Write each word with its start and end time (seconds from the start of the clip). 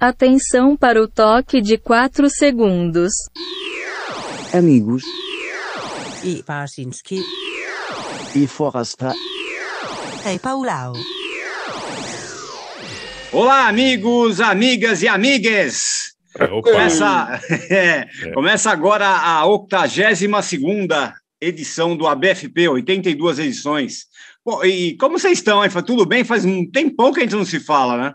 Atenção 0.00 0.76
para 0.76 1.02
o 1.02 1.08
toque 1.08 1.60
de 1.60 1.76
4 1.76 2.30
segundos. 2.30 3.10
Amigos 4.54 5.02
e 6.22 6.40
Parsinski 6.44 7.20
e 8.36 8.46
Forasta. 8.46 9.12
Ei 10.24 10.38
Paulau. 10.38 10.92
Olá, 13.32 13.66
amigos, 13.66 14.40
amigas 14.40 15.02
e 15.02 15.08
amigues! 15.08 16.14
Começa, 16.62 17.40
é, 17.68 18.06
começa 18.32 18.70
agora 18.70 19.04
a 19.04 19.44
82 19.46 20.44
edição 21.40 21.96
do 21.96 22.06
ABFP, 22.06 22.68
82 22.68 23.40
edições. 23.40 24.04
Bom, 24.46 24.64
e 24.64 24.96
como 24.96 25.18
vocês 25.18 25.38
estão, 25.38 25.64
hein? 25.64 25.70
Tudo 25.84 26.06
bem? 26.06 26.22
Faz 26.22 26.44
um 26.44 26.64
tempão 26.70 27.12
que 27.12 27.18
a 27.18 27.22
gente 27.24 27.34
não 27.34 27.44
se 27.44 27.58
fala, 27.58 27.96
né? 27.96 28.14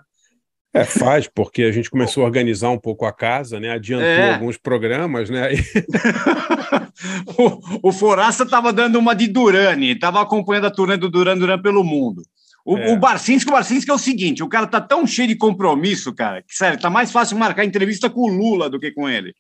É, 0.74 0.84
faz, 0.84 1.28
porque 1.28 1.62
a 1.64 1.72
gente 1.72 1.90
começou 1.90 2.24
a 2.24 2.26
organizar 2.26 2.72
um 2.72 2.80
pouco 2.80 3.06
a 3.06 3.14
casa, 3.14 3.60
né? 3.60 3.70
Adiantou 3.70 4.08
é. 4.08 4.34
alguns 4.34 4.58
programas, 4.58 5.30
né? 5.30 5.50
o, 7.38 7.90
o 7.90 7.92
Foraça 7.92 8.44
estava 8.44 8.74
dando 8.74 8.98
uma 8.98 9.14
de 9.14 9.28
Durani, 9.28 9.92
estava 9.92 10.20
acompanhando 10.20 10.66
a 10.66 10.72
turnê 10.72 10.98
do 10.98 11.12
Duran 11.12 11.38
Duran 11.38 11.62
pelo 11.62 11.84
mundo. 11.84 12.24
O, 12.66 12.78
é. 12.78 12.92
o 12.92 12.98
Barcinski, 12.98 13.52
o 13.52 13.54
Barcinski 13.54 13.92
é 13.92 13.94
o 13.94 14.00
seguinte: 14.00 14.42
o 14.42 14.50
cara 14.50 14.66
tá 14.66 14.82
tão 14.82 15.06
cheio 15.06 15.28
de 15.28 15.36
compromisso, 15.36 16.12
cara, 16.14 16.42
que 16.42 16.56
sério, 16.56 16.80
tá 16.80 16.90
mais 16.90 17.12
fácil 17.12 17.38
marcar 17.38 17.66
entrevista 17.66 18.10
com 18.10 18.22
o 18.22 18.28
Lula 18.28 18.68
do 18.68 18.80
que 18.80 18.92
com 18.92 19.08
ele. 19.08 19.34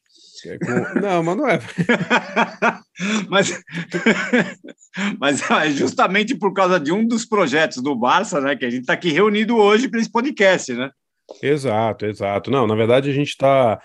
É 0.45 0.57
com... 0.59 0.99
Não, 0.99 1.23
mas 1.23 1.37
não 1.37 1.47
é. 1.47 1.59
mas, 3.29 3.63
mas 5.19 5.49
é 5.49 5.71
justamente 5.71 6.35
por 6.35 6.53
causa 6.53 6.79
de 6.79 6.91
um 6.91 7.07
dos 7.07 7.25
projetos 7.25 7.81
do 7.81 7.95
Barça, 7.95 8.41
né, 8.41 8.55
que 8.55 8.65
a 8.65 8.69
gente 8.69 8.81
está 8.81 8.93
aqui 8.93 9.09
reunido 9.09 9.55
hoje 9.55 9.87
para 9.87 9.99
esse 9.99 10.11
podcast, 10.11 10.73
né? 10.73 10.91
Exato, 11.41 12.05
exato. 12.05 12.51
Não, 12.51 12.67
na 12.67 12.75
verdade 12.75 13.09
a 13.09 13.13
gente 13.13 13.29
está. 13.29 13.81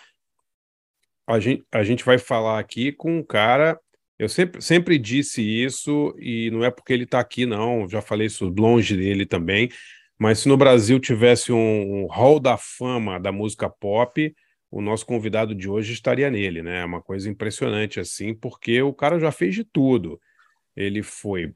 A 1.27 1.39
gente, 1.39 1.65
a 1.71 1.83
gente 1.85 2.05
vai 2.05 2.19
falar 2.19 2.59
aqui 2.59 2.93
com 2.93 3.19
um 3.19 3.23
cara. 3.23 3.79
Eu 4.19 4.29
sempre, 4.29 4.61
sempre 4.61 4.99
disse 4.99 5.41
isso, 5.43 6.13
e 6.19 6.51
não 6.51 6.65
é 6.65 6.71
porque 6.71 6.93
ele 6.93 7.05
está 7.05 7.21
aqui, 7.21 7.47
não. 7.47 7.89
Já 7.89 8.03
falei 8.03 8.27
isso 8.27 8.49
longe 8.49 8.97
dele 8.97 9.25
também. 9.25 9.71
Mas 10.19 10.41
se 10.41 10.49
no 10.49 10.57
Brasil 10.57 10.99
tivesse 10.99 11.53
um, 11.53 12.05
um 12.05 12.07
hall 12.09 12.41
da 12.41 12.57
fama 12.57 13.21
da 13.21 13.31
música 13.31 13.71
pop, 13.71 14.35
o 14.71 14.81
nosso 14.81 15.07
convidado 15.07 15.55
de 15.55 15.69
hoje 15.69 15.93
estaria 15.93 16.31
nele, 16.31 16.63
né? 16.63 16.81
É 16.81 16.85
uma 16.85 17.01
coisa 17.01 17.31
impressionante, 17.31 18.01
assim, 18.01 18.35
porque 18.35 18.83
o 18.83 18.93
cara 18.93 19.21
já 19.21 19.31
fez 19.31 19.55
de 19.55 19.65
tudo. 19.65 20.21
Ele 20.75 21.03
foi, 21.03 21.53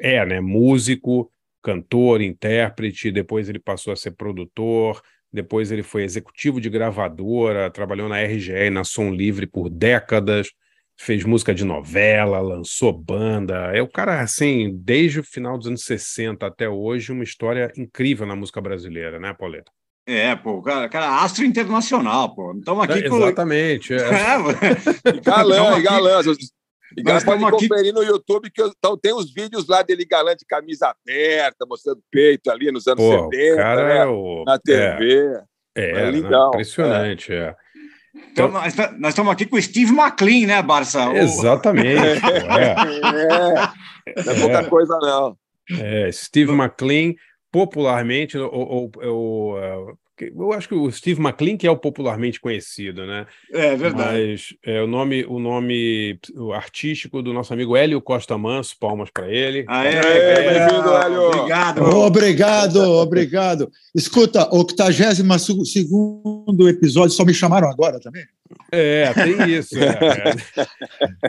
é, 0.00 0.24
né? 0.24 0.40
Músico, 0.40 1.30
cantor, 1.62 2.22
intérprete, 2.22 3.10
depois 3.10 3.48
ele 3.48 3.58
passou 3.58 3.92
a 3.92 3.96
ser 3.96 4.12
produtor, 4.12 5.02
depois 5.32 5.70
ele 5.70 5.82
foi 5.82 6.04
executivo 6.04 6.60
de 6.60 6.70
gravadora, 6.70 7.70
trabalhou 7.70 8.08
na 8.08 8.22
RGE 8.22 8.52
e 8.52 8.70
na 8.70 8.84
Som 8.84 9.10
Livre 9.10 9.46
por 9.46 9.68
décadas, 9.68 10.48
fez 10.96 11.24
música 11.24 11.54
de 11.54 11.64
novela, 11.64 12.40
lançou 12.40 12.92
banda. 12.92 13.70
É 13.74 13.80
o 13.80 13.88
cara, 13.88 14.20
assim, 14.20 14.70
desde 14.74 15.20
o 15.20 15.24
final 15.24 15.56
dos 15.56 15.66
anos 15.66 15.84
60 15.84 16.46
até 16.46 16.68
hoje, 16.68 17.12
uma 17.12 17.24
história 17.24 17.72
incrível 17.76 18.26
na 18.26 18.34
música 18.34 18.60
brasileira, 18.60 19.20
né, 19.20 19.32
Pauleta? 19.32 19.70
É, 20.06 20.34
pô, 20.34 20.62
cara, 20.62 20.88
cara 20.88 21.22
astro 21.22 21.44
internacional, 21.44 22.34
pô. 22.34 22.54
Estamos 22.58 22.82
aqui 22.84 23.00
é, 23.00 23.08
com... 23.10 23.18
Exatamente. 23.18 23.92
É. 23.92 23.98
É, 25.04 25.20
galã, 25.20 25.82
galã. 25.82 26.20
E 26.96 27.02
Nós 27.02 27.24
pode 27.24 27.44
aqui... 27.44 27.68
conferir 27.68 27.92
no 27.92 28.02
YouTube 28.02 28.50
que 28.50 28.62
eu, 28.62 28.72
então, 28.76 28.96
tem 28.96 29.12
os 29.12 29.32
vídeos 29.32 29.68
lá 29.68 29.82
dele 29.82 30.04
galã 30.04 30.34
de 30.34 30.44
camisa 30.46 30.88
aberta, 30.88 31.66
mostrando 31.66 32.00
peito 32.10 32.50
ali 32.50 32.70
nos 32.72 32.86
anos 32.86 33.04
Pô, 33.04 33.30
70, 33.30 33.56
cara 33.56 33.88
né? 33.88 33.98
é 33.98 34.06
o... 34.06 34.44
na 34.46 34.58
TV. 34.58 35.40
É, 35.76 35.82
é, 35.82 36.08
é 36.08 36.12
não, 36.12 36.48
impressionante, 36.48 37.32
é. 37.32 37.54
Então, 38.32 38.50
nós 38.50 38.74
estamos 39.10 39.32
aqui 39.32 39.46
com 39.46 39.56
o 39.56 39.62
Steve 39.62 39.92
McLean, 39.92 40.46
né, 40.46 40.62
Barça? 40.62 41.12
Exatamente. 41.14 42.00
é. 42.00 42.72
é. 44.16 44.24
Não 44.24 44.32
é 44.32 44.40
pouca 44.40 44.64
coisa, 44.64 44.98
não. 45.00 45.36
É, 45.78 46.10
Steve 46.10 46.52
McLean, 46.52 47.12
popularmente, 47.52 48.38
o, 48.38 48.46
o, 48.46 48.90
o, 49.04 49.94
eu 50.24 50.52
acho 50.52 50.68
que 50.68 50.74
o 50.74 50.90
Steve 50.90 51.20
McLean 51.20 51.56
que 51.56 51.66
é 51.66 51.70
o 51.70 51.76
popularmente 51.76 52.40
conhecido, 52.40 53.06
né? 53.06 53.26
É 53.52 53.76
verdade. 53.76 54.12
Mas 54.12 54.54
é, 54.64 54.82
o 54.82 54.86
nome, 54.86 55.24
o 55.26 55.38
nome 55.38 56.18
artístico 56.54 57.22
do 57.22 57.32
nosso 57.32 57.52
amigo 57.52 57.76
Hélio 57.76 58.00
Costa 58.00 58.36
Manso, 58.36 58.76
palmas 58.78 59.10
para 59.10 59.28
ele. 59.28 59.64
Aê, 59.68 59.94
é, 59.94 60.66
bem-vindo, 60.66 60.90
Hélio. 60.90 61.22
Obrigado. 61.22 61.82
Obrigado, 61.82 62.80
obrigado. 62.80 63.70
Escuta, 63.94 64.48
82 64.54 65.72
segundo 65.72 66.68
episódio, 66.68 67.10
só 67.10 67.24
me 67.24 67.34
chamaram 67.34 67.68
agora 67.68 68.00
também? 68.00 68.24
É, 68.70 69.12
tem 69.14 69.50
isso. 69.50 69.74
É, 69.78 70.34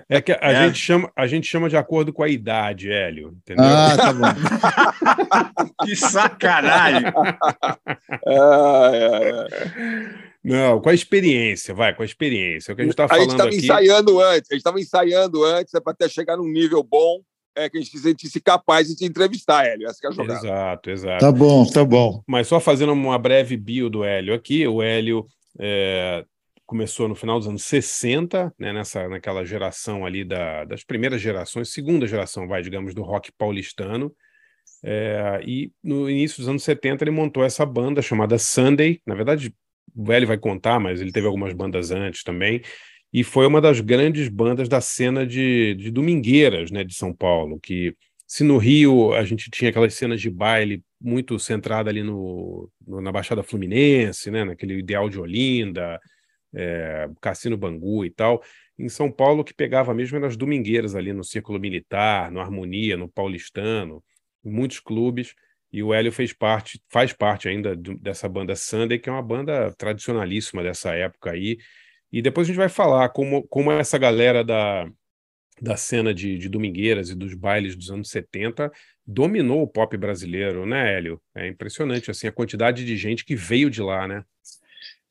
é. 0.18 0.22
que 0.22 0.31
a, 0.31 0.38
é. 0.41 0.66
Gente 0.66 0.80
chama, 0.80 1.12
a 1.16 1.28
gente 1.28 1.47
chama 1.47 1.69
de 1.69 1.78
acordo 1.78 2.12
com 2.12 2.24
a 2.24 2.30
idade, 2.30 2.91
Hélio. 2.91 3.38
Entendeu? 3.38 3.66
Ah, 3.66 3.97
tá 3.97 4.13
bom. 4.13 5.85
que 5.85 5.96
sacanagem! 5.96 7.12
Não, 10.44 10.81
com 10.81 10.90
a 10.90 10.94
experiência, 10.94 11.74
vai, 11.74 11.94
com 11.94 12.02
a 12.02 12.06
experiência. 12.06 12.72
É 12.72 12.74
o 12.74 12.75
que 12.75 12.81
a 12.81 12.85
gente 12.85 12.94
está 12.94 13.08
falando. 13.08 13.22
A 13.22 13.52
gente 13.52 13.62
estava 13.62 13.81
ensaiando 13.81 14.19
antes, 14.22 14.52
a 14.52 14.53
gente 14.53 14.62
estava 14.62 14.79
ensaiando 14.79 15.44
antes, 15.44 15.74
é 15.74 15.79
para 15.79 15.94
até 15.94 16.09
chegar 16.09 16.38
num 16.38 16.47
nível 16.47 16.84
bom 16.84 17.22
é 17.56 17.69
que 17.69 17.78
a 17.78 17.81
gente 17.81 17.91
se 17.91 18.00
sentisse 18.00 18.40
capaz 18.40 18.88
de 18.88 18.96
te 18.96 19.06
entrevistar, 19.06 19.66
Hélio. 19.66 19.88
Essa 19.88 20.08
é 20.08 20.08
a 20.08 20.12
jogada. 20.12 20.40
Exato, 20.40 20.90
exato. 20.90 21.19
Tá 21.19 21.31
bom, 21.31 21.66
tá 21.66 21.84
bom. 21.84 22.24
Mas 22.25 22.47
só 22.47 22.59
fazendo 22.59 22.94
uma 22.94 23.18
breve 23.18 23.58
bio 23.58 23.90
do 23.90 24.03
Hélio 24.03 24.34
aqui, 24.34 24.66
o 24.68 24.81
Hélio 24.81 25.25
é, 25.59 26.24
começou 26.69 27.07
no 27.07 27.16
final 27.16 27.40
dos 27.40 27.47
anos 27.47 27.63
60, 27.63 28.53
né, 28.59 28.72
nessa, 28.72 29.09
naquela 29.09 29.44
geração 29.44 30.06
ali 30.06 30.24
da, 30.24 30.66
das 30.66 30.84
primeiras 30.84 31.19
gerações, 31.19 31.74
segunda 31.74 32.06
geração, 32.06 32.47
vai, 32.47 32.62
digamos, 32.62 32.94
do 32.94 33.02
rock 33.02 33.31
paulistano. 33.31 34.16
É, 34.84 35.41
e 35.44 35.72
no 35.84 36.08
início 36.08 36.38
dos 36.38 36.47
anos 36.47 36.62
70 36.62 37.03
ele 37.03 37.09
montou 37.09 37.44
essa 37.44 37.66
banda 37.66 38.03
chamada 38.03 38.38
Sunday. 38.38 39.02
Na 39.03 39.16
verdade, 39.16 39.52
o 39.96 40.06
velho 40.06 40.28
vai 40.28 40.38
contar, 40.38 40.79
mas 40.79 41.02
ele 41.02 41.12
teve 41.12 41.25
algumas 41.25 41.53
bandas 41.53 41.90
antes 41.90 42.24
também. 42.24 42.62
E 43.12 43.24
foi 43.24 43.47
uma 43.47 43.59
das 43.59 43.79
grandes 43.81 44.28
bandas 44.28 44.69
da 44.69 44.79
cena 44.79 45.25
de, 45.25 45.74
de 45.74 45.90
domingueiras 45.90 46.69
né, 46.69 46.84
de 46.84 46.94
São 46.94 47.12
Paulo, 47.12 47.59
que 47.59 47.96
se 48.28 48.44
no 48.44 48.59
Rio 48.59 49.12
a 49.16 49.24
gente 49.24 49.50
tinha 49.50 49.72
aquelas 49.72 49.96
cenas 49.96 50.22
de 50.22 50.29
baile 50.29 50.84
muito 51.02 51.40
centrada 51.40 51.90
ali 51.90 52.03
no, 52.03 52.69
no 52.85 53.02
na 53.02 53.12
Baixada 53.12 53.41
Fluminense, 53.41 54.29
né, 54.29 54.44
naquele 54.44 54.78
ideal 54.78 55.09
de 55.09 55.19
Olinda, 55.19 56.00
é, 56.54 57.10
Cassino 57.22 57.58
Bangu 57.58 58.06
e 58.06 58.10
tal. 58.10 58.42
Em 58.78 58.90
São 58.90 59.12
Paulo, 59.12 59.44
que 59.44 59.54
pegava 59.54 59.94
mesmo 59.94 60.20
nas 60.20 60.38
domingueiras 60.38 60.96
ali 60.96 61.12
no 61.14 61.24
Círculo 61.24 61.60
Militar, 61.60 62.32
no 62.32 62.40
Harmonia, 62.40 62.96
no 62.96 63.10
Paulistano, 63.10 64.04
muitos 64.44 64.80
clubes. 64.80 65.34
E 65.72 65.84
o 65.84 65.94
Hélio 65.94 66.12
fez 66.12 66.34
parte, 66.34 66.82
faz 66.90 67.14
parte 67.14 67.48
ainda 67.48 67.76
dessa 67.76 68.28
banda 68.28 68.56
Sunday, 68.56 68.98
que 68.98 69.09
é 69.09 69.12
uma 69.12 69.22
banda 69.22 69.72
tradicionalíssima 69.78 70.64
dessa 70.64 70.94
época 70.96 71.32
aí. 71.32 71.58
E 72.12 72.22
depois 72.22 72.46
a 72.46 72.50
gente 72.50 72.58
vai 72.58 72.70
falar 72.70 73.09
como, 73.09 73.48
como 73.48 73.72
essa 73.72 73.98
galera 73.98 74.44
da, 74.44 74.90
da 75.62 75.78
cena 75.78 76.14
de, 76.14 76.38
de 76.38 76.50
domingueiras 76.50 77.09
e 77.09 77.16
dos 77.16 77.34
bailes 77.34 77.76
dos 77.76 77.92
anos 77.92 78.09
70 78.09 78.72
dominou 79.06 79.62
o 79.62 79.68
pop 79.68 79.96
brasileiro, 79.98 80.66
né, 80.66 80.96
Hélio? 80.96 81.22
É 81.36 81.48
impressionante 81.48 82.09
assim 82.09 82.28
a 82.28 82.32
quantidade 82.32 82.86
de 82.86 82.98
gente 82.98 83.26
que 83.26 83.36
veio 83.36 83.70
de 83.70 83.82
lá, 83.82 84.08
né? 84.08 84.24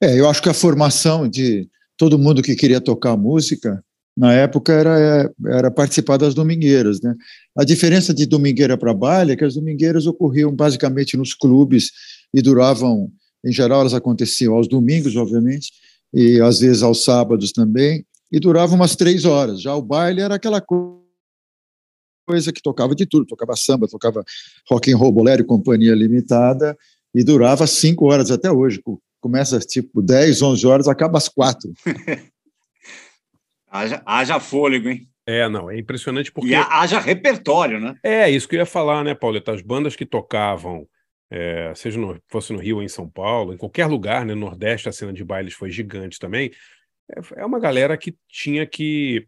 É, 0.00 0.18
eu 0.18 0.28
acho 0.28 0.42
que 0.42 0.48
a 0.48 0.54
formação 0.54 1.28
de 1.28 1.68
todo 1.96 2.18
mundo 2.18 2.42
que 2.42 2.54
queria 2.54 2.80
tocar 2.80 3.16
música 3.16 3.82
na 4.16 4.32
época 4.32 4.72
era, 4.72 5.32
era 5.46 5.70
participar 5.70 6.16
das 6.16 6.34
domingueiras. 6.34 7.00
Né? 7.00 7.14
A 7.56 7.64
diferença 7.64 8.14
de 8.14 8.26
domingueira 8.26 8.76
para 8.76 8.94
baile 8.94 9.32
é 9.32 9.36
que 9.36 9.44
as 9.44 9.54
domingueiras 9.54 10.06
ocorriam 10.06 10.54
basicamente 10.54 11.16
nos 11.16 11.34
clubes 11.34 11.90
e 12.32 12.42
duravam, 12.42 13.10
em 13.44 13.52
geral, 13.52 13.80
elas 13.80 13.94
aconteciam 13.94 14.54
aos 14.54 14.68
domingos, 14.68 15.16
obviamente, 15.16 15.72
e 16.12 16.40
às 16.40 16.60
vezes 16.60 16.82
aos 16.82 17.04
sábados 17.04 17.52
também, 17.52 18.04
e 18.30 18.38
duravam 18.40 18.76
umas 18.76 18.96
três 18.96 19.24
horas. 19.24 19.62
Já 19.62 19.74
o 19.74 19.82
baile 19.82 20.20
era 20.20 20.34
aquela 20.34 20.60
coisa 22.28 22.52
que 22.52 22.62
tocava 22.62 22.94
de 22.94 23.06
tudo, 23.06 23.24
tocava 23.24 23.56
samba, 23.56 23.88
tocava 23.88 24.24
rock 24.68 24.92
and 24.92 24.96
roll, 24.96 25.12
bolero 25.12 25.42
e 25.42 25.46
companhia 25.46 25.94
limitada, 25.94 26.76
e 27.14 27.24
durava 27.24 27.66
cinco 27.66 28.06
horas 28.06 28.30
até 28.30 28.50
hoje, 28.50 28.80
começa 29.20 29.58
tipo 29.58 30.02
10, 30.02 30.42
11 30.42 30.66
horas, 30.66 30.88
acaba 30.88 31.18
às 31.18 31.28
4. 31.28 31.72
haja, 33.70 34.02
haja 34.04 34.40
fôlego, 34.40 34.88
hein? 34.88 35.08
É, 35.26 35.46
não, 35.46 35.70
é 35.70 35.78
impressionante 35.78 36.32
porque. 36.32 36.52
E 36.52 36.54
haja 36.54 36.98
repertório, 36.98 37.78
né? 37.78 37.96
É, 38.02 38.30
isso 38.30 38.48
que 38.48 38.56
eu 38.56 38.60
ia 38.60 38.66
falar, 38.66 39.04
né, 39.04 39.14
Pauleta? 39.14 39.52
As 39.52 39.60
bandas 39.60 39.94
que 39.94 40.06
tocavam, 40.06 40.88
é, 41.30 41.70
seja 41.74 42.00
no, 42.00 42.18
fosse 42.28 42.50
no 42.50 42.58
Rio 42.58 42.76
ou 42.76 42.82
em 42.82 42.88
São 42.88 43.06
Paulo, 43.06 43.52
em 43.52 43.58
qualquer 43.58 43.84
lugar, 43.86 44.24
né? 44.24 44.34
No 44.34 44.40
Nordeste, 44.40 44.88
a 44.88 44.92
cena 44.92 45.12
de 45.12 45.22
bailes 45.22 45.52
foi 45.52 45.70
gigante 45.70 46.18
também. 46.18 46.50
É, 47.14 47.42
é 47.42 47.44
uma 47.44 47.60
galera 47.60 47.94
que 47.98 48.16
tinha 48.26 48.66
que, 48.66 49.26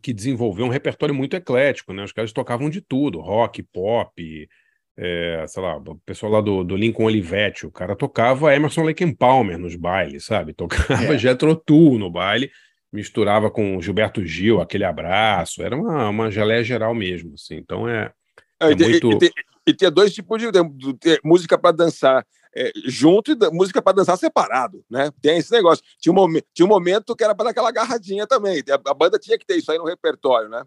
que 0.00 0.12
desenvolver 0.12 0.62
um 0.62 0.68
repertório 0.68 1.12
muito 1.12 1.34
eclético, 1.34 1.92
né? 1.92 2.04
Os 2.04 2.12
caras 2.12 2.32
tocavam 2.32 2.70
de 2.70 2.80
tudo: 2.80 3.20
rock, 3.20 3.60
pop, 3.60 4.48
é, 4.96 5.44
sei 5.48 5.62
lá, 5.62 5.76
o 5.76 5.96
pessoal 6.06 6.32
lá 6.32 6.40
do, 6.40 6.62
do 6.62 6.76
Lincoln 6.76 7.04
Olivetti, 7.04 7.66
o 7.66 7.70
cara 7.70 7.96
tocava 7.96 8.54
Emerson 8.54 8.82
Lake 8.82 9.14
Palmer 9.14 9.58
nos 9.58 9.74
bailes, 9.74 10.24
sabe? 10.24 10.52
Tocava 10.54 11.14
é. 11.14 11.18
Jethro 11.18 11.54
Tull 11.56 11.98
no 11.98 12.10
baile, 12.10 12.50
misturava 12.92 13.50
com 13.50 13.80
Gilberto 13.80 14.24
Gil, 14.24 14.60
aquele 14.60 14.84
abraço, 14.84 15.62
era 15.62 15.76
uma, 15.76 16.08
uma 16.08 16.30
geleia 16.30 16.62
geral 16.62 16.94
mesmo, 16.94 17.34
assim. 17.34 17.56
Então 17.56 17.88
é, 17.88 18.12
é, 18.60 18.72
é 18.72 18.76
muito... 18.76 19.18
E, 19.20 19.26
e, 19.26 19.32
e, 19.68 19.74
tinha 19.74 19.90
dois 19.90 20.14
tipos 20.14 20.40
de, 20.40 20.50
de, 20.52 21.20
música 21.24 21.58
para 21.58 21.72
dançar 21.72 22.24
é, 22.56 22.70
junto 22.86 23.32
e 23.32 23.50
música 23.50 23.82
para 23.82 23.96
dançar 23.96 24.16
separado, 24.16 24.84
né? 24.88 25.10
Tem 25.20 25.38
esse 25.38 25.50
negócio. 25.50 25.84
Tinha 25.98 26.12
um, 26.12 26.16
momento, 26.16 26.46
tinha 26.54 26.64
um 26.64 26.68
momento 26.68 27.16
que 27.16 27.24
era 27.24 27.34
para 27.34 27.46
dar 27.46 27.50
aquela 27.50 27.68
agarradinha 27.68 28.28
também. 28.28 28.62
A, 28.70 28.90
a 28.90 28.94
banda 28.94 29.18
tinha 29.18 29.36
que 29.36 29.44
ter 29.44 29.56
isso 29.56 29.72
aí 29.72 29.78
no 29.78 29.86
repertório, 29.86 30.48
né? 30.48 30.62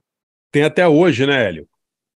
Tem 0.52 0.64
até 0.64 0.86
hoje, 0.86 1.26
né, 1.26 1.48
Hélio? 1.48 1.68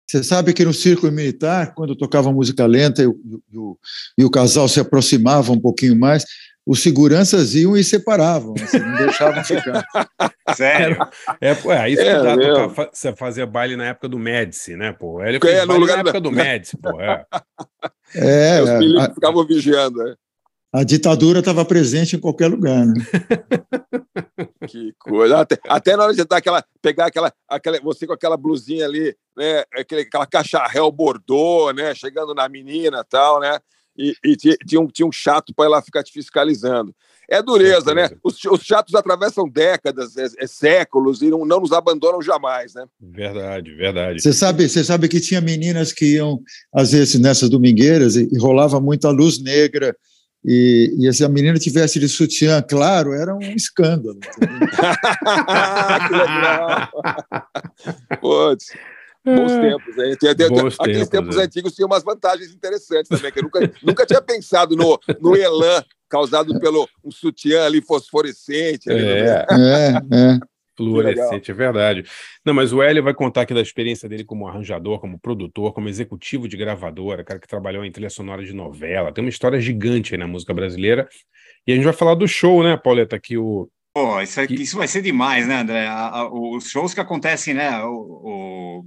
Você 0.10 0.24
sabe 0.24 0.54
que 0.54 0.64
no 0.64 0.74
círculo 0.74 1.12
militar, 1.12 1.74
quando 1.76 1.96
tocava 1.96 2.32
música 2.32 2.66
lenta 2.66 3.04
e 3.04 3.08
o, 3.08 3.20
e 3.52 3.58
o, 3.58 3.78
e 4.18 4.24
o 4.24 4.30
casal 4.30 4.68
se 4.70 4.80
aproximava 4.80 5.52
um 5.52 5.60
pouquinho 5.60 5.98
mais, 6.00 6.24
os 6.66 6.82
seguranças 6.82 7.56
iam 7.56 7.78
e 7.78 7.84
separavam, 7.84 8.54
assim, 8.62 8.80
não 8.80 8.98
deixavam 8.98 9.44
ficar. 9.44 9.86
Sério? 10.56 10.98
É, 11.42 11.52
é 11.52 11.78
aí 11.78 11.94
é, 11.96 12.22
dá, 12.22 12.38
tocar, 12.38 12.90
você 12.94 13.16
fazia 13.16 13.46
baile 13.46 13.76
na 13.76 13.88
época 13.88 14.10
do 14.10 14.20
Médici, 14.20 14.76
né, 14.76 14.92
pô? 14.94 15.24
Ele 15.24 15.40
fez 15.40 15.56
é, 15.56 15.66
no 15.66 15.78
lugar 15.78 15.96
na 15.96 16.02
época 16.02 16.22
do 16.22 16.32
Médici, 16.32 16.78
pô. 16.78 17.00
É, 17.02 17.26
é 18.16 18.62
os 18.62 18.70
filhos 18.78 19.04
a, 19.04 19.14
ficavam 19.14 19.46
vigiando, 19.46 20.04
né? 20.04 20.16
A 20.78 20.84
ditadura 20.84 21.40
estava 21.40 21.66
presente 21.66 22.16
em 22.16 22.20
qualquer 22.20 22.50
lugar, 22.50 22.86
né? 22.86 22.94
que 24.70 24.94
coisa. 25.00 25.40
Até, 25.40 25.58
até, 25.68 25.98
na 25.98 26.04
hora 26.04 26.14
de 26.14 26.24
dar 26.24 26.38
aquela, 26.38 26.64
pegar 26.80 27.08
aquela, 27.08 27.34
aquela, 27.50 27.80
você 27.82 28.06
com 28.06 28.14
aquela 28.14 28.38
blusinha 28.38 28.86
ali, 28.86 29.16
né? 29.36 29.64
Aquele, 29.74 30.02
aquela 30.02 30.28
cacharel 30.28 30.92
bordô, 30.92 31.72
né? 31.72 31.96
Chegando 31.96 32.36
na 32.36 32.48
menina 32.48 33.04
tal, 33.04 33.40
né? 33.40 33.58
E, 33.98 34.14
e 34.24 34.36
tinha, 34.36 34.80
um, 34.80 34.86
tinha 34.86 35.08
um 35.08 35.12
chato 35.12 35.52
para 35.56 35.66
ela 35.66 35.82
ficar 35.82 36.04
te 36.04 36.12
fiscalizando. 36.12 36.94
É 37.28 37.42
dureza, 37.42 37.96
né? 37.96 38.12
Os, 38.24 38.38
os 38.46 38.62
chatos 38.62 38.94
atravessam 38.94 39.50
décadas, 39.50 40.16
é, 40.16 40.28
é, 40.38 40.46
séculos 40.46 41.24
e 41.24 41.32
não, 41.32 41.44
não 41.44 41.60
nos 41.60 41.72
abandonam 41.72 42.22
jamais, 42.22 42.76
né? 42.76 42.86
Verdade, 43.02 43.74
verdade. 43.74 44.22
Você 44.22 44.32
sabe, 44.32 44.70
você 44.70 44.84
sabe 44.84 45.08
que 45.08 45.20
tinha 45.20 45.42
meninas 45.42 45.92
que 45.92 46.18
iam, 46.18 46.40
às 46.72 46.92
vezes, 46.92 47.20
nessas 47.20 47.50
domingueiras 47.50 48.16
e, 48.16 48.30
e 48.32 48.38
rolava 48.38 48.80
muita 48.80 49.10
luz 49.10 49.42
negra 49.42 49.98
e, 50.46 50.96
e 51.00 51.14
se 51.14 51.26
a 51.26 51.30
menina 51.30 51.58
tivesse 51.60 52.00
de 52.00 52.08
sutiã, 52.08 52.62
claro, 52.62 53.14
era 53.14 53.36
um 53.36 53.42
escândalo. 53.42 54.20
que 56.08 56.14
legal! 56.14 56.90
Putz. 58.22 58.68
Bons 59.36 59.52
é. 59.52 59.62
tempos, 59.62 59.98
hein? 59.98 60.18
Tem, 60.18 60.36
tem, 60.36 60.50
Bons 60.50 60.76
aqueles 60.80 61.10
tempos, 61.10 61.10
tempos 61.10 61.38
é. 61.38 61.44
antigos 61.44 61.74
tinham 61.74 61.88
umas 61.88 62.04
vantagens 62.04 62.52
interessantes 62.52 63.10
também, 63.10 63.32
que 63.32 63.40
eu 63.40 63.44
nunca, 63.44 63.60
nunca 63.84 64.06
tinha 64.06 64.22
pensado 64.22 64.76
no, 64.76 64.98
no 65.20 65.36
elan 65.36 65.84
causado 66.08 66.58
pelo 66.60 66.88
um 67.04 67.12
sutiã 67.12 67.66
ali 67.66 67.82
fosforescente. 67.82 68.90
Ali 68.90 69.06
é. 69.06 69.46
é, 69.52 69.94
é. 70.12 70.40
Fluorescente, 70.78 71.50
é 71.50 71.54
verdade. 71.54 72.04
Não, 72.46 72.54
mas 72.54 72.72
o 72.72 72.82
Hélio 72.82 73.04
vai 73.04 73.14
contar 73.14 73.42
aqui 73.42 73.54
da 73.54 73.62
experiência 73.62 74.08
dele 74.08 74.24
como 74.24 74.48
arranjador, 74.48 75.00
como 75.00 75.20
produtor, 75.20 75.74
como 75.74 75.90
executivo 75.90 76.48
de 76.48 76.56
gravadora, 76.56 77.24
cara 77.24 77.40
que 77.40 77.48
trabalhou 77.48 77.84
em 77.84 77.92
trilha 77.92 78.10
sonora 78.10 78.44
de 78.44 78.54
novela. 78.54 79.12
Tem 79.12 79.24
uma 79.24 79.30
história 79.30 79.60
gigante 79.60 80.14
aí 80.14 80.20
na 80.20 80.28
música 80.28 80.54
brasileira. 80.54 81.10
E 81.66 81.72
a 81.72 81.76
gente 81.76 81.84
vai 81.84 81.94
falar 81.94 82.16
do 82.16 82.28
show, 82.28 82.64
né, 82.64 82.78
Pauleta, 82.78 83.20
que 83.20 83.38
o, 83.38 83.70
Pô, 83.98 84.22
isso, 84.22 84.46
que... 84.46 84.54
isso 84.54 84.78
vai 84.78 84.88
ser 84.88 85.02
demais, 85.02 85.48
né, 85.48 85.62
André? 85.62 85.88
A, 85.88 86.20
a, 86.20 86.30
os 86.32 86.70
shows 86.70 86.94
que 86.94 87.00
acontecem, 87.00 87.56
né? 87.56 87.84
O, 87.84 87.90
o, 87.90 88.86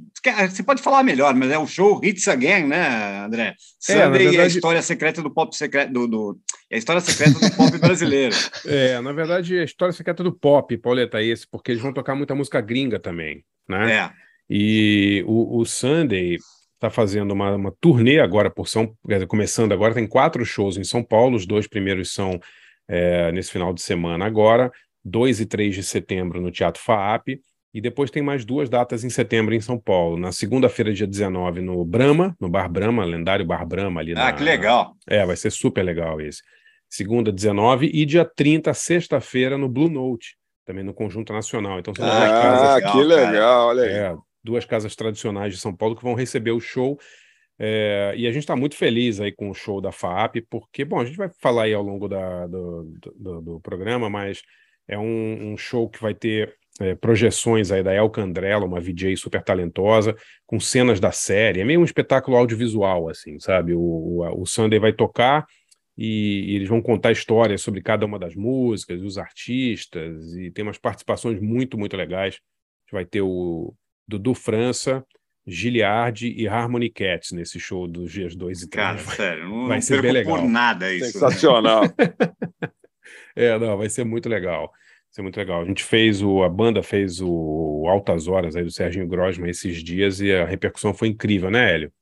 você 0.48 0.62
pode 0.62 0.80
falar 0.80 1.02
melhor, 1.02 1.34
mas 1.34 1.50
é 1.50 1.58
o 1.58 1.66
show 1.66 2.00
Hits 2.00 2.28
Again, 2.28 2.68
né, 2.68 3.24
André? 3.24 3.56
Sunday 3.80 4.02
é, 4.02 4.08
verdade... 4.08 4.40
a 4.40 4.46
história 4.46 4.82
secreta 4.82 5.20
do 5.20 5.28
pop 5.28 5.56
secreto 5.56 5.92
do, 5.92 6.06
do, 6.06 6.38
é 6.70 6.76
a 6.76 6.78
história 6.78 7.00
secreta 7.00 7.40
do 7.40 7.56
pop 7.56 7.76
brasileiro. 7.82 8.36
É, 8.64 9.00
na 9.00 9.12
verdade, 9.12 9.58
é 9.58 9.62
a 9.62 9.64
história 9.64 9.92
secreta 9.92 10.22
do 10.22 10.32
pop, 10.32 10.78
Pauleta, 10.78 11.18
é 11.18 11.24
esse, 11.24 11.44
porque 11.44 11.72
eles 11.72 11.82
vão 11.82 11.92
tocar 11.92 12.14
muita 12.14 12.36
música 12.36 12.60
gringa 12.60 13.00
também, 13.00 13.42
né? 13.68 13.92
É. 13.92 14.10
E 14.48 15.24
o, 15.26 15.58
o 15.58 15.64
Sunday 15.64 16.38
está 16.74 16.88
fazendo 16.88 17.32
uma, 17.32 17.56
uma 17.56 17.74
turnê 17.80 18.20
agora 18.20 18.48
por 18.48 18.68
São, 18.68 18.94
começando 19.26 19.72
agora, 19.72 19.92
tem 19.92 20.06
quatro 20.06 20.44
shows 20.44 20.76
em 20.76 20.84
São 20.84 21.02
Paulo, 21.02 21.34
os 21.34 21.46
dois 21.46 21.66
primeiros 21.66 22.14
são 22.14 22.38
é, 22.88 23.32
nesse 23.32 23.50
final 23.50 23.74
de 23.74 23.82
semana 23.82 24.24
agora. 24.24 24.70
2 25.04 25.40
e 25.40 25.46
3 25.46 25.74
de 25.74 25.82
setembro 25.82 26.40
no 26.40 26.50
Teatro 26.50 26.82
FAAP, 26.82 27.40
e 27.72 27.80
depois 27.80 28.10
tem 28.10 28.22
mais 28.22 28.44
duas 28.44 28.68
datas 28.68 29.04
em 29.04 29.10
setembro 29.10 29.54
em 29.54 29.60
São 29.60 29.78
Paulo. 29.78 30.16
Na 30.16 30.32
segunda-feira, 30.32 30.92
dia 30.92 31.06
19, 31.06 31.60
no 31.60 31.84
Brahma, 31.84 32.36
no 32.40 32.48
Bar 32.48 32.68
Brahma, 32.68 33.04
lendário 33.04 33.46
Bar 33.46 33.64
Brahma 33.64 34.00
ali. 34.00 34.12
Ah, 34.12 34.16
na... 34.16 34.32
que 34.32 34.42
legal! 34.42 34.96
É, 35.06 35.24
vai 35.24 35.36
ser 35.36 35.50
super 35.50 35.82
legal 35.82 36.20
esse. 36.20 36.42
Segunda, 36.88 37.30
19, 37.30 37.88
e 37.92 38.04
dia 38.04 38.24
30, 38.24 38.74
sexta-feira, 38.74 39.56
no 39.56 39.68
Blue 39.68 39.88
Note, 39.88 40.36
também 40.66 40.82
no 40.82 40.92
Conjunto 40.92 41.32
Nacional. 41.32 41.78
Então 41.78 41.94
são 41.94 42.04
ah, 42.04 42.10
duas 42.10 42.30
casas. 42.42 42.92
que 42.92 43.02
legal, 43.04 43.68
olha 43.68 43.82
aí. 43.84 43.92
É, 43.92 44.16
duas 44.42 44.64
casas 44.64 44.96
tradicionais 44.96 45.54
de 45.54 45.60
São 45.60 45.74
Paulo 45.74 45.94
que 45.94 46.02
vão 46.02 46.14
receber 46.14 46.50
o 46.50 46.60
show. 46.60 46.98
É, 47.56 48.14
e 48.16 48.26
a 48.26 48.32
gente 48.32 48.42
está 48.42 48.56
muito 48.56 48.74
feliz 48.74 49.20
aí 49.20 49.30
com 49.30 49.50
o 49.50 49.54
show 49.54 49.80
da 49.80 49.92
FAAP, 49.92 50.36
porque, 50.48 50.84
bom, 50.84 50.98
a 50.98 51.04
gente 51.04 51.16
vai 51.16 51.28
falar 51.40 51.64
aí 51.64 51.74
ao 51.74 51.82
longo 51.82 52.08
da, 52.08 52.46
do, 52.48 52.92
do, 53.14 53.40
do 53.42 53.60
programa, 53.60 54.10
mas 54.10 54.42
é 54.90 54.98
um, 54.98 55.52
um 55.52 55.56
show 55.56 55.88
que 55.88 56.02
vai 56.02 56.12
ter 56.12 56.52
é, 56.80 56.96
projeções 56.96 57.70
aí 57.70 57.80
da 57.82 57.94
El 57.94 58.10
Candrella, 58.10 58.66
uma 58.66 58.80
VJ 58.80 59.16
super 59.16 59.40
talentosa, 59.40 60.16
com 60.44 60.58
cenas 60.58 60.98
da 60.98 61.12
série. 61.12 61.60
É 61.60 61.64
meio 61.64 61.80
um 61.80 61.84
espetáculo 61.84 62.36
audiovisual, 62.36 63.08
assim, 63.08 63.38
sabe? 63.38 63.72
O, 63.72 63.80
o, 63.80 64.42
o 64.42 64.46
Sunday 64.46 64.80
vai 64.80 64.92
tocar 64.92 65.46
e, 65.96 66.46
e, 66.48 66.56
eles 66.56 66.68
vão 66.68 66.82
contar 66.82 67.12
histórias 67.12 67.62
sobre 67.62 67.80
cada 67.80 68.04
uma 68.04 68.18
das 68.18 68.34
músicas, 68.34 69.00
os 69.00 69.16
artistas, 69.16 70.34
e 70.34 70.50
tem 70.50 70.64
umas 70.64 70.78
participações 70.78 71.40
muito, 71.40 71.78
muito 71.78 71.96
legais. 71.96 72.34
A 72.34 72.82
gente 72.82 72.92
vai 72.92 73.04
ter 73.04 73.20
o 73.20 73.72
Dudu 74.08 74.34
França, 74.34 75.06
Giliardi 75.46 76.34
e 76.36 76.48
Harmony 76.48 76.90
Cats 76.90 77.30
nesse 77.30 77.60
show 77.60 77.86
dos 77.86 78.10
dias 78.10 78.34
2 78.34 78.62
e 78.62 78.70
3. 78.70 78.86
Cara, 78.86 78.98
sério, 78.98 79.48
não, 79.48 79.68
vai 79.68 79.76
não 79.76 79.82
ser 79.82 80.02
bem 80.02 80.12
legal. 80.12 80.36
por 80.36 80.48
nada 80.48 80.92
isso. 80.92 81.12
Sensacional. 81.12 81.82
É, 83.34 83.58
não, 83.58 83.76
vai 83.76 83.88
ser 83.88 84.04
muito 84.04 84.28
legal. 84.28 84.68
Vai 84.68 85.12
ser 85.12 85.22
muito 85.22 85.36
legal. 85.36 85.62
A 85.62 85.64
gente 85.64 85.84
fez 85.84 86.22
o. 86.22 86.42
A 86.42 86.48
banda 86.48 86.82
fez 86.82 87.20
o 87.20 87.84
Altas 87.88 88.28
Horas 88.28 88.56
aí 88.56 88.64
do 88.64 88.70
Serginho 88.70 89.08
Grosman 89.08 89.50
esses 89.50 89.82
dias 89.82 90.20
e 90.20 90.32
a 90.32 90.44
repercussão 90.44 90.94
foi 90.94 91.08
incrível, 91.08 91.50
né, 91.50 91.74
Hélio? 91.74 91.92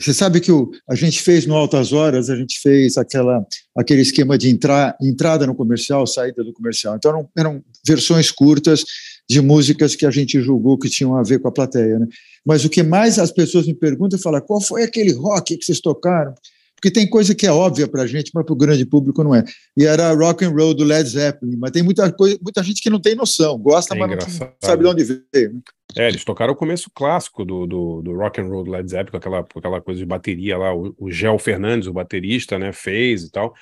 Você 0.00 0.14
sabe 0.14 0.40
que 0.40 0.52
o, 0.52 0.70
a 0.88 0.94
gente 0.94 1.20
fez 1.20 1.44
no 1.44 1.56
Altas 1.56 1.92
Horas, 1.92 2.30
a 2.30 2.36
gente 2.36 2.60
fez 2.60 2.96
aquela, 2.96 3.44
aquele 3.76 4.00
esquema 4.00 4.38
de 4.38 4.48
entrar, 4.48 4.96
entrada 5.02 5.44
no 5.44 5.56
comercial, 5.56 6.06
saída 6.06 6.44
do 6.44 6.52
comercial. 6.52 6.94
Então 6.94 7.10
eram, 7.10 7.30
eram 7.36 7.64
versões 7.84 8.30
curtas 8.30 8.84
de 9.28 9.40
músicas 9.40 9.96
que 9.96 10.06
a 10.06 10.10
gente 10.10 10.40
julgou 10.40 10.78
que 10.78 10.88
tinham 10.88 11.16
a 11.16 11.22
ver 11.24 11.40
com 11.40 11.48
a 11.48 11.52
plateia. 11.52 11.98
Né? 11.98 12.06
Mas 12.46 12.64
o 12.64 12.70
que 12.70 12.82
mais 12.82 13.18
as 13.18 13.32
pessoas 13.32 13.66
me 13.66 13.74
perguntam 13.74 14.18
é 14.36 14.40
qual 14.40 14.60
foi 14.60 14.84
aquele 14.84 15.12
rock 15.12 15.56
que 15.56 15.64
vocês 15.64 15.80
tocaram? 15.80 16.32
Porque 16.78 16.92
tem 16.92 17.10
coisa 17.10 17.34
que 17.34 17.44
é 17.44 17.50
óbvia 17.50 17.88
para 17.88 18.02
a 18.02 18.06
gente, 18.06 18.30
mas 18.32 18.44
para 18.44 18.52
o 18.52 18.56
grande 18.56 18.86
público 18.86 19.24
não 19.24 19.34
é. 19.34 19.42
E 19.76 19.84
era 19.84 20.12
rock 20.14 20.44
and 20.44 20.50
roll 20.50 20.72
do 20.72 20.84
Led 20.84 21.08
Zeppelin, 21.08 21.56
mas 21.56 21.72
tem 21.72 21.82
muita 21.82 22.10
coisa, 22.12 22.38
muita 22.40 22.62
gente 22.62 22.80
que 22.80 22.88
não 22.88 23.00
tem 23.00 23.16
noção, 23.16 23.58
gosta, 23.58 23.96
é 23.96 23.98
mas 23.98 24.10
não 24.10 24.52
sabe 24.62 24.84
de 24.84 24.88
onde 24.88 25.04
veio. 25.04 25.54
Né? 25.54 25.60
É, 25.96 26.08
eles 26.08 26.24
tocaram 26.24 26.52
o 26.52 26.56
começo 26.56 26.88
clássico 26.94 27.44
do, 27.44 27.66
do, 27.66 28.02
do 28.02 28.14
rock 28.14 28.40
and 28.40 28.44
roll 28.44 28.62
do 28.62 28.70
Led 28.70 28.88
Zeppelin, 28.88 29.10
com 29.10 29.16
aquela, 29.16 29.42
com 29.42 29.58
aquela 29.58 29.80
coisa 29.80 29.98
de 29.98 30.06
bateria 30.06 30.56
lá, 30.56 30.72
o, 30.72 30.94
o 30.96 31.10
Gel 31.10 31.36
Fernandes, 31.38 31.88
o 31.88 31.92
baterista, 31.92 32.56
né, 32.58 32.72
fez 32.72 33.24
e 33.24 33.30
tal. 33.32 33.52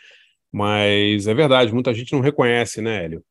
Mas 0.53 1.27
é 1.27 1.33
verdade, 1.33 1.73
muita 1.73 1.95
gente 1.95 2.13
não 2.13 2.21
reconhece, 2.21 2.83
né, 2.83 3.05
Hélio? 3.05 3.25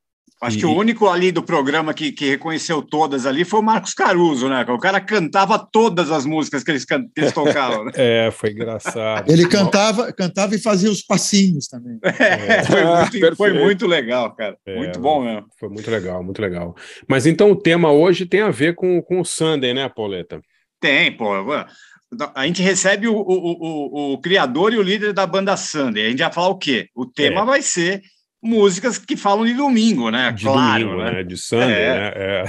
Acho 0.46 0.58
e, 0.58 0.60
que 0.60 0.66
o 0.66 0.75
único 0.75 1.10
ali 1.10 1.32
do 1.32 1.42
programa 1.42 1.92
que, 1.92 2.12
que 2.12 2.30
reconheceu 2.30 2.80
todas 2.80 3.25
ali 3.25 3.44
foi 3.44 3.60
o 3.60 3.64
Marcos 3.64 3.96
Caruso, 3.96 4.48
né? 4.48 4.64
O 4.70 4.78
cara 4.78 5.02
cantava 5.02 5.58
todas 5.58 6.12
as 6.12 6.24
músicas 6.24 6.64
que 6.64 6.70
eles, 6.70 6.86
que 6.86 6.94
eles 7.18 7.34
tocavam. 7.34 7.86
Né? 7.86 7.92
É, 8.08 8.30
foi 8.30 8.52
engraçado. 8.52 9.32
Ele 9.32 9.48
cantava, 9.48 10.14
cantava 10.14 10.54
e 10.54 10.62
fazia 10.62 10.92
os 10.92 11.02
passinhos 11.02 11.68
também. 11.68 11.98
É, 12.04 12.64
foi, 12.66 12.84
muito, 12.84 13.34
foi, 13.36 13.54
muito, 13.54 13.88
legal, 13.88 14.36
cara. 14.36 14.56
É, 14.66 14.75
muito 14.75 15.00
bom 15.00 15.24
mesmo. 15.24 15.48
Foi 15.60 15.70
muito 15.70 15.90
legal, 15.90 16.24
muito 16.24 16.40
legal. 16.40 16.75
Mas 17.10 17.25
então 17.25 17.52
o 17.52 17.56
tema 17.56 17.92
hoje 17.92 18.25
tem 18.25 18.42
a 18.42 18.52
ver 18.52 18.75
com, 18.75 19.02
com 19.02 19.22
o 19.22 19.25
Sunday, 19.25 19.74
né, 19.74 19.90
Pauleta? 19.90 20.40
Tem, 20.80 21.12
pô. 21.12 21.32
A 22.36 22.46
gente 22.46 22.62
recebe 22.62 23.08
o, 23.08 23.16
o, 23.16 23.24
o, 23.24 24.14
o 24.14 24.22
criador 24.22 24.72
e 24.72 24.78
o 24.78 24.84
líder 24.84 25.14
da 25.14 25.25
banda 25.25 25.58
Sunday. 25.58 26.06
A 26.06 26.10
gente 26.10 26.20
vai 26.20 26.32
falar 26.32 26.50
o 26.50 26.58
quê? 26.58 26.88
O 26.94 27.06
tema 27.06 27.42
é. 27.42 27.46
vai 27.46 27.62
ser 27.62 28.02
músicas 28.46 28.98
que 28.98 29.18
falam 29.18 29.46
de 29.46 29.54
domingo, 29.54 30.10
né? 30.10 30.32
De 30.32 30.44
claro, 30.44 30.86
domingo, 30.86 31.04
né? 31.04 31.12
né? 31.12 31.24
De 31.24 31.36
Sunday, 31.36 31.72
é. 31.72 31.96
né? 31.96 32.14
É. 32.16 32.46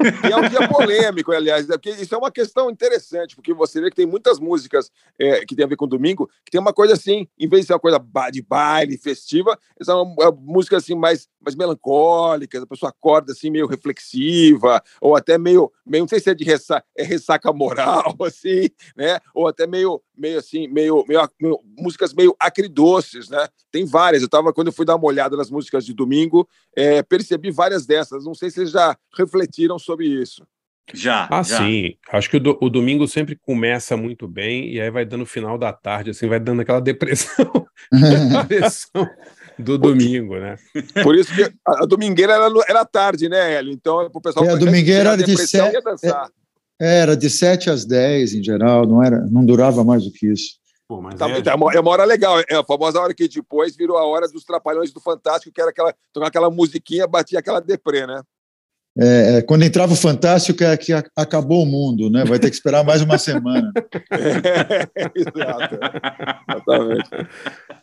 E 0.00 0.32
é 0.32 0.36
um 0.36 0.48
dia 0.48 0.68
polêmico, 0.68 1.32
aliás, 1.32 1.66
porque 1.66 1.90
isso 1.90 2.14
é 2.14 2.18
uma 2.18 2.30
questão 2.30 2.70
interessante, 2.70 3.34
porque 3.34 3.52
você 3.52 3.80
vê 3.80 3.90
que 3.90 3.96
tem 3.96 4.06
muitas 4.06 4.38
músicas 4.38 4.90
é, 5.18 5.44
que 5.44 5.56
tem 5.56 5.64
a 5.64 5.68
ver 5.68 5.76
com 5.76 5.88
domingo, 5.88 6.30
que 6.44 6.52
tem 6.52 6.60
uma 6.60 6.72
coisa 6.72 6.94
assim, 6.94 7.26
em 7.38 7.48
vez 7.48 7.62
de 7.62 7.66
ser 7.66 7.72
uma 7.72 7.80
coisa 7.80 8.00
de 8.30 8.42
baile, 8.42 8.96
festiva, 8.96 9.58
são 9.82 10.02
uma, 10.02 10.30
música 10.30 10.76
assim 10.76 10.94
mais, 10.94 11.28
mais 11.40 11.56
melancólicas, 11.56 12.62
a 12.62 12.66
pessoa 12.66 12.90
acorda 12.90 13.32
assim 13.32 13.50
meio 13.50 13.66
reflexiva, 13.66 14.82
ou 15.00 15.16
até 15.16 15.36
meio, 15.36 15.70
meio 15.84 16.02
não 16.02 16.08
sei 16.08 16.20
se 16.20 16.30
é 16.30 16.34
de 16.34 16.44
ressaca, 16.44 16.86
é 16.96 17.02
ressaca 17.02 17.52
moral, 17.52 18.14
assim, 18.22 18.68
né? 18.96 19.18
Ou 19.34 19.48
até 19.48 19.66
meio, 19.66 20.00
meio 20.18 20.38
assim, 20.38 20.66
meio, 20.68 21.04
meio, 21.06 21.28
meio, 21.40 21.60
músicas 21.78 22.12
meio 22.12 22.34
acridoces, 22.38 23.28
né? 23.28 23.46
Tem 23.70 23.84
várias. 23.84 24.22
Eu 24.22 24.28
tava, 24.28 24.52
quando 24.52 24.68
eu 24.68 24.72
fui 24.72 24.84
dar 24.84 24.96
uma 24.96 25.06
olhada 25.06 25.36
nas 25.36 25.50
músicas 25.50 25.84
de 25.84 25.94
domingo, 25.94 26.48
é, 26.76 27.02
percebi 27.02 27.50
várias 27.50 27.86
dessas. 27.86 28.24
Não 28.24 28.34
sei 28.34 28.50
se 28.50 28.56
vocês 28.56 28.70
já 28.70 28.96
refletiram 29.16 29.78
sobre 29.78 30.06
isso. 30.06 30.46
Já. 30.92 31.28
Ah, 31.30 31.42
já. 31.42 31.58
sim. 31.58 31.94
Acho 32.10 32.30
que 32.30 32.38
o, 32.38 32.40
do, 32.40 32.58
o, 32.60 32.70
domingo 32.70 33.06
sempre 33.06 33.36
começa 33.36 33.96
muito 33.96 34.26
bem 34.26 34.72
e 34.72 34.80
aí 34.80 34.90
vai 34.90 35.04
dando 35.04 35.26
final 35.26 35.58
da 35.58 35.72
tarde, 35.72 36.10
assim, 36.10 36.26
vai 36.26 36.40
dando 36.40 36.62
aquela 36.62 36.80
depressão. 36.80 37.50
depressão 38.42 39.08
do 39.58 39.76
domingo, 39.76 40.38
né? 40.38 40.56
Por 41.02 41.16
isso 41.16 41.34
que 41.34 41.42
a, 41.66 41.82
a 41.82 41.86
domingueira 41.86 42.34
era, 42.34 42.48
era 42.68 42.84
tarde, 42.84 43.28
né, 43.28 43.54
Hélio? 43.54 43.72
Então, 43.72 44.08
o 44.12 44.20
pessoal. 44.20 44.46
É, 44.46 44.52
a 44.52 44.56
domingueira 44.56 45.10
era 45.10 45.22
de 45.22 45.36
sete. 45.36 45.76
É, 45.76 46.12
era 46.80 47.16
de 47.16 47.28
7 47.28 47.70
às 47.70 47.84
10 47.84 48.34
em 48.34 48.42
geral, 48.42 48.86
não, 48.86 49.02
era, 49.02 49.26
não 49.26 49.44
durava 49.44 49.82
mais 49.82 50.04
do 50.04 50.12
que 50.12 50.26
isso. 50.26 50.58
Pô, 50.88 51.02
mas 51.02 51.16
tá, 51.16 51.28
é... 51.28 51.42
é... 51.76 51.80
uma 51.80 51.90
hora 51.90 52.04
legal, 52.04 52.40
é 52.40 52.54
a 52.54 52.64
famosa 52.64 53.00
hora 53.00 53.12
que 53.12 53.28
depois 53.28 53.76
virou 53.76 53.98
a 53.98 54.06
hora 54.06 54.26
dos 54.26 54.44
Trapalhões 54.44 54.90
do 54.92 55.00
Fantástico, 55.00 55.52
que 55.52 55.60
era 55.60 55.70
aquela, 55.70 55.94
tocar 56.12 56.28
aquela 56.28 56.50
musiquinha, 56.50 57.06
batia 57.06 57.38
aquela 57.38 57.60
deprê, 57.60 58.06
né? 58.06 58.22
É, 59.00 59.36
é, 59.36 59.42
quando 59.42 59.64
entrava 59.64 59.92
o 59.92 59.96
Fantástico, 59.96 60.64
é 60.64 60.76
que 60.76 60.92
acabou 61.14 61.62
o 61.62 61.66
mundo, 61.66 62.10
né? 62.10 62.24
Vai 62.24 62.38
ter 62.38 62.48
que 62.48 62.56
esperar 62.56 62.84
mais 62.84 63.00
uma 63.00 63.16
semana. 63.16 63.70
é, 64.10 64.88
exato. 65.14 65.78
Exatamente. 66.50 67.10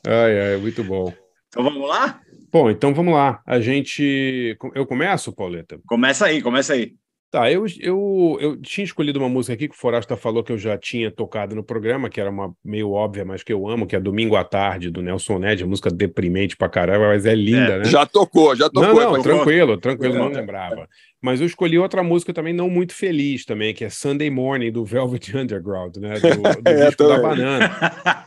Ai, 0.06 0.40
ai, 0.42 0.58
muito 0.58 0.84
bom. 0.84 1.14
Então 1.48 1.64
vamos 1.64 1.88
lá? 1.88 2.20
Bom, 2.52 2.70
então 2.70 2.94
vamos 2.94 3.14
lá. 3.14 3.42
A 3.46 3.62
gente. 3.62 4.58
Eu 4.74 4.86
começo, 4.86 5.32
Pauleta? 5.32 5.80
Começa 5.88 6.26
aí, 6.26 6.42
começa 6.42 6.74
aí. 6.74 6.96
Tá, 7.36 7.52
eu, 7.52 7.66
eu, 7.82 8.38
eu 8.40 8.62
tinha 8.62 8.86
escolhido 8.86 9.20
uma 9.20 9.28
música 9.28 9.54
aqui 9.54 9.68
que 9.68 9.76
o 9.76 9.78
Forasta 9.78 10.16
falou 10.16 10.42
que 10.42 10.54
eu 10.54 10.58
já 10.58 10.78
tinha 10.78 11.12
tocado 11.12 11.54
no 11.54 11.62
programa, 11.62 12.10
que 12.10 12.22
era 12.22 12.30
uma 12.30 12.56
meio 12.64 12.92
óbvia, 12.92 13.26
mas 13.26 13.44
que 13.44 13.52
eu 13.52 13.68
amo, 13.68 13.86
que 13.86 13.94
é 13.94 14.00
Domingo 14.00 14.38
à 14.38 14.44
Tarde, 14.46 14.90
do 14.90 15.02
Nelson 15.02 15.40
Ned, 15.40 15.62
a 15.62 15.68
música 15.68 15.90
deprimente 15.90 16.56
pra 16.56 16.70
caramba, 16.70 17.08
mas 17.10 17.26
é 17.26 17.36
linda, 17.36 17.74
é, 17.74 17.80
né? 17.80 17.84
Já 17.84 18.06
tocou, 18.06 18.56
já 18.56 18.70
tocou. 18.70 18.96
Não, 18.96 19.12
não, 19.12 19.22
tranquilo, 19.22 19.76
tranquilo, 19.76 20.16
é. 20.16 20.18
não 20.18 20.30
lembrava. 20.30 20.88
Mas 21.22 21.42
eu 21.42 21.46
escolhi 21.46 21.78
outra 21.78 22.02
música 22.02 22.32
também 22.32 22.54
não 22.54 22.70
muito 22.70 22.94
feliz 22.94 23.44
também, 23.44 23.74
que 23.74 23.84
é 23.84 23.90
Sunday 23.90 24.30
Morning, 24.30 24.72
do 24.72 24.86
Velvet 24.86 25.36
Underground, 25.36 25.98
né? 25.98 26.14
Do, 26.14 26.62
do 26.62 26.64
é, 26.72 26.86
disco 26.86 27.06
da 27.06 27.22
banana. 27.22 27.68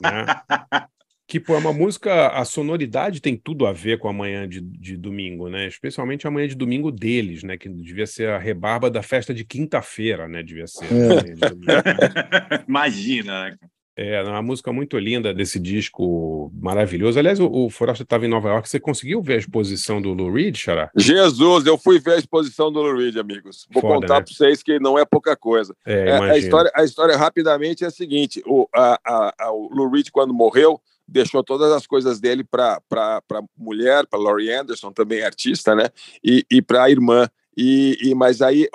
Né? 0.02 0.82
que 1.28 1.38
pô, 1.38 1.54
é 1.54 1.58
uma 1.58 1.74
música, 1.74 2.28
a 2.28 2.42
sonoridade 2.46 3.20
tem 3.20 3.36
tudo 3.36 3.66
a 3.66 3.72
ver 3.72 3.98
com 3.98 4.08
a 4.08 4.12
manhã 4.14 4.48
de, 4.48 4.62
de 4.62 4.96
domingo, 4.96 5.50
né? 5.50 5.66
Especialmente 5.66 6.26
a 6.26 6.30
manhã 6.30 6.48
de 6.48 6.54
domingo 6.54 6.90
deles, 6.90 7.42
né? 7.42 7.58
Que 7.58 7.68
devia 7.68 8.06
ser 8.06 8.30
a 8.30 8.38
rebarba 8.38 8.90
da 8.90 9.02
festa 9.02 9.34
de 9.34 9.44
quinta-feira, 9.44 10.26
né? 10.26 10.42
Devia 10.42 10.66
ser. 10.66 10.86
É. 10.86 12.64
Imagina, 12.66 13.50
né? 13.50 13.56
É, 13.94 14.22
uma 14.22 14.40
música 14.40 14.72
muito 14.72 14.96
linda 14.96 15.34
desse 15.34 15.58
disco 15.58 16.50
maravilhoso. 16.54 17.18
Aliás, 17.18 17.40
o, 17.40 17.50
o 17.50 17.68
Forasta 17.68 18.04
estava 18.04 18.24
em 18.24 18.28
Nova 18.28 18.48
York. 18.48 18.68
Você 18.68 18.78
conseguiu 18.80 19.20
ver 19.20 19.34
a 19.34 19.38
exposição 19.38 20.00
do 20.00 20.14
Lou 20.14 20.32
Reed, 20.32 20.56
Xará? 20.56 20.88
Jesus, 20.96 21.66
eu 21.66 21.76
fui 21.76 21.98
ver 21.98 22.12
a 22.12 22.18
exposição 22.18 22.72
do 22.72 22.80
Lou 22.80 22.96
Reed, 22.96 23.16
amigos. 23.16 23.66
Vou 23.70 23.82
Foda, 23.82 23.94
contar 23.96 24.20
né? 24.20 24.24
para 24.24 24.32
vocês 24.32 24.62
que 24.62 24.78
não 24.78 24.96
é 24.96 25.04
pouca 25.04 25.36
coisa. 25.36 25.74
É, 25.84 26.10
é, 26.10 26.12
a, 26.16 26.38
história, 26.38 26.70
a 26.74 26.84
história, 26.84 27.16
rapidamente, 27.16 27.84
é 27.84 27.88
a 27.88 27.90
seguinte: 27.90 28.40
o, 28.46 28.66
a, 28.72 29.00
a, 29.04 29.34
a, 29.36 29.52
o 29.52 29.68
Lou 29.74 29.90
Reed, 29.90 30.10
quando 30.12 30.32
morreu, 30.32 30.80
deixou 31.08 31.42
todas 31.42 31.72
as 31.72 31.86
coisas 31.86 32.20
dele 32.20 32.44
para 32.44 32.80
mulher, 33.56 34.06
para 34.06 34.20
Laurie 34.20 34.52
Anderson, 34.52 34.92
também 34.92 35.22
artista, 35.22 35.74
né? 35.74 35.88
E, 36.22 36.44
e 36.50 36.60
para 36.60 36.84
a 36.84 36.90
irmã. 36.90 37.28
E, 37.60 37.98
e, 38.00 38.14
mas 38.14 38.40
aí 38.40 38.68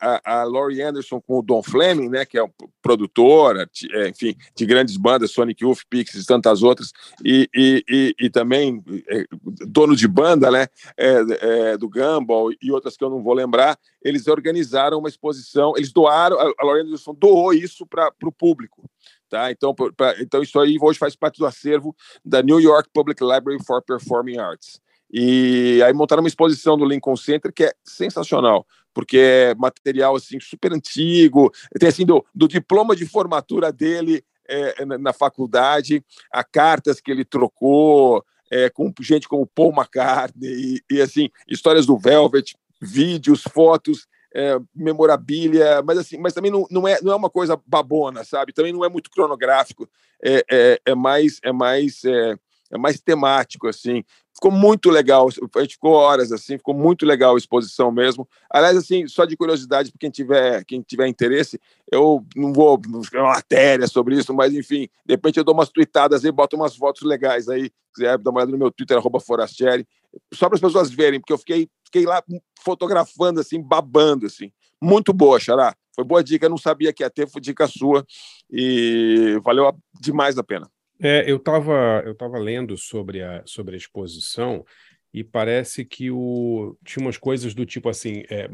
a, 0.00 0.40
a 0.40 0.42
Laurie 0.42 0.82
Anderson 0.82 1.20
com 1.20 1.38
o 1.38 1.42
Don 1.42 1.62
Fleming, 1.62 2.08
né, 2.08 2.24
que 2.24 2.36
é 2.36 2.42
um 2.42 2.50
produtor, 2.82 3.56
é, 3.92 4.08
enfim, 4.08 4.34
de 4.56 4.66
grandes 4.66 4.96
bandas, 4.96 5.30
Sonic 5.30 5.62
Youth, 5.62 5.82
Pixies 5.88 6.24
e 6.24 6.26
tantas 6.26 6.60
outras, 6.60 6.90
e, 7.24 7.48
e, 7.54 7.84
e, 7.88 8.14
e 8.18 8.28
também 8.28 8.82
é, 9.08 9.26
dono 9.68 9.94
de 9.94 10.08
banda, 10.08 10.50
né, 10.50 10.66
é, 10.96 11.20
é, 11.40 11.78
do 11.78 11.88
Gumball 11.88 12.50
e 12.60 12.72
outras 12.72 12.96
que 12.96 13.04
eu 13.04 13.10
não 13.10 13.22
vou 13.22 13.32
lembrar, 13.32 13.78
eles 14.02 14.26
organizaram 14.26 14.98
uma 14.98 15.08
exposição, 15.08 15.74
eles 15.76 15.92
doaram, 15.92 16.36
a 16.36 16.64
Laurie 16.64 16.82
Anderson 16.82 17.14
doou 17.14 17.54
isso 17.54 17.86
para 17.86 18.12
o 18.24 18.32
público. 18.32 18.90
Tá? 19.28 19.50
Então, 19.50 19.74
pra, 19.74 20.14
então, 20.20 20.40
isso 20.40 20.58
aí 20.60 20.76
hoje 20.80 20.98
faz 20.98 21.16
parte 21.16 21.38
do 21.38 21.46
acervo 21.46 21.94
da 22.24 22.42
New 22.42 22.60
York 22.60 22.88
Public 22.92 23.22
Library 23.22 23.62
for 23.64 23.82
Performing 23.82 24.38
Arts. 24.38 24.80
E 25.12 25.80
aí 25.84 25.92
montaram 25.92 26.22
uma 26.22 26.28
exposição 26.28 26.76
do 26.76 26.84
Lincoln 26.84 27.16
Center 27.16 27.52
que 27.52 27.64
é 27.64 27.72
sensacional, 27.84 28.66
porque 28.92 29.18
é 29.18 29.54
material 29.54 30.16
assim 30.16 30.38
super 30.40 30.72
antigo, 30.72 31.52
tem 31.78 31.88
assim 31.88 32.04
do, 32.04 32.24
do 32.34 32.48
diploma 32.48 32.94
de 32.94 33.06
formatura 33.06 33.72
dele 33.72 34.24
é, 34.48 34.84
na, 34.84 34.98
na, 34.98 35.12
faculdade, 35.12 36.04
a 36.32 36.44
cartas 36.44 37.00
que 37.00 37.10
ele 37.10 37.24
trocou 37.24 38.24
é, 38.50 38.70
com 38.70 38.92
gente 39.00 39.28
como 39.28 39.46
Paul 39.46 39.72
McCartney 39.72 40.80
e, 40.90 40.94
e 40.96 41.00
assim 41.00 41.30
histórias 41.48 41.86
do 41.86 41.96
Velvet, 41.96 42.54
vídeos, 42.80 43.42
fotos 43.42 44.06
é, 44.36 44.60
memorabilia, 44.74 45.82
mas 45.82 45.96
assim, 45.96 46.18
mas 46.18 46.34
também 46.34 46.50
não, 46.50 46.66
não, 46.70 46.86
é, 46.86 46.98
não 47.00 47.10
é 47.10 47.16
uma 47.16 47.30
coisa 47.30 47.58
babona, 47.66 48.22
sabe? 48.22 48.52
Também 48.52 48.70
não 48.70 48.84
é 48.84 48.88
muito 48.88 49.10
cronográfico, 49.10 49.88
é, 50.22 50.44
é, 50.50 50.80
é 50.84 50.94
mais 50.94 51.40
é 51.42 51.50
mais 51.50 52.04
é, 52.04 52.36
é 52.70 52.76
mais 52.76 53.00
temático 53.00 53.66
assim. 53.66 54.04
Ficou 54.34 54.50
muito 54.50 54.90
legal, 54.90 55.26
a 55.56 55.60
gente 55.62 55.76
ficou 55.76 55.92
horas 55.92 56.30
assim, 56.30 56.58
ficou 56.58 56.74
muito 56.74 57.06
legal 57.06 57.34
a 57.34 57.38
exposição 57.38 57.90
mesmo. 57.90 58.28
Aliás, 58.50 58.76
assim, 58.76 59.08
só 59.08 59.24
de 59.24 59.34
curiosidade 59.34 59.90
para 59.90 59.98
quem 59.98 60.10
tiver 60.10 60.62
quem 60.66 60.82
tiver 60.82 61.06
interesse, 61.08 61.58
eu 61.90 62.22
não 62.36 62.52
vou 62.52 62.78
escrever 63.00 63.24
uma 63.24 63.36
matéria 63.36 63.86
sobre 63.86 64.16
isso, 64.18 64.34
mas 64.34 64.52
enfim, 64.52 64.86
de 65.06 65.14
repente 65.14 65.38
eu 65.38 65.44
dou 65.44 65.54
umas 65.54 65.70
tweetadas 65.70 66.26
aí, 66.26 66.30
boto 66.30 66.56
umas 66.56 66.76
fotos 66.76 67.00
legais 67.00 67.48
aí, 67.48 67.64
se 67.64 67.72
quiser 67.94 68.18
dar 68.18 68.30
uma 68.30 68.40
olhada 68.40 68.52
no 68.52 68.58
meu 68.58 68.70
Twitter 68.70 69.00
@forastieri, 69.24 69.88
só 70.34 70.46
para 70.46 70.56
as 70.56 70.60
pessoas 70.60 70.90
verem, 70.90 71.20
porque 71.20 71.32
eu 71.32 71.38
fiquei 71.38 71.70
fiquei 71.86 72.04
lá 72.04 72.22
fotografando, 72.60 73.40
assim, 73.40 73.60
babando, 73.60 74.26
assim. 74.26 74.52
Muito 74.80 75.12
boa, 75.12 75.40
Xará. 75.40 75.74
Foi 75.94 76.04
boa 76.04 76.22
dica, 76.22 76.44
eu 76.44 76.50
não 76.50 76.58
sabia 76.58 76.92
que 76.92 77.02
ia 77.02 77.08
ter, 77.08 77.26
foi 77.26 77.40
dica 77.40 77.66
sua 77.66 78.04
e 78.50 79.40
valeu 79.42 79.72
demais 79.98 80.36
a 80.36 80.44
pena. 80.44 80.70
É, 81.00 81.30
eu 81.30 81.36
estava 81.36 82.02
eu 82.04 82.14
tava 82.14 82.38
lendo 82.38 82.76
sobre 82.76 83.22
a, 83.22 83.42
sobre 83.46 83.74
a 83.74 83.78
exposição 83.78 84.64
e 85.12 85.24
parece 85.24 85.84
que 85.84 86.10
o, 86.10 86.76
tinha 86.84 87.04
umas 87.04 87.16
coisas 87.16 87.54
do 87.54 87.64
tipo 87.64 87.88
assim, 87.88 88.24
é, 88.28 88.50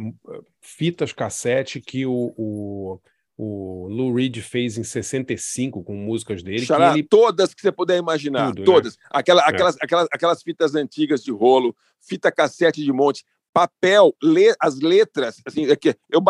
fitas 0.60 1.12
cassete 1.12 1.80
que 1.80 2.06
o, 2.06 2.32
o 2.36 3.00
o 3.36 3.88
Lou 3.88 4.14
Reed 4.14 4.36
fez 4.40 4.76
em 4.76 4.84
65 4.84 5.82
com 5.82 5.94
músicas 5.94 6.42
dele. 6.42 6.64
Xará, 6.64 6.92
ele... 6.92 7.02
Todas 7.02 7.54
que 7.54 7.62
você 7.62 7.72
puder 7.72 7.98
imaginar, 7.98 8.48
Tudo, 8.48 8.58
né? 8.60 8.64
todas. 8.64 8.96
Né? 8.96 9.02
Aquela, 9.10 9.42
aquelas, 9.42 9.76
é. 9.76 9.78
aquelas, 9.82 10.08
aquelas 10.12 10.42
fitas 10.42 10.74
antigas 10.74 11.22
de 11.22 11.32
rolo, 11.32 11.74
fita 12.00 12.30
cassete 12.30 12.82
de 12.82 12.92
monte, 12.92 13.24
papel, 13.52 14.14
le, 14.22 14.54
as 14.60 14.80
letras, 14.80 15.40
assim, 15.46 15.66
é 15.66 15.76
que 15.76 15.94
eu 16.10 16.22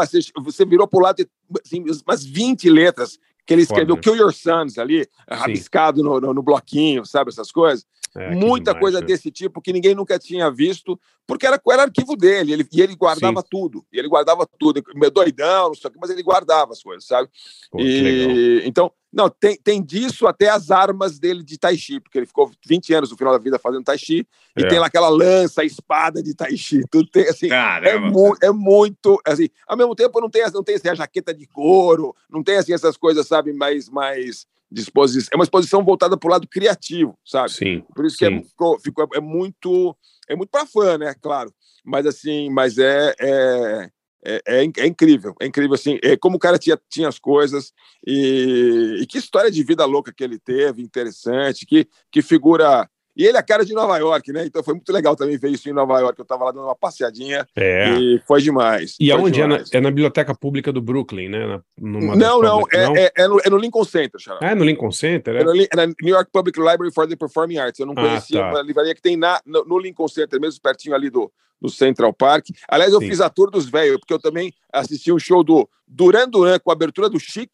você 0.42 0.64
virou 0.64 0.88
para 0.88 0.98
o 0.98 1.02
lado, 1.02 1.28
assim, 1.64 1.84
umas 2.04 2.24
20 2.24 2.68
letras 2.68 3.18
que 3.46 3.52
ele 3.52 3.62
escreveu 3.62 3.96
Foda. 3.96 4.00
Kill 4.00 4.16
Your 4.16 4.32
Sons 4.32 4.78
ali, 4.78 5.06
rabiscado 5.28 6.02
no, 6.02 6.20
no, 6.20 6.34
no, 6.34 6.42
bloquinho, 6.42 7.04
sabe, 7.04 7.30
essas 7.30 7.50
coisas. 7.50 7.84
É, 8.14 8.30
Muita 8.34 8.72
demais, 8.72 8.80
coisa 8.80 9.00
né? 9.00 9.06
desse 9.06 9.30
tipo 9.30 9.60
que 9.60 9.72
ninguém 9.72 9.94
nunca 9.94 10.18
tinha 10.18 10.50
visto, 10.50 11.00
porque 11.26 11.46
era, 11.46 11.60
era 11.70 11.82
arquivo 11.82 12.14
dele, 12.14 12.52
ele, 12.52 12.68
e 12.70 12.80
ele 12.82 12.94
guardava 12.94 13.40
Sim. 13.40 13.46
tudo, 13.50 13.86
e 13.90 13.98
ele 13.98 14.08
guardava 14.08 14.46
tudo, 14.58 14.82
doidão, 15.12 15.68
não 15.68 15.74
sei 15.74 15.88
o 15.88 15.92
que, 15.92 15.98
mas 15.98 16.10
ele 16.10 16.22
guardava 16.22 16.72
as 16.72 16.82
coisas, 16.82 17.06
sabe? 17.06 17.28
Pô, 17.70 17.80
e, 17.80 18.62
então, 18.66 18.92
não, 19.12 19.28
tem, 19.28 19.56
tem 19.56 19.82
disso 19.82 20.26
até 20.26 20.48
as 20.48 20.70
armas 20.70 21.18
dele 21.18 21.42
de 21.42 21.58
Tai 21.58 21.76
Chi, 21.76 22.00
porque 22.00 22.18
ele 22.18 22.26
ficou 22.26 22.50
20 22.66 22.94
anos 22.94 23.10
no 23.10 23.16
final 23.16 23.32
da 23.32 23.38
vida 23.38 23.58
fazendo 23.58 23.84
Tai 23.84 23.98
Chi, 23.98 24.26
é. 24.56 24.62
e 24.62 24.68
tem 24.68 24.78
lá 24.78 24.86
aquela 24.86 25.08
lança, 25.08 25.64
espada 25.64 26.22
de 26.22 26.34
Tai 26.34 26.56
Chi, 26.56 26.82
tudo 26.90 27.08
tem, 27.10 27.28
assim, 27.28 27.48
é, 27.50 27.98
mu 27.98 28.34
é, 28.42 28.50
muito, 28.50 29.20
assim, 29.26 29.48
ao 29.66 29.76
mesmo 29.76 29.94
tempo 29.94 30.20
não 30.20 30.30
tem, 30.30 30.42
não 30.52 30.64
tem 30.64 30.76
assim, 30.76 30.88
a 30.88 30.94
jaqueta 30.94 31.34
de 31.34 31.46
couro, 31.46 32.14
não 32.30 32.42
tem, 32.42 32.56
assim, 32.56 32.72
essas 32.72 32.96
coisas, 32.96 33.26
sabe, 33.26 33.52
mais, 33.52 33.88
mais 33.88 34.46
disposição, 34.70 35.28
é 35.32 35.36
uma 35.36 35.44
exposição 35.44 35.84
voltada 35.84 36.16
para 36.16 36.28
o 36.28 36.30
lado 36.30 36.48
criativo, 36.48 37.14
sabe? 37.24 37.52
Sim. 37.52 37.84
Por 37.94 38.06
isso 38.06 38.16
que 38.16 38.24
é, 38.24 38.42
ficou, 38.42 38.80
ficou, 38.80 39.06
é 39.14 39.20
muito, 39.20 39.94
é 40.28 40.34
muito 40.34 40.48
para 40.48 40.66
fã, 40.66 40.96
né? 40.96 41.14
Claro. 41.20 41.52
Mas 41.84 42.06
assim, 42.06 42.48
mas 42.48 42.78
é, 42.78 43.14
é, 43.20 43.90
é, 44.24 44.42
é, 44.46 44.64
é 44.78 44.86
incrível, 44.86 45.34
é 45.40 45.46
incrível 45.46 45.74
assim, 45.74 45.98
é 46.02 46.16
como 46.16 46.36
o 46.36 46.40
cara 46.40 46.58
tinha, 46.58 46.78
tinha 46.88 47.08
as 47.08 47.18
coisas 47.18 47.72
e, 48.06 48.98
e 49.00 49.06
que 49.06 49.18
história 49.18 49.50
de 49.50 49.62
vida 49.64 49.84
louca 49.84 50.12
que 50.12 50.22
ele 50.22 50.38
teve, 50.38 50.82
interessante, 50.82 51.66
que, 51.66 51.88
que 52.10 52.22
figura 52.22 52.88
e 53.16 53.26
ele 53.26 53.36
é 53.36 53.40
a 53.40 53.42
cara 53.42 53.64
de 53.64 53.74
Nova 53.74 53.96
York, 53.98 54.32
né? 54.32 54.44
Então 54.46 54.62
foi 54.62 54.74
muito 54.74 54.90
legal 54.92 55.14
também 55.14 55.36
ver 55.36 55.50
isso 55.50 55.68
em 55.68 55.72
Nova 55.72 56.00
York. 56.00 56.18
Eu 56.18 56.22
estava 56.22 56.44
lá 56.44 56.50
dando 56.50 56.64
uma 56.64 56.74
passeadinha 56.74 57.46
é. 57.54 57.90
e 57.90 58.20
foi 58.26 58.40
demais. 58.40 58.96
E 58.98 59.10
foi 59.10 59.20
aonde 59.20 59.40
é 59.40 59.46
na, 59.46 59.62
é 59.70 59.80
na, 59.80 59.90
Biblioteca 59.90 60.34
Pública 60.34 60.72
do 60.72 60.80
Brooklyn, 60.80 61.28
né? 61.28 61.46
Na, 61.46 61.62
não, 61.78 62.40
não, 62.40 62.62
é, 62.72 62.84
não? 62.86 62.96
É, 62.96 63.12
é, 63.16 63.28
no, 63.28 63.40
é, 63.40 63.50
no, 63.50 63.58
Lincoln 63.58 63.84
Center, 63.84 64.18
Xará. 64.18 64.38
Ah, 64.40 64.50
é 64.52 64.54
no 64.54 64.64
Lincoln 64.64 64.90
Center? 64.90 65.36
É, 65.36 65.40
é 65.40 65.44
no, 65.44 65.54
é 65.54 65.76
na 65.76 65.86
New 65.86 66.14
York 66.14 66.30
Public 66.32 66.58
Library 66.58 66.92
for 66.92 67.06
the 67.06 67.14
Performing 67.14 67.58
Arts. 67.58 67.78
Eu 67.78 67.86
não 67.86 67.94
ah, 67.96 68.00
conhecia 68.00 68.46
ah, 68.46 68.52
tá. 68.52 68.62
livraria 68.62 68.94
que 68.94 69.02
tem 69.02 69.16
na, 69.16 69.40
no, 69.44 69.64
no, 69.64 69.78
Lincoln 69.78 70.08
Center, 70.08 70.40
mesmo 70.40 70.60
pertinho 70.62 70.94
ali 70.94 71.10
do, 71.10 71.30
do 71.60 71.68
Central 71.68 72.14
Park. 72.14 72.46
Aliás, 72.66 72.94
eu 72.94 73.00
Sim. 73.00 73.08
fiz 73.08 73.20
a 73.20 73.28
tour 73.28 73.50
dos 73.50 73.68
velhos, 73.68 73.98
porque 73.98 74.14
eu 74.14 74.20
também 74.20 74.54
assisti 74.72 75.12
o 75.12 75.16
um 75.16 75.18
show 75.18 75.44
do 75.44 75.68
Duran 75.86 76.28
Duran 76.28 76.58
com 76.58 76.70
a 76.70 76.72
abertura 76.72 77.10
do 77.10 77.20
Chic 77.20 77.50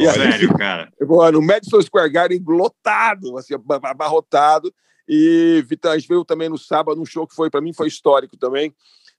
E 0.00 0.10
Sério, 0.10 0.56
cara? 0.56 0.90
No 1.32 1.42
Madison 1.42 1.80
Square 1.82 2.10
Garden, 2.10 2.42
lotado, 2.46 3.36
assim, 3.36 3.54
abarrotado. 3.82 4.72
E 5.06 5.64
a 5.84 5.98
gente 5.98 6.08
veio 6.08 6.24
também 6.24 6.48
no 6.48 6.56
sábado 6.56 7.00
um 7.00 7.04
show 7.04 7.26
que 7.26 7.34
foi, 7.34 7.50
para 7.50 7.60
mim, 7.60 7.72
foi 7.72 7.88
histórico 7.88 8.36
também, 8.36 8.72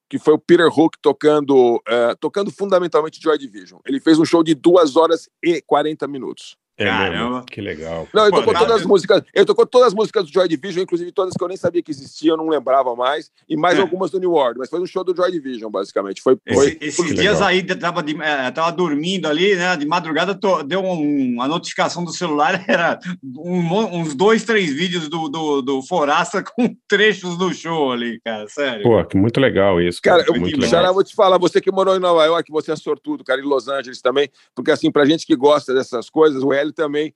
que 0.10 0.18
foi 0.18 0.34
o 0.34 0.40
Peter 0.40 0.68
Hook 0.68 0.98
tocando, 1.02 1.76
uh, 1.78 2.16
tocando 2.20 2.50
fundamentalmente 2.50 3.22
Joy 3.22 3.38
Division. 3.38 3.80
Ele 3.86 4.00
fez 4.00 4.18
um 4.18 4.26
show 4.26 4.44
de 4.44 4.56
2 4.56 4.96
horas 4.96 5.30
e 5.44 5.62
40 5.62 6.08
minutos. 6.08 6.58
É 6.82 6.86
Caramba. 6.86 7.30
Mesmo? 7.30 7.46
Que 7.46 7.62
legal. 7.62 8.08
Não, 8.14 8.26
eu 8.26 8.32
tocou 8.32 8.54
todas 8.54 8.76
as 8.78 8.86
músicas. 8.86 9.24
Eu 9.34 9.46
tocou 9.46 9.66
todas 9.66 9.88
as 9.90 9.94
músicas 9.94 10.26
do 10.26 10.34
Joy 10.34 10.48
Division, 10.48 10.84
inclusive 10.84 11.12
todas 11.12 11.34
que 11.34 11.44
eu 11.44 11.48
nem 11.48 11.58
sabia 11.58 11.82
que 11.82 11.92
existiam, 11.92 12.36
não 12.36 12.50
lembrava 12.50 12.96
mais, 12.96 13.32
e 13.48 13.56
mais 13.56 13.78
é. 13.78 13.82
algumas 13.82 14.10
do 14.10 14.20
New 14.20 14.34
Order, 14.34 14.58
mas 14.58 14.70
foi 14.70 14.82
um 14.82 14.86
show 14.86 15.04
do 15.04 15.16
Joy 15.16 15.32
Division, 15.32 15.70
basicamente. 15.70 16.22
Foi, 16.22 16.38
foi... 16.52 16.78
Esse, 16.82 17.02
esses 17.02 17.16
dias 17.16 17.42
aí 17.42 17.64
tava, 17.64 18.02
de, 18.02 18.20
é, 18.22 18.50
tava 18.52 18.72
dormindo 18.72 19.28
ali, 19.28 19.56
né? 19.56 19.76
De 19.78 19.86
madrugada 19.86 20.34
tô, 20.34 20.64
deu 20.64 20.82
um, 20.82 21.34
uma 21.36 21.48
notificação 21.48 22.04
do 22.04 22.12
celular, 22.12 22.64
era 22.68 23.00
um, 23.24 24.00
uns 24.00 24.16
dois, 24.16 24.44
três 24.44 24.74
vídeos 24.74 25.08
do, 25.08 25.30
do, 25.30 25.62
do 25.62 25.82
Forasta 25.84 26.44
com 26.56 26.76
trechos 26.88 27.38
do 27.38 27.54
show 27.54 27.92
ali, 27.92 28.20
cara. 28.24 28.48
Sério. 28.48 28.84
Pô, 28.84 29.04
que 29.06 29.18
muito 29.18 29.40
legal 29.40 29.80
isso. 29.80 30.02
Cara, 30.02 30.24
cara 30.24 30.38
eu, 30.38 30.42
muito 30.42 30.60
legal. 30.60 30.94
Vou 30.94 31.04
te 31.04 31.16
falar, 31.16 31.38
você 31.38 31.62
que 31.62 31.72
morou 31.72 31.96
em 31.96 32.00
Nova 32.00 32.26
York, 32.26 32.52
você 32.52 32.72
é 32.72 32.76
sortudo, 32.76 33.24
cara, 33.24 33.40
em 33.40 33.46
Los 33.46 33.68
Angeles 33.68 34.02
também, 34.02 34.30
porque 34.56 34.72
assim, 34.72 34.92
pra 34.92 35.06
gente 35.06 35.26
que 35.26 35.36
gosta 35.36 35.74
dessas 35.74 36.10
coisas, 36.10 36.44
o 36.44 36.52
Hélio 36.52 36.71
também 36.72 37.13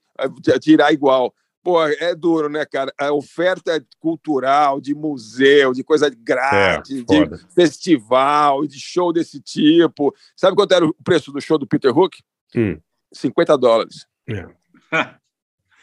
tirar 0.60 0.92
igual. 0.92 1.34
Pô, 1.62 1.84
é 1.84 2.14
duro, 2.14 2.48
né, 2.48 2.64
cara? 2.64 2.92
A 2.96 3.12
oferta 3.12 3.84
cultural, 3.98 4.80
de 4.80 4.94
museu, 4.94 5.72
de 5.72 5.82
coisa 5.82 6.08
grátis, 6.08 7.00
é, 7.00 7.02
de 7.02 7.44
festival, 7.54 8.64
de 8.66 8.78
show 8.78 9.12
desse 9.12 9.40
tipo. 9.40 10.14
Sabe 10.36 10.54
quanto 10.54 10.72
era 10.72 10.86
o 10.86 10.94
preço 11.02 11.32
do 11.32 11.40
show 11.40 11.58
do 11.58 11.66
Peter 11.66 11.96
Hook? 11.96 12.18
Hum. 12.54 12.78
50 13.12 13.58
dólares. 13.58 14.06
É. 14.28 14.46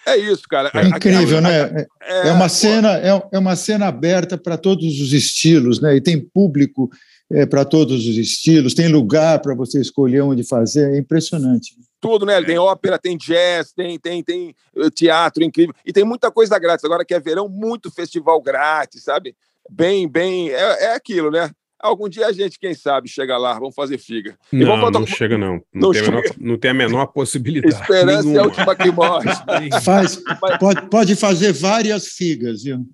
É 0.06 0.18
isso, 0.18 0.44
cara. 0.50 0.70
É 0.74 0.86
incrível, 0.86 1.40
né? 1.40 1.88
É, 2.02 2.28
é 2.28 2.32
uma 2.34 2.50
cena, 2.50 2.98
é, 2.98 3.30
é 3.32 3.40
uma 3.40 3.56
cena 3.56 3.88
aberta 3.88 4.38
para 4.38 4.58
todos 4.58 5.00
os 5.00 5.14
estilos, 5.14 5.80
né? 5.80 5.96
E 5.96 6.02
tem 6.02 6.20
público 6.20 6.90
é, 7.34 7.46
para 7.46 7.66
todos 7.66 8.08
os 8.08 8.18
estilos, 8.18 8.74
tem 8.74 8.88
lugar 8.88 9.40
para 9.42 9.56
você 9.56 9.80
escolher 9.80 10.22
onde 10.22 10.44
fazer, 10.44 10.94
é 10.94 10.98
impressionante 10.98 11.76
tudo, 12.04 12.26
né? 12.26 12.44
Tem 12.44 12.58
ópera, 12.58 13.00
tem 13.00 13.16
jazz, 13.16 13.72
tem, 13.72 13.98
tem, 13.98 14.22
tem 14.22 14.54
eh, 14.76 14.90
teatro 14.90 15.42
incrível. 15.42 15.74
E 15.86 15.94
tem 15.94 16.04
muita 16.04 16.30
coisa 16.30 16.60
grátis. 16.60 16.84
Agora 16.84 17.06
que 17.06 17.14
é 17.14 17.20
verão, 17.20 17.48
muito 17.48 17.90
festival 17.90 18.42
grátis, 18.42 19.04
sabe? 19.04 19.34
Bem, 19.72 20.06
bem. 20.06 20.50
É, 20.50 20.84
é 20.84 20.96
aquilo, 20.96 21.32
né? 21.32 21.50
Algum 21.80 22.10
dia 22.10 22.28
a 22.28 22.32
gente, 22.34 22.60
quem 22.60 22.74
sabe, 22.74 23.10
chega 23.10 23.38
lá, 23.38 23.54
vamos 23.54 23.76
fazer 23.76 23.98
figa. 23.98 24.38
Não, 24.52 24.68
vamos 24.68 24.92
não 24.92 25.08
chega 25.08 25.38
não. 25.38 25.62
Não, 25.74 25.82
não, 25.82 25.92
tem 25.92 26.02
menor, 26.02 26.24
não, 26.38 26.58
tem 26.58 26.72
a 26.72 26.74
menor 26.74 27.06
possibilidade. 27.08 27.74
Esperança 27.74 28.24
nenhuma. 28.24 28.38
é 28.38 28.42
a 28.42 28.46
última 28.46 28.76
que 28.76 28.92
morre. 28.92 29.30
Faz, 29.84 30.22
pode, 30.60 30.90
pode 30.90 31.16
fazer 31.16 31.54
várias 31.54 32.08
figas, 32.08 32.64
viu? 32.64 32.86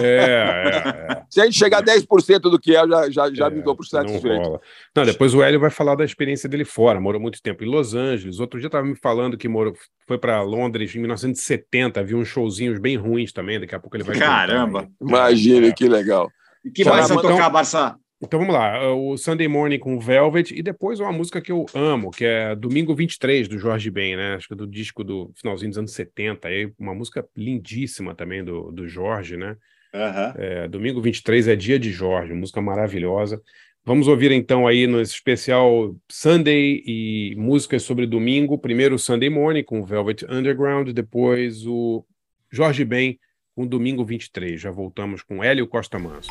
É, 0.00 1.14
é, 1.14 1.22
Se 1.28 1.40
a 1.40 1.44
gente 1.44 1.58
chegar 1.58 1.78
a 1.78 1.82
10% 1.82 2.40
do 2.40 2.58
que 2.58 2.76
é, 2.76 2.86
já, 2.86 3.10
já, 3.10 3.34
já 3.34 3.46
é, 3.46 3.50
me 3.50 3.62
dou 3.62 3.74
por 3.74 3.84
satisfeito. 3.84 4.26
Não, 4.26 4.60
não, 4.96 5.04
depois 5.04 5.34
o 5.34 5.42
Hélio 5.42 5.60
vai 5.60 5.70
falar 5.70 5.94
da 5.94 6.04
experiência 6.04 6.48
dele 6.48 6.64
fora. 6.64 7.00
Morou 7.00 7.20
muito 7.20 7.42
tempo 7.42 7.64
em 7.64 7.68
Los 7.68 7.94
Angeles. 7.94 8.38
Outro 8.38 8.58
dia 8.58 8.68
estava 8.68 8.86
me 8.86 8.96
falando 8.96 9.36
que 9.36 9.48
morou, 9.48 9.74
foi 10.06 10.18
para 10.18 10.40
Londres 10.42 10.94
em 10.94 11.00
1970. 11.00 12.02
Viu 12.04 12.18
uns 12.18 12.28
showzinhos 12.28 12.78
bem 12.78 12.96
ruins 12.96 13.32
também. 13.32 13.58
Daqui 13.58 13.74
a 13.74 13.80
pouco 13.80 13.96
ele 13.96 14.04
vai. 14.04 14.16
Caramba! 14.16 14.88
Imagina, 15.00 15.72
que 15.72 15.88
legal. 15.88 16.30
E 16.64 16.70
que 16.70 16.84
mais 16.84 17.06
você 17.06 17.14
então, 17.14 17.30
tocar, 17.30 17.50
Barça? 17.50 17.96
Então 18.20 18.40
vamos 18.40 18.52
lá, 18.52 18.92
o 18.92 19.16
Sunday 19.16 19.46
Morning 19.46 19.78
com 19.78 19.98
Velvet 20.00 20.52
e 20.52 20.60
depois 20.60 20.98
uma 20.98 21.12
música 21.12 21.40
que 21.40 21.52
eu 21.52 21.66
amo, 21.72 22.10
que 22.10 22.24
é 22.24 22.56
Domingo 22.56 22.92
23 22.92 23.46
do 23.46 23.58
Jorge 23.58 23.90
Ben, 23.90 24.16
né? 24.16 24.34
Acho 24.34 24.48
que 24.48 24.54
é 24.54 24.56
do 24.56 24.66
disco 24.66 25.04
do 25.04 25.32
finalzinho 25.36 25.70
dos 25.70 25.78
anos 25.78 25.92
70, 25.92 26.48
aí 26.48 26.72
uma 26.76 26.92
música 26.92 27.24
lindíssima 27.36 28.16
também 28.16 28.42
do, 28.42 28.72
do 28.72 28.88
Jorge, 28.88 29.36
né? 29.36 29.56
Uhum. 29.94 30.32
É, 30.36 30.68
Domingo 30.68 31.00
23 31.00 31.46
é 31.46 31.54
dia 31.54 31.78
de 31.78 31.92
Jorge, 31.92 32.34
música 32.34 32.60
maravilhosa. 32.60 33.40
Vamos 33.84 34.08
ouvir 34.08 34.32
então 34.32 34.66
aí 34.66 34.88
no 34.88 35.00
especial 35.00 35.94
Sunday 36.10 36.82
e 36.84 37.34
músicas 37.38 37.84
sobre 37.84 38.04
domingo. 38.04 38.58
Primeiro 38.58 38.98
Sunday 38.98 39.30
Morning 39.30 39.62
com 39.62 39.84
Velvet 39.84 40.26
Underground, 40.28 40.90
depois 40.90 41.64
o 41.64 42.04
Jorge 42.50 42.84
Ben 42.84 43.18
com 43.54 43.64
Domingo 43.64 44.04
23. 44.04 44.60
Já 44.60 44.72
voltamos 44.72 45.22
com 45.22 45.42
Hélio 45.42 45.68
Costa 45.68 45.98
Manso. 45.98 46.30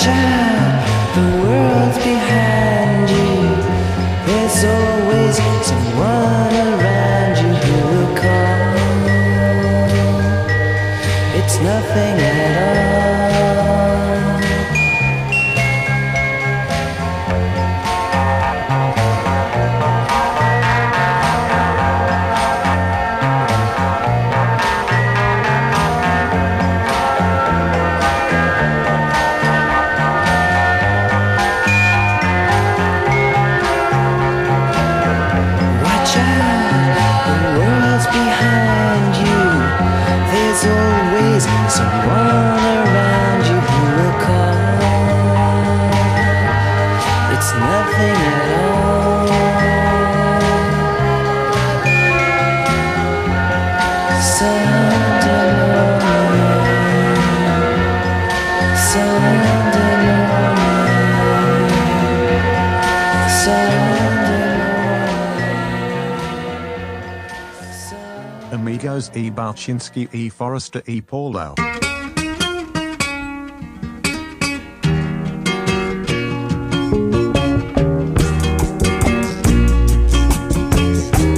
Child 0.00 0.49
e 69.60 69.72
Balchinski 69.72 70.08
e 70.12 70.30
Forrester 70.30 70.82
e 70.86 71.02
Paulo. 71.02 71.54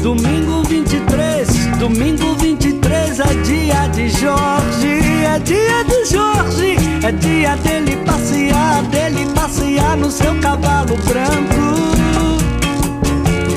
Domingo 0.02 0.62
23, 0.64 1.48
domingo 1.78 2.34
23 2.36 3.20
é 3.20 3.24
dia 3.42 3.86
de 3.88 4.08
Jorge, 4.10 5.00
é 5.24 5.38
dia 5.40 5.82
de 5.82 6.04
Jorge, 6.04 6.76
é 7.04 7.12
dia 7.12 7.56
dele 7.56 7.96
passear, 8.04 8.82
dele 8.84 9.26
passear 9.34 9.96
no 9.96 10.10
seu 10.10 10.38
cavalo 10.40 10.96
branco 10.96 11.62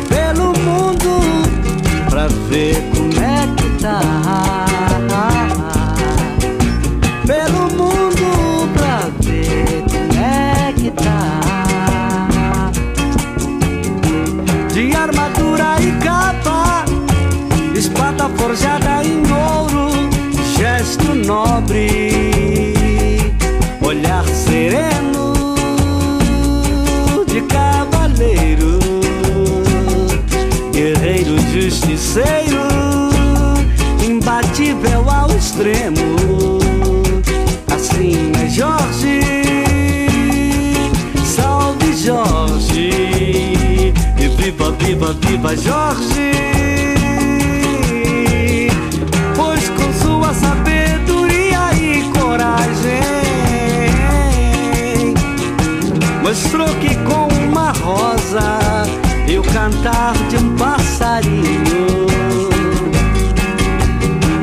pelo 0.10 0.54
mundo 0.60 2.10
pra 2.10 2.28
ver 2.49 2.94
forjada 18.56 19.04
em 19.04 19.18
ouro, 19.34 19.89
gesto 20.58 21.13
nobre, 21.13 22.74
olhar 23.82 24.26
sereno 24.30 25.34
de 27.28 27.41
cavaleiro 27.41 28.80
guerreiro 30.72 31.38
justiceiro, 31.52 32.62
imbatível 34.02 35.04
ao 35.10 35.30
extremo. 35.32 36.15
Assim 37.76 38.32
é 38.41 38.48
Jorge, 38.48 39.20
salve 41.26 41.94
Jorge, 41.98 42.89
e 44.18 44.28
viva, 44.38 44.72
viva, 44.80 45.13
viva 45.22 45.58
Jorge. 45.58 46.55
Cantar 59.56 60.13
de 60.28 60.36
um 60.36 60.54
passarinho. 60.58 62.06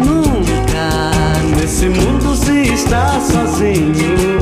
Nunca 0.02 1.42
nesse 1.54 1.86
mundo 1.90 2.34
se 2.34 2.72
está 2.72 3.20
sozinho. 3.20 4.41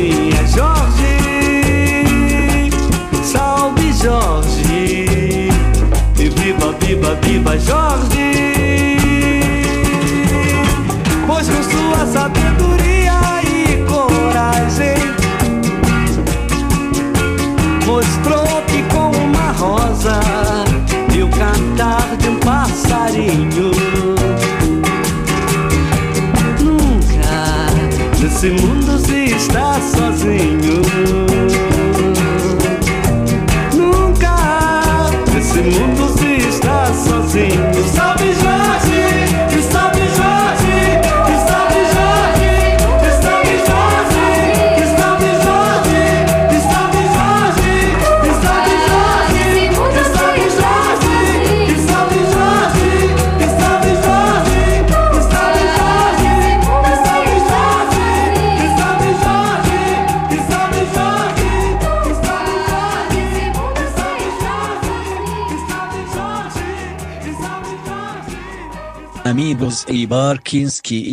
É 0.00 0.46
Jorge, 0.46 1.18
salve 3.24 3.92
Jorge, 3.92 5.48
e 6.16 6.28
viva, 6.28 6.72
viva, 6.80 7.18
viva 7.22 7.58
Jorge. 7.58 7.87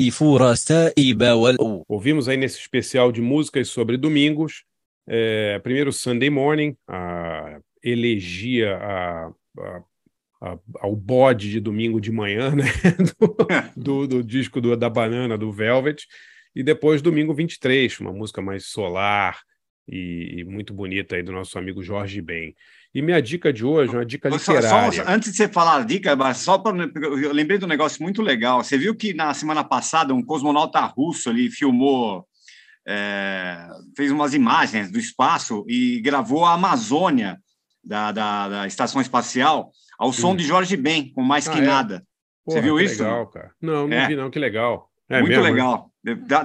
E 0.08 0.12
Furasta. 0.12 0.94
Ouvimos 1.88 2.28
aí 2.28 2.36
nesse 2.36 2.60
especial 2.60 3.10
de 3.10 3.22
músicas 3.22 3.70
sobre 3.70 3.96
domingos, 3.96 4.66
é, 5.08 5.60
primeiro 5.60 5.94
Sunday 5.94 6.30
Morning, 6.30 6.76
a 6.86 7.60
elegia 7.82 8.76
a, 8.76 9.28
a, 9.60 9.84
a, 10.42 10.60
ao 10.80 10.94
bode 10.94 11.50
de 11.50 11.62
domingo 11.62 12.02
de 12.02 12.12
manhã, 12.12 12.52
né? 12.56 12.66
do, 13.76 14.06
do, 14.06 14.08
do 14.08 14.24
disco 14.24 14.60
do, 14.60 14.76
da 14.76 14.90
Banana, 14.90 15.38
do 15.38 15.54
Velvet, 15.54 16.06
e 16.54 16.62
depois 16.62 17.02
Domingo 17.02 17.34
23, 17.34 18.02
uma 18.02 18.12
música 18.12 18.42
mais 18.42 18.66
solar 18.66 19.40
e, 19.88 20.40
e 20.40 20.44
muito 20.44 20.74
bonita 20.74 21.16
aí 21.16 21.24
do 21.24 21.32
nosso 21.32 21.58
amigo 21.58 21.82
Jorge 21.82 22.22
Ben. 22.22 22.54
E 22.96 23.02
minha 23.02 23.22
dica 23.22 23.52
de 23.52 23.66
hoje 23.66 23.94
é 23.94 23.98
uma 23.98 24.06
dica 24.06 24.30
literária. 24.30 24.70
Só, 24.70 25.04
só, 25.04 25.12
antes 25.12 25.30
de 25.30 25.36
você 25.36 25.50
falar 25.50 25.82
a 25.82 25.84
dica, 25.84 26.16
só 26.34 26.58
para 26.58 26.90
eu 26.96 27.34
lembrei 27.34 27.58
de 27.58 27.66
um 27.66 27.68
negócio 27.68 28.02
muito 28.02 28.22
legal. 28.22 28.64
Você 28.64 28.78
viu 28.78 28.96
que 28.96 29.14
na 29.14 29.34
semana 29.34 29.66
passada 29.66 30.14
um 30.14 30.24
cosmonauta 30.24 30.80
russo 30.80 31.30
ali 31.30 31.52
filmou, 31.52 32.26
é, 32.88 33.68
fez 33.98 34.10
umas 34.12 34.34
imagens 34.34 34.90
do 34.90 34.98
espaço 34.98 35.66
e 35.68 36.00
gravou 36.00 36.46
a 36.46 36.54
Amazônia 36.54 37.38
da, 37.84 38.14
da, 38.14 38.48
da 38.48 38.68
estação 38.68 39.02
espacial 39.02 39.74
ao 40.00 40.14
som 40.14 40.32
Sim. 40.32 40.38
de 40.38 40.44
Jorge 40.46 40.78
Ben, 40.78 41.12
com 41.12 41.22
mais 41.22 41.50
ah, 41.50 41.52
que 41.52 41.60
é? 41.60 41.62
nada. 41.64 42.04
Porra, 42.46 42.60
você 42.60 42.62
viu 42.62 42.80
isso? 42.80 43.04
Legal, 43.04 43.28
cara. 43.28 43.52
Não, 43.62 43.90
não 43.90 43.98
é. 43.98 44.08
vi 44.08 44.16
não. 44.16 44.32
Que 44.32 44.40
legal. 44.40 44.90
É 45.10 45.20
muito 45.20 45.32
mesmo, 45.32 45.44
legal. 45.44 45.92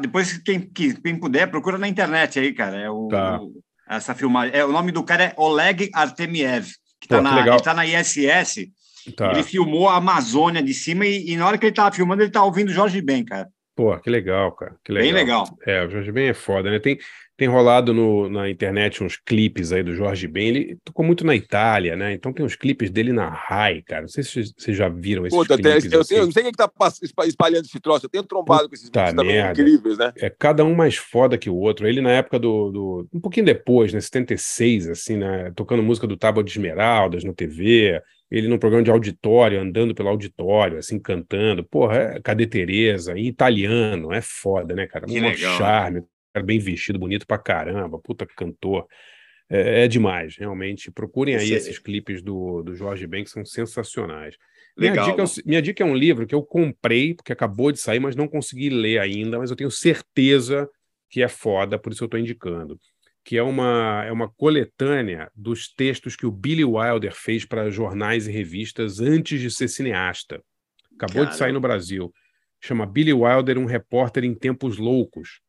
Depois 0.00 0.36
quem, 0.38 0.60
quem 0.60 1.16
puder 1.16 1.48
procura 1.48 1.78
na 1.78 1.86
internet 1.86 2.40
aí, 2.40 2.52
cara. 2.52 2.76
É 2.76 2.90
o, 2.90 3.06
tá. 3.06 3.40
o 3.40 3.62
essa 3.96 4.14
filmagem. 4.14 4.54
É, 4.56 4.64
o 4.64 4.72
nome 4.72 4.92
do 4.92 5.02
cara 5.02 5.24
é 5.24 5.34
Oleg 5.36 5.90
Artemiev, 5.92 6.68
que 7.00 7.06
está 7.06 7.20
na, 7.20 7.40
ele 7.40 7.60
tá 7.60 7.74
na 7.74 7.86
ISS. 7.86 8.68
Tá. 9.16 9.30
Ele 9.32 9.42
filmou 9.42 9.88
a 9.88 9.96
Amazônia 9.96 10.62
de 10.62 10.74
cima 10.74 11.06
e, 11.06 11.30
e 11.30 11.36
na 11.36 11.46
hora 11.46 11.58
que 11.58 11.66
ele 11.66 11.72
estava 11.72 11.94
filmando, 11.94 12.22
ele 12.22 12.28
estava 12.28 12.46
ouvindo 12.46 12.72
Jorge 12.72 13.00
Ben, 13.00 13.24
cara. 13.24 13.48
Pô, 13.80 13.98
que 13.98 14.10
legal, 14.10 14.52
cara. 14.52 14.76
Que 14.84 14.92
legal. 14.92 15.10
Bem 15.10 15.14
legal. 15.14 15.58
É, 15.66 15.82
o 15.82 15.88
Jorge 15.88 16.12
Ben 16.12 16.28
é 16.28 16.34
foda, 16.34 16.70
né? 16.70 16.78
Tem, 16.78 16.98
tem 17.34 17.48
rolado 17.48 17.94
no, 17.94 18.28
na 18.28 18.50
internet 18.50 19.02
uns 19.02 19.16
clipes 19.16 19.72
aí 19.72 19.82
do 19.82 19.94
Jorge 19.94 20.28
Ben. 20.28 20.48
Ele 20.48 20.78
tocou 20.84 21.02
muito 21.02 21.24
na 21.24 21.34
Itália, 21.34 21.96
né? 21.96 22.12
Então 22.12 22.30
tem 22.30 22.44
uns 22.44 22.54
clipes 22.54 22.90
dele 22.90 23.10
na 23.10 23.30
RAI, 23.30 23.80
cara. 23.80 24.02
Não 24.02 24.08
sei 24.08 24.22
se 24.22 24.52
vocês 24.54 24.76
já 24.76 24.90
viram 24.90 25.26
esses 25.26 25.34
Puta, 25.34 25.56
clipes. 25.56 25.90
Eu, 25.90 26.00
assim. 26.02 26.14
eu, 26.14 26.26
não 26.26 26.30
sei 26.30 26.42
quem 26.42 26.50
é 26.50 26.52
que 26.52 26.58
tá 26.58 26.70
espalhando 27.24 27.64
esse 27.64 27.80
troço. 27.80 28.04
Eu 28.04 28.10
tenho 28.10 28.24
trombado 28.24 28.64
Puta 28.64 28.68
com 28.68 28.74
esses 28.74 28.90
clipes 28.90 29.14
também 29.14 29.50
incríveis, 29.50 29.96
né? 29.96 30.12
É 30.18 30.28
cada 30.28 30.62
um 30.62 30.74
mais 30.74 30.96
foda 30.96 31.38
que 31.38 31.48
o 31.48 31.56
outro. 31.56 31.88
Ele 31.88 32.02
na 32.02 32.10
época 32.10 32.38
do, 32.38 32.70
do... 32.70 33.08
Um 33.14 33.20
pouquinho 33.20 33.46
depois, 33.46 33.94
né? 33.94 34.00
76, 34.02 34.90
assim, 34.90 35.16
né? 35.16 35.50
Tocando 35.56 35.82
música 35.82 36.06
do 36.06 36.18
Tábua 36.18 36.44
de 36.44 36.50
Esmeraldas 36.50 37.24
no 37.24 37.32
TV 37.32 37.98
ele 38.30 38.46
num 38.48 38.58
programa 38.58 38.84
de 38.84 38.90
auditório, 38.90 39.60
andando 39.60 39.94
pelo 39.94 40.08
auditório, 40.08 40.78
assim, 40.78 40.98
cantando. 41.00 41.64
Porra, 41.64 41.96
é, 41.96 42.20
cadê 42.20 42.46
Tereza? 42.46 43.18
Em 43.18 43.26
italiano, 43.26 44.12
é 44.12 44.20
foda, 44.20 44.74
né, 44.74 44.86
cara? 44.86 45.06
Um 45.08 45.34
charme, 45.34 46.02
cara 46.32 46.46
bem 46.46 46.58
vestido, 46.58 46.98
bonito 46.98 47.26
pra 47.26 47.38
caramba, 47.38 47.98
puta 47.98 48.24
cantor. 48.24 48.86
É, 49.48 49.84
é 49.84 49.88
demais, 49.88 50.36
realmente. 50.36 50.92
Procurem 50.92 51.34
aí 51.34 51.52
Esse 51.52 51.70
esses 51.70 51.78
clipes 51.78 52.22
do, 52.22 52.62
do 52.62 52.74
Jorge 52.74 53.06
Ben, 53.06 53.24
que 53.24 53.30
são 53.30 53.44
sensacionais. 53.44 54.36
Legal. 54.76 55.06
Minha 55.06 55.16
dica, 55.16 55.40
é, 55.40 55.42
minha 55.44 55.62
dica 55.62 55.82
é 55.82 55.86
um 55.86 55.96
livro 55.96 56.24
que 56.24 56.34
eu 56.34 56.42
comprei, 56.42 57.14
porque 57.14 57.32
acabou 57.32 57.72
de 57.72 57.80
sair, 57.80 57.98
mas 57.98 58.14
não 58.14 58.28
consegui 58.28 58.70
ler 58.70 59.00
ainda, 59.00 59.38
mas 59.38 59.50
eu 59.50 59.56
tenho 59.56 59.70
certeza 59.70 60.70
que 61.10 61.20
é 61.20 61.28
foda, 61.28 61.76
por 61.76 61.92
isso 61.92 62.04
eu 62.04 62.06
estou 62.06 62.20
indicando 62.20 62.78
que 63.24 63.36
é 63.36 63.42
uma, 63.42 64.04
é 64.06 64.12
uma 64.12 64.28
coletânea 64.28 65.30
dos 65.34 65.72
textos 65.72 66.16
que 66.16 66.26
o 66.26 66.30
Billy 66.30 66.64
Wilder 66.64 67.14
fez 67.14 67.44
para 67.44 67.70
jornais 67.70 68.26
e 68.26 68.32
revistas 68.32 69.00
antes 69.00 69.40
de 69.40 69.50
ser 69.50 69.68
cineasta. 69.68 70.42
Acabou 70.96 71.22
Cara. 71.22 71.30
de 71.30 71.36
sair 71.36 71.52
no 71.52 71.60
Brasil. 71.60 72.12
Chama 72.60 72.86
Billy 72.86 73.12
Wilder, 73.12 73.58
um 73.58 73.64
repórter 73.64 74.24
em 74.24 74.34
tempos 74.34 74.78
loucos. 74.78 75.40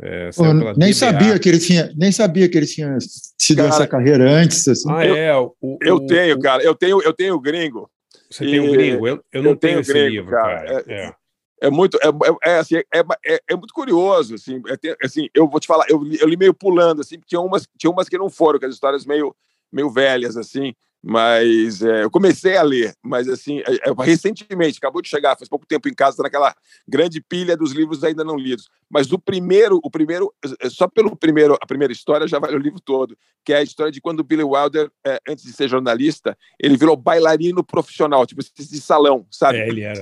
É, 0.00 0.30
nem 0.76 0.92
sabia 0.92 1.38
que 1.38 1.48
ele 1.48 1.60
tinha, 1.60 1.92
nem 1.96 2.10
sabia 2.10 2.48
que 2.48 2.56
ele 2.56 2.66
tinha 2.66 2.96
tido 3.38 3.58
cara, 3.58 3.68
essa 3.68 3.86
carreira 3.86 4.28
antes. 4.28 4.66
Assim. 4.66 4.90
Ah, 4.90 5.04
é. 5.04 5.36
O, 5.36 5.54
o, 5.60 5.78
eu 5.80 6.00
tenho, 6.06 6.38
cara. 6.40 6.62
Eu 6.62 6.74
tenho, 6.74 7.00
eu 7.02 7.12
tenho 7.12 7.40
gringo. 7.40 7.88
Você 8.28 8.44
e, 8.44 8.50
tem 8.50 8.60
o 8.60 8.72
gringo? 8.72 9.06
Eu, 9.06 9.24
eu 9.32 9.42
não 9.42 9.50
eu 9.50 9.56
tenho, 9.56 9.74
tenho 9.74 9.80
esse 9.80 9.92
gringo, 9.92 10.08
livro, 10.08 10.30
cara. 10.30 10.64
cara. 10.64 10.84
É, 10.88 11.06
é 11.08 11.14
é 11.62 11.70
muito 11.70 11.96
é, 11.98 12.08
é, 12.08 12.50
é 12.54 12.58
assim, 12.58 12.76
é, 12.76 12.84
é, 13.24 13.40
é, 13.50 13.56
muito 13.56 13.72
curioso 13.72 14.34
assim, 14.34 14.60
é, 14.66 14.96
assim 15.04 15.28
eu 15.32 15.48
vou 15.48 15.60
te 15.60 15.68
falar 15.68 15.86
eu, 15.88 16.04
eu 16.20 16.28
li 16.28 16.36
meio 16.36 16.52
pulando 16.52 17.00
assim 17.00 17.20
tinha 17.24 17.40
umas 17.40 17.68
tinha 17.78 17.90
umas 17.90 18.08
que 18.08 18.18
não 18.18 18.28
foram 18.28 18.58
que 18.58 18.66
as 18.66 18.74
histórias 18.74 19.06
meio 19.06 19.34
meio 19.72 19.88
velhas 19.88 20.36
assim 20.36 20.74
mas 21.02 21.82
é, 21.82 22.04
eu 22.04 22.10
comecei 22.10 22.56
a 22.56 22.62
ler, 22.62 22.94
mas 23.02 23.28
assim, 23.28 23.58
é, 23.58 23.90
é, 23.90 24.04
recentemente, 24.04 24.78
acabou 24.78 25.02
de 25.02 25.08
chegar, 25.08 25.36
faz 25.36 25.48
pouco 25.48 25.66
tempo 25.66 25.88
em 25.88 25.94
casa, 25.94 26.18
tá 26.18 26.22
naquela 26.22 26.54
grande 26.86 27.20
pilha 27.20 27.56
dos 27.56 27.72
livros 27.72 28.04
ainda 28.04 28.22
não 28.22 28.36
lidos. 28.36 28.68
Mas 28.88 29.10
o 29.10 29.18
primeiro, 29.18 29.80
o 29.82 29.90
primeiro, 29.90 30.32
é, 30.60 30.70
só 30.70 30.86
pelo 30.86 31.16
primeiro, 31.16 31.58
a 31.60 31.66
primeira 31.66 31.92
história 31.92 32.28
já 32.28 32.38
vale 32.38 32.54
o 32.54 32.60
livro 32.60 32.78
todo, 32.78 33.18
que 33.44 33.52
é 33.52 33.56
a 33.56 33.62
história 33.62 33.90
de 33.90 34.00
quando 34.00 34.20
o 34.20 34.24
Billy 34.24 34.44
Wilder, 34.44 34.92
é, 35.04 35.18
antes 35.28 35.44
de 35.44 35.52
ser 35.52 35.68
jornalista, 35.68 36.38
ele 36.56 36.76
virou 36.76 36.96
bailarino 36.96 37.64
profissional, 37.64 38.24
tipo 38.24 38.40
de 38.40 38.80
salão, 38.80 39.26
sabe? 39.28 39.58
É, 39.58 39.68
ele 39.68 39.80
era, 39.80 40.00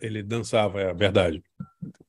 ele 0.00 0.24
dançava, 0.24 0.80
é 0.80 0.92
verdade. 0.92 1.40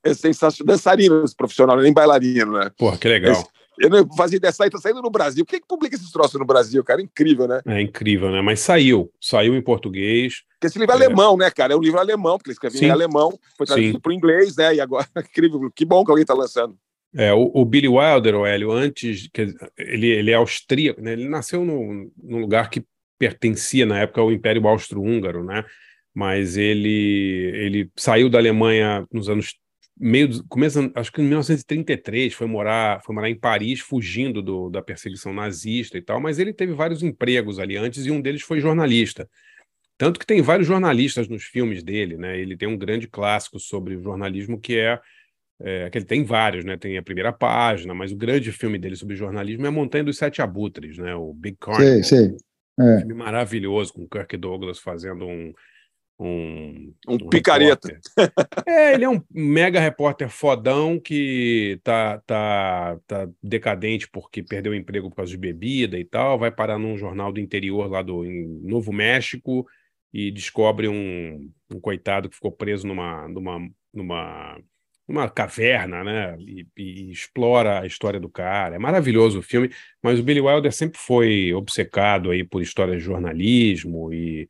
É 0.04 0.14
sensacional, 0.14 0.76
dançarino 0.76 1.24
profissional, 1.38 1.78
nem 1.78 1.94
bailarino, 1.94 2.54
né? 2.54 2.72
Pô, 2.78 2.92
que 2.98 3.08
legal. 3.08 3.34
Esse, 3.34 3.46
eu 3.80 3.90
não 3.90 4.08
fazia 4.16 4.38
ideia, 4.38 4.54
tá 4.54 4.78
saindo 4.78 5.02
no 5.02 5.10
Brasil. 5.10 5.46
Por 5.46 5.52
que, 5.52 5.60
que 5.60 5.68
publica 5.68 5.96
esses 5.96 6.12
troços 6.12 6.40
no 6.40 6.46
Brasil, 6.46 6.84
cara? 6.84 7.02
Incrível, 7.02 7.48
né? 7.48 7.62
É 7.66 7.82
incrível, 7.82 8.32
né? 8.32 8.42
Mas 8.42 8.60
saiu. 8.60 9.12
Saiu 9.20 9.56
em 9.56 9.62
português. 9.62 10.44
Porque 10.54 10.68
esse 10.68 10.80
livro 10.80 10.94
é, 10.96 11.02
é 11.02 11.06
alemão, 11.06 11.38
né, 11.38 11.50
cara? 11.50 11.74
É 11.74 11.76
um 11.76 11.82
livro 11.82 12.00
alemão, 12.00 12.38
porque 12.38 12.50
ele 12.50 12.56
escreveu 12.56 12.82
em 12.82 12.92
alemão, 12.92 13.38
foi 13.58 13.66
traduzido 13.66 14.00
para 14.00 14.10
o 14.10 14.14
inglês, 14.14 14.56
né? 14.56 14.76
E 14.76 14.82
agora, 14.82 15.08
incrível. 15.18 15.72
Que 15.76 15.86
bom 15.86 16.04
que 16.04 16.12
alguém 16.12 16.24
está 16.24 16.34
lançando. 16.34 16.78
É, 17.16 17.34
o, 17.34 17.52
o, 17.54 17.66
Billy 17.66 17.88
Wilder, 17.88 18.36
o 18.36 18.46
Hélio, 18.46 18.72
antes, 18.72 19.30
ele, 19.78 20.08
ele 20.08 20.32
é 20.32 20.36
austríaco, 20.36 21.02
né? 21.02 21.14
Ele 21.14 21.30
nasceu 21.30 21.64
no, 21.64 22.12
num 22.24 22.40
lugar 22.40 22.70
que 22.70 22.84
pertencia, 23.20 23.86
na 23.86 24.00
época, 24.00 24.22
ao 24.22 24.32
Império 24.32 24.68
Austro-Húngaro, 24.68 25.44
né? 25.44 25.64
Mas 26.14 26.58
ele, 26.58 27.52
ele 27.56 27.92
saiu 27.96 28.30
da 28.30 28.38
Alemanha 28.38 29.06
nos 29.12 29.30
anos 29.30 29.56
meio 30.04 30.30
acho 30.96 31.12
que 31.14 31.22
em 31.22 31.26
1933 31.26 32.34
foi 32.34 32.46
morar, 32.46 33.02
foi 33.02 33.16
morar 33.16 33.30
em 33.30 33.40
Paris, 33.40 33.80
fugindo 33.80 34.42
do, 34.42 34.70
da 34.70 34.82
perseguição 34.82 35.34
nazista 35.34 35.98
e 35.98 36.02
tal, 36.02 36.20
mas 36.20 36.40
ele 36.40 36.52
teve 36.52 36.74
vários 36.74 37.02
empregos 37.02 37.58
ali 37.58 37.78
antes 37.78 38.06
e 38.06 38.12
um 38.12 38.22
deles 38.22 38.42
foi 38.42 38.60
jornalista. 38.60 39.30
Tanto 39.98 40.20
que 40.20 40.26
tem 40.26 40.42
vários 40.42 40.68
jornalistas 40.68 41.30
nos 41.30 41.44
filmes 41.44 41.84
dele, 41.84 42.18
né? 42.18 42.38
Ele 42.38 42.58
tem 42.58 42.68
um 42.68 42.78
grande 42.78 43.08
clássico 43.08 43.58
sobre 43.60 43.98
jornalismo 43.98 44.60
que 44.60 44.78
é, 44.78 45.00
é 45.62 45.90
que 45.90 45.98
ele 45.98 46.06
tem 46.06 46.26
vários, 46.26 46.66
né? 46.66 46.76
Tem 46.76 46.98
a 46.98 47.04
primeira 47.04 47.32
página, 47.32 47.94
mas 47.94 48.12
o 48.12 48.18
grande 48.18 48.52
filme 48.52 48.78
dele 48.78 48.98
sobre 48.98 49.16
jornalismo 49.16 49.66
é 49.66 49.70
a 49.70 49.72
Montanha 49.72 50.04
dos 50.04 50.18
Sete 50.18 50.42
Abutres, 50.42 50.98
né? 50.98 51.16
O 51.16 51.34
Big 51.34 51.56
Carnival. 51.62 52.04
Sim, 52.04 52.04
sim. 52.04 52.38
É. 52.78 52.96
Um 52.96 53.00
filme 53.00 53.14
maravilhoso 53.14 53.94
com 53.94 54.08
Kirk 54.08 54.36
Douglas 54.36 54.80
fazendo 54.80 55.26
um 55.26 55.54
um, 56.20 56.94
um, 57.08 57.16
um 57.16 57.30
picareta. 57.30 58.00
é, 58.66 58.94
ele 58.94 59.06
é 59.06 59.10
um 59.10 59.22
mega 59.32 59.80
repórter 59.80 60.30
fodão 60.30 61.00
que 61.00 61.80
tá, 61.84 62.22
tá, 62.26 62.98
tá 63.08 63.30
decadente 63.42 64.08
porque 64.10 64.44
perdeu 64.44 64.72
o 64.72 64.76
emprego 64.76 65.10
por 65.10 65.18
causa 65.18 65.32
de 65.32 65.38
bebida 65.38 65.98
e 65.98 66.06
tal, 66.06 66.38
vai 66.38 66.52
parar 66.52 66.78
num 66.78 66.98
jornal 66.98 67.32
do 67.32 67.40
interior 67.40 67.90
lá 67.90 68.02
do 68.02 68.24
Novo 68.62 68.94
México 68.94 69.68
e 70.14 70.32
descobre 70.32 70.88
um, 70.88 71.52
um 71.72 71.80
coitado 71.80 72.30
que 72.30 72.36
ficou 72.36 72.52
preso 72.52 72.88
numa, 72.88 73.28
numa, 73.28 73.70
numa, 73.92 74.60
numa 75.08 75.30
caverna, 75.30 76.04
né? 76.04 76.38
E, 76.40 76.68
e, 76.78 77.12
explora 77.12 77.82
a 77.82 77.88
história 77.88 78.20
do 78.20 78.30
cara. 78.30 78.76
É 78.76 78.80
maravilhoso 78.80 79.40
o 79.40 79.44
filme, 79.44 79.72
mas 80.04 80.20
o 80.20 80.24
Billy 80.24 80.40
Wilder 80.40 80.72
sempre 80.72 81.00
foi 81.00 81.52
obcecado 81.54 82.30
aí 82.30 82.44
por 82.44 82.62
histórias 82.62 82.98
de 82.98 83.04
jornalismo 83.04 84.14
e 84.14 84.48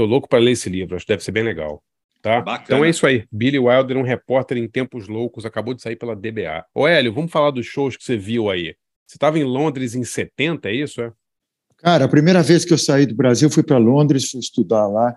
Tô 0.00 0.06
louco 0.06 0.26
para 0.26 0.38
ler 0.38 0.52
esse 0.52 0.70
livro, 0.70 0.96
acho 0.96 1.04
que 1.04 1.12
deve 1.12 1.22
ser 1.22 1.30
bem 1.30 1.42
legal. 1.42 1.82
Tá? 2.22 2.42
Então 2.64 2.82
é 2.82 2.88
isso 2.88 3.06
aí. 3.06 3.26
Billy 3.30 3.58
Wilder, 3.58 3.98
um 3.98 4.02
repórter 4.02 4.56
em 4.56 4.66
tempos 4.66 5.08
loucos, 5.08 5.44
acabou 5.44 5.74
de 5.74 5.82
sair 5.82 5.94
pela 5.94 6.16
DBA. 6.16 6.64
Ô, 6.74 6.88
Hélio, 6.88 7.12
vamos 7.12 7.30
falar 7.30 7.50
dos 7.50 7.66
shows 7.66 7.98
que 7.98 8.02
você 8.02 8.16
viu 8.16 8.48
aí. 8.48 8.74
Você 9.06 9.16
estava 9.16 9.38
em 9.38 9.44
Londres 9.44 9.94
em 9.94 10.02
70, 10.02 10.70
é 10.70 10.74
isso? 10.74 11.02
É? 11.02 11.12
Cara, 11.76 12.06
a 12.06 12.08
primeira 12.08 12.42
vez 12.42 12.64
que 12.64 12.72
eu 12.72 12.78
saí 12.78 13.04
do 13.04 13.14
Brasil, 13.14 13.50
fui 13.50 13.62
para 13.62 13.76
Londres, 13.76 14.30
fui 14.30 14.40
estudar 14.40 14.86
lá. 14.86 15.14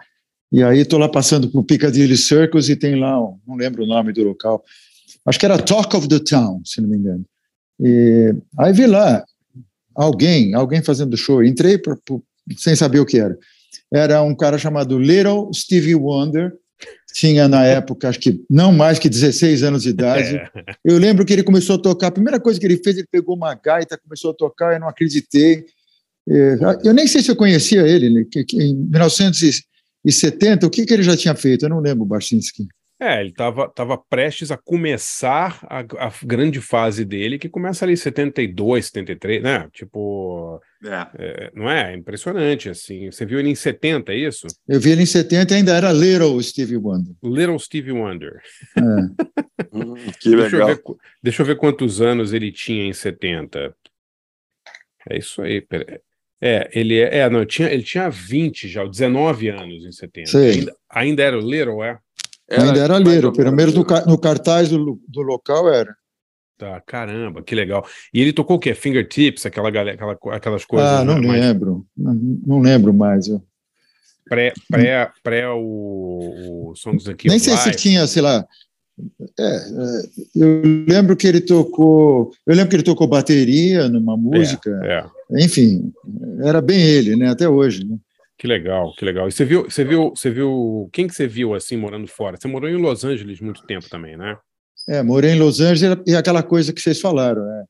E 0.52 0.62
aí 0.62 0.80
estou 0.80 1.00
lá 1.00 1.08
passando 1.08 1.50
por 1.50 1.64
Piccadilly 1.64 2.18
Circus 2.18 2.68
e 2.68 2.76
tem 2.76 3.00
lá, 3.00 3.14
não 3.48 3.56
lembro 3.56 3.86
o 3.86 3.88
nome 3.88 4.12
do 4.12 4.22
local. 4.22 4.66
Acho 5.26 5.40
que 5.40 5.46
era 5.46 5.58
Talk 5.58 5.96
of 5.96 6.10
the 6.10 6.20
Town, 6.20 6.62
se 6.66 6.82
não 6.82 6.90
me 6.90 6.98
engano. 6.98 7.26
E 7.80 8.36
aí 8.60 8.74
vi 8.74 8.86
lá 8.86 9.24
alguém, 9.96 10.54
alguém 10.54 10.84
fazendo 10.84 11.16
show. 11.16 11.42
Entrei 11.42 11.78
pra, 11.78 11.96
pra, 11.96 12.18
sem 12.58 12.76
saber 12.76 13.00
o 13.00 13.06
que 13.06 13.18
era 13.18 13.40
era 13.94 14.22
um 14.24 14.36
cara 14.36 14.58
chamado 14.58 14.98
Little 14.98 15.52
Stevie 15.54 15.96
Wonder, 15.96 16.52
tinha 17.14 17.48
na 17.48 17.64
época, 17.64 18.10
acho 18.10 18.20
que 18.20 18.44
não 18.50 18.74
mais 18.74 18.98
que 18.98 19.08
16 19.08 19.62
anos 19.64 19.84
de 19.84 19.90
idade. 19.90 20.36
É. 20.36 20.50
Eu 20.84 20.98
lembro 20.98 21.24
que 21.24 21.32
ele 21.32 21.44
começou 21.44 21.76
a 21.76 21.80
tocar, 21.80 22.08
a 22.08 22.12
primeira 22.12 22.40
coisa 22.40 22.60
que 22.60 22.66
ele 22.66 22.82
fez, 22.84 22.98
ele 22.98 23.08
pegou 23.10 23.36
uma 23.36 23.54
gaita, 23.54 23.98
começou 23.98 24.32
a 24.32 24.34
tocar, 24.34 24.74
eu 24.74 24.80
não 24.80 24.90
acreditei. 24.90 25.66
É, 26.28 26.58
eu 26.84 26.94
nem 26.94 27.06
sei 27.06 27.22
se 27.22 27.30
eu 27.30 27.36
conhecia 27.36 27.82
ele, 27.88 28.10
né, 28.10 28.26
em 28.54 28.76
1970, 28.76 30.66
o 30.66 30.70
que, 30.70 30.86
que 30.86 30.94
ele 30.94 31.04
já 31.04 31.16
tinha 31.16 31.36
feito? 31.36 31.66
Eu 31.66 31.70
não 31.70 31.80
lembro, 31.80 32.04
Barcinski. 32.04 32.68
É, 33.04 33.20
ele 33.20 33.32
estava 33.32 33.68
tava 33.68 33.98
prestes 33.98 34.50
a 34.50 34.56
começar 34.56 35.60
a, 35.64 35.80
a, 35.80 36.14
grande 36.24 36.62
fase 36.62 37.04
dele, 37.04 37.38
que 37.38 37.50
começa 37.50 37.84
ali 37.84 37.94
em 37.94 37.98
72, 37.98 38.86
73, 38.86 39.44
né? 39.44 39.68
Tipo. 39.74 40.62
É. 40.86 41.08
É, 41.18 41.52
não 41.54 41.70
é? 41.70 41.92
é? 41.92 41.96
Impressionante, 41.98 42.70
assim. 42.70 43.12
Você 43.12 43.26
viu 43.26 43.40
ele 43.40 43.50
em 43.50 43.56
70, 43.56 44.14
é 44.14 44.16
isso? 44.16 44.48
Eu 44.66 44.80
vi 44.80 44.92
ele 44.92 45.04
em 45.04 45.06
70 45.06 45.54
e 45.54 45.58
ainda 45.58 45.76
era 45.76 45.92
Little 45.92 46.42
Stevie 46.42 46.78
Wonder. 46.78 47.14
Little 47.22 47.60
Stevie 47.60 47.92
Wonder. 47.92 48.42
É. 48.78 48.82
hum, 49.74 49.96
que 50.22 50.30
legal. 50.30 50.50
Deixa 50.50 50.56
eu, 50.56 50.66
ver, 50.68 50.82
deixa 51.22 51.42
eu 51.42 51.46
ver 51.46 51.58
quantos 51.58 52.02
anos 52.02 52.32
ele 52.32 52.54
tinha 52.54 52.86
em 52.86 52.94
70. 52.94 53.76
É 55.10 55.18
isso 55.18 55.42
aí. 55.42 55.60
Pera. 55.60 56.02
É, 56.46 56.70
ele 56.74 57.00
é, 57.00 57.20
é, 57.20 57.30
não, 57.30 57.46
tinha, 57.46 57.70
ele 57.70 57.84
tinha 57.84 58.10
20 58.10 58.68
já, 58.68 58.86
19 58.86 59.48
anos 59.48 59.86
em 59.86 59.92
70. 59.94 60.38
Ainda, 60.38 60.76
ainda 60.90 61.24
era 61.24 61.38
o 61.38 61.42
Little, 61.42 61.82
é? 61.82 61.98
Era 62.54 62.64
Ainda 62.66 62.80
era 62.80 63.00
Little, 63.00 63.34
pelo 63.34 63.52
menos 63.52 63.74
no, 63.74 63.84
no 64.06 64.18
cartaz 64.18 64.70
do, 64.70 65.00
do 65.08 65.22
local 65.22 65.68
era. 65.74 65.96
Tá, 66.58 66.80
caramba, 66.86 67.42
que 67.42 67.56
legal. 67.56 67.86
E 68.14 68.22
ele 68.22 68.32
tocou 68.32 68.58
o 68.58 68.60
quê? 68.60 68.76
Fingertips, 68.76 69.46
aquela, 69.46 69.70
aquela, 69.70 70.18
aquelas 70.32 70.64
coisas. 70.64 70.88
Ah, 70.88 71.04
não 71.04 71.20
mais... 71.22 71.42
lembro. 71.42 71.86
Não, 71.98 72.14
não, 72.46 72.60
lembro 72.60 72.94
mais. 72.94 73.28
Eu. 73.28 73.44
Pré, 74.30 74.54
pré, 74.70 75.12
pré 75.24 75.50
o, 75.50 76.70
o 76.70 76.76
Songs 76.76 77.10
aqui. 77.10 77.28
Nem 77.28 77.40
sei 77.40 77.58
se 77.58 77.72
tinha, 77.72 78.06
sei 78.06 78.22
lá. 78.22 78.46
É, 79.40 79.44
é, 79.44 80.02
eu 80.36 80.62
lembro 80.88 81.18
que 81.18 81.28
ele 81.28 81.42
tocou. 81.42 82.32
Eu 82.46 82.56
lembro 82.56 82.70
que 82.70 82.76
ele 82.76 82.84
tocou 82.84 83.08
bateria 83.08 83.90
numa 83.90 84.16
música. 84.16 84.80
É, 84.84 85.06
é. 85.40 85.44
Enfim, 85.44 85.92
era 86.44 86.62
bem 86.62 86.80
ele, 86.80 87.16
né? 87.16 87.30
Até 87.30 87.50
hoje. 87.50 87.84
Né? 87.84 87.98
Que 88.44 88.48
legal, 88.48 88.94
que 88.98 89.06
legal. 89.06 89.30
E 89.30 89.32
você 89.32 89.46
viu, 89.46 89.64
você 89.64 89.86
viu, 89.86 90.10
você 90.10 90.30
viu 90.30 90.90
quem 90.92 91.08
que 91.08 91.16
você 91.16 91.26
viu 91.26 91.54
assim 91.54 91.78
morando 91.78 92.06
fora? 92.08 92.36
Você 92.36 92.46
morou 92.46 92.70
em 92.70 92.76
Los 92.76 93.06
Angeles 93.06 93.40
muito 93.40 93.66
tempo 93.66 93.90
também, 93.90 94.18
né? 94.18 94.36
É, 94.86 95.02
morei 95.02 95.32
em 95.32 95.40
Los 95.40 95.62
Angeles 95.62 96.00
e 96.06 96.14
aquela 96.14 96.44
coisa 96.44 96.74
que 96.74 96.82
vocês 96.82 97.00
falaram. 97.00 97.42
É, 97.42 97.64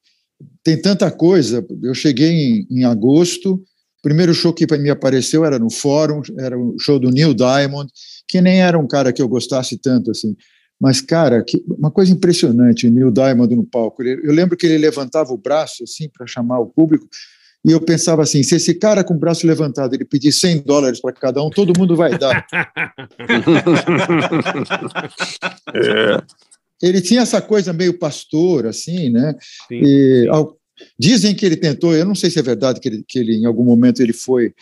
tem 0.64 0.82
tanta 0.82 1.12
coisa. 1.12 1.64
Eu 1.84 1.94
cheguei 1.94 2.32
em, 2.32 2.68
em 2.72 2.86
agosto, 2.86 3.54
o 3.54 4.02
primeiro 4.02 4.34
show 4.34 4.52
que 4.52 4.66
me 4.80 4.90
apareceu 4.90 5.46
era 5.46 5.60
no 5.60 5.70
Fórum, 5.70 6.24
era 6.40 6.58
o 6.58 6.76
show 6.80 6.98
do 6.98 7.12
Neil 7.12 7.36
Diamond, 7.36 7.88
que 8.28 8.42
nem 8.42 8.64
era 8.64 8.80
um 8.80 8.88
cara 8.88 9.14
que 9.14 9.22
eu 9.22 9.28
gostasse 9.28 9.78
tanto 9.78 10.10
assim. 10.10 10.36
Mas, 10.82 11.02
cara, 11.02 11.44
que, 11.44 11.64
uma 11.68 11.92
coisa 11.92 12.12
impressionante, 12.12 12.88
o 12.88 12.92
Neil 12.92 13.12
Diamond 13.12 13.56
no 13.56 13.64
palco. 13.64 14.02
Ele, 14.02 14.28
eu 14.28 14.34
lembro 14.34 14.58
que 14.58 14.66
ele 14.66 14.80
levantava 14.80 15.34
o 15.34 15.38
braço 15.38 15.84
assim 15.84 16.10
para 16.10 16.26
chamar 16.26 16.58
o 16.62 16.66
público, 16.66 17.08
e 17.66 17.72
eu 17.72 17.80
pensava 17.80 18.24
assim: 18.24 18.44
se 18.44 18.56
esse 18.56 18.74
cara 18.74 19.04
com 19.04 19.14
o 19.14 19.20
braço 19.20 19.48
levantado 19.48 19.94
ele 19.94 20.06
pedir 20.06 20.32
100 20.32 20.64
dólares 20.64 21.00
para 21.02 21.14
cada 21.14 21.44
um, 21.44 21.50
todo 21.50 21.78
mundo 21.78 21.96
vai 21.96 22.18
dar. 22.18 22.46
é. 25.74 26.22
Ele 26.82 27.00
tinha 27.00 27.22
essa 27.22 27.42
coisa 27.42 27.72
meio 27.72 27.98
pastor, 27.98 28.68
assim, 28.68 29.10
né? 29.10 29.34
Sim, 29.70 29.82
e, 29.82 30.28
ao, 30.30 30.58
dizem 31.00 31.34
que 31.34 31.46
ele 31.46 31.56
tentou, 31.56 31.96
eu 31.96 32.06
não 32.06 32.16
sei 32.16 32.30
se 32.30 32.40
é 32.40 32.42
verdade 32.42 32.82
que 32.82 32.90
ele, 32.90 33.06
que 33.08 33.20
ele 33.20 33.38
em 33.38 33.46
algum 33.46 33.64
momento 33.64 34.02
ele 34.02 34.14
foi 34.14 34.54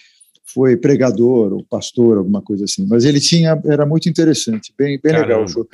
foi 0.54 0.76
pregador 0.76 1.54
ou 1.54 1.64
pastor, 1.64 2.18
alguma 2.18 2.42
coisa 2.42 2.66
assim, 2.66 2.86
mas 2.86 3.06
ele 3.06 3.22
tinha, 3.22 3.60
era 3.66 3.86
muito 3.86 4.10
interessante, 4.10 4.74
bem, 4.78 5.00
bem 5.02 5.14
legal 5.14 5.46
o 5.46 5.48
show. 5.48 5.66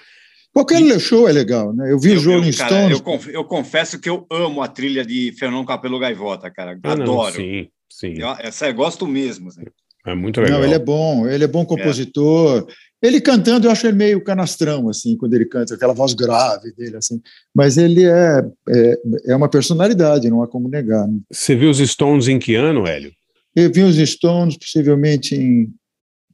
Qualquer 0.58 0.82
e... 0.82 1.00
show 1.00 1.30
é 1.30 1.32
legal, 1.32 1.72
né? 1.72 1.92
Eu 1.92 2.00
vi 2.00 2.18
o 2.18 2.24
Rolling 2.24 2.52
Stones. 2.52 2.98
Eu, 2.98 3.04
conf, 3.04 3.28
eu, 3.28 3.46
confesso 3.46 4.00
que 4.00 4.10
eu 4.10 4.26
amo 4.32 4.64
a 4.64 4.68
trilha 4.68 5.06
de 5.06 5.32
Fernão 5.38 5.64
Capelo 5.64 6.00
Gaivota, 6.00 6.50
cara. 6.50 6.80
Ah, 6.84 6.94
Adoro. 6.94 7.26
Não, 7.28 7.32
sim, 7.32 7.68
sim. 7.88 8.16
Eu, 8.18 8.30
essa 8.40 8.68
eu 8.68 8.74
gosto 8.74 9.06
mesmo. 9.06 9.50
Assim. 9.50 9.62
É 10.08 10.16
muito 10.16 10.42
legal. 10.42 10.58
Não, 10.58 10.66
ele 10.66 10.74
é 10.74 10.80
bom, 10.80 11.28
ele 11.28 11.44
é 11.44 11.48
bom 11.48 11.64
compositor. 11.64 12.66
É. 13.04 13.08
Ele 13.08 13.22
cantando, 13.22 13.68
eu 13.68 13.72
acho 13.72 13.86
ele 13.86 13.98
meio 13.98 14.24
canastrão, 14.24 14.90
assim, 14.90 15.16
quando 15.16 15.36
ele 15.36 15.46
canta, 15.46 15.76
aquela 15.76 15.94
voz 15.94 16.16
grave 16.16 16.74
dele, 16.74 16.98
assim. 16.98 17.22
Mas 17.54 17.78
ele 17.78 18.06
é, 18.06 18.44
é, 18.68 18.98
é 19.28 19.36
uma 19.36 19.48
personalidade, 19.48 20.28
não 20.28 20.42
há 20.42 20.48
como 20.48 20.68
negar. 20.68 21.08
Né? 21.08 21.20
Você 21.32 21.56
viu 21.56 21.70
os 21.70 21.78
Stones 21.78 22.28
em 22.28 22.40
que 22.40 22.56
ano, 22.56 22.88
Hélio? 22.88 23.12
Eu 23.56 23.72
vi 23.72 23.84
os 23.84 23.96
Stones 23.98 24.58
possivelmente 24.58 25.36
em 25.36 25.72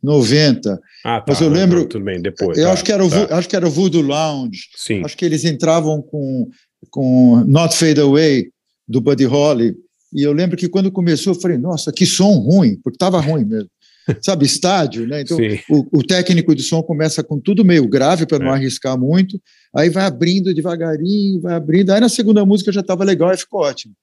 90. 0.03 0.79
Ah, 1.05 1.21
tá. 1.21 1.25
Mas 1.29 1.41
eu 1.41 1.49
lembro. 1.49 1.87
Tudo 1.87 2.03
bem, 2.03 2.21
depois. 2.21 2.57
Eu 2.57 2.65
tá, 2.65 2.73
acho, 2.73 2.83
que 2.83 2.91
era 2.91 3.05
o, 3.05 3.09
tá. 3.09 3.37
acho 3.37 3.47
que 3.47 3.55
era 3.55 3.65
o 3.65 3.71
Voodoo 3.71 4.01
Lounge. 4.01 4.67
Sim. 4.75 5.01
Acho 5.05 5.15
que 5.15 5.23
eles 5.23 5.45
entravam 5.45 6.01
com, 6.01 6.49
com 6.89 7.43
Not 7.47 7.75
Fade 7.75 8.01
Away, 8.01 8.49
do 8.87 8.99
Buddy 8.99 9.25
Holly. 9.25 9.73
E 10.13 10.21
eu 10.21 10.33
lembro 10.33 10.57
que 10.57 10.67
quando 10.67 10.91
começou, 10.91 11.33
eu 11.33 11.39
falei, 11.39 11.57
nossa, 11.57 11.91
que 11.91 12.05
som 12.05 12.33
ruim, 12.33 12.75
porque 12.83 12.97
estava 12.97 13.19
ruim 13.19 13.45
mesmo. 13.45 13.69
Sabe, 14.21 14.45
estádio, 14.45 15.07
né? 15.07 15.21
Então, 15.21 15.37
o, 15.69 15.99
o, 15.99 16.03
técnico 16.03 16.53
de 16.53 16.61
som 16.61 16.83
começa 16.83 17.23
com 17.23 17.39
tudo 17.39 17.63
meio 17.63 17.87
grave 17.87 18.25
para 18.25 18.37
não 18.37 18.51
é. 18.51 18.55
arriscar 18.55 18.99
muito, 18.99 19.41
aí 19.73 19.89
vai 19.89 20.03
abrindo 20.03 20.53
devagarinho, 20.53 21.39
vai 21.39 21.53
abrindo. 21.53 21.89
Aí 21.91 22.01
na 22.01 22.09
segunda 22.09 22.45
música 22.45 22.69
já 22.69 22.81
estava 22.81 23.05
legal 23.05 23.33
e 23.33 23.37
ficou 23.37 23.61
ótimo 23.61 23.95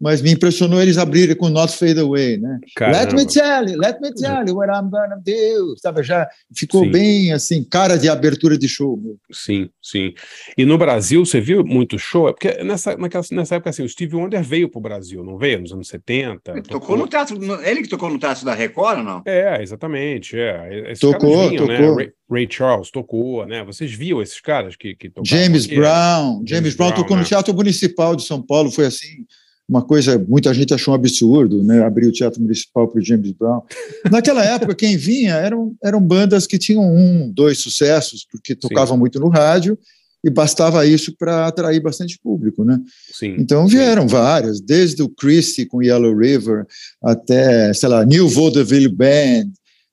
mas 0.00 0.20
me 0.20 0.30
impressionou 0.30 0.80
eles 0.80 0.98
abrirem 0.98 1.34
com 1.34 1.48
Not 1.48 1.76
Fade 1.76 2.00
Away, 2.00 2.36
né? 2.36 2.60
Caramba. 2.76 2.98
Let 2.98 3.12
me 3.14 3.26
tell 3.26 3.68
you, 3.68 3.78
let 3.78 4.00
me 4.00 4.12
tell 4.12 4.46
you 4.46 4.54
what 4.54 4.70
I'm 4.70 4.90
gonna 4.90 5.16
do, 5.16 5.74
sabe? 5.78 6.02
Já 6.02 6.28
ficou 6.54 6.84
sim. 6.84 6.90
bem 6.90 7.32
assim, 7.32 7.64
cara 7.64 7.96
de 7.96 8.08
abertura 8.08 8.58
de 8.58 8.68
show. 8.68 8.96
Meu. 8.96 9.16
Sim, 9.32 9.70
sim. 9.82 10.12
E 10.56 10.66
no 10.66 10.76
Brasil, 10.76 11.24
você 11.24 11.40
viu 11.40 11.64
muito 11.64 11.98
show? 11.98 12.28
É 12.28 12.32
porque 12.32 12.62
nessa, 12.62 12.96
naquela, 12.96 13.24
nessa 13.32 13.54
época, 13.54 13.70
assim, 13.70 13.82
o 13.82 13.88
Steve 13.88 14.16
Wonder 14.16 14.42
veio 14.42 14.68
para 14.68 14.78
o 14.78 14.82
Brasil, 14.82 15.24
não 15.24 15.38
veio? 15.38 15.60
Nos 15.60 15.72
anos 15.72 15.88
70? 15.88 16.50
Ele 16.50 16.62
tocou, 16.62 16.80
tocou 16.80 16.96
no 16.98 17.08
teatro, 17.08 17.62
ele 17.62 17.82
que 17.82 17.88
tocou 17.88 18.10
no 18.10 18.18
teatro 18.18 18.44
da 18.44 18.52
Record, 18.52 19.02
não? 19.02 19.22
É, 19.24 19.62
exatamente. 19.62 20.38
É. 20.38 20.90
Esses 20.90 21.00
tocou, 21.00 21.48
vinham, 21.48 21.66
né? 21.66 21.78
tocou. 21.78 21.96
Né? 21.96 22.04
Ray, 22.04 22.12
Ray, 22.30 22.48
Charles 22.50 22.90
tocou, 22.90 23.46
né? 23.46 23.64
Vocês 23.64 23.92
viam 23.92 24.20
esses 24.20 24.40
caras 24.42 24.76
que, 24.76 24.94
que 24.94 25.08
tocavam? 25.08 25.24
James 25.24 25.64
aqui? 25.64 25.76
Brown. 25.76 26.42
James, 26.44 26.50
James 26.50 26.76
Brown, 26.76 26.88
Brown 26.88 27.02
tocou 27.02 27.16
né? 27.16 27.22
no 27.22 27.28
Teatro 27.28 27.54
Municipal 27.54 28.14
de 28.14 28.24
São 28.24 28.42
Paulo, 28.42 28.70
foi 28.70 28.84
assim 28.84 29.24
uma 29.68 29.82
coisa, 29.82 30.18
muita 30.28 30.54
gente 30.54 30.72
achou 30.72 30.92
um 30.92 30.96
absurdo, 30.96 31.62
né, 31.62 31.82
abrir 31.82 32.06
o 32.06 32.12
Teatro 32.12 32.40
Municipal 32.40 32.86
para 32.86 33.00
o 33.00 33.04
James 33.04 33.32
Brown. 33.32 33.62
Naquela 34.10 34.44
época, 34.46 34.74
quem 34.74 34.96
vinha 34.96 35.34
eram, 35.34 35.74
eram 35.82 36.00
bandas 36.00 36.46
que 36.46 36.58
tinham 36.58 36.84
um, 36.84 37.30
dois 37.32 37.58
sucessos, 37.58 38.24
porque 38.30 38.54
tocavam 38.54 38.94
Sim. 38.94 39.00
muito 39.00 39.18
no 39.18 39.28
rádio, 39.28 39.76
e 40.24 40.30
bastava 40.30 40.84
isso 40.86 41.14
para 41.16 41.46
atrair 41.46 41.80
bastante 41.80 42.18
público, 42.18 42.64
né? 42.64 42.80
Sim, 43.12 43.36
então 43.38 43.66
vieram 43.66 44.02
sim. 44.02 44.08
várias, 44.08 44.60
desde 44.60 45.00
o 45.02 45.08
Christie 45.08 45.66
com 45.66 45.82
Yellow 45.82 46.16
River 46.16 46.66
até, 47.02 47.72
sei 47.72 47.88
lá, 47.88 48.04
New 48.04 48.28
Vaudeville 48.28 48.88
Band, 48.88 49.50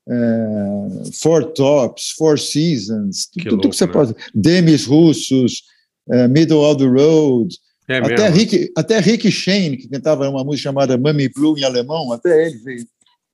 é, 0.09 1.11
Four 1.21 1.51
Tops, 1.51 2.13
Four 2.17 2.39
Seasons, 2.39 3.27
que 3.31 3.43
tudo 3.43 3.55
louco, 3.55 3.69
que 3.69 3.75
você 3.75 3.85
né? 3.85 3.91
pode. 3.91 4.15
Demis 4.33 4.85
Russos, 4.85 5.63
é, 6.09 6.27
Middle 6.27 6.59
of 6.59 6.77
the 6.77 6.89
Road, 6.89 7.55
é 7.97 8.13
até, 8.13 8.29
Rick, 8.29 8.71
até 8.77 8.99
Rick 8.99 9.31
Shane, 9.31 9.77
que 9.77 9.89
cantava 9.89 10.29
uma 10.29 10.43
música 10.43 10.69
chamada 10.69 10.97
Mummy 10.97 11.29
Blue 11.29 11.57
em 11.57 11.63
alemão, 11.63 12.11
até 12.11 12.47
ele 12.47 12.57
veio. 12.57 12.85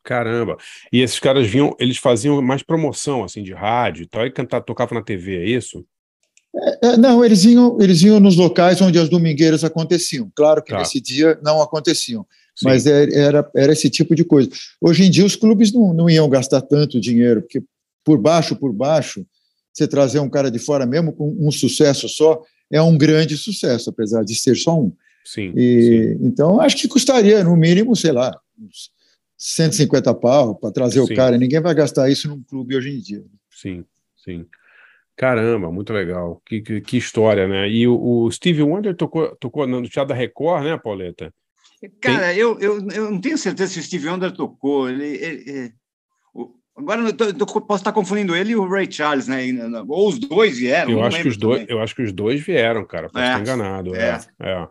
Caramba. 0.04 0.58
E 0.92 1.02
esses 1.02 1.20
caras 1.20 1.48
vinham, 1.48 1.76
eles 1.80 1.98
faziam 1.98 2.42
mais 2.42 2.64
promoção 2.64 3.24
assim 3.24 3.44
de 3.44 3.54
rádio 3.54 4.04
e 4.04 4.08
tal, 4.08 4.26
e 4.26 4.32
cantar, 4.32 4.62
tocavam 4.62 4.98
na 4.98 5.04
TV, 5.04 5.38
é 5.38 5.50
isso? 5.50 5.86
É, 6.56 6.88
é, 6.88 6.98
não, 6.98 7.24
eles 7.24 7.44
iam, 7.46 7.78
eles 7.80 8.02
iam 8.02 8.20
nos 8.20 8.36
locais 8.36 8.82
onde 8.82 8.98
as 8.98 9.10
domingueiras 9.10 9.64
aconteciam. 9.64 10.32
Claro 10.36 10.64
que 10.64 10.72
tá. 10.72 10.80
nesse 10.80 11.00
dia 11.00 11.40
não 11.44 11.62
aconteciam, 11.62 12.26
Sim. 12.56 12.66
mas 12.66 12.88
é, 12.88 13.08
era, 13.14 13.50
era 13.56 13.72
esse 13.72 13.90
tipo 13.90 14.16
de 14.16 14.24
coisa. 14.24 14.50
Hoje 14.82 15.04
em 15.04 15.12
dia 15.12 15.26
os 15.26 15.36
clubes 15.36 15.72
não, 15.72 15.94
não 15.94 16.10
iam 16.10 16.28
gastar 16.28 16.62
tanto 16.62 17.00
dinheiro, 17.00 17.42
porque 17.42 17.62
por 18.04 18.18
baixo, 18.18 18.56
por 18.56 18.74
baixo, 18.74 19.26
você 19.72 19.88
trazer 19.88 20.20
um 20.20 20.30
cara 20.30 20.50
de 20.50 20.58
fora 20.58 20.86
mesmo 20.86 21.14
com 21.14 21.36
um 21.40 21.52
sucesso 21.52 22.10
só, 22.10 22.42
é 22.72 22.82
um 22.82 22.98
grande 22.98 23.38
sucesso, 23.38 23.90
apesar 23.90 24.24
de 24.24 24.36
ser 24.36 24.56
só 24.56 24.80
um. 24.80 24.92
Sim, 25.26 25.54
e, 25.56 25.82
sim. 25.82 26.28
Então, 26.28 26.60
acho 26.60 26.78
que 26.78 26.88
custaria, 26.88 27.44
no 27.44 27.56
mínimo, 27.56 27.96
sei 27.96 28.12
lá, 28.12 28.32
uns 28.58 28.92
150 29.38 30.14
pau 30.16 30.56
para 30.56 30.72
trazer 30.72 31.06
sim. 31.06 31.14
o 31.14 31.16
cara. 31.16 31.38
Ninguém 31.38 31.62
vai 31.62 31.74
gastar 31.74 32.10
isso 32.10 32.28
num 32.28 32.44
clube 32.44 32.76
hoje 32.76 32.90
em 32.90 33.00
dia. 33.00 33.24
Sim, 33.50 33.86
sim. 34.18 34.46
Caramba, 35.16 35.72
muito 35.72 35.92
legal. 35.92 36.42
Que, 36.46 36.62
que, 36.62 36.82
que 36.82 36.98
história, 36.98 37.48
né? 37.48 37.70
E 37.70 37.88
o, 37.88 38.00
o, 38.00 38.32
Steve 38.32 38.64
Wonder 38.64 38.96
tocou, 38.96 39.36
tocou 39.36 39.68
no 39.68 39.82
Teatro 39.84 40.10
da 40.10 40.16
Record, 40.16 40.64
né, 40.64 40.78
Pauleta? 40.78 41.34
Cara, 42.02 42.34
eu, 42.34 42.60
eu, 42.60 42.88
eu 42.90 43.12
não 43.12 43.20
tenho 43.22 43.38
certeza 43.38 43.74
se 43.74 43.80
o 43.80 43.84
Steve 43.84 44.08
Wonder 44.08 44.32
tocou. 44.32 44.90
Ele, 44.90 45.06
ele, 45.06 45.74
Agora 46.80 47.02
eu, 47.02 47.14
tô, 47.14 47.26
eu 47.26 47.62
posso 47.62 47.82
estar 47.82 47.92
confundindo 47.92 48.36
ele 48.36 48.52
e 48.52 48.56
o 48.56 48.68
Ray 48.68 48.90
Charles, 48.90 49.28
né? 49.28 49.42
Ou 49.88 50.08
os 50.08 50.18
dois 50.18 50.58
vieram. 50.58 50.92
Eu, 50.92 51.04
acho 51.04 51.22
que 51.22 51.28
os, 51.28 51.38
dois, 51.38 51.66
eu 51.68 51.82
acho 51.82 51.94
que 51.94 52.02
os 52.02 52.14
dois 52.14 52.40
vieram, 52.40 52.86
cara. 52.86 53.10
Posso 53.10 53.24
é, 53.24 53.28
estar 53.28 53.42
enganado. 53.42 53.94
É. 53.94 54.20
é. 54.40 54.50
é. 54.50 54.68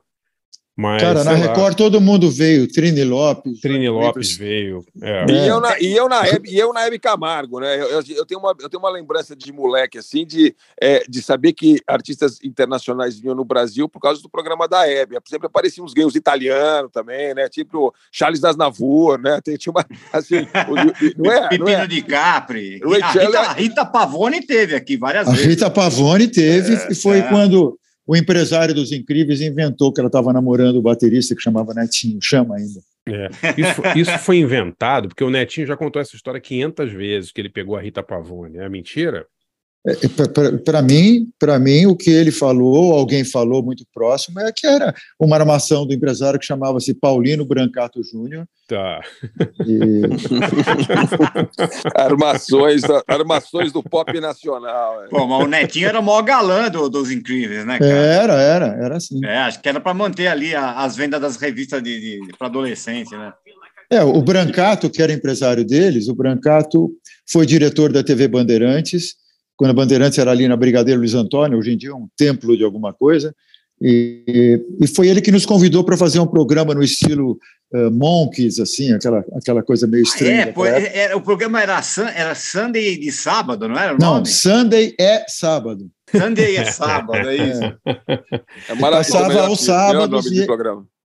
Mas, 0.79 1.03
Cara, 1.03 1.25
na 1.25 1.33
Record 1.33 1.71
lá. 1.71 1.75
todo 1.75 2.01
mundo 2.01 2.31
veio, 2.31 2.69
Trini 2.69 3.03
Lopes. 3.03 3.61
Trini 3.61 3.89
Lopes 3.89 4.37
veio. 4.37 4.85
É. 5.03 5.27
E, 5.29 5.49
eu 5.49 5.61
na, 5.61 5.81
e, 5.81 5.97
eu 5.97 6.09
na 6.09 6.25
Hebe, 6.25 6.49
e 6.49 6.57
eu 6.57 6.73
na 6.73 6.87
Hebe 6.87 7.01
Camargo, 7.01 7.59
né? 7.59 7.81
Eu, 7.81 8.01
eu, 8.09 8.25
tenho 8.25 8.39
uma, 8.39 8.55
eu 8.61 8.69
tenho 8.69 8.81
uma 8.81 8.89
lembrança 8.89 9.35
de 9.35 9.53
moleque, 9.53 9.99
assim, 9.99 10.25
de, 10.25 10.55
é, 10.81 11.03
de 11.09 11.21
saber 11.21 11.53
que 11.53 11.81
artistas 11.85 12.39
internacionais 12.45 13.19
vinham 13.19 13.35
no 13.35 13.45
Brasil 13.45 13.89
por 13.89 13.99
causa 13.99 14.23
do 14.23 14.29
programa 14.29 14.69
da 14.69 14.89
Hebe. 14.89 15.19
Sempre 15.27 15.49
apareciam 15.49 15.85
uns 15.85 15.93
gays 15.93 16.15
italianos 16.15 16.93
também, 16.93 17.35
né? 17.35 17.49
Tipo 17.49 17.93
Charles 18.13 18.45
Aznavour, 18.45 19.21
né? 19.21 19.41
Tem, 19.41 19.57
tinha 19.57 19.73
uma, 19.73 19.85
assim, 20.13 20.47
o, 20.69 21.21
não 21.21 21.33
é, 21.33 21.49
Pepino 21.49 21.65
não 21.65 21.73
é? 21.73 21.87
de 21.89 22.03
Capri. 22.03 22.81
A 23.03 23.11
Rita, 23.11 23.41
a 23.41 23.53
Rita 23.53 23.85
Pavone 23.85 24.47
teve 24.47 24.77
aqui 24.77 24.97
várias 24.97 25.27
a 25.27 25.33
vezes. 25.33 25.45
A 25.45 25.49
Rita 25.49 25.71
Pavone 25.71 26.29
teve 26.29 26.75
é, 26.75 26.89
e 26.93 26.95
foi 26.95 27.19
é. 27.19 27.23
quando 27.23 27.78
o 28.09 28.17
empresário 28.17 28.75
dos 28.75 28.91
Incríveis 28.91 29.43
inventou 29.43 29.93
que 29.93 30.01
ela 30.01 30.07
estava 30.07 30.33
namorando 30.33 30.77
o 30.77 30.83
baterista 30.83 31.37
que 31.37 31.43
chamava 31.43 31.75
Netinho, 31.75 32.19
chama 32.23 32.57
ainda. 32.57 32.81
É. 33.07 33.29
Isso, 33.61 33.83
isso, 33.95 34.19
foi 34.19 34.39
inventado, 34.39 35.09
porque 35.09 35.23
o 35.23 35.29
Netinho 35.29 35.67
já 35.67 35.77
contou 35.77 36.01
essa 36.01 36.17
história 36.17 36.41
500 36.41 36.91
vezes, 36.91 37.31
que 37.31 37.39
ele 37.39 37.51
pegou 37.51 37.77
a 37.77 37.83
Rita 37.83 38.03
Pavone. 38.03 38.57
É 38.57 38.69
mentira? 38.69 39.27
É, 39.89 40.59
para 40.65 40.83
mim, 40.83 41.31
para 41.39 41.59
mim, 41.59 41.87
o 41.87 41.97
que 41.97 42.11
ele 42.11 42.31
falou, 42.31 42.93
alguém 42.93 43.25
falou 43.25 43.63
muito 43.63 43.85
próximo, 43.95 44.39
é 44.41 44.53
que 44.53 44.67
era 44.67 44.95
uma 45.19 45.37
armação 45.37 45.87
do 45.87 45.95
empresário 45.95 46.39
que 46.39 46.45
chamava-se 46.45 46.93
Paulino 46.93 47.47
Brancato 47.47 48.03
Júnior. 48.03 48.47
Tá. 48.69 49.01
E... 49.67 50.03
armações, 51.97 52.83
armações 53.07 53.73
do 53.73 53.83
pop 53.83 54.21
nacional. 54.21 55.05
É. 55.05 55.09
Pô, 55.09 55.27
mas 55.27 55.45
o 55.45 55.49
Netinho 55.49 55.89
era 55.89 56.01
o 56.01 56.03
maior 56.03 56.23
galã 56.23 56.69
do, 56.69 56.91
dos 56.91 57.11
Incríveis, 57.11 57.65
né, 57.65 57.79
cara? 57.79 57.91
Era, 57.91 58.35
era, 58.35 58.67
era 58.67 58.97
assim. 58.99 59.25
É, 59.25 59.39
acho 59.39 59.63
que 59.63 59.69
era 59.71 59.81
para 59.81 59.95
manter 59.95 60.27
ali 60.27 60.55
a, 60.55 60.73
as 60.81 60.97
vendas 60.97 61.19
das 61.19 61.37
revistas 61.37 61.83
de, 61.83 61.99
de, 61.99 62.27
de 62.27 62.37
para 62.37 62.49
adolescente, 62.49 63.17
né? 63.17 63.33
É, 63.91 64.05
o 64.05 64.21
Brancato, 64.21 64.91
que 64.91 65.01
era 65.01 65.15
empresário 65.15 65.65
deles, 65.65 66.09
o 66.09 66.15
Brancato 66.15 66.91
foi 67.27 67.47
diretor 67.47 67.91
da 67.91 68.05
TV 68.05 68.29
Bandeirantes 68.29 69.15
quando 69.59 69.73
a 69.73 69.75
Bandeirantes 69.75 70.19
era 70.19 70.31
ali 70.31 70.47
na 70.47 70.57
Brigadeiro 70.57 71.01
Luiz 71.01 71.15
Antônio, 71.15 71.59
hoje 71.59 71.73
em 71.73 71.77
dia 71.77 71.91
é 71.91 71.95
um 71.95 72.09
templo 72.17 72.57
de 72.57 72.63
alguma 72.63 72.95
coisa, 72.95 73.35
e, 73.83 74.61
e 74.81 74.87
foi 74.87 75.09
ele 75.09 75.21
que 75.21 75.33
nos 75.33 75.45
convidou 75.45 75.85
para 75.85 75.97
fazer 75.97 76.21
um 76.21 76.27
programa 76.27 76.75
no 76.75 76.83
estilo 76.83 77.39
uh, 77.73 77.91
Monkeys, 77.91 78.61
assim, 78.61 78.93
aquela, 78.93 79.25
aquela 79.35 79.63
coisa 79.63 79.87
meio 79.87 80.05
estranha. 80.05 80.43
É, 80.43 80.47
pô, 80.53 80.65
é, 80.65 81.15
o 81.15 81.21
programa 81.21 81.61
era, 81.61 81.81
era 82.15 82.35
Sunday 82.37 82.97
de 82.99 83.11
sábado, 83.11 83.69
não 83.69 83.77
era? 83.77 83.97
não, 83.99 84.25
Sunday 84.25 84.95
é 84.99 85.25
sábado. 85.29 85.91
Sunday 86.11 86.57
é 86.57 86.65
sábado, 86.65 87.29
é 87.29 87.37
isso. 87.37 87.65
É, 88.69 88.75
maravilhoso. 88.75 89.13
Passava 89.13 89.47
aos 89.47 89.61
sábados. 89.61 90.27
E... 90.31 90.47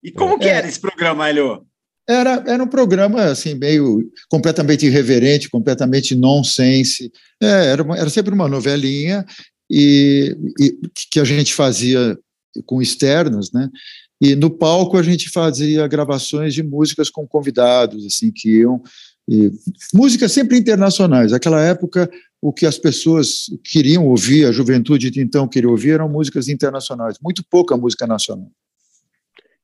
e 0.04 0.12
como 0.12 0.38
que 0.38 0.48
é. 0.48 0.54
era 0.54 0.68
esse 0.68 0.80
programa, 0.80 1.28
Helio? 1.28 1.66
Era, 2.08 2.44
era 2.46 2.64
um 2.64 2.68
programa 2.68 3.24
assim 3.26 3.54
meio 3.56 4.12
completamente 4.30 4.86
irreverente, 4.86 5.50
completamente 5.50 6.16
nonsense. 6.16 7.12
É, 7.42 7.68
era, 7.68 7.84
era 7.98 8.10
sempre 8.10 8.34
uma 8.34 8.48
novelinha 8.48 9.26
e, 9.70 10.36
e, 10.60 10.78
que 11.10 11.20
a 11.20 11.24
gente 11.24 11.54
fazia 11.54 12.18
com 12.66 12.82
externos, 12.82 13.52
né? 13.52 13.70
E 14.22 14.36
no 14.36 14.50
palco 14.50 14.98
a 14.98 15.04
gente 15.04 15.30
fazia 15.30 15.88
gravações 15.88 16.54
de 16.54 16.64
músicas 16.64 17.10
com 17.10 17.28
convidados, 17.28 18.06
assim, 18.06 18.32
que 18.32 18.60
iam. 18.60 18.82
E, 19.28 19.52
músicas 19.94 20.32
sempre 20.32 20.58
internacionais. 20.58 21.32
Naquela 21.32 21.62
época, 21.62 22.10
o 22.42 22.52
que 22.52 22.66
as 22.66 22.78
pessoas 22.78 23.46
queriam 23.64 24.06
ouvir, 24.08 24.46
a 24.46 24.52
juventude 24.52 25.10
de 25.10 25.22
então 25.22 25.48
queria 25.48 25.70
ouvir, 25.70 25.92
eram 25.92 26.10
músicas 26.10 26.50
internacionais, 26.50 27.18
muito 27.22 27.44
pouca 27.50 27.78
música 27.78 28.06
nacional. 28.06 28.52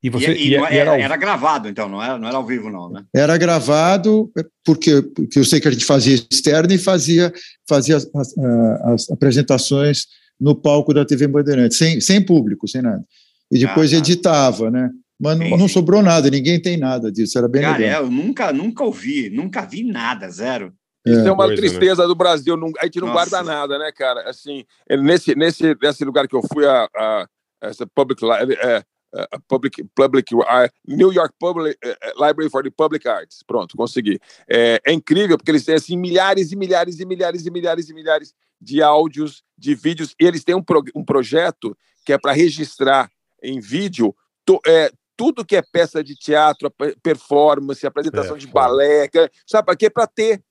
E 0.02 0.10
você 0.10 0.32
e, 0.34 0.48
e, 0.48 0.52
e 0.52 0.56
era, 0.56 0.98
era, 0.98 1.18
gravado, 1.18 1.68
então, 1.68 1.90
não 1.90 2.02
era, 2.02 2.18
não 2.18 2.28
era 2.28 2.38
ao 2.38 2.46
vivo, 2.46 2.70
não, 2.70 2.90
né? 2.90 3.04
Era 3.14 3.38
gravado, 3.38 4.32
porque, 4.64 5.02
porque 5.02 5.40
eu 5.40 5.44
sei 5.44 5.60
que 5.60 5.68
a 5.68 5.72
gente 5.72 5.84
fazia 5.84 6.16
externo 6.16 6.74
e 6.74 6.78
fazia, 6.78 7.34
fazia 7.68 7.98
as, 7.98 8.10
as, 8.16 8.38
as 8.38 9.10
apresentações 9.12 10.06
no 10.40 10.56
palco 10.56 10.94
da 10.94 11.04
TV 11.04 11.28
Bandeirantes, 11.28 11.78
sem, 11.78 12.00
sem 12.00 12.26
público, 12.26 12.66
sem 12.66 12.82
nada. 12.82 13.04
E 13.52 13.60
depois 13.60 13.92
ah, 13.92 13.96
tá. 13.96 13.98
editava, 13.98 14.72
né? 14.72 14.90
Mas 15.20 15.38
não, 15.38 15.58
não, 15.58 15.68
sobrou 15.68 16.02
nada, 16.02 16.30
ninguém 16.30 16.62
tem 16.62 16.78
nada 16.78 17.12
disso, 17.12 17.38
era 17.38 17.50
bem 17.50 17.62
Cara, 17.62 17.78
legal. 17.78 18.02
É, 18.02 18.06
eu 18.06 18.10
nunca, 18.10 18.54
nunca 18.54 18.86
ouvi, 18.86 19.30
nunca 19.30 19.66
vi 19.66 19.84
nada, 19.84 20.30
zero. 20.30 20.74
Isso 21.06 21.20
é, 21.20 21.28
é 21.28 21.32
uma 21.32 21.46
coisa, 21.46 21.62
né? 21.62 21.68
tristeza 21.68 22.04
né? 22.04 22.08
do 22.08 22.16
Brasil, 22.16 22.56
não, 22.56 22.72
a 22.80 22.86
gente 22.86 23.02
não 23.02 23.08
Nossa. 23.08 23.30
guarda 23.30 23.44
nada, 23.44 23.78
né, 23.78 23.92
cara? 23.92 24.30
Assim, 24.30 24.64
nesse, 24.90 25.36
nesse, 25.36 25.76
nesse 25.82 26.06
lugar 26.06 26.26
que 26.26 26.36
eu 26.36 26.42
fui, 26.54 26.66
a, 26.66 26.88
a 26.96 27.28
essa 27.62 27.86
public, 27.86 28.24
é, 28.26 28.82
a 29.14 29.40
public, 29.48 29.84
public 29.96 30.34
uh, 30.34 30.70
New 30.88 31.12
York 31.12 31.34
Public 31.40 31.78
uh, 31.84 31.96
Library 32.16 32.50
for 32.50 32.64
the 32.64 32.70
Public 32.70 33.08
Arts. 33.08 33.44
Pronto, 33.46 33.76
consegui. 33.76 34.20
É, 34.48 34.80
é, 34.86 34.94
incrível 34.94 35.38
porque 35.38 35.52
eles 35.52 35.66
têm 35.66 35.76
assim 35.76 35.98
milhares 35.98 36.52
e 36.52 36.56
milhares 36.56 37.00
e 37.00 37.06
milhares 37.06 37.46
e 37.46 37.52
milhares 37.52 37.90
e 37.90 37.94
milhares 37.94 38.34
de 38.62 38.82
áudios, 38.82 39.44
de 39.58 39.74
vídeos. 39.74 40.16
E 40.20 40.26
eles 40.26 40.44
têm 40.44 40.56
um, 40.56 40.64
pro, 40.64 40.84
um 40.96 41.04
projeto 41.04 41.76
que 42.06 42.14
é 42.14 42.18
para 42.18 42.32
registrar 42.32 43.10
em 43.42 43.60
vídeo 43.60 44.16
to, 44.46 44.60
é, 44.66 44.92
tudo 45.16 45.46
que 45.46 45.56
é 45.56 45.62
peça 45.62 46.04
de 46.04 46.16
teatro, 46.16 46.72
performance, 47.02 47.86
apresentação 47.86 48.36
é, 48.36 48.40
de 48.40 48.48
balé, 48.48 49.10
sabe? 49.46 49.72
Aqui 49.72 49.86
é 49.88 49.90
para 49.90 50.08
ter 50.08 50.42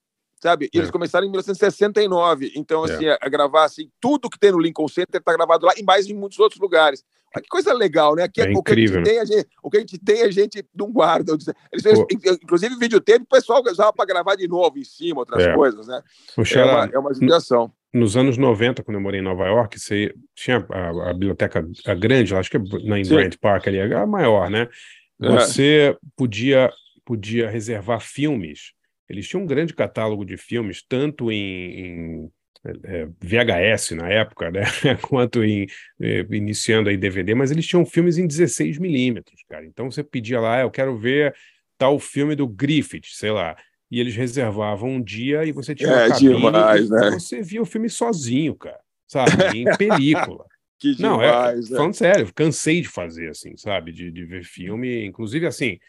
sabe? 0.41 0.69
E 0.73 0.77
é. 0.77 0.79
eles 0.79 0.91
começaram 0.91 1.27
em 1.27 1.29
1969, 1.29 2.53
então 2.55 2.83
assim, 2.83 3.05
é. 3.05 3.17
a, 3.21 3.29
gravar 3.29 3.65
assim, 3.65 3.91
tudo 3.99 4.29
que 4.29 4.39
tem 4.39 4.51
no 4.51 4.59
Lincoln 4.59 4.87
Center 4.87 5.19
está 5.19 5.33
gravado 5.33 5.65
lá 5.65 5.73
e 5.77 5.83
mais 5.83 6.07
em 6.07 6.13
muitos 6.13 6.39
outros 6.39 6.59
lugares. 6.59 7.03
Que 7.33 7.47
coisa 7.47 7.73
legal, 7.73 8.15
né? 8.15 8.23
Aqui 8.23 8.41
é, 8.41 8.45
é 8.45 8.51
o, 8.51 8.63
que 8.63 8.71
incrível, 8.71 9.03
tem, 9.03 9.19
a 9.19 9.25
gente, 9.25 9.47
o 9.61 9.69
que 9.69 9.77
a 9.77 9.79
gente 9.81 9.97
tem, 9.99 10.21
a 10.23 10.31
gente 10.31 10.65
não 10.75 10.91
guarda. 10.91 11.33
Eles 11.71 11.83
fez, 11.83 11.99
inclusive, 12.41 12.75
videotape, 12.75 13.23
o 13.23 13.27
pessoal 13.27 13.63
usava 13.65 13.93
para 13.93 14.05
gravar 14.05 14.35
de 14.35 14.47
novo 14.47 14.79
em 14.79 14.83
cima, 14.83 15.19
outras 15.19 15.45
é. 15.45 15.53
coisas, 15.53 15.87
né? 15.87 16.01
Poxa, 16.35 16.59
é, 16.59 16.65
uma, 16.65 16.89
é 16.93 16.99
uma 16.99 17.13
judiação. 17.13 17.71
Nos 17.93 18.17
anos 18.17 18.37
90, 18.37 18.83
quando 18.83 18.95
eu 18.95 19.01
morei 19.01 19.19
em 19.19 19.23
Nova 19.23 19.45
York, 19.45 19.79
você 19.79 20.13
tinha 20.35 20.65
a, 20.71 21.09
a 21.09 21.13
biblioteca 21.13 21.67
a 21.85 21.93
grande, 21.93 22.35
acho 22.35 22.49
que 22.49 22.57
é 22.57 22.59
na 22.59 23.01
Grant 23.01 23.37
Park 23.37 23.67
ali, 23.67 23.79
a 23.79 24.05
maior, 24.05 24.49
né? 24.49 24.67
Você 25.19 25.97
podia, 26.15 26.71
podia 27.03 27.49
reservar 27.49 27.99
filmes. 27.99 28.73
Eles 29.09 29.27
tinham 29.27 29.43
um 29.43 29.47
grande 29.47 29.73
catálogo 29.73 30.23
de 30.23 30.37
filmes, 30.37 30.83
tanto 30.87 31.31
em, 31.31 31.35
em 31.39 32.31
VHS 33.21 33.91
na 33.91 34.09
época, 34.09 34.51
né? 34.51 34.63
quanto 35.01 35.43
em 35.43 35.67
é, 35.99 36.25
iniciando 36.31 36.89
aí 36.89 36.97
DVD, 36.97 37.33
mas 37.33 37.51
eles 37.51 37.65
tinham 37.65 37.85
filmes 37.85 38.17
em 38.17 38.27
16 38.27 38.77
milímetros, 38.77 39.43
cara. 39.49 39.65
Então 39.65 39.89
você 39.89 40.03
pedia 40.03 40.39
lá, 40.39 40.57
ah, 40.57 40.61
eu 40.61 40.71
quero 40.71 40.97
ver 40.97 41.35
tal 41.77 41.99
filme 41.99 42.35
do 42.35 42.47
Griffith, 42.47 43.05
sei 43.05 43.31
lá. 43.31 43.55
E 43.89 43.99
eles 43.99 44.15
reservavam 44.15 44.89
um 44.89 45.01
dia 45.01 45.45
e 45.45 45.51
você 45.51 45.73
tinha 45.73 45.89
é, 45.89 46.05
uma 46.05 46.09
cabine 46.09 46.35
demais, 46.35 46.89
né? 46.89 47.11
você 47.11 47.41
via 47.41 47.61
o 47.61 47.65
filme 47.65 47.89
sozinho, 47.89 48.55
cara, 48.55 48.79
sabe? 49.07 49.31
Em 49.57 49.65
película. 49.77 50.45
que 50.77 50.93
demais, 50.93 50.99
Não, 50.99 51.21
é, 51.21 51.55
né? 51.55 51.61
falando 51.75 51.93
sério, 51.95 52.33
cansei 52.33 52.81
de 52.81 52.87
fazer 52.87 53.29
assim, 53.29 53.57
sabe? 53.57 53.91
De, 53.91 54.11
de 54.11 54.25
ver 54.25 54.43
filme, 54.43 55.05
inclusive 55.05 55.47
assim, 55.47 55.79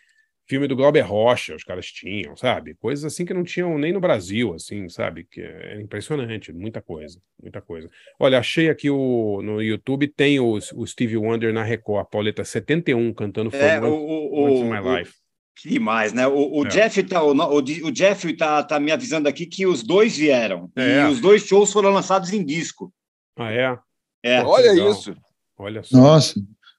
filme 0.51 0.67
do 0.67 0.75
Glauber 0.75 1.03
Rocha, 1.03 1.55
os 1.55 1.63
caras 1.63 1.87
tinham, 1.87 2.37
sabe? 2.37 2.75
Coisas 2.75 3.05
assim 3.05 3.25
que 3.25 3.33
não 3.33 3.45
tinham 3.45 3.79
nem 3.79 3.93
no 3.93 4.01
Brasil, 4.01 4.53
assim, 4.53 4.89
sabe? 4.89 5.23
Que 5.23 5.41
é 5.41 5.81
impressionante, 5.81 6.53
muita 6.53 6.83
coisa, 6.83 7.21
muita 7.41 7.61
coisa. 7.61 7.89
Olha, 8.19 8.41
achei 8.41 8.69
aqui 8.69 8.91
o, 8.91 9.41
no 9.45 9.63
YouTube, 9.63 10.09
tem 10.09 10.41
o, 10.41 10.59
o 10.75 10.87
Stevie 10.87 11.17
Wonder 11.17 11.53
na 11.53 11.63
Record, 11.63 12.09
Pauleta 12.11 12.43
71, 12.43 13.15
cantando 13.15 13.55
é, 13.55 13.81
o, 13.81 13.95
o, 13.95 14.65
My 14.65 14.81
o, 14.81 14.97
Life. 14.97 15.15
Que 15.55 15.69
demais, 15.69 16.13
né? 16.13 16.27
O, 16.27 16.59
o 16.59 16.67
é. 16.67 16.69
Jeff 16.69 17.01
tá, 17.05 17.23
o, 17.23 17.33
o, 17.33 17.59
o 17.59 17.93
Jeff 17.93 18.33
tá, 18.37 18.65
tá 18.65 18.81
me 18.81 18.91
avisando 18.91 19.29
aqui 19.29 19.47
que 19.47 19.69
os 19.69 19.85
dois 19.85 20.17
vieram. 20.17 20.69
É. 20.75 21.03
E 21.03 21.13
os 21.13 21.21
dois 21.21 21.47
shows 21.47 21.73
foram 21.73 21.91
lançados 21.91 22.33
em 22.33 22.45
disco. 22.45 22.93
Ah, 23.37 23.53
é? 23.53 23.79
É. 24.21 24.43
Olha 24.43 24.91
isso. 24.91 25.15
Olha 25.57 25.85
só. 25.85 25.97
Nossa. 25.97 26.35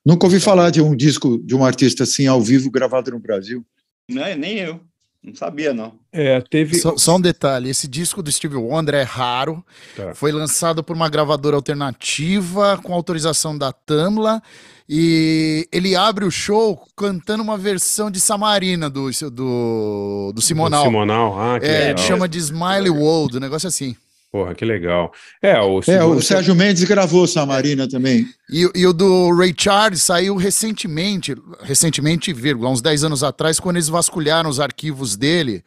Nunca 0.05 0.25
ouvi 0.25 0.39
falar 0.39 0.69
de 0.71 0.81
um 0.81 0.95
disco 0.95 1.37
de 1.43 1.55
um 1.55 1.63
artista 1.63 2.03
assim 2.03 2.27
ao 2.27 2.41
vivo 2.41 2.71
gravado 2.71 3.11
no 3.11 3.19
Brasil. 3.19 3.65
Não, 4.09 4.35
nem 4.35 4.59
eu. 4.59 4.79
Não 5.23 5.35
sabia, 5.35 5.71
não. 5.71 5.93
É, 6.11 6.41
teve. 6.41 6.79
Só, 6.79 6.97
só, 6.97 7.17
um 7.17 7.21
detalhe: 7.21 7.69
esse 7.69 7.87
disco 7.87 8.23
do 8.23 8.31
Steve 8.31 8.55
Wonder 8.55 8.95
é 8.95 9.03
raro. 9.03 9.63
Tá. 9.95 10.15
Foi 10.15 10.31
lançado 10.31 10.83
por 10.83 10.95
uma 10.95 11.07
gravadora 11.07 11.55
alternativa 11.55 12.79
com 12.81 12.91
autorização 12.93 13.55
da 13.55 13.71
Tamla. 13.71 14.41
E 14.89 15.69
ele 15.71 15.95
abre 15.95 16.25
o 16.25 16.31
show 16.31 16.85
cantando 16.97 17.43
uma 17.43 17.57
versão 17.57 18.09
de 18.09 18.19
Samarina 18.19 18.89
do, 18.89 19.09
do, 19.31 20.31
do 20.33 20.41
Simonal. 20.41 20.83
Do 20.83 20.87
Simonal, 20.87 21.39
ah, 21.39 21.59
que 21.59 21.65
é, 21.67 21.87
legal. 21.89 21.97
chama 21.99 22.27
de 22.27 22.39
Smiley 22.39 22.89
World, 22.89 23.37
um 23.37 23.39
negócio 23.39 23.67
assim. 23.67 23.95
Porra, 24.31 24.55
que 24.55 24.63
legal. 24.63 25.11
É, 25.41 25.59
o, 25.59 25.81
é, 25.85 26.03
o 26.05 26.21
Sérgio 26.21 26.55
Mendes 26.55 26.85
gravou 26.85 27.27
Samarina 27.27 27.87
também. 27.87 28.25
E, 28.49 28.69
e, 28.73 28.87
o 28.87 28.93
do 28.93 29.29
Ray 29.35 29.53
Charles 29.57 30.01
saiu 30.01 30.37
recentemente, 30.37 31.35
recentemente, 31.61 32.31
vírgula, 32.31 32.69
uns 32.69 32.81
10 32.81 33.03
anos 33.03 33.23
atrás, 33.23 33.59
quando 33.59 33.75
eles 33.75 33.89
vasculharam 33.89 34.49
os 34.49 34.61
arquivos 34.61 35.17
dele. 35.17 35.61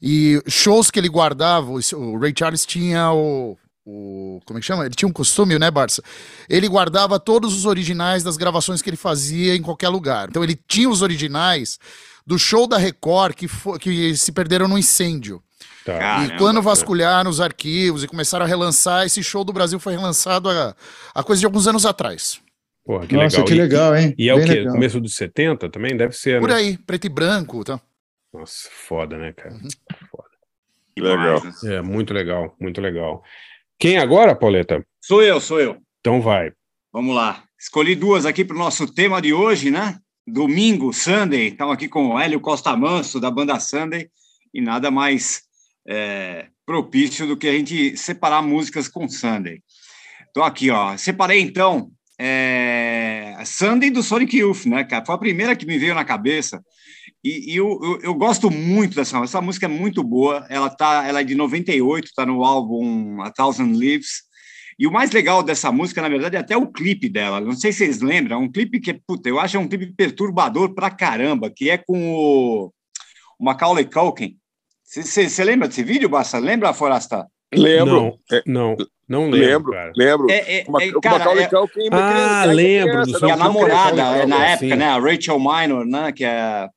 E 0.00 0.40
shows 0.48 0.90
que 0.90 0.98
ele 0.98 1.10
guardava, 1.10 1.70
o 1.70 2.18
Ray 2.18 2.32
Charles 2.36 2.64
tinha 2.64 3.12
o, 3.12 3.54
o. 3.84 4.40
Como 4.46 4.58
é 4.58 4.60
que 4.60 4.66
chama? 4.66 4.86
Ele 4.86 4.94
tinha 4.94 5.08
um 5.08 5.12
costume, 5.12 5.58
né, 5.58 5.70
Barça? 5.70 6.02
Ele 6.48 6.68
guardava 6.68 7.20
todos 7.20 7.54
os 7.54 7.66
originais 7.66 8.22
das 8.22 8.38
gravações 8.38 8.80
que 8.80 8.88
ele 8.88 8.96
fazia 8.96 9.54
em 9.54 9.62
qualquer 9.62 9.90
lugar. 9.90 10.28
Então 10.30 10.42
ele 10.42 10.58
tinha 10.66 10.88
os 10.88 11.02
originais 11.02 11.78
do 12.26 12.38
show 12.38 12.66
da 12.66 12.78
Record 12.78 13.34
que, 13.34 13.46
que 13.78 14.16
se 14.16 14.32
perderam 14.32 14.68
no 14.68 14.78
incêndio. 14.78 15.42
Tá. 15.86 16.24
E 16.24 16.36
quando 16.36 16.60
vasculharam 16.60 17.30
os 17.30 17.40
arquivos 17.40 18.02
e 18.02 18.08
começaram 18.08 18.44
a 18.44 18.48
relançar, 18.48 19.06
esse 19.06 19.22
show 19.22 19.44
do 19.44 19.52
Brasil 19.52 19.78
foi 19.78 19.92
relançado 19.94 20.50
há, 20.50 20.74
há 21.14 21.22
coisa 21.22 21.38
de 21.38 21.46
alguns 21.46 21.68
anos 21.68 21.86
atrás. 21.86 22.40
Porra, 22.84 23.06
que 23.06 23.14
Nossa, 23.14 23.36
legal. 23.36 23.44
que 23.44 23.54
legal, 23.54 23.96
hein? 23.96 24.14
E, 24.18 24.28
é 24.28 24.34
Bem 24.34 24.42
o 24.42 24.46
quê? 24.46 24.54
Legal. 24.54 24.72
Começo 24.72 25.00
dos 25.00 25.14
70 25.14 25.70
também? 25.70 25.96
Deve 25.96 26.12
ser, 26.12 26.40
Por 26.40 26.48
né? 26.48 26.56
aí, 26.56 26.76
preto 26.76 27.04
e 27.04 27.08
branco, 27.08 27.62
tá? 27.62 27.80
Nossa, 28.34 28.68
foda, 28.68 29.16
né, 29.16 29.32
cara? 29.32 29.54
Uhum. 29.54 29.68
Foda. 30.10 30.28
Que 30.96 31.02
legal. 31.02 31.42
É, 31.66 31.80
muito 31.82 32.12
legal, 32.12 32.56
muito 32.60 32.80
legal. 32.80 33.22
Quem 33.78 33.96
agora, 33.98 34.34
Pauleta? 34.34 34.84
Sou 35.00 35.22
eu, 35.22 35.40
sou 35.40 35.60
eu. 35.60 35.76
Então 36.00 36.20
vai. 36.20 36.50
Vamos 36.92 37.14
lá. 37.14 37.44
Escolhi 37.60 37.94
duas 37.94 38.26
aqui 38.26 38.44
para 38.44 38.56
o 38.56 38.58
nosso 38.58 38.92
tema 38.92 39.22
de 39.22 39.32
hoje, 39.32 39.70
né? 39.70 40.00
Domingo, 40.26 40.92
Sunday. 40.92 41.48
Estamos 41.48 41.74
aqui 41.74 41.88
com 41.88 42.08
o 42.08 42.18
Hélio 42.18 42.40
Costa 42.40 42.76
Manso, 42.76 43.20
da 43.20 43.30
banda 43.30 43.60
Sunday. 43.60 44.08
E 44.52 44.60
nada 44.60 44.90
mais 44.90 45.45
é, 45.88 46.46
propício 46.64 47.26
do 47.26 47.36
que 47.36 47.48
a 47.48 47.52
gente 47.52 47.96
separar 47.96 48.42
músicas 48.42 48.88
com 48.88 49.08
Sunday. 49.08 49.60
Então, 50.30 50.44
aqui, 50.44 50.70
ó, 50.70 50.96
separei 50.96 51.40
então 51.40 51.90
é, 52.18 53.36
Sunday 53.44 53.90
do 53.90 54.02
Sonic 54.02 54.36
Youth, 54.36 54.66
né, 54.66 54.84
cara? 54.84 55.04
Foi 55.04 55.14
a 55.14 55.18
primeira 55.18 55.54
que 55.54 55.66
me 55.66 55.78
veio 55.78 55.94
na 55.94 56.04
cabeça. 56.04 56.62
E, 57.22 57.52
e 57.52 57.56
eu, 57.56 57.78
eu, 57.82 58.00
eu, 58.02 58.14
gosto 58.14 58.50
muito 58.50 58.94
dessa 58.94 59.18
essa 59.18 59.40
música 59.40 59.66
é 59.66 59.68
muito 59.68 60.02
boa. 60.02 60.46
Ela 60.48 60.70
tá, 60.70 61.06
ela 61.06 61.20
é 61.20 61.24
de 61.24 61.34
98, 61.34 62.10
tá 62.14 62.24
no 62.24 62.44
álbum 62.44 63.20
A 63.22 63.30
Thousand 63.30 63.72
Leaves. 63.72 64.24
E 64.78 64.86
o 64.86 64.92
mais 64.92 65.10
legal 65.10 65.42
dessa 65.42 65.72
música, 65.72 66.02
na 66.02 66.08
verdade, 66.08 66.36
é 66.36 66.38
até 66.38 66.56
o 66.56 66.70
clipe 66.70 67.08
dela. 67.08 67.40
Não 67.40 67.52
sei 67.52 67.72
se 67.72 67.78
vocês 67.78 68.00
lembram, 68.00 68.36
é 68.36 68.40
um 68.40 68.50
clipe 68.50 68.78
que, 68.78 68.92
puta, 68.92 69.28
eu 69.28 69.40
acho 69.40 69.56
é 69.56 69.60
um 69.60 69.68
clipe 69.68 69.86
perturbador 69.86 70.74
pra 70.74 70.90
caramba, 70.90 71.50
que 71.50 71.70
é 71.70 71.78
com 71.78 72.14
o 72.14 72.72
Macaulay 73.40 73.86
Culkin. 73.86 74.36
Você 74.86 75.44
lembra 75.44 75.66
desse 75.66 75.82
vídeo, 75.82 76.08
Basta? 76.08 76.38
Lembra, 76.38 76.72
Forasta? 76.72 77.26
Lembro. 77.52 78.18
Não, 78.46 78.76
não, 78.76 78.76
não 79.08 79.30
lembro. 79.30 79.72
Lembro, 79.72 79.72
cara. 79.72 79.92
lembro. 79.96 80.30
É, 80.30 80.58
é, 80.58 80.64
uma, 80.68 80.82
é, 80.82 80.92
cara, 81.00 81.24
é, 81.40 81.48
ah, 81.92 82.44
lembro. 82.44 83.02
Do 83.04 83.26
e 83.26 83.30
a 83.30 83.36
namorada, 83.36 84.02
é, 84.02 84.26
na 84.26 84.46
época, 84.46 84.68
sim. 84.68 84.76
né? 84.76 84.88
A 84.88 84.98
Rachel 84.98 85.38
Minor, 85.38 85.84
né? 85.84 86.12
Que 86.12 86.24
é, 86.24 86.68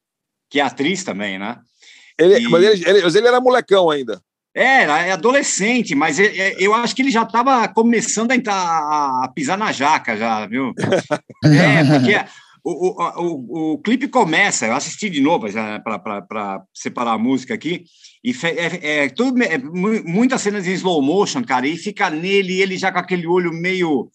que 0.50 0.60
é 0.60 0.64
atriz 0.64 1.04
também, 1.04 1.38
né? 1.38 1.58
Ele, 2.18 2.40
e... 2.40 2.50
mas, 2.50 2.64
ele, 2.64 2.90
ele, 2.90 3.04
mas 3.04 3.16
ele 3.16 3.28
era 3.28 3.40
molecão 3.40 3.90
ainda. 3.90 4.20
É, 4.56 4.84
é 4.84 5.12
adolescente, 5.12 5.94
mas 5.94 6.18
eu 6.58 6.74
acho 6.74 6.96
que 6.96 7.04
ele 7.04 7.12
já 7.12 7.22
estava 7.22 7.68
começando 7.68 8.32
a, 8.32 8.36
entrar, 8.36 8.56
a 8.56 9.32
pisar 9.34 9.58
na 9.58 9.72
jaca, 9.72 10.18
já, 10.18 10.46
viu? 10.48 10.74
É, 11.46 11.86
porque 11.86 12.20
o, 12.64 12.90
o, 12.90 12.94
o, 13.18 13.74
o 13.74 13.78
clipe 13.80 14.08
começa, 14.08 14.66
eu 14.66 14.74
assisti 14.74 15.10
de 15.10 15.22
novo 15.22 15.48
para 15.84 16.64
separar 16.74 17.14
a 17.14 17.18
música 17.18 17.54
aqui, 17.54 17.84
e 18.24 18.32
é, 18.44 19.04
é, 19.04 19.10
tudo, 19.10 19.42
é, 19.42 19.58
muitas 19.58 20.42
cenas 20.42 20.68
em 20.68 20.74
slow 20.74 21.02
motion, 21.02 21.44
cara, 21.44 21.68
e 21.68 21.78
fica 21.78 22.10
nele, 22.10 22.62
ele 22.62 22.78
já 22.78 22.92
com 22.92 23.00
aquele 23.00 23.28
olho 23.28 23.52
meio 23.54 24.10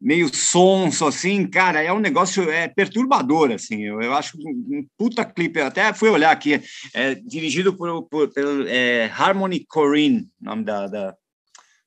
meio 0.00 0.32
sonso, 0.32 1.04
assim, 1.06 1.44
cara, 1.44 1.82
é 1.82 1.92
um 1.92 1.98
negócio 1.98 2.48
é 2.48 2.68
perturbador, 2.68 3.50
assim, 3.50 3.82
eu, 3.82 4.00
eu 4.00 4.14
acho 4.14 4.38
um, 4.38 4.86
puta 4.96 5.24
clipe, 5.24 5.60
até 5.60 5.92
fui 5.92 6.08
olhar 6.08 6.30
aqui, 6.30 6.62
é 6.94 7.16
dirigido 7.16 7.74
por, 7.74 8.04
por 8.04 8.30
é, 8.68 9.10
Harmony 9.12 9.64
Corrine, 9.68 10.28
nome 10.40 10.64
da... 10.64 10.86
da 10.86 11.16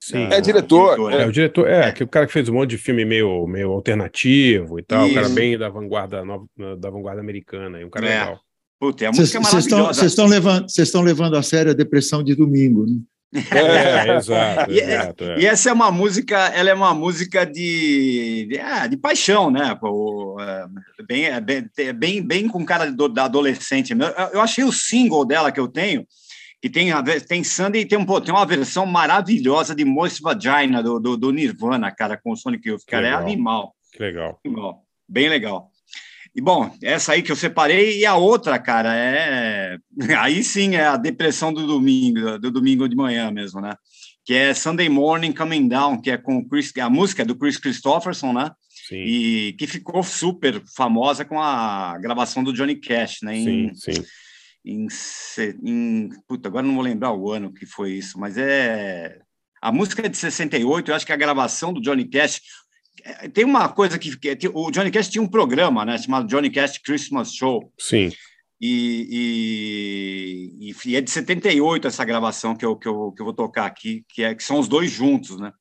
Sim. 0.02 0.24
É 0.32 0.42
diretor. 0.42 1.12
É. 1.14 1.22
é. 1.22 1.28
o 1.28 1.32
diretor, 1.32 1.70
é, 1.70 1.94
é, 1.96 2.04
o 2.04 2.08
cara 2.08 2.26
que 2.26 2.34
fez 2.34 2.50
um 2.50 2.56
monte 2.56 2.72
de 2.72 2.78
filme 2.80 3.06
meio, 3.06 3.46
meio 3.46 3.72
alternativo 3.72 4.80
e 4.80 4.84
tal, 4.84 5.06
Isso. 5.06 5.12
o 5.12 5.16
cara 5.16 5.30
bem 5.30 5.56
da 5.56 5.70
vanguarda, 5.70 6.24
da 6.80 6.90
vanguarda 6.90 7.22
americana, 7.22 7.80
e 7.80 7.86
um 7.86 7.90
cara 7.90 8.08
é. 8.08 8.20
legal. 8.20 8.40
Puta, 8.80 9.08
a 9.08 9.12
música 9.12 9.44
cês, 9.44 9.68
é. 9.68 9.70
Vocês 9.70 10.12
estão 10.12 10.26
levando, 10.26 10.66
estão 10.68 11.02
levando 11.04 11.38
a 11.38 11.44
sério 11.44 11.72
a 11.72 11.76
depressão 11.76 12.24
de 12.24 12.34
domingo, 12.34 12.88
né? 12.88 12.98
É, 13.34 14.18
exato, 14.18 14.72
e, 14.74 14.80
é, 14.80 14.96
exato 14.96 15.24
é. 15.24 15.40
e, 15.40 15.46
essa 15.46 15.70
é 15.70 15.74
uma 15.74 15.92
música, 15.92 16.48
ela 16.48 16.72
é 16.72 16.74
uma 16.74 16.94
música 16.94 17.46
de, 17.46 18.48
de, 18.50 18.60
ah, 18.60 18.88
de 18.88 18.98
paixão, 18.98 19.52
né? 19.52 19.76
Pô, 19.80 20.36
é, 20.42 20.66
bem, 21.08 21.26
é 21.26 21.40
bem, 21.40 21.70
bem, 21.96 22.22
bem 22.22 22.48
com 22.48 22.66
cara 22.66 22.92
do, 22.92 23.08
da 23.08 23.26
adolescente. 23.26 23.94
Eu, 23.94 24.30
eu 24.34 24.42
achei 24.42 24.64
o 24.64 24.72
single 24.72 25.24
dela 25.24 25.52
que 25.52 25.60
eu 25.60 25.68
tenho, 25.68 26.06
que 26.62 26.70
tem, 26.70 26.92
tem 27.28 27.44
Sunday 27.44 27.82
e 27.82 27.86
tem, 27.86 27.98
um, 27.98 28.06
pô, 28.06 28.22
tem 28.22 28.34
uma 28.34 28.46
versão 28.46 28.86
maravilhosa 28.86 29.74
de 29.74 29.84
Moist 29.84 30.22
Vagina 30.22 30.84
do, 30.84 31.00
do, 31.00 31.18
do, 31.18 31.32
Nirvana, 31.32 31.92
cara, 31.92 32.16
com 32.16 32.32
o 32.32 32.38
Sonic 32.38 32.70
Youth, 32.70 32.84
cara, 32.88 33.08
é 33.08 33.14
animal. 33.14 33.74
Que 33.92 34.04
legal. 34.04 34.40
Animal. 34.46 34.86
Bem 35.10 35.28
legal. 35.28 35.72
E 36.36 36.40
bom, 36.40 36.74
essa 36.82 37.14
aí 37.14 37.24
que 37.24 37.32
eu 37.32 37.36
separei 37.36 38.00
e 38.00 38.06
a 38.06 38.16
outra, 38.16 38.60
cara, 38.60 38.96
é 38.96 39.78
aí 40.20 40.44
sim 40.44 40.76
é 40.76 40.86
a 40.86 40.98
depressão 40.98 41.52
do 41.52 41.66
domingo, 41.66 42.38
do 42.38 42.52
domingo 42.52 42.88
de 42.88 42.96
manhã 42.96 43.32
mesmo, 43.32 43.60
né? 43.60 43.76
Que 44.24 44.36
é 44.36 44.54
Sunday 44.54 44.88
Morning 44.88 45.34
Coming 45.34 45.68
Down, 45.68 46.00
que 46.00 46.12
é 46.12 46.18
com 46.18 46.48
Chris, 46.48 46.72
a 46.78 46.90
música 46.90 47.24
é 47.24 47.26
do 47.26 47.36
Chris 47.36 47.58
Christopherson, 47.58 48.34
né? 48.34 48.52
Sim. 48.88 49.04
E 49.04 49.54
que 49.54 49.66
ficou 49.66 50.04
super 50.04 50.62
famosa 50.76 51.26
com 51.26 51.42
a 51.42 51.98
gravação 51.98 52.44
do 52.44 52.54
Johnny 52.54 52.76
Cash, 52.76 53.20
né? 53.24 53.36
Em, 53.36 53.74
sim, 53.74 53.94
sim. 53.94 54.04
Em, 54.64 54.88
em, 55.64 56.10
puta, 56.28 56.50
agora 56.50 56.66
não 56.66 56.76
vou 56.76 56.84
lembrar 56.84 57.14
o 57.14 57.32
ano 57.32 57.52
que 57.52 57.66
foi 57.66 57.94
isso, 57.94 58.20
mas 58.20 58.38
é 58.38 59.20
a 59.62 59.72
música 59.72 60.06
é 60.06 60.10
de 60.10 60.18
68, 60.18 60.90
eu 60.90 60.96
acho 60.96 61.06
que 61.06 61.14
a 61.14 61.18
gravação 61.18 61.72
do 61.72 61.82
Johnny 61.82 62.06
Cash, 62.06 62.42
é, 63.04 63.30
tem 63.30 63.46
uma 63.46 63.70
coisa 63.70 64.00
que, 64.00 64.18
que, 64.18 64.50
o 64.52 64.72
Johnny 64.72 64.90
Cash 64.90 65.10
tinha 65.10 65.22
um 65.22 65.28
programa, 65.28 65.86
né, 65.86 65.98
chamado 66.00 66.28
Johnny 66.28 66.50
Cash 66.50 66.80
Christmas 66.80 67.34
Show. 67.34 67.72
Sim. 67.80 68.12
E, 68.60 69.08
e, 70.62 70.74
e, 70.86 70.96
é 70.96 71.02
de 71.02 71.10
78 71.10 71.88
essa 71.88 72.06
gravação 72.06 72.56
que 72.56 72.66
eu, 72.66 72.76
que 72.76 72.88
eu, 72.88 73.12
que 73.12 73.22
eu 73.22 73.26
vou 73.26 73.34
tocar 73.34 73.66
aqui, 73.66 74.04
que, 74.10 74.24
é, 74.24 74.36
que 74.36 74.44
são 74.44 74.60
os 74.60 74.68
dois 74.68 74.92
juntos, 74.92 75.38
né? 75.38 75.52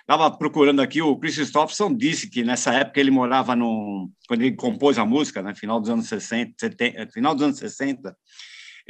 Estava 0.00 0.30
procurando 0.30 0.82
aqui, 0.82 1.00
o 1.00 1.16
Chris 1.16 1.36
Christopherson 1.36 1.94
disse 1.94 2.28
que 2.28 2.42
nessa 2.42 2.74
época 2.74 2.98
ele 2.98 3.12
morava 3.12 3.54
no. 3.54 4.10
Quando 4.26 4.42
ele 4.42 4.56
compôs 4.56 4.98
a 4.98 5.04
música, 5.04 5.40
né, 5.40 5.54
final 5.54 5.80
dos 5.80 5.88
anos 5.88 6.08
60, 6.08 6.54
70, 6.58 7.12
final 7.12 7.32
dos 7.32 7.44
anos 7.44 7.58
60, 7.58 8.14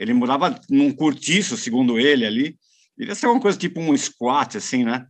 ele 0.00 0.14
morava 0.14 0.60
num 0.68 0.92
cortiço, 0.92 1.56
segundo 1.56 1.98
ele 1.98 2.24
ali. 2.26 2.56
Devia 2.96 3.14
ser 3.14 3.26
uma 3.26 3.40
coisa 3.40 3.58
tipo 3.58 3.80
um 3.80 3.96
squat, 3.96 4.56
assim, 4.56 4.84
né? 4.84 5.06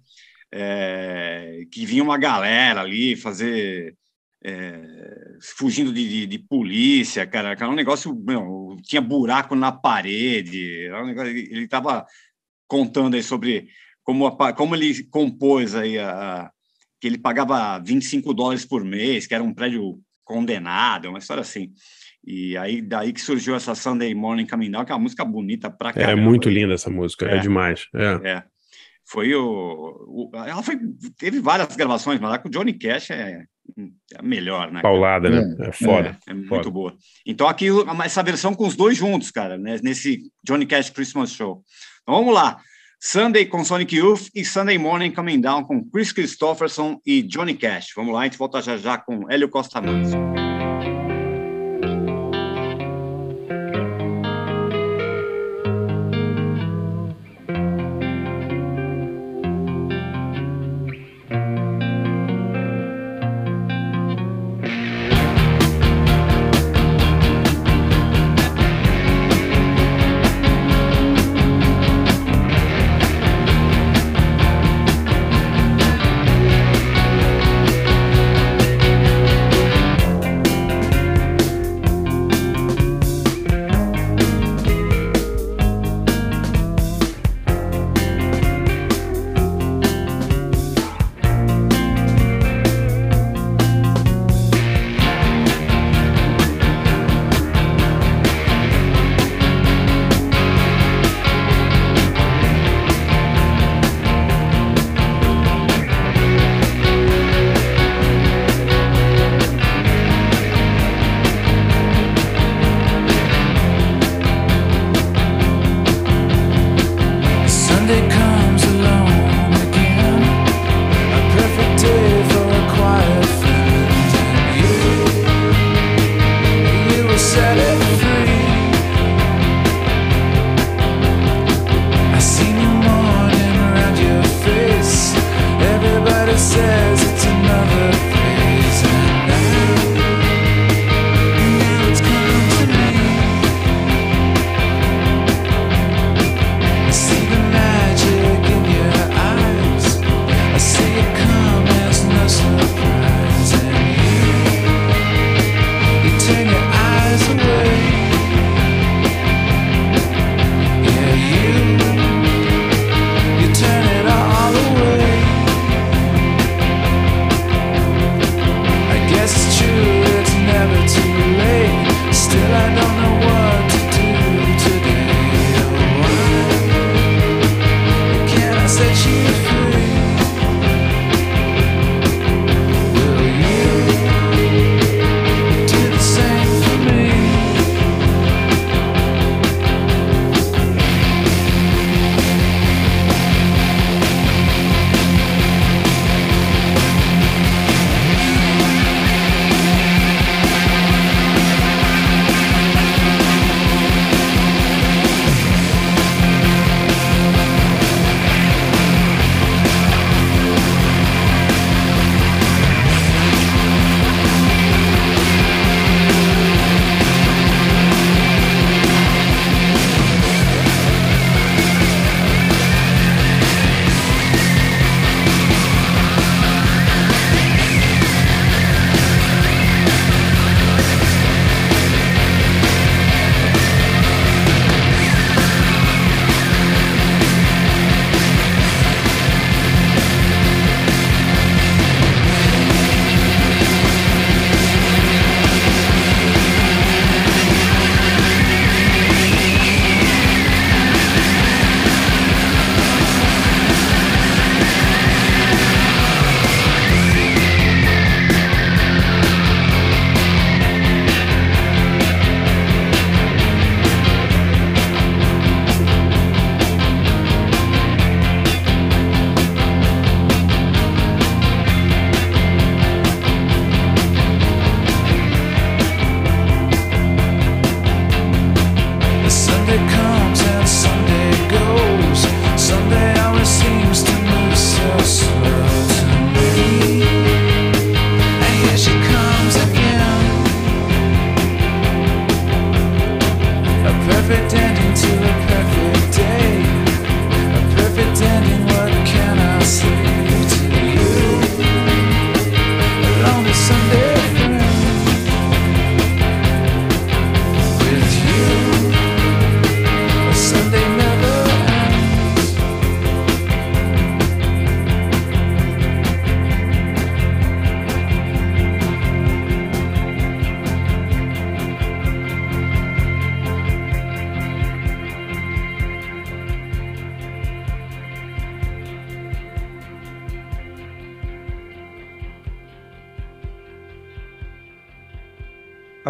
é, 0.53 1.65
que 1.71 1.87
vinha 1.87 2.03
uma 2.03 2.19
galera 2.19 2.81
ali 2.81 3.17
fazer. 3.17 3.97
É, 4.43 5.37
fugindo 5.55 5.93
de, 5.93 6.09
de, 6.09 6.27
de, 6.27 6.39
polícia, 6.39 7.27
cara, 7.27 7.51
era 7.51 7.69
um 7.69 7.75
negócio, 7.75 8.19
tinha 8.83 9.03
buraco 9.03 9.55
na 9.55 9.71
parede, 9.71 10.91
um 10.91 11.05
negócio, 11.05 11.29
ele 11.31 11.65
estava 11.65 12.07
contando 12.67 13.17
aí 13.17 13.23
sobre 13.23 13.69
como, 14.03 14.27
a, 14.27 14.53
como 14.55 14.75
ele 14.75 15.05
compôs 15.05 15.75
aí 15.75 15.99
a, 15.99 16.11
a, 16.11 16.51
que 16.99 17.07
ele 17.07 17.19
pagava 17.19 17.79
25 17.81 18.33
dólares 18.33 18.65
por 18.65 18.83
mês, 18.83 19.27
que 19.27 19.35
era 19.35 19.45
um 19.45 19.53
prédio 19.53 20.01
condenado, 20.25 21.11
uma 21.11 21.19
história 21.19 21.43
assim. 21.43 21.71
E 22.25 22.57
aí 22.57 22.83
daí 22.83 23.13
que 23.13 23.21
surgiu 23.21 23.55
essa 23.55 23.75
Sunday 23.75 24.15
Morning 24.15 24.47
Coming 24.47 24.71
Down, 24.71 24.85
que 24.85 24.93
é 24.93 24.95
uma 24.95 25.03
música 25.03 25.25
bonita 25.25 25.71
pra 25.71 25.93
caramba. 25.93 26.13
É 26.13 26.15
muito 26.15 26.49
linda 26.49 26.75
essa 26.75 26.91
música, 26.91 27.27
é, 27.27 27.37
é 27.37 27.41
demais. 27.41 27.87
É. 27.95 28.31
é 28.31 28.43
foi 29.11 29.35
o, 29.35 29.43
o, 29.43 30.31
ela 30.35 30.63
foi 30.63 30.79
teve 31.19 31.41
várias 31.41 31.75
gravações, 31.75 32.21
mas 32.21 32.33
a 32.33 32.39
com 32.39 32.49
o 32.49 32.51
Johnny 32.51 32.73
Cash 32.73 33.11
é, 33.11 33.43
é 33.43 34.17
a 34.17 34.23
melhor, 34.23 34.71
né? 34.71 34.83
Paulada, 34.83 35.29
né? 35.29 35.57
É, 35.59 35.69
é 35.69 35.73
foda. 35.73 36.17
É, 36.29 36.31
é 36.31 36.35
muito 36.35 36.71
boa. 36.71 36.95
Então 37.27 37.49
aqui 37.49 37.67
essa 38.05 38.23
versão 38.23 38.55
com 38.55 38.67
os 38.67 38.77
dois 38.77 38.97
juntos, 38.97 39.33
cara, 39.33 39.59
né? 39.59 39.79
nesse 39.83 40.21
Johnny 40.45 40.65
Cash 40.65 40.91
Christmas 40.91 41.33
Show. 41.33 41.65
Então 42.03 42.15
vamos 42.15 42.33
lá. 42.33 42.61
Sunday 43.03 43.47
com 43.47 43.65
Sonic 43.65 43.97
Youth 43.97 44.29
e 44.35 44.45
Sunday 44.45 44.79
Morning 44.79 45.11
Coming 45.11 45.41
Down 45.41 45.65
com 45.65 45.83
Chris 45.91 46.13
Christopherson 46.13 47.01
e 47.05 47.23
Johnny 47.23 47.55
Cash. 47.55 47.89
Vamos 47.97 48.15
lá, 48.15 48.21
a 48.21 48.25
gente 48.25 48.39
volta 48.39 48.63
já 48.63 48.77
já 48.77 48.99
com 48.99 49.29
Hélio 49.29 49.49
Costa 49.49 49.81
Manso. 49.81 50.17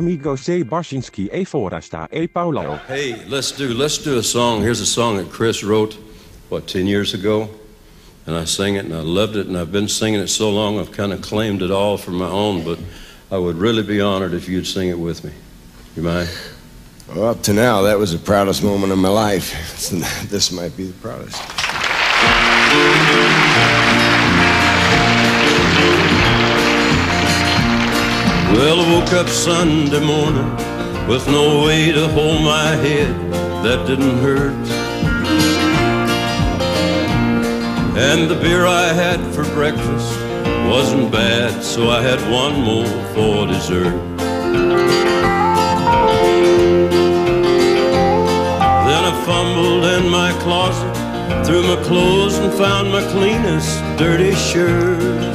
Amigo 0.00 0.34
say 0.34 0.64
Barshinsky 0.64 1.28
e 1.30 1.44
Foresta 1.44 2.08
e 2.10 2.26
Paulo. 2.26 2.80
Hey, 2.88 3.22
let's 3.26 3.52
do 3.52 3.74
let's 3.74 3.98
do 3.98 4.16
a 4.16 4.22
song. 4.22 4.62
Here's 4.62 4.80
a 4.80 4.86
song 4.86 5.18
that 5.18 5.30
Chris 5.30 5.62
wrote, 5.62 5.92
what, 6.48 6.66
ten 6.66 6.86
years 6.86 7.12
ago, 7.12 7.50
and 8.24 8.34
I 8.34 8.46
sang 8.46 8.76
it 8.76 8.86
and 8.86 8.94
I 8.94 9.02
loved 9.02 9.36
it, 9.36 9.46
and 9.46 9.58
I've 9.58 9.70
been 9.70 9.88
singing 9.88 10.20
it 10.20 10.28
so 10.28 10.48
long 10.48 10.78
I've 10.78 10.90
kind 10.90 11.12
of 11.12 11.20
claimed 11.20 11.60
it 11.60 11.70
all 11.70 11.98
for 11.98 12.12
my 12.12 12.30
own. 12.30 12.64
But 12.64 12.78
I 13.30 13.36
would 13.36 13.56
really 13.56 13.82
be 13.82 14.00
honored 14.00 14.32
if 14.32 14.48
you'd 14.48 14.66
sing 14.66 14.88
it 14.88 14.98
with 14.98 15.22
me. 15.22 15.32
You 15.96 16.02
mind? 16.02 16.30
Well, 17.06 17.26
up 17.26 17.42
to 17.42 17.52
now, 17.52 17.82
that 17.82 17.98
was 17.98 18.12
the 18.12 18.18
proudest 18.18 18.62
moment 18.62 18.92
of 18.92 18.98
my 18.98 19.10
life. 19.10 19.52
This 20.30 20.50
might 20.50 20.74
be 20.78 20.84
the 20.84 20.94
proudest. 20.94 21.42
Well, 28.52 28.80
I 28.80 28.92
woke 28.92 29.12
up 29.12 29.28
Sunday 29.28 30.04
morning 30.04 30.50
with 31.06 31.26
no 31.28 31.64
way 31.64 31.92
to 31.92 32.08
hold 32.08 32.42
my 32.42 32.74
head 32.74 33.14
that 33.64 33.86
didn't 33.86 34.18
hurt. 34.18 34.66
And 37.96 38.28
the 38.28 38.34
beer 38.34 38.66
I 38.66 38.92
had 38.92 39.20
for 39.34 39.44
breakfast 39.54 40.18
wasn't 40.68 41.12
bad, 41.12 41.62
so 41.62 41.90
I 41.90 42.02
had 42.02 42.20
one 42.30 42.60
more 42.60 42.88
for 43.14 43.46
dessert. 43.46 43.94
Then 48.86 49.02
I 49.10 49.22
fumbled 49.24 49.84
in 49.84 50.08
my 50.10 50.32
closet, 50.42 50.92
threw 51.46 51.62
my 51.62 51.80
clothes 51.84 52.36
and 52.38 52.52
found 52.54 52.90
my 52.90 53.02
cleanest 53.12 53.80
dirty 53.96 54.34
shirt. 54.34 55.29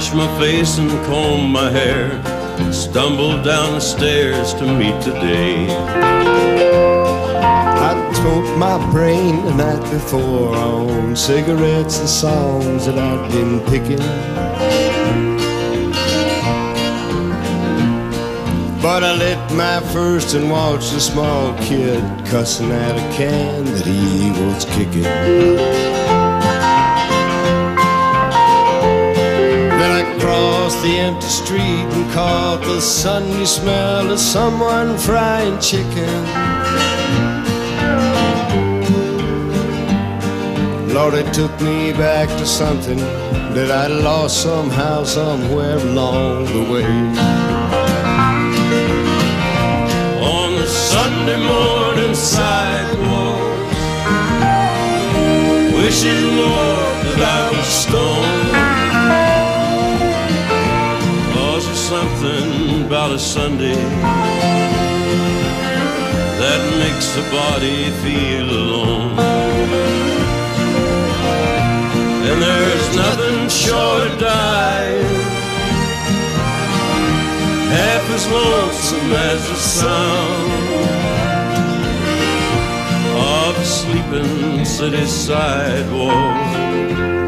Washed 0.00 0.14
my 0.14 0.38
face 0.38 0.78
and 0.78 0.90
combed 1.04 1.52
my 1.52 1.70
hair, 1.70 2.08
stumbled 2.72 3.44
down 3.44 3.74
the 3.74 3.80
stairs 3.80 4.54
to 4.54 4.64
meet 4.64 4.98
the 5.04 5.12
day. 5.12 5.66
I 7.86 8.10
smoked 8.14 8.56
my 8.56 8.78
brain 8.92 9.44
the 9.44 9.54
night 9.56 9.82
before 9.92 10.56
on 10.56 11.14
cigarettes 11.14 11.98
and 11.98 12.08
songs 12.08 12.86
that 12.86 12.98
I'd 12.98 13.30
been 13.30 13.60
picking. 13.68 13.98
But 18.80 19.04
I 19.04 19.14
lit 19.18 19.52
my 19.52 19.80
first 19.92 20.32
and 20.32 20.50
watched 20.50 20.94
a 20.94 21.00
small 21.00 21.52
kid 21.58 22.02
cussing 22.24 22.72
at 22.72 22.96
a 22.96 23.16
can 23.18 23.66
that 23.66 23.84
he 23.84 24.30
was 24.30 24.64
kicking. 24.64 25.89
The 30.82 30.98
empty 30.98 31.26
street 31.26 31.88
and 31.96 32.12
caught 32.12 32.60
the 32.62 32.80
sunny 32.80 33.44
smell 33.44 34.10
of 34.10 34.18
someone 34.18 34.96
frying 34.98 35.58
chicken. 35.60 36.24
Lord, 40.94 41.14
it 41.14 41.32
took 41.32 41.52
me 41.60 41.92
back 41.92 42.28
to 42.28 42.46
something 42.46 42.98
that 43.54 43.70
I 43.70 43.86
lost 43.88 44.42
somehow, 44.42 45.04
somewhere 45.04 45.76
along 45.76 46.46
the 46.46 46.64
way. 46.72 46.84
on 50.22 50.54
the 50.56 50.66
Sunday 50.66 51.38
morning 51.52 52.14
sidewalk. 52.14 53.40
Wishing, 55.74 56.36
Lord, 56.36 56.94
that 57.06 57.20
I 57.38 57.56
was 57.56 57.66
stoned. 57.66 58.29
About 62.90 63.12
a 63.12 63.18
Sunday 63.20 63.76
that 66.42 66.60
makes 66.82 67.14
the 67.14 67.22
body 67.30 67.86
feel 68.02 68.50
alone. 68.50 69.14
And 72.28 72.42
there's 72.42 72.96
nothing 72.96 73.48
short 73.48 74.10
of 74.10 74.18
dying 74.18 75.06
half 77.70 78.10
as 78.10 78.26
lonesome 78.28 79.12
as 79.12 79.48
the 79.48 79.54
sound 79.54 80.52
of 83.14 83.56
a 83.56 83.64
sleeping 83.64 84.64
city 84.64 85.06
sidewalk. 85.06 87.19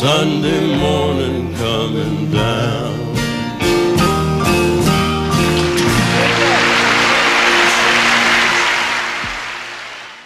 Sunday 0.00 0.78
morning 0.78 1.54
coming 1.56 2.30
down. 2.30 2.94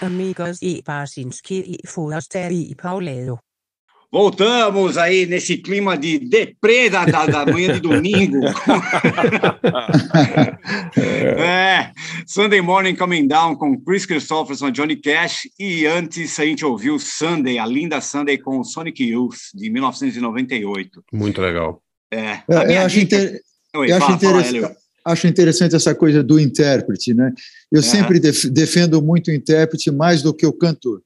Amigos 0.01 0.63
e 0.63 0.81
Barsinski 0.81 1.77
e 1.83 1.89
Forster 1.89 2.53
e 2.53 2.73
Pauleiro. 2.77 3.44
Voltamos 4.15 4.97
aí 4.97 5.27
nesse 5.27 5.57
clima 5.57 5.99
de 5.99 6.21
deprê 6.21 6.89
da, 6.89 7.05
da, 7.05 7.45
manhã 7.45 7.75
de 7.75 7.81
domingo. 7.81 8.39
é, 11.37 11.91
Sunday 12.25 12.61
Morning 12.61 12.95
Coming 12.95 13.27
Down 13.27 13.57
com 13.57 13.77
Chris 13.81 14.07
Christopherson, 14.07 14.71
Johnny 14.71 14.95
Cash 14.95 15.49
e 15.59 15.85
antes 15.85 16.39
a 16.39 16.45
gente 16.45 16.65
ouviu 16.65 16.97
Sunday, 16.97 17.59
a 17.59 17.67
linda 17.67 18.01
Sunday 18.01 18.39
com 18.39 18.63
Sonic 18.63 19.03
Youth 19.03 19.35
de 19.53 19.69
1998. 19.69 21.03
Muito 21.13 21.41
legal. 21.41 21.83
É, 22.09 22.39
É, 22.49 22.49
eu 22.49 22.81
acho, 22.83 23.01
dica- 23.01 23.17
inter- 23.17 23.41
Oi, 23.75 23.91
eu 23.91 23.97
acho 23.97 24.07
fala, 24.07 24.19
fala, 24.21 24.33
interessa- 24.41 24.57
Hélio. 24.57 24.71
acho 25.07 25.27
interessante 25.27 25.75
essa 25.75 25.93
coisa 25.93 26.23
do 26.23 26.39
intérprete, 26.39 27.13
né? 27.13 27.33
Eu 27.73 27.83
sempre 27.83 28.21
def- 28.21 28.45
defendo 28.45 29.03
muito 29.03 29.33
o 29.33 29.35
intérprete 29.35 29.91
mais 29.91 30.23
do 30.23 30.33
que 30.33 30.47
o 30.47 30.53
cantor. 30.53 31.03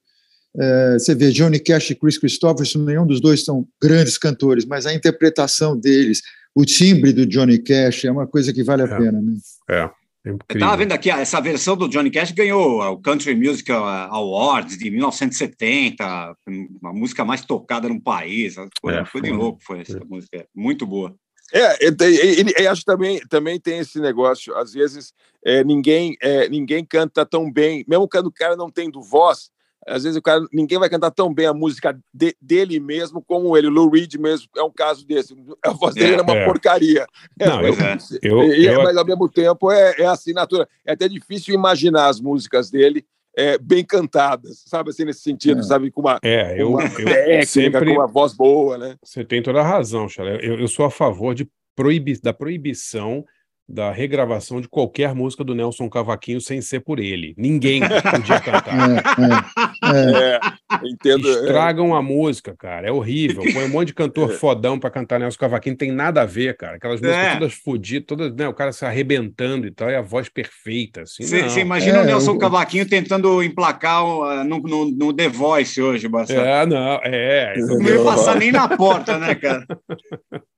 É, 0.57 0.99
você 0.99 1.15
vê 1.15 1.31
Johnny 1.31 1.59
Cash 1.59 1.91
e 1.91 1.95
Chris 1.95 2.19
Christopherson, 2.19 2.81
nenhum 2.81 3.07
dos 3.07 3.21
dois 3.21 3.45
são 3.45 3.67
grandes 3.81 4.17
cantores, 4.17 4.65
mas 4.65 4.87
a 4.87 4.95
interpretação 4.95 5.77
deles, 5.77 6.23
o 6.55 6.65
timbre 6.65 7.13
do 7.13 7.27
Johnny 7.27 7.59
Cash 7.59 8.05
é 8.05 8.11
uma 8.11 8.27
coisa 8.27 8.53
que 8.53 8.63
vale 8.63 8.83
a 8.83 8.89
pena, 8.89 9.21
né? 9.21 9.35
É, 9.71 9.91
Eu 10.25 10.39
estava 10.51 10.77
vendo 10.77 10.93
aqui, 10.93 11.11
ah, 11.11 11.21
essa 11.21 11.41
versão 11.41 11.77
do 11.77 11.89
Johnny 11.89 12.11
Cash 12.11 12.33
ganhou 12.33 12.81
o 12.81 12.99
Country 12.99 13.35
Music 13.35 13.71
Awards 13.71 14.77
de 14.77 14.91
1970, 14.91 16.37
uma 16.83 16.93
música 16.93 17.25
mais 17.25 17.43
tocada 17.43 17.89
no 17.89 18.01
país. 18.01 18.57
Foi, 18.81 18.95
É, 18.95 19.05
foi 19.05 19.23
de 19.23 19.31
louco, 19.31 19.61
foi 19.63 19.81
essa 19.81 20.01
música. 20.05 20.47
Muito 20.55 20.87
boa. 20.87 21.15
É, 21.53 22.67
acho 22.69 22.85
também 22.85 23.21
também 23.29 23.59
tem 23.59 23.79
esse 23.79 23.99
negócio. 24.01 24.55
Às 24.55 24.73
vezes 24.73 25.13
é, 25.45 25.65
ninguém 25.65 26.17
é, 26.21 26.49
ninguém 26.49 26.85
canta 26.85 27.25
tão 27.25 27.51
bem, 27.51 27.85
mesmo 27.89 28.09
quando 28.09 28.27
o 28.27 28.33
cara 28.33 28.57
não 28.57 28.71
tem 28.71 28.91
do 28.91 29.03
voz. 29.03 29.51
Às 29.89 30.05
vezes 30.05 30.17
o 30.17 30.23
cara 30.23 30.45
ninguém 30.53 30.79
vai 30.79 30.89
cantar 30.89 31.11
tão 31.11 31.33
bem 31.33 31.47
a 31.47 31.55
música 31.55 31.99
de- 32.13 32.37
dele 32.41 32.79
mesmo 32.81 33.23
como 33.23 33.57
ele. 33.57 33.67
O 33.67 33.71
Lou 33.71 33.91
Reed 33.91 34.15
mesmo 34.17 34.49
é 34.57 34.63
um 34.63 34.71
caso 34.71 35.07
desse. 35.07 35.35
A 35.65 35.71
voz 35.71 35.95
dele 35.95 36.11
É, 36.11 36.13
era 36.15 36.23
uma 36.23 36.35
é. 36.37 36.45
porcaria. 36.45 37.07
Não, 37.39 37.63
eu- 37.63 37.77
mas, 37.77 38.19
eu- 38.23 38.43
e- 38.45 38.67
eu- 38.67 38.83
mas 38.83 38.97
ao 38.97 39.05
mesmo 39.05 39.29
tempo 39.29 39.71
é, 39.71 39.95
é 39.99 40.07
assinatura. 40.07 40.69
É 40.87 40.93
até 40.93 41.09
difícil 41.09 41.55
imaginar 41.55 42.09
as 42.09 42.21
músicas 42.21 42.71
dele 42.71 43.05
é, 43.37 43.57
bem 43.57 43.85
cantadas, 43.85 44.65
sabe 44.67 44.91
assim 44.91 45.05
nesse 45.05 45.21
sentido, 45.21 45.61
É. 45.61 45.63
sabe 45.63 45.93
com 45.93 46.01
uma, 46.01 46.19
É, 46.25 46.61
eu, 46.61 46.71
uma 46.71 46.83
eu 46.83 46.91
técnica, 47.05 47.47
sempre. 47.47 47.87
com 47.87 47.93
uma 48.01 48.07
voz 48.09 48.33
boa, 48.35 48.77
né? 48.77 48.97
Você 49.05 49.25
tem 49.25 49.41
toda 49.41 49.61
a 49.61 49.65
razão, 49.65 50.09
Chala. 50.09 50.31
Eu, 50.43 50.59
eu 50.59 50.67
sou 50.67 50.85
a 50.85 50.91
favor 50.91 51.35
de 51.37 51.49
proibi 51.77 52.21
da 52.21 52.33
proibição 52.33 53.25
da 53.69 53.93
regravação 53.93 54.63
de 54.63 54.69
qualquer 54.69 55.15
música 55.15 55.45
do 55.45 55.55
Nelson 55.55 55.91
Cavaquinho 55.91 56.41
sem 56.41 56.63
ser 56.63 56.81
por 56.81 56.99
ele. 56.99 57.35
Ninguém 57.37 57.83
podia 57.83 58.41
cantar. 58.41 58.79
É, 59.81 59.91
é, 59.91 60.35
é. 60.35 60.89
entendo. 60.89 61.29
Estragam 61.29 61.95
a 61.95 62.03
música, 62.03 62.55
cara. 62.57 62.89
É 62.89 62.93
horrível. 62.93 63.43
Põe 63.53 63.65
um 63.65 63.69
monte 63.69 63.89
de 63.89 63.95
cantor 63.95 64.31
fodão 64.35 64.79
para 64.79 64.91
cantar 64.91 65.19
Nelson 65.19 65.39
Cavaquinho, 65.39 65.75
não 65.75 65.79
tem 65.79 65.93
nada 65.93 66.23
a 66.23 66.27
ver, 66.27 66.57
cara. 66.57 66.77
Aquelas 66.77 67.01
músicas 67.01 67.27
é. 67.27 67.33
todas 67.35 67.55
fodidas, 67.55 68.07
todas, 68.07 68.35
né? 68.35 68.49
O 68.49 68.55
cara 68.55 68.73
se 68.73 68.85
arrebentando 68.85 69.67
e 69.67 69.71
tal, 69.71 69.89
e 69.89 69.95
a 69.95 70.03
voz 70.03 70.29
perfeita. 70.29 71.05
Você 71.07 71.41
assim, 71.41 71.61
imagina 71.61 72.03
o 72.03 72.05
Nelson 72.05 72.33
eu... 72.33 72.39
Cavaquinho 72.39 72.89
tentando 72.89 73.43
emplacar 73.43 74.05
uh, 74.05 74.45
no, 74.45 74.59
no, 74.59 74.91
no, 74.91 75.13
The 75.13 75.29
Voice 75.29 75.81
hoje, 75.81 76.09
Marcelo. 76.09 76.45
É, 76.45 76.67
não, 76.67 77.01
é. 77.05 77.55
Não 77.57 77.83
ia 77.83 78.03
passar 78.03 78.37
nem 78.37 78.51
na 78.51 78.69
porta, 78.69 79.17
né, 79.19 79.35
cara? 79.35 79.65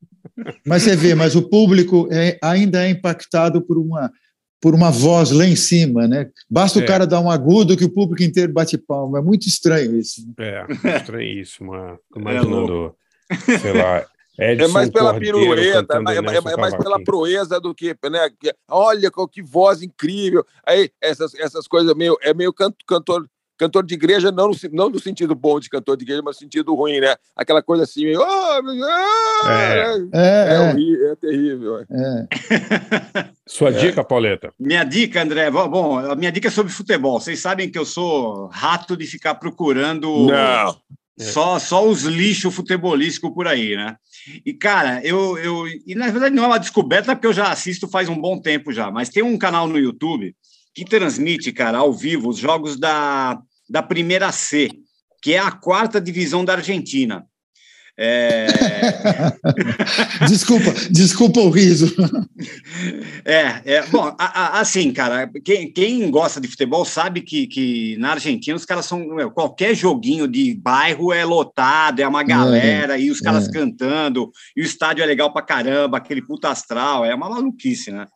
Mas 0.67 0.83
você 0.83 0.97
vê, 0.97 1.15
mas 1.15 1.35
o 1.35 1.43
público 1.43 2.09
é, 2.11 2.39
ainda 2.43 2.85
é 2.85 2.91
impactado 2.91 3.63
por 3.63 3.79
uma, 3.79 4.11
por 4.61 4.75
uma 4.75 4.91
voz 4.91 5.31
lá 5.31 5.45
em 5.45 5.57
cima, 5.57 6.07
né? 6.07 6.29
Basta 6.49 6.81
é. 6.81 6.83
o 6.83 6.87
cara 6.87 7.07
dar 7.07 7.21
um 7.21 7.31
agudo 7.31 7.77
que 7.77 7.85
o 7.85 7.93
público 7.93 8.23
inteiro 8.23 8.53
bate 8.53 8.77
palma. 8.79 9.19
É 9.19 9.23
muito 9.23 9.47
estranho 9.47 9.99
isso. 9.99 10.23
É, 10.39 10.67
estranhíssimo. 10.97 11.73
Imaginando, 12.15 12.95
é 13.31 13.59
sei 13.59 13.73
lá, 13.73 14.07
Edson 14.41 14.65
é 14.65 14.69
mais 14.69 14.91
pela 14.91 15.19
pirueta, 15.19 15.95
é, 15.95 16.15
é, 16.15 16.37
é, 16.37 16.57
mais 16.57 16.75
pela 16.75 17.03
proeza 17.05 17.61
do 17.61 17.75
que, 17.75 17.95
né? 18.11 18.31
Olha 18.69 19.11
que 19.31 19.43
voz 19.43 19.83
incrível. 19.83 20.45
Aí 20.67 20.91
essas, 21.01 21.35
essas 21.35 21.69
coisas 21.69 21.95
meio 21.95 22.17
é 22.23 22.33
meio 22.33 22.53
canto, 22.53 22.77
cantor 22.87 23.29
cantor 23.61 23.85
de 23.85 23.93
igreja, 23.93 24.33
não 24.33 24.49
no, 24.49 24.57
não 24.73 24.89
no 24.89 24.99
sentido 24.99 25.35
bom 25.35 25.61
de 25.61 25.69
cantor 25.69 25.95
de 25.95 26.05
igreja, 26.05 26.23
mas 26.25 26.37
no 26.37 26.41
sentido 26.41 26.75
ruim, 26.75 26.99
né? 26.99 27.15
Aquela 27.37 27.63
coisa 27.63 27.83
assim, 27.83 28.05
meio. 28.05 28.19
Oh, 28.19 28.71
é. 29.47 29.99
É, 30.15 30.73
é, 30.73 31.11
é, 31.13 31.17
terrível. 31.17 31.81
É. 31.81 31.85
Sua 33.47 33.69
é. 33.69 33.73
dica, 33.73 34.03
Pauleta? 34.03 34.51
Minha 34.59 34.83
dica, 34.83 35.23
André, 35.23 35.51
bom, 35.51 35.99
a 35.99 36.17
minha 36.17 36.33
dica 36.33 36.49
é 36.49 36.51
sobre 36.51 36.73
futebol. 36.73 37.21
Vocês 37.21 37.39
sabem 37.39 37.71
que 37.71 37.79
eu 37.79 37.85
sou 37.85 38.47
rato 38.47 38.97
de 38.97 39.07
ficar 39.07 39.35
procurando. 39.35 40.27
Não. 40.27 40.77
Só, 41.19 41.59
só 41.59 41.87
os 41.87 42.05
lixos 42.05 42.55
futebolísticos 42.55 43.35
por 43.35 43.47
aí, 43.47 43.77
né? 43.77 43.95
E, 44.47 44.55
cara, 44.55 45.05
eu, 45.05 45.37
eu. 45.37 45.69
E 45.87 45.95
na 45.95 46.09
verdade 46.09 46.35
não 46.35 46.45
é 46.45 46.47
uma 46.47 46.59
descoberta, 46.59 47.15
porque 47.15 47.27
eu 47.27 47.33
já 47.35 47.53
assisto 47.53 47.87
faz 47.87 48.09
um 48.09 48.19
bom 48.19 48.41
tempo 48.41 48.73
já, 48.73 48.91
mas 48.91 49.11
tem 49.11 49.23
um 49.23 49.37
canal 49.37 49.69
no 49.69 49.79
YouTube 49.79 50.35
que 50.75 50.83
transmite, 50.83 51.53
cara, 51.53 51.77
ao 51.77 51.93
vivo 51.93 52.31
os 52.31 52.39
jogos 52.39 52.79
da, 52.79 53.39
da 53.71 53.83
Primeira 53.83 54.33
C, 54.33 54.69
que 55.23 55.35
é 55.35 55.39
a 55.39 55.53
quarta 55.53 56.01
divisão 56.01 56.45
da 56.45 56.55
Argentina. 56.55 57.25
É... 58.03 58.47
desculpa, 60.27 60.73
desculpa 60.91 61.41
o 61.41 61.51
riso. 61.51 61.95
É, 63.27 63.61
é 63.75 63.87
bom, 63.89 64.15
a, 64.19 64.25
a, 64.25 64.61
assim, 64.61 64.91
cara, 64.91 65.31
quem, 65.45 65.71
quem, 65.71 66.11
gosta 66.11 66.41
de 66.41 66.49
futebol 66.49 66.85
sabe 66.87 67.21
que, 67.21 67.47
que 67.47 67.99
na 67.99 68.13
Argentina 68.13 68.57
os 68.57 68.65
caras 68.65 68.87
são. 68.87 69.01
Meu, 69.07 69.31
qualquer 69.31 69.75
joguinho 69.75 70.27
de 70.27 70.55
bairro 70.55 71.13
é 71.13 71.27
lotado, 71.27 72.01
é 72.01 72.09
uma 72.09 72.23
galera, 72.23 72.99
é, 72.99 73.03
e 73.03 73.11
os 73.11 73.21
caras 73.21 73.49
é. 73.49 73.53
cantando, 73.53 74.31
e 74.57 74.63
o 74.63 74.65
estádio 74.65 75.03
é 75.03 75.07
legal 75.07 75.31
pra 75.31 75.43
caramba, 75.43 75.99
aquele 75.99 76.23
puta 76.23 76.49
astral, 76.49 77.05
é 77.05 77.15
uma 77.15 77.29
maluquice, 77.29 77.93
né? 77.93 78.07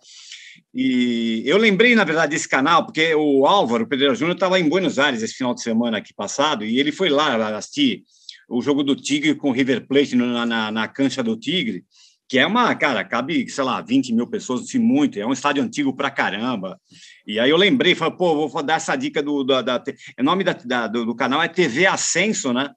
E 0.74 1.44
eu 1.46 1.56
lembrei, 1.56 1.94
na 1.94 2.02
verdade, 2.02 2.32
desse 2.32 2.48
canal, 2.48 2.84
porque 2.84 3.14
o 3.14 3.46
Álvaro 3.46 3.86
Pereira 3.86 4.14
Júnior 4.14 4.34
estava 4.34 4.58
em 4.58 4.68
Buenos 4.68 4.98
Aires 4.98 5.22
esse 5.22 5.34
final 5.34 5.54
de 5.54 5.62
semana 5.62 5.98
aqui 5.98 6.12
passado, 6.12 6.64
e 6.64 6.80
ele 6.80 6.90
foi 6.90 7.08
lá 7.08 7.56
assistir 7.56 8.02
o 8.48 8.60
jogo 8.60 8.82
do 8.82 8.96
Tigre 8.96 9.36
com 9.36 9.50
o 9.50 9.52
River 9.52 9.86
Plate 9.86 10.16
na, 10.16 10.44
na, 10.44 10.72
na 10.72 10.88
cancha 10.88 11.22
do 11.22 11.36
Tigre, 11.36 11.84
que 12.28 12.40
é 12.40 12.46
uma, 12.46 12.74
cara, 12.74 13.04
cabe, 13.04 13.48
sei 13.48 13.62
lá, 13.62 13.80
20 13.80 14.12
mil 14.12 14.26
pessoas, 14.26 14.66
se 14.66 14.76
muito, 14.76 15.16
é 15.16 15.24
um 15.24 15.32
estádio 15.32 15.62
antigo 15.62 15.94
pra 15.94 16.10
caramba. 16.10 16.80
E 17.24 17.38
aí 17.38 17.50
eu 17.50 17.56
lembrei, 17.56 17.94
falei, 17.94 18.16
pô, 18.16 18.48
vou 18.48 18.62
dar 18.62 18.74
essa 18.74 18.96
dica 18.96 19.22
do. 19.22 19.44
Da, 19.44 19.62
da, 19.62 19.82
o 20.18 20.22
nome 20.24 20.42
da, 20.42 20.54
da, 20.54 20.86
do, 20.88 21.06
do 21.06 21.14
canal 21.14 21.40
é 21.40 21.46
TV 21.46 21.86
Ascenso, 21.86 22.52
né? 22.52 22.68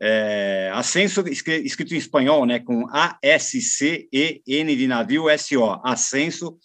É, 0.00 0.70
Ascenso, 0.74 1.24
escrito 1.26 1.94
em 1.94 1.98
espanhol, 1.98 2.46
né? 2.46 2.60
Com 2.60 2.86
A-S-C-E-N 2.90 4.76
de 4.76 4.86
navio, 4.86 5.28
S-O. 5.28 5.80
Ascenso 5.82 6.56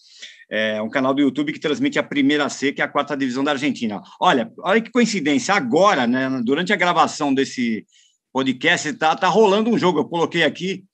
é 0.49 0.81
um 0.81 0.89
canal 0.89 1.13
do 1.13 1.21
YouTube 1.21 1.53
que 1.53 1.59
transmite 1.59 1.99
a 1.99 2.03
primeira 2.03 2.47
C, 2.49 2.71
que 2.71 2.81
é 2.81 2.85
a 2.85 2.87
quarta 2.87 3.17
divisão 3.17 3.43
da 3.43 3.51
Argentina. 3.51 4.01
Olha, 4.19 4.51
olha 4.59 4.81
que 4.81 4.91
coincidência, 4.91 5.53
agora, 5.53 6.07
né, 6.07 6.41
durante 6.43 6.71
a 6.71 6.77
gravação 6.77 7.33
desse 7.33 7.85
podcast, 8.31 8.89
está 8.89 9.15
tá 9.15 9.27
rolando 9.27 9.69
um 9.69 9.77
jogo, 9.77 9.99
eu 9.99 10.05
coloquei 10.05 10.43
aqui, 10.43 10.85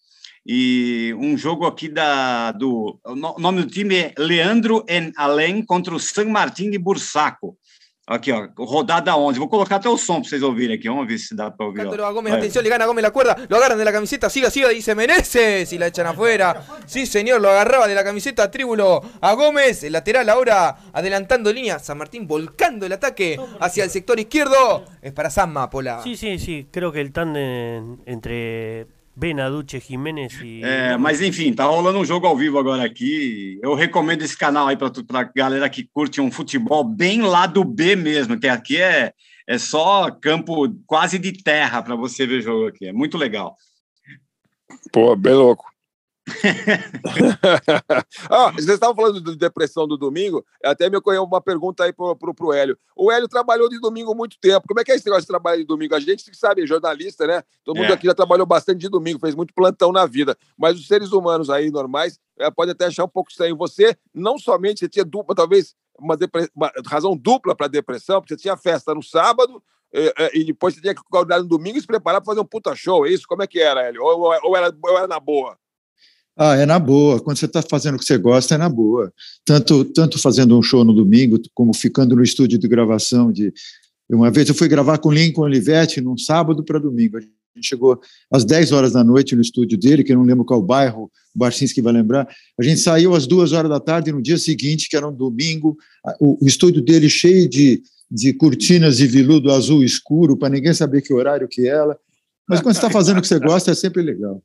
e 0.46 1.16
um 1.18 1.38
jogo 1.38 1.66
aqui 1.66 1.88
da, 1.88 2.52
do... 2.52 3.00
O 3.06 3.40
nome 3.40 3.62
do 3.62 3.70
time 3.70 3.96
é 3.96 4.14
Leandro 4.18 4.84
en 4.90 5.12
Além 5.16 5.64
contra 5.64 5.96
o 5.96 6.00
San 6.00 6.26
Martín 6.26 6.70
de 6.70 6.78
Bursaco. 6.78 7.58
Aquí, 8.06 8.34
ó, 8.34 8.50
rodada 8.58 9.16
11. 9.16 9.40
Vou 9.40 9.48
colocar 9.48 9.78
até 9.78 9.88
o 9.88 9.98
som 9.98 10.16
para 10.16 10.28
vocês 10.28 10.44
ouvirem 10.44 10.76
aqui. 10.76 10.90
Vamos 10.90 11.08
ver 11.08 11.18
se 11.18 11.34
dá 11.34 11.50
para 11.50 11.70
oír. 11.70 12.04
A 12.04 12.12
Gómez, 12.12 12.34
atención, 12.34 12.62
le 12.62 12.70
gana 12.70 12.84
a 12.84 12.88
Gómez 12.88 13.02
la 13.02 13.12
cuerda. 13.12 13.38
Lo 13.48 13.56
agarran 13.56 13.78
de 13.78 13.86
la 13.86 13.94
camiseta. 13.94 14.30
Siga, 14.30 14.50
siga, 14.50 14.70
dice 14.70 14.94
Meneses. 14.94 15.72
Y 15.72 15.78
la 15.78 15.88
echan 15.88 16.08
afuera. 16.08 16.66
Sí, 16.86 17.06
señor, 17.06 17.40
lo 17.40 17.50
agarraba 17.50 17.88
de 17.88 17.96
la 17.96 18.04
camiseta 18.04 18.52
Tríbulo 18.52 19.02
a 19.22 19.34
Gómez. 19.34 19.84
El 19.84 19.94
lateral 19.94 20.28
ahora 20.28 20.76
adelantando 20.92 21.54
línea. 21.54 21.80
San 21.80 21.98
Martín 21.98 22.28
volcando 22.28 22.86
el 22.86 22.92
ataque 22.92 23.40
hacia 23.62 23.86
el 23.86 23.90
sector 23.90 24.20
izquierdo. 24.20 24.84
Es 25.02 25.14
para 25.14 25.30
San 25.30 25.54
Mapola. 25.54 26.02
Sí, 26.04 26.18
sí, 26.18 26.40
sí. 26.40 26.68
Creo 26.72 26.92
que 26.92 27.00
el 27.00 27.14
tándem 27.14 28.00
entre 28.06 28.88
Benaduce, 29.16 29.80
Jimenez 29.80 30.40
e. 30.42 30.64
É, 30.64 30.98
mas 30.98 31.22
enfim, 31.22 31.54
tá 31.54 31.66
rolando 31.66 32.00
um 32.00 32.06
jogo 32.06 32.26
ao 32.26 32.36
vivo 32.36 32.58
agora 32.58 32.84
aqui. 32.84 33.60
Eu 33.62 33.76
recomendo 33.76 34.24
esse 34.24 34.36
canal 34.36 34.68
aí 34.68 34.76
para 34.76 34.90
a 34.90 35.24
galera 35.24 35.70
que 35.70 35.88
curte 35.94 36.20
um 36.20 36.32
futebol 36.32 36.84
bem 36.84 37.22
lá 37.22 37.46
do 37.46 37.64
B 37.64 37.96
mesmo, 37.96 38.40
que 38.40 38.48
aqui 38.48 38.82
é, 38.82 39.14
é 39.48 39.58
só 39.58 40.10
campo 40.10 40.68
quase 40.88 41.20
de 41.20 41.32
terra 41.32 41.82
para 41.84 41.96
você 41.96 42.26
ver 42.26 42.42
jogo 42.42 42.68
aqui. 42.68 42.88
É 42.88 42.94
muito 42.94 43.18
legal. 43.18 43.56
Pô, 44.92 45.16
bem 45.16 45.34
louco. 45.34 45.73
ah, 48.30 48.52
vocês 48.52 48.70
estavam 48.70 48.96
falando 48.96 49.22
de 49.22 49.36
depressão 49.36 49.88
do 49.88 49.98
domingo, 49.98 50.46
até 50.64 50.90
me 50.90 50.98
ocorreu 50.98 51.24
uma 51.24 51.42
pergunta 51.42 51.84
aí 51.84 51.92
pro, 51.92 52.16
pro, 52.16 52.34
pro 52.34 52.54
Hélio. 52.54 52.78
O 52.96 53.12
Hélio 53.12 53.28
trabalhou 53.28 53.68
de 53.68 53.80
domingo 53.80 54.16
muito 54.16 54.38
tempo. 54.40 54.68
Como 54.68 54.80
é 54.80 54.84
que 54.84 54.92
é 54.92 54.96
esse 54.96 55.06
negócio 55.06 55.24
de 55.24 55.28
trabalho 55.28 55.60
de 55.60 55.68
domingo? 55.68 55.96
A 55.96 56.00
gente 56.00 56.24
sabe, 56.36 56.66
jornalista, 56.66 57.28
né? 57.28 57.44
Todo 57.64 57.78
mundo 57.78 57.92
é. 57.92 57.94
aqui 57.94 58.08
já 58.08 58.14
trabalhou 58.14 58.46
bastante 58.46 58.80
de 58.80 58.90
domingo, 58.90 59.20
fez 59.20 59.36
muito 59.36 59.54
plantão 59.54 59.92
na 59.92 60.06
vida. 60.06 60.38
Mas 60.58 60.80
os 60.80 60.88
seres 60.88 61.12
humanos 61.12 61.50
aí 61.50 61.70
normais 61.70 62.20
é, 62.40 62.50
pode 62.50 62.72
até 62.72 62.86
achar 62.86 63.04
um 63.04 63.10
pouco 63.10 63.30
estranho. 63.30 63.58
Você, 63.58 63.98
não 64.14 64.38
somente, 64.38 64.80
você 64.80 64.90
tinha 64.90 65.04
dupla, 65.04 65.36
talvez 65.36 65.76
uma, 66.00 66.18
uma 66.56 66.72
razão 66.88 67.18
dupla 67.18 67.56
para 67.56 67.68
depressão, 67.68 68.22
porque 68.22 68.34
você 68.34 68.42
tinha 68.42 68.56
festa 68.56 68.96
no 68.96 69.04
sábado, 69.04 69.62
e, 69.94 70.14
e 70.34 70.44
depois 70.46 70.74
você 70.74 70.82
tinha 70.82 70.96
que 70.96 71.02
acordar 71.02 71.40
no 71.40 71.48
domingo 71.48 71.78
e 71.78 71.82
se 71.82 71.88
preparar 71.88 72.20
para 72.20 72.32
fazer 72.32 72.40
um 72.40 72.46
puta 72.46 72.76
show, 72.76 73.06
é 73.06 73.10
isso? 73.10 73.28
Como 73.28 73.44
é 73.44 73.48
que 73.48 73.60
era, 73.60 73.82
Hélio? 73.82 74.04
Ou, 74.04 74.34
ou, 74.44 74.58
era, 74.58 74.76
ou 74.84 74.98
era 74.98 75.08
na 75.08 75.20
boa? 75.20 75.58
Ah, 76.36 76.56
é 76.56 76.66
na 76.66 76.80
boa. 76.80 77.20
Quando 77.20 77.38
você 77.38 77.46
está 77.46 77.62
fazendo 77.62 77.96
o 77.96 78.00
que 78.00 78.06
você 78.06 78.18
gosta, 78.18 78.56
é 78.56 78.58
na 78.58 78.70
boa. 78.70 79.14
Tanto, 79.46 79.86
tanto 79.86 80.20
fazendo 80.20 80.58
um 80.58 80.62
show 80.62 80.84
no 80.84 80.94
domingo, 80.94 81.40
como 81.54 81.74
ficando 81.74 82.16
no 82.16 82.24
estúdio 82.24 82.58
de 82.58 82.68
gravação. 82.68 83.32
De... 83.32 83.54
Uma 84.10 84.32
vez 84.32 84.50
eu 84.50 84.56
fui 84.56 84.68
gravar 84.68 84.98
com 84.98 85.12
Lincoln 85.12 85.44
Olivetti 85.44 86.02
num 86.02 86.18
sábado 86.18 86.64
para 86.64 86.80
domingo. 86.80 87.18
A 87.18 87.22
gente 87.22 87.68
chegou 87.68 88.00
às 88.32 88.44
10 88.44 88.72
horas 88.72 88.94
da 88.94 89.04
noite 89.04 89.36
no 89.36 89.42
estúdio 89.42 89.78
dele, 89.78 90.04
que 90.04 90.12
eu 90.12 90.18
não 90.18 90.26
lembro 90.26 90.44
qual 90.44 90.62
bairro, 90.62 91.12
o 91.36 91.40
Barcinski 91.40 91.82
vai 91.82 91.94
lembrar. 91.94 92.28
A 92.60 92.64
gente 92.64 92.80
saiu 92.80 93.14
às 93.14 93.28
duas 93.28 93.52
horas 93.52 93.70
da 93.70 93.80
tarde 93.80 94.12
no 94.12 94.22
dia 94.22 94.40
seguinte, 94.40 94.90
que 94.90 94.98
era 94.98 95.08
um 95.08 95.14
domingo, 95.14 95.78
o, 96.20 96.44
o 96.44 96.48
estúdio 96.48 96.82
dele 96.82 97.08
cheio 97.08 97.48
de, 97.48 97.84
de 98.10 98.34
cortinas 98.34 98.98
de 98.98 99.06
viludo 99.06 99.52
azul 99.52 99.84
escuro, 99.84 100.36
para 100.36 100.50
ninguém 100.50 100.74
saber 100.74 101.02
que 101.04 101.14
horário 101.14 101.48
que 101.48 101.68
era. 101.68 101.96
Mas 102.50 102.60
quando 102.60 102.74
você 102.74 102.80
está 102.80 102.90
fazendo 102.90 103.20
o 103.20 103.22
que 103.22 103.28
você 103.28 103.40
gosta, 103.40 103.70
é 103.70 103.76
sempre 103.76 104.02
legal. 104.02 104.42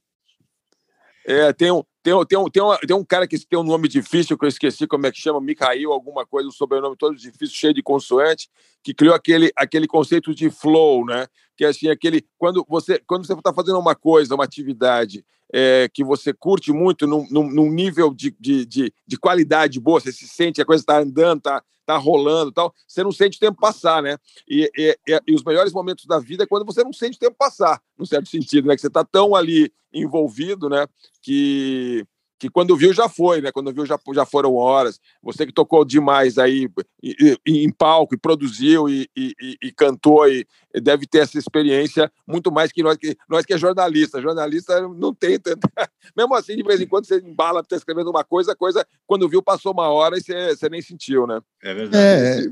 É, 1.28 1.52
tem 1.52 1.70
um, 1.70 1.82
tem, 2.02 2.14
um, 2.14 2.24
tem, 2.24 2.38
um, 2.38 2.48
tem, 2.48 2.62
um, 2.62 2.76
tem 2.78 2.96
um 2.96 3.04
cara 3.04 3.28
que 3.28 3.38
tem 3.38 3.58
um 3.58 3.62
nome 3.62 3.86
difícil, 3.86 4.38
que 4.38 4.46
eu 4.46 4.48
esqueci 4.48 4.86
como 4.86 5.06
é 5.06 5.12
que 5.12 5.20
chama, 5.20 5.38
Mikhail, 5.42 5.92
alguma 5.92 6.24
coisa, 6.24 6.48
um 6.48 6.52
sobrenome 6.52 6.96
todo 6.96 7.14
difícil, 7.14 7.54
cheio 7.54 7.74
de 7.74 7.82
consoante, 7.82 8.48
que 8.82 8.94
criou 8.94 9.14
aquele, 9.14 9.52
aquele 9.54 9.86
conceito 9.86 10.34
de 10.34 10.48
flow, 10.48 11.04
né? 11.04 11.26
Que 11.54 11.66
é 11.66 11.68
assim, 11.68 11.90
aquele. 11.90 12.24
Quando 12.38 12.64
você 12.66 12.98
quando 13.06 13.26
você 13.26 13.34
está 13.34 13.52
fazendo 13.52 13.78
uma 13.78 13.94
coisa, 13.94 14.34
uma 14.34 14.44
atividade 14.44 15.22
é, 15.52 15.86
que 15.92 16.02
você 16.02 16.32
curte 16.32 16.72
muito, 16.72 17.06
num, 17.06 17.26
num, 17.30 17.50
num 17.50 17.70
nível 17.70 18.14
de, 18.14 18.34
de, 18.40 18.64
de, 18.64 18.92
de, 19.06 19.18
qualidade 19.18 19.78
boa, 19.78 20.00
você 20.00 20.12
se 20.12 20.26
sente, 20.26 20.62
a 20.62 20.64
coisa 20.64 20.82
está 20.82 20.98
andando, 20.98 21.38
está 21.38 21.62
tá 21.84 21.96
rolando 21.96 22.52
tal, 22.52 22.74
você 22.86 23.02
não 23.02 23.12
sente 23.12 23.36
o 23.36 23.40
tempo 23.40 23.58
passar, 23.58 24.02
né? 24.02 24.16
E, 24.48 24.70
e, 24.76 24.96
e, 25.26 25.34
os 25.34 25.42
melhores 25.42 25.72
momentos 25.72 26.06
da 26.06 26.18
vida 26.18 26.44
é 26.44 26.46
quando 26.46 26.64
você 26.64 26.84
não 26.84 26.92
sente 26.92 27.16
o 27.16 27.20
tempo 27.20 27.36
passar, 27.38 27.82
no 27.98 28.06
certo 28.06 28.28
sentido, 28.28 28.68
né? 28.68 28.74
Que 28.74 28.80
você 28.80 28.88
está 28.88 29.04
tão 29.04 29.34
ali 29.34 29.72
envolvido, 29.92 30.68
né? 30.68 30.86
Que, 31.28 32.06
que 32.38 32.48
quando 32.48 32.74
viu 32.74 32.90
já 32.90 33.06
foi, 33.06 33.42
né? 33.42 33.52
Quando 33.52 33.70
viu 33.70 33.84
já, 33.84 34.00
já 34.14 34.24
foram 34.24 34.54
horas. 34.54 34.98
Você 35.22 35.44
que 35.44 35.52
tocou 35.52 35.84
demais 35.84 36.38
aí 36.38 36.70
e, 37.02 37.38
e, 37.46 37.66
em 37.66 37.70
palco, 37.70 38.14
e 38.14 38.18
produziu 38.18 38.88
e, 38.88 39.06
e, 39.14 39.70
cantou, 39.72 40.26
e 40.26 40.46
deve 40.80 41.06
ter 41.06 41.18
essa 41.18 41.38
experiência 41.38 42.10
muito 42.26 42.50
mais 42.50 42.72
que 42.72 42.82
nós 42.82 42.96
que, 42.96 43.14
nós 43.28 43.44
que 43.44 43.52
é 43.52 43.58
jornalista. 43.58 44.22
Jornalista 44.22 44.80
não 44.88 45.12
tem 45.12 45.38
tanta... 45.38 45.68
Mesmo 46.16 46.34
assim, 46.34 46.56
de 46.56 46.62
vez 46.62 46.80
em 46.80 46.86
quando 46.86 47.04
você 47.04 47.18
embala 47.18 47.60
para 47.60 47.66
estar 47.66 47.76
escrevendo 47.76 48.08
uma 48.08 48.24
coisa, 48.24 48.52
a 48.52 48.56
coisa, 48.56 48.86
quando 49.06 49.28
viu, 49.28 49.42
passou 49.42 49.72
uma 49.72 49.90
hora 49.90 50.16
e 50.16 50.22
você, 50.22 50.56
você 50.56 50.70
nem 50.70 50.80
sentiu, 50.80 51.26
né? 51.26 51.42
É 51.62 51.74
verdade. 51.74 52.02
É, 52.02 52.50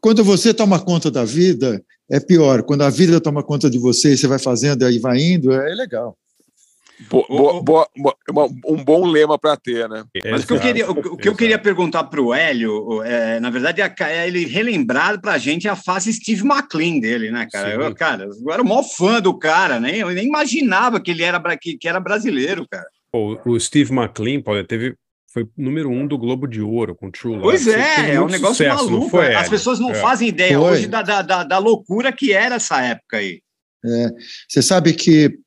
quando 0.00 0.24
você 0.24 0.52
toma 0.52 0.84
conta 0.84 1.12
da 1.12 1.24
vida, 1.24 1.80
é 2.10 2.18
pior. 2.18 2.64
Quando 2.64 2.82
a 2.82 2.90
vida 2.90 3.20
toma 3.20 3.44
conta 3.44 3.70
de 3.70 3.78
você 3.78 4.14
e 4.14 4.16
você 4.16 4.26
vai 4.26 4.40
fazendo 4.40 4.90
e 4.90 4.98
vai 4.98 5.16
indo, 5.16 5.52
é 5.52 5.72
legal. 5.76 6.18
Boa, 7.08 7.62
boa, 7.62 7.88
boa, 7.96 8.50
um 8.66 8.84
bom 8.84 9.06
lema 9.06 9.38
para 9.38 9.56
ter, 9.56 9.88
né? 9.88 10.04
Mas 10.30 10.44
o 10.44 10.46
que 10.46 10.52
eu 10.52 10.60
queria, 10.60 10.90
o, 10.90 11.16
que 11.16 11.28
eu 11.28 11.34
queria 11.34 11.58
perguntar 11.58 12.04
para 12.04 12.20
o 12.20 12.34
Hélio, 12.34 13.02
é, 13.02 13.40
na 13.40 13.48
verdade, 13.48 13.80
é, 13.80 13.94
é 14.00 14.26
ele 14.26 14.44
relembrar 14.44 15.20
para 15.20 15.32
a 15.32 15.38
gente 15.38 15.68
a 15.68 15.74
fase 15.74 16.12
Steve 16.12 16.42
McLean 16.42 16.98
dele, 16.98 17.30
né, 17.30 17.48
cara? 17.50 17.70
Eu, 17.70 17.94
cara, 17.94 18.24
eu 18.24 18.52
era 18.52 18.62
o 18.62 18.66
maior 18.66 18.82
fã 18.82 19.20
do 19.20 19.36
cara, 19.38 19.80
né? 19.80 19.96
Eu 19.96 20.10
nem 20.10 20.26
imaginava 20.26 21.00
que 21.00 21.10
ele 21.10 21.22
era, 21.22 21.40
que, 21.56 21.78
que 21.78 21.88
era 21.88 21.98
brasileiro, 21.98 22.66
cara. 22.68 22.86
O, 23.12 23.52
o 23.52 23.58
Steve 23.58 23.92
McLean, 23.92 24.42
Paulo, 24.42 24.62
teve 24.64 24.94
foi 25.32 25.48
número 25.56 25.88
um 25.88 26.06
do 26.06 26.18
Globo 26.18 26.46
de 26.46 26.60
Ouro 26.60 26.94
com 26.94 27.10
True 27.10 27.34
Love. 27.34 27.44
Pois 27.44 27.68
é, 27.68 28.14
é 28.14 28.20
um 28.20 28.26
negócio 28.26 28.56
sucesso, 28.56 28.90
maluco. 28.90 29.10
Foi, 29.10 29.32
As 29.34 29.48
pessoas 29.48 29.78
não 29.78 29.92
é. 29.92 29.94
fazem 29.94 30.28
ideia 30.28 30.58
foi. 30.58 30.72
hoje 30.72 30.86
da, 30.88 31.02
da, 31.02 31.22
da, 31.22 31.44
da, 31.44 31.58
loucura 31.58 32.12
que 32.12 32.32
era 32.32 32.56
essa 32.56 32.82
época 32.82 33.18
aí. 33.18 33.40
É, 33.84 34.08
você 34.48 34.60
sabe 34.60 34.92
que 34.92 35.38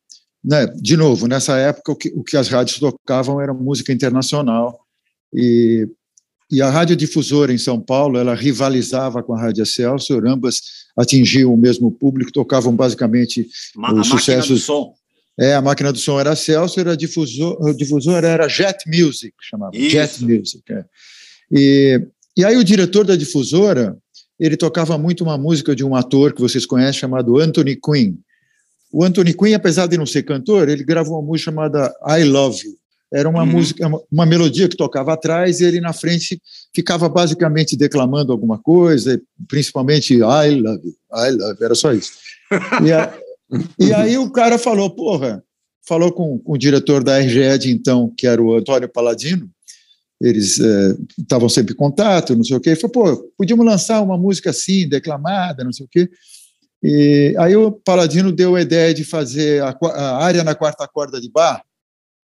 né, 0.44 0.66
de 0.76 0.96
novo, 0.96 1.26
nessa 1.26 1.56
época 1.56 1.92
o 1.92 1.96
que, 1.96 2.08
o 2.14 2.22
que 2.22 2.36
as 2.36 2.48
rádios 2.48 2.78
tocavam 2.78 3.40
era 3.40 3.54
música 3.54 3.92
internacional 3.92 4.78
e, 5.32 5.88
e 6.50 6.60
a 6.60 6.68
radiodifusora 6.68 7.52
em 7.52 7.58
São 7.58 7.80
Paulo, 7.80 8.18
ela 8.18 8.34
rivalizava 8.34 9.22
com 9.22 9.34
a 9.34 9.40
Rádio 9.40 9.62
Excelsior, 9.62 10.26
ambas 10.26 10.60
atingiam 10.96 11.52
o 11.52 11.56
mesmo 11.56 11.90
público, 11.90 12.30
tocavam 12.30 12.74
basicamente 12.74 13.48
Ma 13.74 13.92
os 13.92 14.06
sucessos... 14.08 14.66
É, 15.36 15.56
a 15.56 15.60
máquina 15.60 15.92
do 15.92 15.98
som 15.98 16.20
era 16.20 16.36
Celsius, 16.36 16.86
a 16.86 16.94
difusor, 16.94 17.58
a 17.66 17.72
difusora 17.72 18.28
era 18.28 18.46
Jet 18.46 18.78
Music, 18.86 19.34
chamava 19.40 19.72
Isso. 19.74 19.90
Jet 19.90 20.24
Music. 20.24 20.62
É. 20.70 20.84
E, 21.50 22.06
e 22.36 22.44
aí 22.44 22.56
o 22.56 22.62
diretor 22.62 23.04
da 23.04 23.16
difusora, 23.16 23.98
ele 24.38 24.56
tocava 24.56 24.96
muito 24.96 25.24
uma 25.24 25.36
música 25.36 25.74
de 25.74 25.82
um 25.82 25.96
ator 25.96 26.32
que 26.32 26.40
vocês 26.40 26.64
conhecem, 26.64 27.00
chamado 27.00 27.36
Anthony 27.40 27.74
Quinn. 27.74 28.14
O 28.94 29.02
Anthony 29.02 29.34
Quinn, 29.34 29.54
apesar 29.54 29.88
de 29.88 29.98
não 29.98 30.06
ser 30.06 30.22
cantor, 30.22 30.68
ele 30.68 30.84
gravou 30.84 31.18
uma 31.18 31.26
música 31.26 31.50
chamada 31.50 31.92
I 32.08 32.22
Love 32.22 32.64
You. 32.64 32.74
Era 33.12 33.28
uma 33.28 33.40
uhum. 33.40 33.46
música, 33.46 33.88
uma, 33.88 34.00
uma, 34.10 34.24
melodia 34.24 34.68
que 34.68 34.76
tocava 34.76 35.12
atrás 35.12 35.58
e 35.58 35.64
ele 35.64 35.80
na 35.80 35.92
frente 35.92 36.40
ficava 36.72 37.08
basicamente 37.08 37.76
declamando 37.76 38.30
alguma 38.30 38.56
coisa, 38.56 39.20
principalmente 39.48 40.14
I 40.14 40.60
love 40.60 40.80
you, 40.84 40.94
I 41.12 41.30
love 41.32 41.56
you, 41.58 41.64
era 41.64 41.74
só 41.74 41.92
isso. 41.92 42.12
E, 42.84 42.92
a, 42.92 43.12
e 43.80 43.92
aí 43.92 44.16
o 44.16 44.30
cara 44.30 44.58
falou, 44.58 44.88
porra, 44.88 45.42
falou 45.84 46.12
com, 46.12 46.38
com, 46.38 46.52
o 46.52 46.58
diretor 46.58 47.02
da 47.02 47.18
RGE 47.18 47.58
de 47.58 47.72
então, 47.72 48.12
que 48.16 48.28
era 48.28 48.40
o 48.40 48.54
Antônio 48.54 48.88
Paladino, 48.88 49.50
eles 50.20 50.60
estavam 51.18 51.46
é, 51.46 51.50
sempre 51.50 51.74
em 51.74 51.76
contato, 51.76 52.36
não 52.36 52.44
sei 52.44 52.56
o 52.56 52.60
quê, 52.60 52.70
e 52.70 52.76
falou, 52.76 52.92
pô, 52.92 53.32
podíamos 53.36 53.66
lançar 53.66 54.00
uma 54.02 54.16
música 54.16 54.50
assim, 54.50 54.88
declamada, 54.88 55.64
não 55.64 55.72
sei 55.72 55.84
o 55.84 55.88
quê. 55.90 56.08
E 56.86 57.34
aí 57.38 57.56
o 57.56 57.72
Paladino 57.72 58.30
deu 58.30 58.56
a 58.56 58.60
ideia 58.60 58.92
de 58.92 59.04
fazer 59.04 59.62
a, 59.62 59.74
a 59.94 60.22
área 60.22 60.44
na 60.44 60.54
quarta 60.54 60.86
corda 60.86 61.18
de 61.18 61.30
bar 61.30 61.64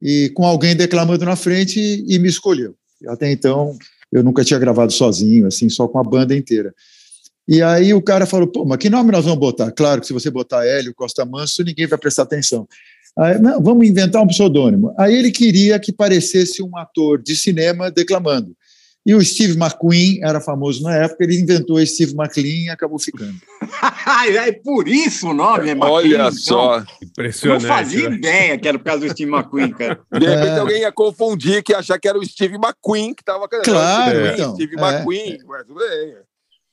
e 0.02 0.30
com 0.34 0.44
alguém 0.44 0.76
declamando 0.76 1.24
na 1.24 1.34
frente 1.34 1.80
e, 1.80 2.14
e 2.14 2.18
me 2.18 2.28
escolheu. 2.28 2.74
Até 3.08 3.32
então 3.32 3.74
eu 4.12 4.22
nunca 4.22 4.44
tinha 4.44 4.60
gravado 4.60 4.92
sozinho, 4.92 5.46
assim, 5.46 5.70
só 5.70 5.88
com 5.88 5.98
a 5.98 6.04
banda 6.04 6.36
inteira. 6.36 6.74
E 7.48 7.62
aí 7.62 7.94
o 7.94 8.02
cara 8.02 8.26
falou, 8.26 8.48
pô, 8.48 8.66
mas 8.66 8.76
que 8.76 8.90
nome 8.90 9.10
nós 9.10 9.24
vamos 9.24 9.40
botar? 9.40 9.72
Claro 9.72 10.02
que 10.02 10.06
se 10.06 10.12
você 10.12 10.30
botar 10.30 10.66
Hélio 10.66 10.94
Costa 10.94 11.24
Manso, 11.24 11.64
ninguém 11.64 11.86
vai 11.86 11.98
prestar 11.98 12.24
atenção. 12.24 12.68
Aí, 13.18 13.38
não, 13.38 13.62
vamos 13.62 13.88
inventar 13.88 14.22
um 14.22 14.26
pseudônimo. 14.26 14.94
Aí 14.98 15.14
ele 15.14 15.30
queria 15.30 15.80
que 15.80 15.90
parecesse 15.90 16.62
um 16.62 16.76
ator 16.76 17.22
de 17.22 17.34
cinema 17.34 17.90
declamando. 17.90 18.54
E 19.06 19.14
o 19.14 19.24
Steve 19.24 19.58
McQueen 19.58 20.20
era 20.22 20.40
famoso 20.40 20.82
na 20.82 20.94
época, 20.94 21.24
ele 21.24 21.40
inventou 21.40 21.84
Steve 21.86 22.14
McLean 22.14 22.66
e 22.66 22.68
acabou 22.68 22.98
ficando. 22.98 23.34
é 24.36 24.52
por 24.52 24.86
isso 24.86 25.30
o 25.30 25.34
nome 25.34 25.70
é 25.70 25.72
McQueen. 25.72 25.92
Olha 25.92 26.16
então. 26.16 26.32
só, 26.32 26.84
impressionante. 27.02 27.64
Eu 27.64 27.68
não 27.68 27.76
fazia 27.76 28.10
né? 28.10 28.16
ideia 28.16 28.58
que 28.58 28.68
era 28.68 28.78
por 28.78 28.84
causa 28.84 29.06
do 29.06 29.10
Steve 29.10 29.32
McQueen, 29.32 29.70
cara. 29.70 30.00
De 30.12 30.26
repente 30.26 30.48
é. 30.48 30.58
alguém 30.58 30.80
ia 30.82 30.92
confundir 30.92 31.62
que 31.62 31.72
ia 31.72 31.78
achar 31.78 31.98
que 31.98 32.08
era 32.08 32.18
o 32.18 32.24
Steve 32.26 32.56
McQueen 32.56 33.14
que 33.14 33.22
estava 33.22 33.48
cantando. 33.48 33.70
Claro, 33.70 34.18
é. 34.18 34.34
então, 34.34 34.54
Steve 34.54 34.76
é. 34.76 34.80
McQueen, 34.80 35.38
mas 35.46 35.66
tudo 35.66 35.80
bem. 35.80 36.14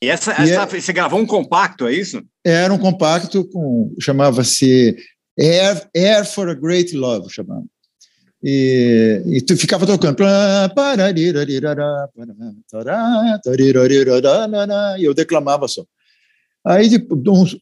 E 0.02 0.08
essa, 0.08 0.30
essa, 0.32 0.76
e 0.76 0.80
você 0.80 0.92
gravou 0.92 1.18
um 1.18 1.26
compacto, 1.26 1.86
é 1.86 1.92
isso? 1.92 2.22
Era 2.44 2.72
um 2.72 2.78
compacto 2.78 3.44
com 3.48 3.92
chamava-se 4.00 4.96
Air, 5.38 5.88
Air 5.96 6.24
for 6.24 6.48
a 6.48 6.54
Great 6.54 6.96
Love, 6.96 7.32
chamava. 7.32 7.64
E, 8.42 9.22
e 9.26 9.40
tu 9.40 9.56
ficava 9.56 9.86
tocando. 9.86 10.16
E 14.98 15.04
eu 15.04 15.14
declamava 15.14 15.66
só. 15.66 15.84
Aí, 16.64 16.88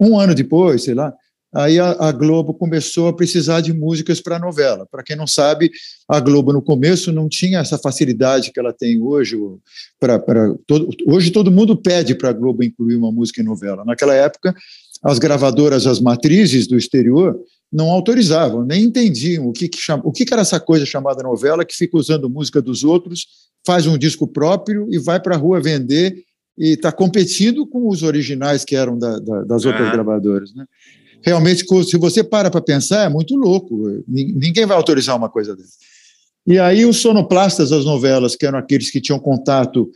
um 0.00 0.18
ano 0.18 0.34
depois, 0.34 0.82
sei 0.84 0.94
lá, 0.94 1.14
aí 1.54 1.78
a, 1.78 1.90
a, 1.92 2.12
Globo 2.12 2.52
começou 2.52 3.08
a 3.08 3.12
precisar 3.12 3.60
de 3.60 3.72
músicas 3.72 4.20
para 4.20 4.36
a 4.36 4.38
novela. 4.38 4.86
Para 4.90 5.02
quem 5.02 5.16
não 5.16 5.26
sabe, 5.26 5.70
a 6.08 6.18
Globo 6.18 6.52
no 6.52 6.60
começo 6.60 7.12
não 7.12 7.28
tinha 7.28 7.60
essa 7.60 7.78
facilidade 7.78 8.52
que 8.52 8.58
ela 8.58 8.72
tem 8.72 9.00
hoje. 9.00 9.36
Pra, 9.98 10.18
pra 10.18 10.54
todo, 10.66 10.90
hoje 11.06 11.30
todo 11.30 11.52
mundo 11.52 11.76
pede 11.76 12.14
para 12.14 12.30
a 12.30 12.32
Globo 12.32 12.64
incluir 12.64 12.96
uma 12.96 13.12
música 13.12 13.40
em 13.40 13.44
novela. 13.44 13.84
Naquela 13.84 14.14
época, 14.14 14.54
as 15.02 15.18
gravadoras, 15.18 15.86
as 15.86 16.00
matrizes 16.00 16.66
do 16.66 16.76
exterior, 16.76 17.38
não 17.72 17.90
autorizavam, 17.90 18.64
nem 18.64 18.84
entendiam 18.84 19.46
o 19.46 19.52
que, 19.52 19.68
que, 19.68 19.78
chama, 19.78 20.02
o 20.04 20.12
que, 20.12 20.24
que 20.24 20.32
era 20.32 20.42
essa 20.42 20.60
coisa 20.60 20.86
chamada 20.86 21.22
novela 21.22 21.64
que 21.64 21.74
fica 21.74 21.96
usando 21.96 22.30
música 22.30 22.62
dos 22.62 22.84
outros, 22.84 23.26
faz 23.66 23.86
um 23.86 23.98
disco 23.98 24.26
próprio 24.26 24.86
e 24.90 24.98
vai 24.98 25.20
para 25.20 25.34
a 25.34 25.38
rua 25.38 25.60
vender 25.60 26.24
e 26.56 26.70
está 26.70 26.90
competindo 26.90 27.66
com 27.66 27.88
os 27.88 28.02
originais 28.02 28.64
que 28.64 28.76
eram 28.76 28.98
da, 28.98 29.18
da, 29.18 29.42
das 29.42 29.64
outras 29.64 29.90
gravadoras. 29.92 30.54
Né? 30.54 30.64
Realmente, 31.22 31.66
se 31.84 31.98
você 31.98 32.22
para 32.22 32.50
para 32.50 32.60
pensar, 32.60 33.04
é 33.04 33.08
muito 33.08 33.34
louco. 33.34 34.02
Ninguém 34.06 34.64
vai 34.64 34.76
autorizar 34.76 35.16
uma 35.16 35.28
coisa 35.28 35.54
dessa. 35.54 35.72
E 36.46 36.58
aí 36.58 36.86
os 36.86 36.98
sonoplastas 36.98 37.70
das 37.70 37.84
novelas, 37.84 38.36
que 38.36 38.46
eram 38.46 38.58
aqueles 38.58 38.90
que 38.90 39.00
tinham 39.00 39.18
contato 39.18 39.90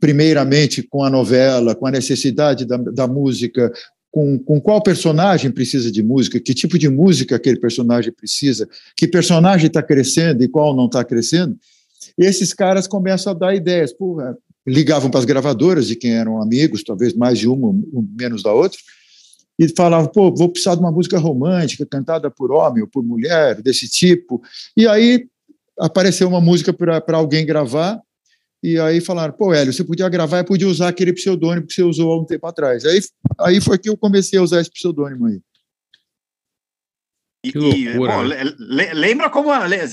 primeiramente 0.00 0.82
com 0.82 1.04
a 1.04 1.08
novela, 1.08 1.74
com 1.74 1.86
a 1.86 1.90
necessidade 1.90 2.66
da, 2.66 2.76
da 2.76 3.06
música, 3.06 3.72
com, 4.14 4.38
com 4.38 4.60
qual 4.60 4.80
personagem 4.80 5.50
precisa 5.50 5.90
de 5.90 6.00
música, 6.00 6.38
que 6.38 6.54
tipo 6.54 6.78
de 6.78 6.88
música 6.88 7.34
aquele 7.34 7.58
personagem 7.58 8.12
precisa, 8.12 8.68
que 8.96 9.08
personagem 9.08 9.66
está 9.66 9.82
crescendo 9.82 10.40
e 10.44 10.46
qual 10.46 10.72
não 10.72 10.86
está 10.86 11.04
crescendo, 11.04 11.58
esses 12.16 12.54
caras 12.54 12.86
começam 12.86 13.32
a 13.32 13.36
dar 13.36 13.56
ideias. 13.56 13.92
Porra, 13.92 14.38
ligavam 14.64 15.10
para 15.10 15.18
as 15.18 15.26
gravadoras 15.26 15.88
de 15.88 15.96
quem 15.96 16.12
eram 16.12 16.40
amigos, 16.40 16.84
talvez 16.84 17.12
mais 17.12 17.40
de 17.40 17.48
uma, 17.48 17.74
menos 18.16 18.40
da 18.40 18.52
outra, 18.52 18.78
e 19.58 19.68
falavam, 19.76 20.06
pô, 20.06 20.32
vou 20.32 20.48
precisar 20.48 20.76
de 20.76 20.80
uma 20.80 20.92
música 20.92 21.18
romântica, 21.18 21.84
cantada 21.84 22.30
por 22.30 22.52
homem 22.52 22.82
ou 22.82 22.88
por 22.88 23.02
mulher, 23.02 23.60
desse 23.62 23.88
tipo. 23.88 24.40
E 24.76 24.86
aí 24.86 25.26
apareceu 25.76 26.28
uma 26.28 26.40
música 26.40 26.72
para 26.72 27.16
alguém 27.16 27.44
gravar, 27.44 28.00
e 28.64 28.80
aí 28.80 28.98
falaram, 28.98 29.34
pô, 29.34 29.52
Hélio, 29.52 29.74
você 29.74 29.84
podia 29.84 30.08
gravar 30.08 30.38
e 30.38 30.44
podia 30.44 30.66
usar 30.66 30.88
aquele 30.88 31.12
pseudônimo 31.12 31.66
que 31.66 31.74
você 31.74 31.82
usou 31.82 32.10
há 32.10 32.22
um 32.22 32.24
tempo 32.24 32.46
atrás. 32.46 32.82
Aí, 32.86 32.98
aí 33.38 33.60
foi 33.60 33.76
que 33.76 33.90
eu 33.90 33.96
comecei 33.96 34.38
a 34.38 34.42
usar 34.42 34.58
esse 34.58 34.70
pseudônimo 34.70 35.26
aí. 35.26 35.38
Que 37.42 37.58
loucura. 37.58 38.42
E, 38.42 38.52
pô, 38.56 38.94
lembra 38.94 39.28
como 39.28 39.50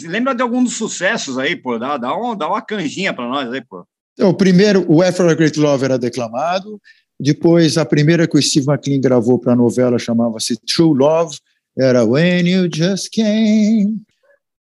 lembra 0.08 0.34
de 0.34 0.42
algum 0.42 0.64
dos 0.64 0.78
sucessos 0.78 1.38
aí, 1.38 1.54
pô, 1.54 1.78
dá, 1.78 1.98
dá, 1.98 2.16
uma, 2.16 2.34
dá 2.34 2.48
uma 2.48 2.62
canjinha 2.62 3.14
para 3.14 3.28
nós 3.28 3.52
aí, 3.52 3.62
pô. 3.62 3.86
Então, 4.14 4.30
o 4.30 4.34
primeiro, 4.34 4.86
o 4.90 5.02
After 5.02 5.28
a 5.28 5.34
Great 5.34 5.60
Love 5.60 5.84
era 5.84 6.00
declamado, 6.00 6.80
depois 7.20 7.78
a 7.78 7.84
primeira 7.84 8.26
que 8.26 8.38
o 8.38 8.42
Steve 8.42 8.68
McLean 8.70 9.02
gravou 9.02 9.38
para 9.38 9.52
a 9.52 9.56
novela 9.56 10.00
chamava-se 10.00 10.56
True 10.66 10.98
Love, 10.98 11.38
era 11.78 12.06
When 12.06 12.48
You 12.48 12.70
Just 12.74 13.10
Came 13.14 14.02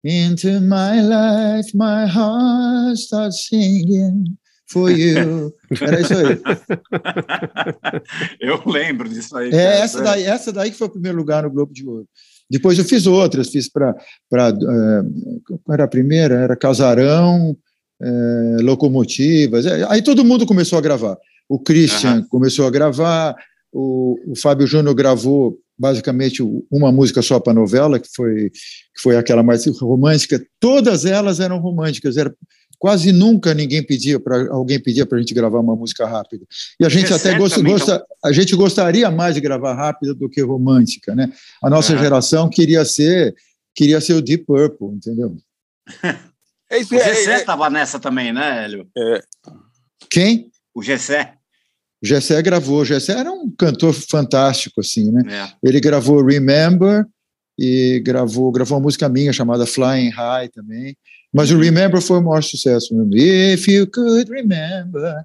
Into 0.05 0.61
my 0.61 1.01
life, 1.01 1.75
my 1.75 2.07
heart 2.07 2.99
starts 2.99 3.47
singing 3.49 4.37
for 4.69 4.91
you. 4.91 5.51
Era 5.81 6.01
isso 6.01 6.15
aí. 6.15 6.43
eu 8.39 8.61
lembro 8.67 9.09
disso 9.09 9.35
aí. 9.35 9.51
É, 9.51 9.81
essa 9.81 10.03
daí, 10.03 10.25
essa 10.25 10.53
daí 10.53 10.71
que 10.71 10.77
foi 10.77 10.89
o 10.89 10.91
primeiro 10.91 11.17
lugar 11.17 11.45
no 11.45 11.51
Globo 11.51 11.73
de 11.73 11.87
Ouro. 11.87 12.07
Depois 12.51 12.79
eu 12.79 12.85
fiz 12.85 13.07
outras, 13.07 13.49
fiz 13.49 13.67
para. 13.71 13.97
Uh, 14.31 15.73
era 15.73 15.85
a 15.85 15.89
primeira? 15.89 16.35
Era 16.35 16.55
Casarão, 16.55 17.57
uh, 18.03 18.63
Locomotivas. 18.63 19.65
É, 19.65 19.87
aí 19.89 20.03
todo 20.03 20.25
mundo 20.25 20.45
começou 20.45 20.79
a 20.79 20.83
gravar. 20.83 21.17
O 21.49 21.59
Christian 21.59 22.17
uhum. 22.17 22.29
começou 22.29 22.67
a 22.67 22.71
gravar, 22.71 23.35
o, 23.73 24.19
o 24.27 24.37
Fábio 24.37 24.67
Júnior 24.67 24.95
gravou 24.95 25.59
basicamente 25.79 26.43
uma 26.71 26.93
música 26.93 27.21
só 27.23 27.41
para 27.41 27.53
novela, 27.53 27.99
que 27.99 28.09
foi, 28.15 28.51
que 28.51 29.03
foi 29.03 29.17
aquela 29.17 29.43
mais 29.43 29.67
romântica. 29.79 30.45
Todas 30.61 31.05
elas 31.05 31.41
eram 31.41 31.59
românticas, 31.59 32.17
era, 32.17 32.35
quase 32.79 33.13
nunca 33.13 33.55
ninguém 33.55 33.83
pedia 33.83 34.21
para 34.21 34.49
alguém 34.53 34.81
pedia 34.81 35.07
para 35.07 35.19
a 35.19 35.21
gente 35.21 35.35
gravar 35.35 35.59
uma 35.61 35.75
música 35.75 36.07
rápida. 36.07 36.45
E 36.79 36.85
a 36.85 36.89
gente 36.89 37.13
é 37.13 37.17
até 37.17 37.37
gosta, 37.37 37.63
gosta 37.63 37.95
então... 37.95 38.07
a 38.25 38.33
gente 38.33 38.55
gostaria 38.55 39.11
mais 39.11 39.35
de 39.35 39.41
gravar 39.41 39.75
rápida 39.75 40.15
do 40.15 40.29
que 40.29 40.43
romântica, 40.43 41.15
né? 41.15 41.33
A 41.63 41.71
nossa 41.71 41.97
geração 41.97 42.49
queria 42.49 42.85
ser 42.85 43.35
queria 43.75 44.01
ser 44.01 44.15
o 44.15 44.23
Deep 44.23 44.45
Purple, 44.45 44.89
entendeu? 44.89 45.37
Esse, 46.71 46.95
o 46.95 46.99
Gessé 46.99 47.37
estava 47.37 47.65
é, 47.65 47.67
é... 47.67 47.71
nessa 47.71 48.01
também, 48.01 48.33
né, 48.33 48.65
Hélio? 48.65 48.89
É. 48.97 49.23
Quem? 50.11 50.51
O 50.75 50.83
Gessé. 50.83 51.35
O 52.05 52.07
Gessé 52.07 52.43
gravou. 52.43 52.83
O 52.83 52.85
Gessé 52.85 53.19
era 53.19 53.33
um 53.33 53.51
cantor 53.51 53.95
fantástico, 53.95 54.83
assim, 54.83 55.11
né? 55.11 55.23
É. 55.27 55.67
Ele 55.67 55.81
gravou 55.81 56.23
Remember 56.23 57.07
e 57.59 58.03
gravou, 58.05 58.53
gravou 58.53 58.77
uma 58.77 58.85
música 58.85 59.09
minha 59.09 59.33
chamada 59.33 59.65
Flying 59.65 60.11
High 60.11 60.51
também. 60.51 60.95
Mas 61.33 61.51
o 61.51 61.59
Remember 61.59 62.03
foi 62.03 62.19
o 62.19 62.23
maior 62.23 62.43
sucesso 62.43 62.95
mesmo. 62.95 63.17
If 63.17 63.67
you 63.67 63.87
could 63.91 64.31
remember. 64.31 65.25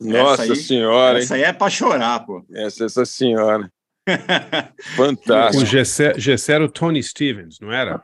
Nossa, 0.00 0.22
Nossa 0.22 0.42
aí, 0.44 0.56
senhora. 0.56 1.18
Essa 1.18 1.34
aí 1.34 1.42
é 1.42 1.52
para 1.52 1.68
chorar, 1.68 2.20
pô. 2.20 2.44
Essa, 2.54 2.84
essa 2.84 3.04
senhora. 3.04 3.68
Fantástico. 4.94 5.64
O 5.64 5.66
Gessé, 5.66 6.14
Gessé 6.18 6.52
era 6.52 6.64
o 6.64 6.70
Tony 6.70 7.02
Stevens, 7.02 7.58
não 7.60 7.72
era? 7.72 8.00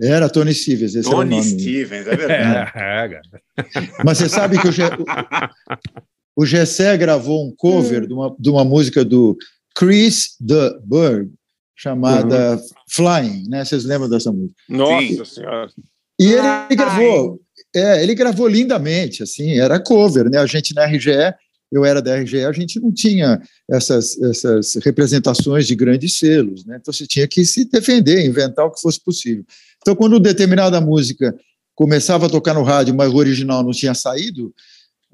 Era 0.00 0.28
Tony 0.28 0.54
Stevens, 0.54 0.94
esse 0.94 1.08
Tony 1.10 1.34
era 1.34 1.42
o 1.42 1.44
nome. 1.44 1.60
Stevens, 1.60 2.06
é 2.06 2.16
verdade. 2.16 2.72
É, 3.56 3.62
é, 3.62 4.04
Mas 4.04 4.18
você 4.18 4.28
sabe 4.28 4.60
que 4.60 4.68
o, 4.68 4.72
Ge 4.72 4.82
o, 4.84 6.42
o 6.42 6.46
Gessé 6.46 6.96
gravou 6.96 7.46
um 7.46 7.54
cover 7.56 8.04
hum. 8.04 8.06
de, 8.06 8.12
uma, 8.12 8.36
de 8.38 8.50
uma 8.50 8.64
música 8.64 9.04
do 9.04 9.36
Chris 9.74 10.36
the 10.46 10.78
Bird, 10.84 11.30
chamada 11.74 12.56
uhum. 12.56 12.62
Flying, 12.90 13.48
né? 13.48 13.64
Vocês 13.64 13.84
lembram 13.84 14.08
dessa 14.08 14.32
música? 14.32 14.54
Nossa 14.68 15.06
Sim. 15.06 15.24
Senhora! 15.24 15.70
E 16.18 16.32
ele 16.32 16.76
gravou, 16.76 17.40
é, 17.74 18.02
ele 18.02 18.14
gravou 18.14 18.48
lindamente, 18.48 19.22
assim, 19.22 19.58
era 19.58 19.78
cover, 19.78 20.30
né? 20.30 20.38
A 20.38 20.46
gente 20.46 20.74
na 20.74 20.86
RGE, 20.86 21.34
eu 21.70 21.84
era 21.84 22.00
da 22.00 22.16
RGE, 22.16 22.44
a 22.44 22.52
gente 22.52 22.80
não 22.80 22.92
tinha 22.92 23.40
essas, 23.68 24.20
essas 24.22 24.76
representações 24.76 25.66
de 25.66 25.74
grandes 25.74 26.18
selos, 26.18 26.64
né? 26.64 26.78
Então 26.80 26.92
você 26.92 27.06
tinha 27.06 27.26
que 27.26 27.44
se 27.44 27.64
defender, 27.64 28.24
inventar 28.24 28.64
o 28.64 28.70
que 28.70 28.80
fosse 28.80 29.02
possível. 29.02 29.44
Então, 29.80 29.94
quando 29.94 30.20
determinada 30.20 30.80
música 30.80 31.34
começava 31.74 32.26
a 32.26 32.30
tocar 32.30 32.54
no 32.54 32.62
rádio, 32.62 32.94
mas 32.94 33.12
o 33.12 33.16
original 33.16 33.62
não 33.62 33.72
tinha 33.72 33.94
saído, 33.94 34.54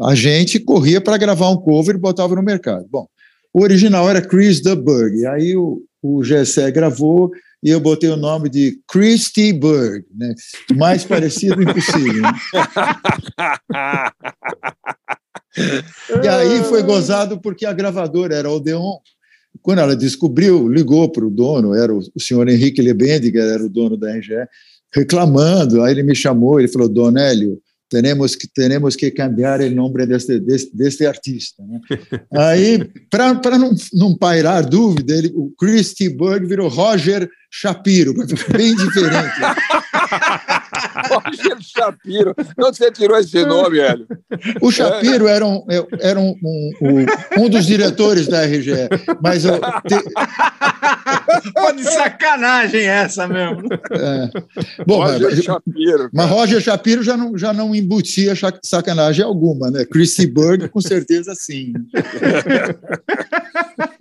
a 0.00 0.14
gente 0.14 0.60
corria 0.60 1.00
para 1.00 1.16
gravar 1.16 1.50
um 1.50 1.56
cover 1.56 1.96
e 1.96 1.98
botava 1.98 2.34
no 2.34 2.42
mercado. 2.42 2.86
Bom, 2.90 3.06
o 3.52 3.62
original 3.62 4.08
era 4.08 4.22
Chris 4.22 4.60
the 4.60 4.74
Berg, 4.74 5.26
aí 5.26 5.56
o, 5.56 5.82
o 6.02 6.22
Gessé 6.22 6.70
gravou 6.70 7.30
e 7.62 7.70
eu 7.70 7.78
botei 7.78 8.10
o 8.10 8.16
nome 8.16 8.48
de 8.48 8.80
Christy 8.88 9.52
Berg, 9.52 10.04
né? 10.14 10.34
mais 10.74 11.04
parecido 11.04 11.62
impossível. 11.62 12.22
E 16.22 16.28
aí 16.28 16.64
foi 16.64 16.82
gozado 16.82 17.40
porque 17.40 17.66
a 17.66 17.72
gravadora 17.72 18.34
era 18.34 18.50
Odeon, 18.50 18.98
quando 19.60 19.80
ela 19.80 19.94
descobriu, 19.94 20.68
ligou 20.68 21.10
para 21.10 21.26
o 21.26 21.30
dono, 21.30 21.74
era 21.74 21.94
o, 21.94 22.02
senhor 22.18 22.48
Henrique 22.48 22.80
Lebendiger, 22.80 23.42
era 23.42 23.64
o 23.64 23.68
dono 23.68 23.96
da 23.96 24.12
RGE, 24.16 24.46
reclamando. 24.92 25.82
Aí 25.82 25.92
ele 25.92 26.02
me 26.02 26.14
chamou, 26.14 26.58
ele 26.58 26.68
falou: 26.68 26.88
Dona 26.88 27.20
Hélio, 27.20 27.60
temos 27.88 28.34
que, 28.34 28.48
temos 28.48 28.96
que 28.96 29.10
cambiar 29.10 29.60
o 29.60 29.70
nome 29.70 30.06
deste, 30.06 30.40
deste, 30.40 30.74
deste 30.74 31.04
artista. 31.04 31.62
Né? 31.62 31.80
Aí, 32.32 32.90
para 33.10 33.58
não, 33.58 33.74
não 33.92 34.16
pairar 34.16 34.64
dúvida, 34.64 35.14
ele, 35.14 35.30
o 35.34 35.52
Christy 35.58 36.08
Berg 36.08 36.46
virou 36.46 36.68
Roger 36.68 37.28
Shapiro, 37.50 38.14
bem 38.50 38.74
diferente. 38.74 39.40
Roger 41.18 41.56
Shapiro. 41.60 42.34
Onde 42.58 42.76
você 42.76 42.90
tirou 42.90 43.18
esse 43.18 43.44
nome, 43.44 43.78
Hélio? 43.78 44.06
O 44.60 44.70
Shapiro 44.70 45.26
era 45.26 45.46
um, 45.46 45.64
era 46.00 46.18
um, 46.18 46.34
um, 46.80 47.06
um 47.38 47.48
dos 47.48 47.66
diretores 47.66 48.26
da 48.26 48.44
RGE, 48.44 48.88
mas 49.20 49.44
eu, 49.44 49.60
te... 49.60 50.02
Pô, 51.54 51.72
de 51.72 51.84
sacanagem 51.84 52.86
essa 52.86 53.26
mesmo. 53.26 53.62
É. 53.72 54.30
Bom, 54.86 55.02
Roger 55.02 55.30
mas, 55.30 55.44
Shapiro, 55.44 56.10
mas 56.12 56.30
Roger 56.30 56.60
Shapiro 56.60 57.02
já 57.02 57.16
não, 57.16 57.36
já 57.36 57.52
não 57.52 57.74
embutia 57.74 58.34
sacanagem 58.62 59.24
alguma, 59.24 59.70
né? 59.70 59.84
Chrissy 59.84 60.26
Berg, 60.26 60.68
com 60.68 60.80
certeza 60.80 61.34
sim. 61.34 61.72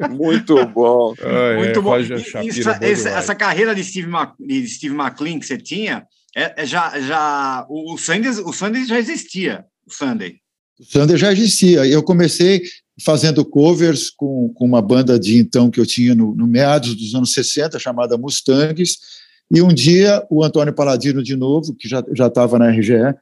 Muito 0.09 0.65
bom. 0.67 1.13
Ah, 1.21 1.57
Muito 1.57 1.79
é, 1.79 1.81
bom. 1.81 1.89
Roger 1.89 2.19
Shapiro, 2.19 2.59
Isso, 2.59 2.69
essa, 2.69 3.09
essa 3.09 3.35
carreira 3.35 3.73
de 3.73 3.83
Steve, 3.83 4.07
Mac, 4.07 4.33
de 4.39 4.67
Steve 4.67 4.95
McLean 4.95 5.39
que 5.39 5.45
você 5.45 5.57
tinha, 5.57 6.05
é, 6.35 6.63
é 6.63 6.65
já, 6.65 6.99
já 6.99 7.65
o, 7.69 7.93
o, 7.93 7.97
Sunday, 7.97 8.29
o 8.29 8.53
Sunday 8.53 8.85
já 8.85 8.99
existia, 8.99 9.65
o 9.85 9.93
Sunday. 9.93 10.35
O 10.79 10.83
Sunday 10.85 11.17
já 11.17 11.31
existia. 11.31 11.85
Eu 11.85 12.01
comecei 12.01 12.63
fazendo 13.03 13.43
covers 13.45 14.09
com, 14.09 14.51
com 14.53 14.65
uma 14.65 14.81
banda 14.81 15.19
de 15.19 15.37
então 15.37 15.69
que 15.69 15.79
eu 15.79 15.85
tinha 15.85 16.15
no, 16.15 16.35
no 16.35 16.47
meados 16.47 16.95
dos 16.95 17.13
anos 17.15 17.33
60, 17.33 17.77
chamada 17.79 18.17
Mustangs, 18.17 18.97
e 19.49 19.61
um 19.61 19.73
dia 19.73 20.25
o 20.29 20.43
Antônio 20.43 20.73
Paladino, 20.73 21.21
de 21.21 21.35
novo, 21.35 21.75
que 21.75 21.87
já 21.87 22.27
estava 22.27 22.57
na 22.57 22.69
RGE, 22.69 23.13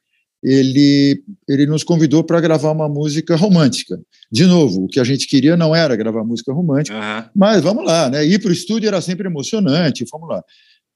ele, 0.43 1.22
ele 1.47 1.66
nos 1.66 1.84
convidou 1.84 2.24
para 2.24 2.39
gravar 2.39 2.72
uma 2.72 2.88
música 2.88 3.36
romântica. 3.36 3.99
De 4.32 4.45
novo, 4.45 4.86
o 4.86 4.88
que 4.88 4.99
a 4.99 5.03
gente 5.03 5.28
queria 5.28 5.57
não 5.57 5.76
era 5.76 5.95
gravar 5.95 6.24
música 6.24 6.53
romântica, 6.53 6.95
uhum. 6.95 7.30
mas 7.36 7.62
vamos 7.62 7.86
lá, 7.86 8.10
né? 8.10 8.26
Ir 8.26 8.39
para 8.39 8.49
o 8.49 8.53
estúdio 8.53 8.88
era 8.88 9.01
sempre 9.01 9.28
emocionante, 9.28 10.05
vamos 10.10 10.30
lá. 10.30 10.43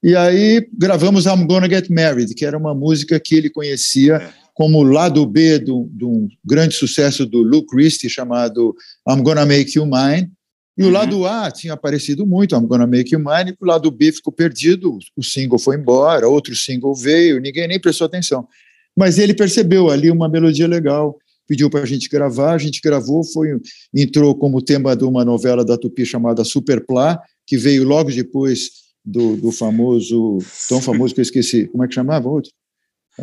E 0.04 0.14
aí 0.14 0.68
gravamos 0.70 1.24
I'm 1.24 1.46
Gonna 1.46 1.66
Get 1.66 1.88
Married, 1.88 2.34
que 2.34 2.44
era 2.44 2.58
uma 2.58 2.74
música 2.74 3.18
que 3.18 3.34
ele 3.34 3.48
conhecia 3.48 4.16
é. 4.16 4.32
como 4.52 4.82
lado 4.82 5.24
B 5.24 5.58
de 5.58 5.72
um 5.72 6.28
grande 6.44 6.74
sucesso 6.74 7.24
do 7.24 7.38
Lou 7.38 7.64
Christie 7.64 8.10
chamado 8.10 8.76
I'm 9.08 9.22
Gonna 9.22 9.46
Make 9.46 9.78
You 9.78 9.86
Mine. 9.86 10.30
E 10.76 10.82
o 10.82 10.86
uhum. 10.88 10.92
lado 10.92 11.26
A 11.26 11.50
tinha 11.50 11.72
aparecido 11.72 12.26
muito, 12.26 12.54
I'm 12.54 12.66
Gonna 12.66 12.86
Make 12.86 13.14
You 13.14 13.18
Mine, 13.18 13.52
e 13.52 13.56
o 13.58 13.66
lado 13.66 13.90
B 13.90 14.12
ficou 14.12 14.30
perdido, 14.30 14.98
o 15.16 15.22
single 15.22 15.58
foi 15.58 15.76
embora, 15.76 16.28
outro 16.28 16.54
single 16.54 16.94
veio, 16.94 17.40
ninguém 17.40 17.66
nem 17.66 17.80
prestou 17.80 18.04
atenção. 18.06 18.46
Mas 18.94 19.16
ele 19.16 19.32
percebeu 19.32 19.88
ali 19.88 20.10
uma 20.10 20.28
melodia 20.28 20.68
legal, 20.68 21.16
pediu 21.48 21.70
para 21.70 21.80
a 21.80 21.86
gente 21.86 22.10
gravar, 22.10 22.52
a 22.52 22.58
gente 22.58 22.78
gravou, 22.84 23.24
foi 23.24 23.58
entrou 23.94 24.34
como 24.34 24.60
tema 24.60 24.94
de 24.94 25.04
uma 25.04 25.24
novela 25.24 25.64
da 25.64 25.78
Tupi 25.78 26.04
chamada 26.04 26.44
Superplá, 26.44 27.18
que 27.46 27.56
veio 27.56 27.84
logo 27.84 28.10
depois 28.10 28.83
do, 29.04 29.36
do 29.36 29.52
famoso, 29.52 30.38
tão 30.68 30.80
famoso 30.80 31.14
que 31.14 31.20
eu 31.20 31.24
esqueci, 31.24 31.66
como 31.66 31.84
é 31.84 31.88
que 31.88 31.94
chamava 31.94 32.28
outro? 32.28 32.50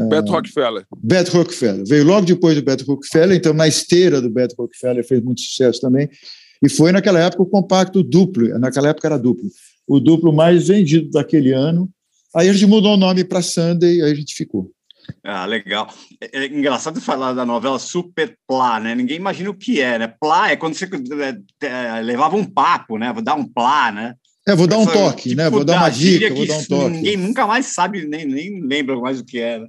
Beto 0.10 0.32
uh, 0.32 0.36
Rockefeller. 0.36 0.86
Beto 0.98 1.38
Rockefeller. 1.38 1.84
Veio 1.86 2.06
logo 2.06 2.26
depois 2.26 2.56
do 2.56 2.64
Beto 2.64 2.86
Rockefeller, 2.86 3.38
então 3.38 3.54
na 3.54 3.68
esteira 3.68 4.22
do 4.22 4.30
Beto 4.30 4.56
Rockefeller 4.58 5.06
fez 5.06 5.22
muito 5.22 5.42
sucesso 5.42 5.82
também. 5.82 6.10
E 6.64 6.70
foi 6.70 6.92
naquela 6.92 7.20
época 7.20 7.44
o 7.44 7.50
compacto 7.50 8.04
duplo, 8.04 8.48
naquela 8.60 8.90
época 8.90 9.08
era 9.08 9.18
duplo, 9.18 9.50
o 9.88 10.00
duplo 10.00 10.32
mais 10.32 10.68
vendido 10.68 11.10
daquele 11.10 11.52
ano. 11.52 11.90
Aí 12.36 12.48
a 12.48 12.54
gente 12.54 12.68
mudou 12.68 12.94
o 12.94 12.98
nome 12.98 13.26
para 13.26 13.42
Sunday, 13.42 14.02
aí 14.02 14.12
a 14.12 14.16
gente 14.16 14.36
ficou. 14.36 14.72
Ah, 15.24 15.46
legal. 15.46 15.92
É, 16.22 16.44
é 16.44 16.46
engraçado 16.46 17.02
falar 17.02 17.34
da 17.34 17.46
novela 17.46 17.80
Super 17.80 18.38
Plá, 18.48 18.80
né? 18.80 18.96
Ninguém 18.96 19.18
imagina 19.18 19.50
o 19.50 19.56
que 19.56 19.82
é, 19.82 20.00
né? 20.00 20.08
Plá 20.08 20.52
é 20.52 20.56
quando 20.56 20.76
você 20.76 20.86
é, 20.86 21.68
é, 21.68 22.02
levava 22.02 22.38
um 22.38 22.46
papo, 22.46 22.98
né? 22.98 23.12
Vou 23.12 23.24
dar 23.24 23.36
um 23.36 23.46
plá, 23.46 23.92
né? 23.92 24.16
É, 24.48 24.56
vou 24.56 24.68
dar 24.68 24.78
um 24.78 24.86
toque, 24.86 25.30
tipo, 25.30 25.36
né? 25.36 25.50
Vou 25.50 25.64
dar 25.64 25.78
uma 25.78 25.90
dica, 25.90 26.34
vou 26.34 26.48
dar 26.48 26.58
um 26.58 26.66
toque. 26.66 26.90
Ninguém 26.90 27.18
nunca 27.18 27.46
mais 27.46 27.68
sabe, 27.68 28.08
nem, 28.08 28.26
nem 28.26 28.62
lembra 28.62 29.00
mais 29.00 29.20
o 29.20 29.26
que 29.26 29.40
era. 29.40 29.68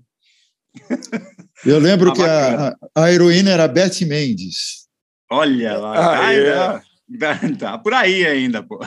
Eu 1.64 1.78
lembro 1.78 2.10
ah, 2.10 2.14
que 2.14 2.22
a, 2.22 2.76
a, 2.94 3.12
heroína 3.12 3.50
era 3.50 3.68
Beth 3.68 4.00
Mendes. 4.06 4.86
Olha 5.30 5.76
lá. 5.76 6.20
Ah, 6.20 6.34
é. 6.34 6.82
Tá 7.58 7.76
por 7.76 7.92
aí 7.92 8.26
ainda, 8.26 8.62
pô. 8.62 8.80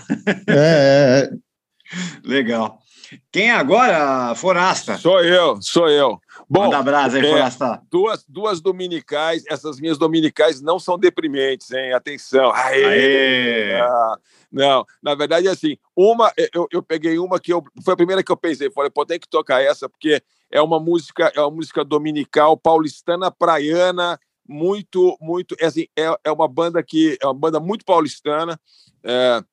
É, 0.48 0.56
é, 0.56 1.30
é. 1.30 1.30
Legal. 2.24 2.80
Quem 3.32 3.52
agora, 3.52 4.34
Forasta? 4.34 4.98
Sou 4.98 5.24
eu, 5.24 5.62
sou 5.62 5.90
eu. 5.90 6.20
Bom, 6.56 6.64
Manda 6.64 6.82
brasa 6.82 7.18
aí, 7.18 7.26
é. 7.26 7.82
Duas, 7.92 8.26
duas 8.30 8.62
dominicais, 8.62 9.44
essas 9.50 9.78
minhas 9.78 9.98
dominicais 9.98 10.62
não 10.62 10.80
são 10.80 10.98
deprimentes, 10.98 11.70
hein? 11.72 11.92
Atenção. 11.92 12.50
Aê! 12.56 12.86
Aê. 12.86 13.82
Ah, 13.82 14.16
não, 14.50 14.86
na 15.04 15.14
verdade, 15.16 15.50
assim, 15.50 15.78
uma, 15.94 16.32
eu, 16.54 16.66
eu 16.72 16.82
peguei 16.82 17.20
uma 17.20 17.42
que 17.42 17.52
eu, 17.52 17.62
foi 17.84 17.94
a 17.94 17.98
primeira 17.98 18.24
que 18.24 18.32
eu 18.32 18.38
pensei, 18.38 18.72
falei, 18.72 18.90
pô, 18.90 19.06
tem 19.06 19.20
que 19.20 19.28
tocar 19.28 19.62
essa, 19.62 19.90
porque 19.90 20.24
é 20.50 20.62
uma 20.62 20.80
música, 20.80 21.30
é 21.36 21.42
uma 21.42 21.52
música 21.52 21.84
dominical, 21.84 22.56
paulistana, 22.56 23.30
praiana, 23.30 24.18
muito, 24.48 25.18
muito, 25.20 25.58
é 25.60 25.66
assim, 25.66 25.88
é, 25.98 26.16
é 26.24 26.32
uma 26.32 26.48
banda 26.48 26.82
que, 26.82 27.18
é 27.22 27.26
uma 27.26 27.34
banda 27.34 27.60
muito 27.60 27.84
paulistana, 27.84 28.58
é, 29.04 29.44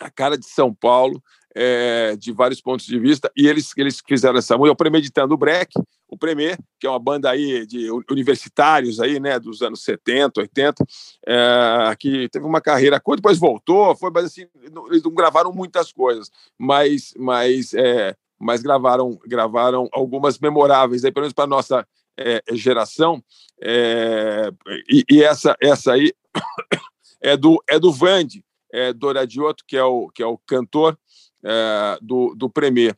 a 0.00 0.10
cara 0.10 0.38
de 0.38 0.46
São 0.46 0.72
Paulo, 0.72 1.22
é, 1.54 2.16
de 2.16 2.32
vários 2.32 2.62
pontos 2.62 2.86
de 2.86 2.98
vista, 2.98 3.30
e 3.36 3.46
eles, 3.46 3.70
eles 3.76 4.02
fizeram 4.06 4.38
essa 4.38 4.56
música, 4.56 4.72
o 4.72 4.76
Premeditando 4.76 5.34
o 5.34 5.36
Break, 5.36 5.74
o 6.12 6.16
Premier, 6.18 6.58
que 6.78 6.86
é 6.86 6.90
uma 6.90 6.98
banda 6.98 7.30
aí 7.30 7.66
de 7.66 7.90
universitários 8.10 9.00
aí, 9.00 9.18
né, 9.18 9.40
dos 9.40 9.62
anos 9.62 9.82
70, 9.82 10.42
80, 10.42 10.84
é, 11.26 11.96
que 11.98 12.28
teve 12.28 12.44
uma 12.44 12.60
carreira 12.60 13.00
curta, 13.00 13.22
depois 13.22 13.38
voltou, 13.38 13.96
foi, 13.96 14.10
mas 14.12 14.26
assim, 14.26 14.46
eles 14.90 15.02
não 15.02 15.10
gravaram 15.10 15.50
muitas 15.54 15.90
coisas, 15.90 16.30
mas, 16.58 17.14
mas, 17.16 17.72
é, 17.72 18.14
mas 18.38 18.60
gravaram, 18.60 19.18
gravaram 19.26 19.88
algumas 19.90 20.38
memoráveis, 20.38 21.02
aí, 21.02 21.10
pelo 21.10 21.22
menos 21.22 21.32
para 21.32 21.46
nossa 21.46 21.88
é, 22.18 22.42
geração, 22.52 23.24
é, 23.58 24.52
e, 24.90 25.04
e, 25.10 25.22
essa, 25.22 25.56
essa 25.62 25.94
aí 25.94 26.12
é 27.22 27.38
do, 27.38 27.58
é 27.66 27.78
do 27.78 27.90
Vande, 27.90 28.44
é, 28.70 28.92
Doradioto, 28.92 29.64
que 29.66 29.78
é 29.78 29.84
o, 29.84 30.10
que 30.10 30.22
é 30.22 30.26
o 30.26 30.36
cantor, 30.36 30.98
é, 31.42 31.98
do, 32.02 32.34
do 32.34 32.50
Premier. 32.50 32.94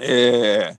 É, 0.00 0.74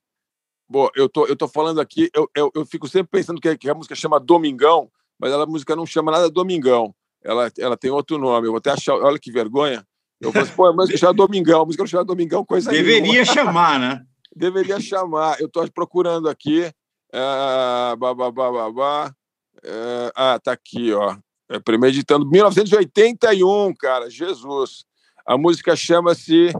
bom, 0.69 0.89
eu 0.95 1.07
tô, 1.07 1.25
eu 1.27 1.35
tô 1.35 1.47
falando 1.47 1.79
aqui, 1.79 2.09
eu, 2.13 2.29
eu, 2.35 2.51
eu 2.55 2.65
fico 2.65 2.87
sempre 2.87 3.09
pensando 3.11 3.39
que, 3.39 3.57
que, 3.57 3.69
a 3.69 3.73
música 3.73 3.95
chama 3.95 4.19
Domingão, 4.19 4.89
mas 5.19 5.33
a 5.33 5.45
música 5.45 5.75
não 5.75 5.85
chama 5.85 6.11
nada 6.11 6.29
Domingão. 6.29 6.93
Ela, 7.23 7.51
ela 7.57 7.75
tem 7.75 7.89
outro 7.89 8.17
nome. 8.19 8.47
Eu 8.47 8.51
vou 8.51 8.59
até 8.59 8.69
achar. 8.69 8.93
Olha 8.93 9.17
que 9.17 9.31
vergonha. 9.31 9.85
Eu 10.21 10.31
falei 10.31 10.47
assim, 10.47 10.55
pô, 10.55 10.65
a 10.67 10.73
música 10.73 10.97
chama 10.97 11.13
Domingão, 11.13 11.61
a 11.61 11.65
música 11.65 11.83
não 11.83 11.87
chama 11.87 12.05
Domingão, 12.05 12.45
coisa 12.45 12.69
Deveria 12.69 13.01
nenhuma. 13.01 13.25
chamar, 13.25 13.79
né? 13.79 14.05
Deveria 14.35 14.79
chamar. 14.79 15.39
Eu 15.39 15.47
estou 15.47 15.69
procurando 15.71 16.29
aqui. 16.29 16.71
Uh, 17.13 17.95
bah, 17.97 18.13
bah, 18.13 18.31
bah, 18.31 18.71
bah, 18.71 19.15
uh, 19.57 20.11
ah, 20.15 20.39
tá 20.39 20.51
aqui, 20.51 20.93
ó. 20.93 21.17
É, 21.49 21.59
premeditando 21.59 22.29
1981, 22.29 23.73
cara, 23.75 24.09
Jesus. 24.09 24.85
A 25.25 25.37
música 25.37 25.75
chama-se. 25.75 26.53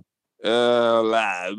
Uh, 0.44 1.02
lá, 1.04 1.50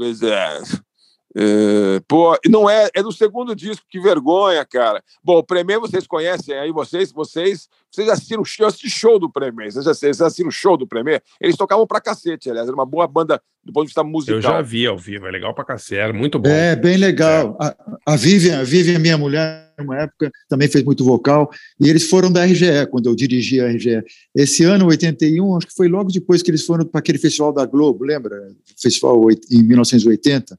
é, 1.39 2.01
pô, 2.09 2.35
não 2.49 2.69
é, 2.69 2.89
é 2.95 3.03
do 3.03 3.13
segundo 3.13 3.55
disco, 3.55 3.85
que 3.91 4.01
vergonha, 4.01 4.65
cara. 4.65 5.05
Bom, 5.23 5.37
o 5.37 5.45
Premier 5.45 5.79
vocês 5.79 6.07
conhecem 6.07 6.57
aí, 6.57 6.73
vocês, 6.73 7.13
vocês, 7.13 7.69
vocês 7.93 8.09
assistiram 8.09 8.43
assisti 8.67 8.89
show 8.89 9.19
do 9.19 9.31
Premier, 9.31 9.71
vocês, 9.71 9.85
vocês 9.85 10.23
assistiram 10.23 10.49
o 10.49 10.53
show 10.53 10.79
do 10.79 10.87
Premier? 10.87 11.23
Eles 11.39 11.55
tocavam 11.55 11.87
pra 11.87 12.01
cacete, 12.01 12.49
aliás, 12.49 12.67
era 12.67 12.75
uma 12.75 12.87
boa 12.87 13.07
banda 13.07 13.39
do 13.63 13.71
ponto 13.71 13.85
de 13.85 13.89
vista 13.89 14.03
musical. 14.03 14.37
Eu 14.37 14.41
já 14.41 14.63
vi 14.63 14.87
ao 14.87 14.97
vivo, 14.97 15.27
é 15.27 15.31
legal 15.31 15.53
pra 15.53 15.63
cacete, 15.63 16.01
era 16.01 16.13
muito 16.13 16.39
bom. 16.39 16.49
É, 16.49 16.75
bem 16.75 16.97
legal. 16.97 17.55
É. 17.61 17.67
A, 17.67 17.77
a 18.15 18.17
Vivian, 18.17 18.61
a 18.61 18.65
Vivian, 18.65 18.99
minha 18.99 19.19
mulher, 19.19 19.75
uma 19.79 19.99
época, 19.99 20.31
também 20.49 20.69
fez 20.69 20.83
muito 20.85 21.05
vocal, 21.05 21.51
e 21.79 21.91
eles 21.91 22.09
foram 22.09 22.33
da 22.33 22.47
RGE, 22.47 22.87
quando 22.91 23.11
eu 23.11 23.15
dirigi 23.15 23.61
a 23.61 23.69
RGE. 23.69 24.03
Esse 24.35 24.65
ano, 24.65 24.87
81, 24.87 25.59
acho 25.59 25.67
que 25.67 25.75
foi 25.75 25.89
logo 25.89 26.11
depois 26.11 26.41
que 26.41 26.51
eles 26.51 26.65
foram 26.65 26.87
para 26.87 27.01
aquele 27.01 27.19
festival 27.19 27.53
da 27.53 27.67
Globo, 27.67 28.07
lembra? 28.07 28.35
Festival 28.81 29.21
em 29.51 29.63
1980 29.63 30.57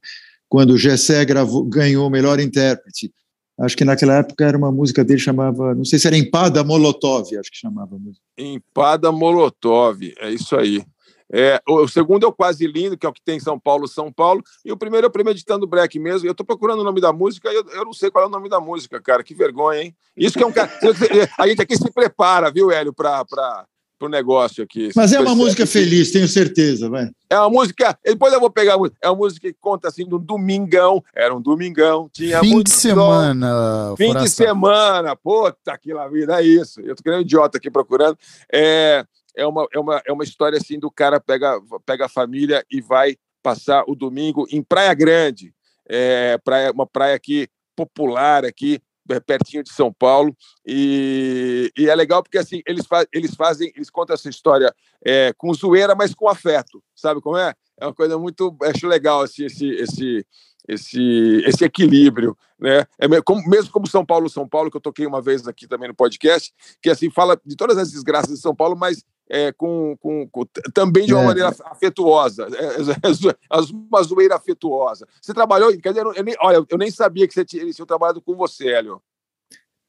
quando 0.48 0.70
o 0.70 0.78
Gessé 0.78 1.24
gravou, 1.24 1.64
ganhou 1.64 2.06
o 2.06 2.10
melhor 2.10 2.40
intérprete. 2.40 3.12
Acho 3.60 3.76
que 3.76 3.84
naquela 3.84 4.14
época 4.14 4.44
era 4.44 4.56
uma 4.56 4.70
música 4.70 5.04
dele 5.04 5.18
chamava, 5.18 5.74
não 5.74 5.84
sei 5.84 5.98
se 5.98 6.06
era 6.06 6.16
Empada 6.16 6.62
Molotov, 6.62 7.36
acho 7.36 7.50
que 7.50 7.58
chamava 7.58 7.96
a 7.96 7.98
música. 7.98 8.24
Empada 8.36 9.10
Molotov, 9.10 10.00
é 10.18 10.30
isso 10.30 10.56
aí. 10.56 10.84
É, 11.30 11.60
o 11.68 11.86
segundo 11.86 12.24
é 12.24 12.28
o 12.28 12.32
Quase 12.32 12.66
Lindo, 12.66 12.96
que 12.96 13.04
é 13.04 13.08
o 13.08 13.12
que 13.12 13.20
tem 13.20 13.36
em 13.36 13.40
São 13.40 13.58
Paulo, 13.58 13.86
São 13.86 14.10
Paulo, 14.10 14.42
e 14.64 14.72
o 14.72 14.76
primeiro 14.76 15.06
é 15.06 15.08
o 15.08 15.12
Premeditando 15.12 15.66
Break 15.66 15.98
mesmo. 15.98 16.26
Eu 16.26 16.32
estou 16.32 16.46
procurando 16.46 16.80
o 16.80 16.84
nome 16.84 17.00
da 17.00 17.12
música 17.12 17.52
e 17.52 17.54
eu, 17.54 17.66
eu, 17.70 17.84
não 17.84 17.92
sei 17.92 18.10
qual 18.10 18.24
é 18.24 18.28
o 18.28 18.30
nome 18.30 18.48
da 18.48 18.60
música, 18.60 19.00
cara. 19.00 19.22
Que 19.22 19.34
vergonha, 19.34 19.82
hein? 19.82 19.96
Isso 20.16 20.38
que 20.38 20.44
é 20.44 20.46
um 20.46 20.52
cara. 20.52 20.70
a 21.38 21.46
gente 21.46 21.60
aqui 21.60 21.76
se 21.76 21.90
prepara, 21.90 22.50
viu, 22.50 22.70
Hélio, 22.70 22.94
para 22.94 23.66
pro 23.98 24.08
negócio 24.08 24.62
aqui. 24.62 24.90
Mas 24.94 25.12
é 25.12 25.20
uma 25.20 25.34
música 25.34 25.66
feliz, 25.66 26.10
tenho 26.12 26.28
certeza, 26.28 26.88
vai. 26.88 27.10
É 27.28 27.38
uma 27.38 27.50
música. 27.50 27.98
Depois 28.04 28.32
eu 28.32 28.40
vou 28.40 28.50
pegar 28.50 28.74
a 28.74 28.78
música. 28.78 28.96
É 29.02 29.08
uma 29.08 29.16
música 29.16 29.48
que 29.48 29.56
conta 29.60 29.88
assim 29.88 30.06
do 30.06 30.18
domingão. 30.18 31.02
Era 31.14 31.34
um 31.34 31.40
domingão. 31.40 32.08
Tinha 32.12 32.40
fim 32.40 32.62
de 32.62 32.70
semana. 32.70 33.94
Fim 33.96 34.14
de 34.14 34.28
semana. 34.28 35.16
Puta 35.16 35.76
que 35.76 35.92
lá 35.92 36.08
vida, 36.08 36.40
é 36.40 36.44
isso. 36.44 36.80
Eu 36.80 36.94
tô 36.94 37.02
querendo 37.02 37.18
um 37.18 37.22
idiota 37.22 37.58
aqui 37.58 37.70
procurando. 37.70 38.16
É, 38.52 39.04
é, 39.36 39.46
uma, 39.46 39.66
é, 39.72 39.78
uma, 39.78 40.02
é 40.06 40.12
uma 40.12 40.24
história 40.24 40.56
assim 40.56 40.78
do 40.78 40.90
cara 40.90 41.20
pega, 41.20 41.60
pega 41.84 42.06
a 42.06 42.08
família 42.08 42.64
e 42.70 42.80
vai 42.80 43.16
passar 43.42 43.84
o 43.86 43.94
domingo 43.94 44.46
em 44.50 44.62
Praia 44.62 44.94
Grande. 44.94 45.52
É, 45.88 46.38
praia, 46.44 46.70
uma 46.70 46.86
praia 46.86 47.14
aqui 47.14 47.48
popular 47.74 48.44
aqui 48.44 48.74
é, 48.74 48.80
pertinho 49.24 49.62
de 49.62 49.72
São 49.72 49.92
Paulo. 49.92 50.36
E, 50.66 51.72
e 51.76 51.88
é 51.88 51.94
legal 51.94 52.22
porque 52.22 52.38
assim 52.38 52.62
eles, 52.66 52.86
fa 52.86 53.06
eles 53.12 53.34
fazem 53.34 53.72
eles 53.74 53.90
contam 53.90 54.14
essa 54.14 54.28
história 54.28 54.74
é, 55.04 55.32
com 55.36 55.52
zoeira 55.52 55.94
mas 55.94 56.14
com 56.14 56.28
afeto. 56.28 56.82
Sabe 56.94 57.20
como 57.20 57.36
é? 57.36 57.54
É 57.80 57.86
uma 57.86 57.94
coisa 57.94 58.18
muito 58.18 58.56
acho 58.62 58.86
legal 58.86 59.22
assim, 59.22 59.44
esse 59.44 59.68
esse 59.68 60.26
esse 60.68 61.42
esse 61.46 61.64
equilíbrio 61.64 62.36
né? 62.60 62.84
É 62.98 63.22
como, 63.22 63.48
mesmo 63.48 63.70
como 63.70 63.86
São 63.86 64.04
Paulo 64.04 64.28
São 64.28 64.46
Paulo 64.46 64.70
que 64.70 64.76
eu 64.76 64.80
toquei 64.80 65.06
uma 65.06 65.22
vez 65.22 65.46
aqui 65.46 65.66
também 65.66 65.88
no 65.88 65.94
podcast 65.94 66.52
que 66.82 66.90
assim 66.90 67.10
fala 67.10 67.40
de 67.44 67.56
todas 67.56 67.78
as 67.78 67.92
desgraças 67.92 68.34
de 68.34 68.40
São 68.40 68.54
Paulo 68.54 68.76
mas 68.76 69.04
é, 69.28 69.52
com, 69.52 69.96
com, 70.00 70.28
com, 70.28 70.44
também 70.72 71.06
de 71.06 71.14
uma 71.14 71.22
é. 71.22 71.26
maneira 71.26 71.54
afetuosa, 71.64 72.48
é, 72.52 72.64
é, 72.64 73.58
é 73.58 73.60
uma 73.72 74.02
zoeira 74.02 74.36
afetuosa. 74.36 75.06
Você 75.20 75.34
trabalhou, 75.34 75.70
quer 75.78 75.90
dizer, 75.90 76.04
eu 76.04 76.24
nem, 76.24 76.34
olha, 76.40 76.64
eu 76.68 76.78
nem 76.78 76.90
sabia 76.90 77.26
que 77.28 77.34
você 77.34 77.44
tinha, 77.44 77.62
eles 77.62 77.76
tinham 77.76 77.86
trabalhado 77.86 78.20
com 78.20 78.34
você, 78.34 78.68
Hélio. 78.68 79.00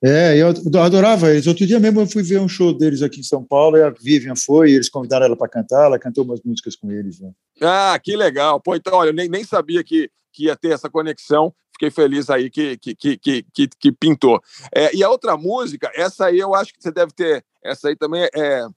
É, 0.01 0.37
eu 0.37 0.47
adorava 0.81 1.29
eles. 1.29 1.45
Outro 1.45 1.67
dia 1.67 1.79
mesmo 1.79 1.99
eu 1.99 2.07
fui 2.07 2.23
ver 2.23 2.39
um 2.39 2.47
show 2.47 2.73
deles 2.73 3.01
aqui 3.01 3.19
em 3.19 3.23
São 3.23 3.43
Paulo, 3.43 3.77
e 3.77 3.83
a 3.83 3.89
Vivian 3.89 4.35
foi, 4.35 4.71
e 4.71 4.75
eles 4.75 4.89
convidaram 4.89 5.25
ela 5.25 5.35
para 5.35 5.49
cantar, 5.49 5.85
ela 5.85 5.99
cantou 5.99 6.23
umas 6.23 6.41
músicas 6.41 6.75
com 6.75 6.89
eles. 6.91 7.19
Né? 7.19 7.31
Ah, 7.61 7.99
que 8.01 8.15
legal. 8.15 8.61
Pô, 8.61 8.75
então, 8.75 8.93
olha, 8.93 9.09
eu 9.09 9.13
nem, 9.13 9.27
nem 9.27 9.43
sabia 9.43 9.83
que, 9.83 10.09
que 10.31 10.45
ia 10.45 10.55
ter 10.55 10.71
essa 10.71 10.89
conexão. 10.89 11.53
Fiquei 11.73 11.91
feliz 11.91 12.29
aí 12.29 12.49
que, 12.49 12.77
que, 12.77 12.95
que, 12.95 13.17
que, 13.17 13.67
que 13.67 13.91
pintou. 13.91 14.41
É, 14.73 14.93
e 14.93 15.03
a 15.03 15.09
outra 15.09 15.37
música, 15.37 15.89
essa 15.93 16.25
aí 16.25 16.39
eu 16.39 16.53
acho 16.53 16.73
que 16.73 16.81
você 16.81 16.91
deve 16.91 17.13
ter. 17.13 17.43
Essa 17.63 17.89
aí 17.89 17.95
também 17.95 18.23
é, 18.23 18.29
é, 18.35 18.67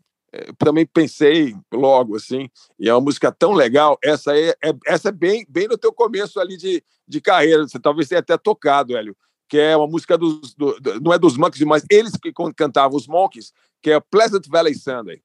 também 0.59 0.87
pensei 0.87 1.55
logo 1.73 2.17
assim, 2.17 2.49
e 2.79 2.89
é 2.89 2.95
uma 2.95 3.01
música 3.01 3.31
tão 3.31 3.53
legal. 3.53 3.99
Essa 4.03 4.37
é, 4.37 4.55
é, 4.65 4.73
essa 4.87 5.11
é 5.11 5.13
bem, 5.13 5.45
bem 5.49 5.69
no 5.69 5.77
teu 5.77 5.93
começo 5.93 6.41
ali 6.41 6.57
de, 6.57 6.83
de 7.07 7.21
carreira. 7.21 7.69
Você 7.69 7.79
talvez 7.79 8.09
tenha 8.09 8.21
até 8.21 8.37
tocado, 8.39 8.97
Hélio, 8.97 9.17
que 9.49 9.59
é 9.59 9.77
uma 9.77 9.87
música 9.87 10.17
dos, 10.17 10.55
do, 10.55 10.79
do, 10.81 11.01
não 11.01 11.13
é 11.13 11.19
dos 11.19 11.37
Monkeys, 11.37 11.63
mas 11.67 11.85
eles 11.91 12.13
que 12.13 12.33
cantavam 12.57 12.97
os 12.97 13.07
Monkeys, 13.07 13.53
que 13.83 13.91
é 13.91 14.01
Pleasant 14.01 14.47
Valley 14.49 14.75
Sunday. 14.75 15.23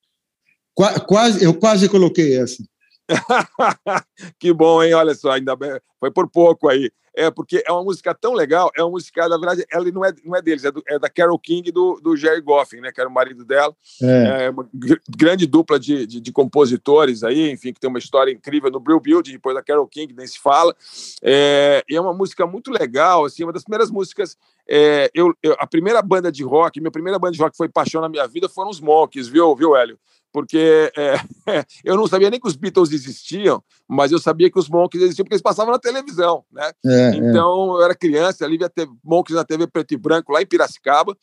Qua, 0.76 1.00
quase, 1.00 1.44
eu 1.44 1.54
quase 1.54 1.88
coloquei 1.88 2.38
essa. 2.38 2.64
que 4.40 4.54
bom, 4.54 4.84
hein? 4.84 4.94
Olha 4.94 5.16
só, 5.16 5.32
ainda 5.32 5.56
bem, 5.56 5.80
foi 6.00 6.12
por 6.12 6.30
pouco 6.30 6.70
aí 6.70 6.92
é 7.18 7.32
porque 7.32 7.64
é 7.66 7.72
uma 7.72 7.84
música 7.84 8.14
tão 8.14 8.34
legal, 8.34 8.72
é 8.78 8.84
uma 8.84 8.92
música, 8.92 9.28
na 9.28 9.38
verdade, 9.38 9.66
ela 9.72 9.84
não 9.92 10.06
é, 10.06 10.14
não 10.24 10.36
é 10.36 10.42
deles, 10.42 10.64
é, 10.64 10.72
do, 10.72 10.84
é 10.88 11.00
da 11.00 11.10
Carol 11.10 11.40
King 11.40 11.68
e 11.68 11.72
do, 11.72 12.00
do 12.00 12.16
Jerry 12.16 12.42
Goffin, 12.42 12.80
né, 12.80 12.92
que 12.92 13.02
era 13.02 13.10
o 13.10 13.12
marido 13.12 13.44
dela. 13.44 13.76
É, 14.04 14.46
é 14.46 14.50
uma 14.52 14.70
grande 15.18 15.48
dupla 15.48 15.80
de, 15.80 16.06
de, 16.06 16.22
de, 16.22 16.32
compositores 16.32 17.24
aí, 17.24 17.50
enfim, 17.50 17.74
que 17.74 17.80
tem 17.80 17.90
uma 17.90 17.98
história 17.98 18.32
incrível 18.32 18.70
no 18.70 18.80
Brill 18.80 19.00
Build, 19.00 19.32
depois 19.32 19.56
da 19.56 19.64
Carol 19.64 19.88
King, 19.88 20.14
nem 20.14 20.28
se 20.28 20.40
fala. 20.40 20.76
É, 21.24 21.84
e 21.90 21.96
é 21.96 22.00
uma 22.00 22.14
música 22.14 22.46
muito 22.46 22.70
legal, 22.70 23.26
assim, 23.26 23.44
uma 23.44 23.54
das 23.54 23.64
primeiras 23.64 23.90
músicas. 23.90 24.38
É, 24.70 25.10
eu, 25.12 25.34
eu, 25.42 25.56
a 25.58 25.66
primeira 25.66 26.04
banda 26.04 26.32
de 26.32 26.44
rock, 26.44 26.80
minha 26.80 26.92
primeira 26.92 27.18
banda 27.18 27.34
de 27.34 27.40
rock 27.40 27.52
que 27.54 27.58
foi 27.58 27.70
paixão 27.70 28.00
na 28.00 28.10
minha 28.10 28.28
vida 28.28 28.48
foram 28.48 28.70
os 28.70 28.80
Monkeys, 28.80 29.28
viu, 29.28 29.56
viu, 29.56 29.76
Hélio? 29.76 29.98
Porque 30.38 30.92
é, 30.96 31.16
eu 31.84 31.96
não 31.98 32.06
sabia 32.06 32.30
nem 32.30 32.40
que 32.40 32.48
os 32.48 32.56
Beatles 32.56 32.92
existiam, 32.92 33.60
mas 33.88 34.12
eu 34.12 34.20
sabia 34.20 34.52
que 34.52 34.60
os 34.60 34.70
Monkeys 34.70 35.04
existiam 35.04 35.26
porque 35.26 35.34
eles 35.34 35.42
passavam 35.42 35.74
na 35.74 35.80
televisão, 35.80 36.44
né? 36.52 36.70
É, 36.86 37.10
é. 37.10 37.16
então 37.16 37.76
é. 37.76 37.80
eu 37.80 37.86
era 37.86 37.96
criança, 37.96 38.46
ali 38.46 38.56
via 38.56 38.70
ter 38.70 38.88
Monkeys 39.04 39.36
na 39.36 39.44
TV 39.44 39.66
preto 39.66 39.96
e 39.96 39.98
branco 39.98 40.32
lá 40.32 40.40
em 40.40 40.46
Piracicaba. 40.46 41.18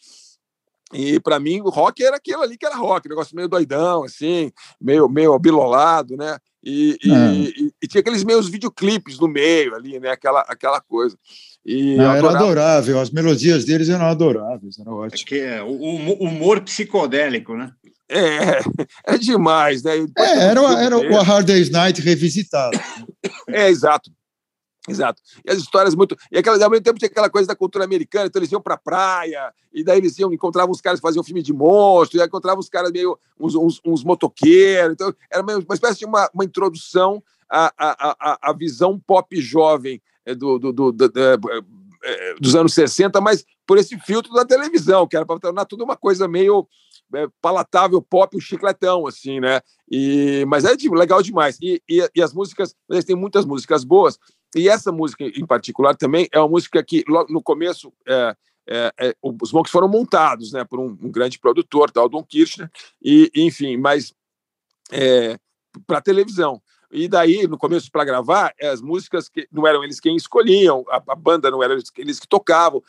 E 0.93 1.20
para 1.20 1.39
mim 1.39 1.61
o 1.61 1.69
rock 1.69 2.03
era 2.03 2.16
aquilo 2.16 2.43
ali 2.43 2.59
que 2.59 2.66
era 2.66 2.74
rock, 2.74 3.09
negócio 3.09 3.36
meio 3.36 3.47
doidão, 3.47 4.03
assim, 4.03 4.51
meio 4.81 5.09
meio 5.09 5.32
abilolado, 5.32 6.16
né? 6.16 6.36
E, 6.65 6.99
e, 7.05 7.12
é. 7.12 7.32
e, 7.32 7.73
e, 7.81 7.86
tinha 7.86 8.01
aqueles 8.01 8.24
meus 8.24 8.49
videoclipes 8.49 9.16
no 9.20 9.28
meio 9.28 9.77
ali, 9.77 10.01
né? 10.01 10.11
Aquela, 10.11 10.41
aquela 10.41 10.81
coisa. 10.81 11.16
E 11.65 11.95
Não, 11.95 12.12
era 12.12 12.31
adorável, 12.31 12.99
as 12.99 13.11
melodias 13.11 13.65
deles 13.65 13.89
eram 13.89 14.07
adoráveis, 14.07 14.77
era 14.77 14.91
ótimo. 14.91 15.15
Acho 15.15 15.24
que 15.24 15.39
é 15.39 15.62
o 15.62 15.70
humor 15.70 16.61
psicodélico, 16.62 17.55
né? 17.55 17.70
É, 18.15 18.61
é 19.15 19.19
demais, 19.19 19.82
né? 19.82 19.97
É, 20.16 20.45
era, 20.45 20.61
era 20.81 20.97
o 20.97 21.23
Hard 21.23 21.47
Day's 21.47 21.70
Night 21.70 22.01
revisitado. 22.01 22.78
É, 23.49 23.69
exato. 23.69 24.11
Exato. 24.86 25.20
E 25.45 25.51
as 25.51 25.59
histórias 25.59 25.95
muito. 25.95 26.15
E 26.31 26.39
aquela, 26.39 26.62
ao 26.62 26.70
mesmo 26.70 26.85
tempo 26.85 26.99
tinha 26.99 27.09
aquela 27.09 27.31
coisa 27.31 27.49
da 27.49 27.57
cultura 27.57 27.85
americana, 27.85 28.27
então 28.27 28.39
eles 28.39 28.53
iam 28.53 28.61
pra 28.61 28.77
praia, 28.77 29.53
e 29.73 29.82
daí 29.82 29.97
eles 29.97 30.19
iam, 30.19 30.32
encontravam 30.32 30.70
os 30.70 30.81
caras 30.81 31.01
que 31.01 31.07
faziam 31.07 31.24
filme 31.24 31.43
de 31.43 31.55
monstro, 31.55 32.20
e 32.20 32.23
encontravam 32.23 32.61
os 32.61 32.69
caras 32.69 32.93
meio. 32.93 33.19
uns, 33.41 33.55
uns, 33.55 33.81
uns 33.85 34.05
motoqueiros. 34.05 34.93
Então, 34.93 35.12
era 35.31 35.43
uma, 35.43 35.57
uma 35.57 35.74
espécie 35.74 36.01
de 36.01 36.05
uma, 36.05 36.28
uma 36.35 36.45
introdução 36.45 37.23
à, 37.51 37.73
à, 37.78 38.16
à, 38.20 38.51
à 38.51 38.53
visão 38.53 39.01
pop 39.01 39.41
jovem 39.41 40.03
é, 40.27 40.35
do, 40.35 40.59
do, 40.59 40.73
do, 40.73 40.93
do, 40.93 41.05
é, 41.07 41.39
é, 42.05 42.35
dos 42.39 42.55
anos 42.55 42.74
60, 42.74 43.19
mas 43.23 43.45
por 43.66 43.78
esse 43.78 43.99
filtro 44.01 44.35
da 44.35 44.45
televisão, 44.45 45.07
que 45.07 45.16
era 45.16 45.24
para 45.24 45.41
tornar 45.41 45.65
tudo 45.65 45.82
uma 45.82 45.97
coisa 45.97 46.28
meio 46.28 46.69
palatável, 47.40 48.01
pop, 48.02 48.36
um 48.36 48.40
chicletão, 48.40 49.06
assim, 49.06 49.40
né? 49.40 49.60
E, 49.90 50.44
mas 50.48 50.64
é 50.64 50.76
tipo, 50.76 50.94
legal 50.94 51.22
demais. 51.22 51.59
E, 51.60 51.82
e, 51.89 52.09
e 52.14 52.22
as 52.22 52.32
músicas, 52.32 52.74
eles 52.90 53.05
têm 53.05 53.16
muitas 53.16 53.44
músicas 53.44 53.85
boas, 53.85 54.18
e 54.55 54.68
essa 54.68 54.93
música 54.93 55.24
em 55.24 55.47
particular 55.47 55.97
também 55.97 56.28
é 56.32 56.39
uma 56.39 56.48
música 56.48 56.82
que 56.82 57.05
logo 57.09 57.32
no 57.32 57.43
começo 57.43 57.93
é, 58.06 58.36
é, 58.68 58.93
é, 58.98 59.16
os 59.22 59.52
Monks 59.52 59.70
foram 59.70 59.89
montados 59.89 60.52
né, 60.52 60.64
por 60.64 60.78
um, 60.78 60.97
um, 61.02 61.10
grande 61.10 61.39
produtor, 61.39 61.90
tal, 61.90 62.09
Don 62.09 62.22
Kirchner, 62.22 62.70
e, 63.02 63.31
enfim, 63.35 63.76
mas 63.76 64.12
é, 64.90 65.39
para 65.86 66.01
televisão. 66.01 66.62
E 66.90 67.09
daí, 67.09 67.47
no 67.48 67.59
começo, 67.59 67.90
para 67.90 68.05
gravar, 68.05 68.55
as 68.62 68.81
músicas 68.81 69.28
que 69.28 69.48
não 69.51 69.66
eram 69.66 69.82
eles 69.82 69.98
quem 69.98 70.14
escolhiam, 70.14 70.85
a, 70.89 71.02
a 71.09 71.14
banda 71.14 71.51
não 71.51 71.62
eles, 71.62 71.90
eles 71.97 72.20
que 72.20 72.28
tocavam, 72.28 72.82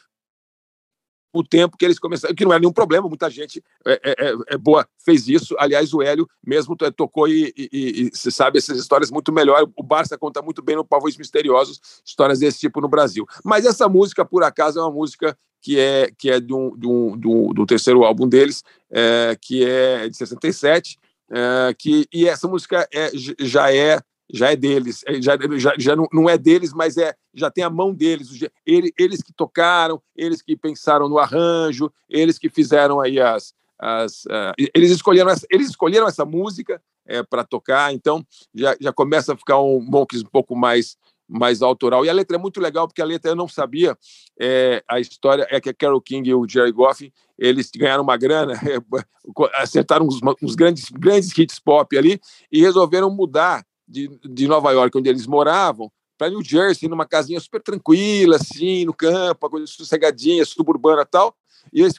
o 1.36 1.44
tempo 1.44 1.78
que 1.78 1.84
eles 1.84 2.00
começaram, 2.00 2.34
que 2.34 2.46
não 2.46 2.54
era 2.54 2.62
nenhum 2.62 2.72
problema, 2.72 3.10
muita 3.10 3.30
gente 3.30 3.62
é, 3.86 4.00
é, 4.04 4.28
é, 4.28 4.36
é 4.50 4.58
boa 4.58 4.88
fez 5.04 5.28
isso. 5.28 5.56
Aliás, 5.60 5.94
o 5.94 6.02
Hélio 6.02 6.28
mesmo 6.46 6.76
tocou 6.96 7.28
e, 7.28 7.54
e, 7.58 7.70
e, 7.72 8.18
se 8.18 8.32
sabe 8.32 8.58
essas 8.58 8.78
histórias 8.80 9.12
muito 9.12 9.32
melhor. 9.32 9.68
O 9.76 9.84
Barça 9.84 10.18
conta 10.18 10.42
muito 10.42 10.62
bem 10.62 10.76
no 10.76 10.86
Pavões 10.86 11.18
Misteriosos 11.18 11.80
histórias 12.06 12.40
desse 12.40 12.60
tipo 12.60 12.80
no 12.80 12.88
Brasil. 12.88 13.26
Mas 13.44 13.66
essa 13.66 13.90
música, 13.90 14.24
por 14.24 14.44
acaso, 14.44 14.80
é 14.80 14.82
uma 14.82 14.92
música 14.92 15.38
que 15.62 15.80
é, 15.80 16.12
que 16.18 16.30
é 16.30 16.40
do, 16.40 16.76
do, 16.78 17.16
do, 17.18 17.54
do 17.54 17.66
terceiro 17.66 18.04
álbum 18.04 18.28
deles, 18.28 18.64
é, 18.90 19.38
que 19.42 19.66
é 19.66 20.08
de 20.08 20.16
67, 20.16 20.98
é, 21.32 21.74
que, 21.78 22.08
e 22.14 22.28
essa 22.28 22.48
música 22.48 22.88
é, 22.94 23.12
já 23.40 23.74
é 23.74 24.00
já 24.32 24.52
é 24.52 24.56
deles, 24.56 25.04
é, 25.06 25.22
já, 25.22 25.38
já, 25.58 25.74
já 25.78 25.96
não, 25.96 26.08
não, 26.12 26.30
é 26.30 26.38
deles, 26.38 26.74
mas 26.74 26.98
é 26.98 27.16
já 27.34 27.50
tem 27.52 27.64
a 27.64 27.70
mão 27.70 27.94
deles, 27.94 28.30
eles, 28.66 28.92
eles 28.98 29.22
que 29.22 29.34
tocaram, 29.34 30.02
eles 30.16 30.42
que 30.42 30.56
pensaram 30.56 31.08
no 31.08 31.20
arranjo, 31.20 31.92
eles 32.10 32.38
que 32.38 32.50
fizeram 32.50 33.00
aí 33.00 33.20
as, 33.20 33.54
as 33.78 34.26
uh, 34.26 34.54
eles 34.74 34.92
escolheram 34.92 35.30
essa, 35.30 35.46
eles 35.50 35.70
escolheram 35.70 36.08
essa 36.08 36.26
música 36.26 36.82
é, 37.06 37.22
para 37.22 37.44
tocar, 37.44 37.94
então 37.94 38.26
já, 38.54 38.76
já 38.80 38.92
começa 38.92 39.34
a 39.34 39.38
ficar 39.38 39.62
um 39.62 39.80
Monks 39.80 40.22
um 40.22 40.30
pouco 40.30 40.56
mais 40.56 40.98
mais 41.28 41.62
autoral. 41.64 42.06
E 42.06 42.10
a 42.10 42.14
letra 42.14 42.38
é 42.38 42.40
muito 42.40 42.62
legal, 42.62 42.88
porque 42.88 43.02
a 43.02 43.06
letra 43.06 43.32
eu 43.32 43.36
não 43.36 43.48
sabia. 43.48 43.98
É, 44.40 44.84
a 44.88 45.00
história 45.00 45.48
é 45.50 45.60
que 45.60 45.70
a 45.70 45.74
Carol 45.74 46.00
King 46.00 46.30
e 46.30 46.36
o 46.36 46.48
Jerry 46.48 46.72
Goffin 46.72 47.12
eles 47.38 47.70
ganharam 47.76 48.04
uma 48.04 48.16
grana, 48.16 48.54
acertaram 49.56 50.06
uns, 50.06 50.20
uns, 50.42 50.56
grandes, 50.56 50.90
grandes 50.90 51.38
hits 51.38 51.60
pop 51.60 51.98
ali 51.98 52.20
e 52.52 52.62
resolveram 52.62 53.10
mudar 53.10 53.66
de, 53.88 54.10
de 54.24 54.48
Nova 54.48 54.72
York, 54.72 54.98
onde 54.98 55.10
eles 55.10 55.28
moravam, 55.28 55.92
para 56.18 56.30
New 56.30 56.44
Jersey, 56.44 56.88
numa 56.88 57.06
casinha 57.06 57.40
super 57.40 57.62
tranquila, 57.62 58.38
assim, 58.38 58.86
no 58.86 58.94
campo, 58.94 59.46
uma 59.46 59.50
coisa 59.50 59.68
sossegadinha, 59.68 60.46
suburbana 60.46 61.06
tal. 61.06 61.36
E 61.74 61.82
eles 61.82 61.96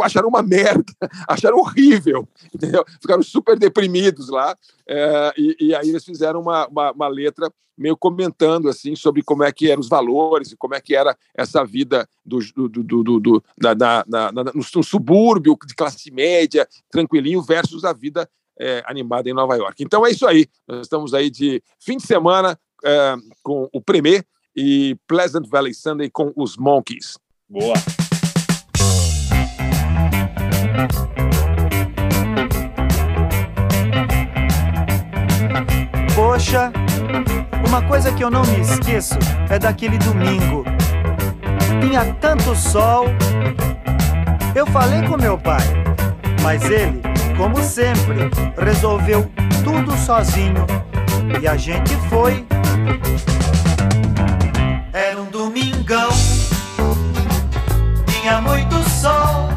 acharam 0.00 0.28
uma 0.28 0.42
merda, 0.42 0.92
acharam 1.28 1.58
horrível, 1.58 2.28
entendeu? 2.54 2.84
Ficaram 3.00 3.22
super 3.22 3.58
deprimidos 3.58 4.28
lá. 4.28 4.56
É, 4.86 5.34
e, 5.36 5.56
e, 5.60 5.74
aí 5.74 5.88
eles 5.88 6.04
fizeram 6.04 6.40
uma, 6.40 6.66
uma, 6.68 6.92
uma, 6.92 7.08
letra 7.08 7.52
meio 7.76 7.96
comentando 7.96 8.68
assim 8.68 8.94
sobre 8.94 9.22
como 9.22 9.42
é 9.42 9.50
que 9.50 9.70
eram 9.70 9.80
os 9.80 9.88
valores 9.88 10.52
e 10.52 10.56
como 10.56 10.74
é 10.74 10.80
que 10.80 10.94
era 10.94 11.16
essa 11.34 11.64
vida 11.64 12.08
do, 12.24 12.38
do, 12.54 12.68
do, 12.68 13.02
do, 13.02 13.20
do 13.20 13.44
na, 13.60 13.74
na, 14.06 14.32
no, 14.32 14.62
no 14.74 14.82
subúrbio 14.82 15.56
de 15.66 15.74
classe 15.74 16.10
média, 16.10 16.68
tranquilinho, 16.90 17.42
versus 17.42 17.84
a 17.84 17.92
vida 17.92 18.28
é, 18.62 18.82
animada 18.86 19.28
em 19.28 19.34
Nova 19.34 19.56
York. 19.56 19.82
Então 19.82 20.06
é 20.06 20.10
isso 20.10 20.26
aí. 20.26 20.46
Nós 20.68 20.82
estamos 20.82 21.12
aí 21.12 21.28
de 21.28 21.60
fim 21.80 21.96
de 21.96 22.06
semana 22.06 22.56
é, 22.84 23.14
com 23.42 23.68
o 23.72 23.80
Premier 23.80 24.24
e 24.54 24.96
Pleasant 25.08 25.48
Valley 25.48 25.74
Sunday 25.74 26.08
com 26.08 26.32
os 26.36 26.56
Monkeys. 26.56 27.18
Boa. 27.48 27.74
Poxa, 36.14 36.72
uma 37.66 37.82
coisa 37.88 38.12
que 38.12 38.22
eu 38.22 38.30
não 38.30 38.42
me 38.42 38.60
esqueço 38.60 39.14
é 39.50 39.58
daquele 39.58 39.98
domingo. 39.98 40.64
Tinha 41.80 42.14
tanto 42.14 42.54
sol. 42.54 43.06
Eu 44.54 44.66
falei 44.66 45.02
com 45.08 45.16
meu 45.16 45.38
pai, 45.38 45.64
mas 46.42 46.62
ele 46.64 47.11
como 47.42 47.60
sempre, 47.60 48.30
resolveu 48.56 49.28
tudo 49.64 49.96
sozinho 49.96 50.64
e 51.42 51.48
a 51.48 51.56
gente 51.56 51.96
foi. 52.08 52.46
Era 54.92 55.20
um 55.20 55.24
domingão, 55.24 56.10
tinha 58.06 58.40
muito 58.40 58.76
sol. 58.88 59.48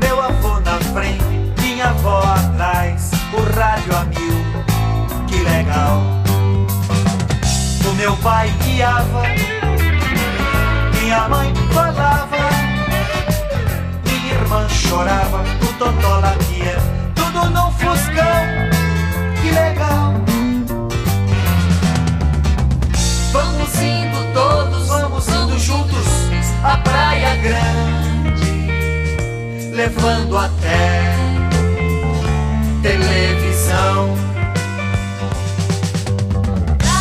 Meu 0.00 0.18
avô 0.18 0.60
na 0.60 0.78
frente, 0.94 1.52
minha 1.60 1.90
avó 1.90 2.20
atrás, 2.20 3.10
o 3.34 3.42
rádio 3.54 3.94
a 3.94 4.04
mil, 4.04 5.26
que 5.26 5.42
legal. 5.42 6.00
O 7.86 7.92
meu 7.96 8.16
pai 8.16 8.50
guiava, 8.64 9.24
minha 10.98 11.28
mãe 11.28 11.52
falava, 11.70 12.48
minha 14.06 14.32
irmã 14.32 14.66
chorava 14.70 15.63
totó 15.78 16.20
latia, 16.20 16.76
tudo 17.14 17.50
no 17.50 17.70
Fuscão, 17.72 18.44
que 19.40 19.50
legal. 19.50 20.14
Vamos 23.32 23.74
indo 23.82 24.32
todos, 24.32 24.86
vamos 24.88 25.28
indo 25.28 25.58
juntos 25.58 26.06
à 26.62 26.76
Praia 26.78 27.36
Grande, 27.36 28.70
levando 29.74 30.38
até 30.38 31.16
televisão. 32.82 34.14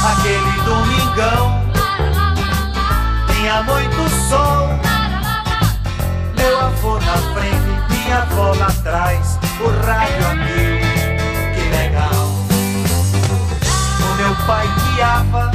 Aquele 0.05 0.51
domingão 0.65 1.63
tinha 3.27 3.63
muito 3.63 4.09
sol, 4.29 4.69
meu 6.35 6.59
avô 6.59 6.99
na 6.99 7.17
frente 7.33 7.52
minha 8.14 8.22
avó 8.22 8.53
lá 8.53 8.68
atrás, 8.68 9.40
o 9.60 9.85
rádio 9.88 10.27
a 10.27 10.35
mil, 10.35 10.80
que 11.56 11.61
legal. 11.76 12.27
O 14.02 14.15
meu 14.15 14.35
pai 14.45 14.68
guiava, 14.68 15.52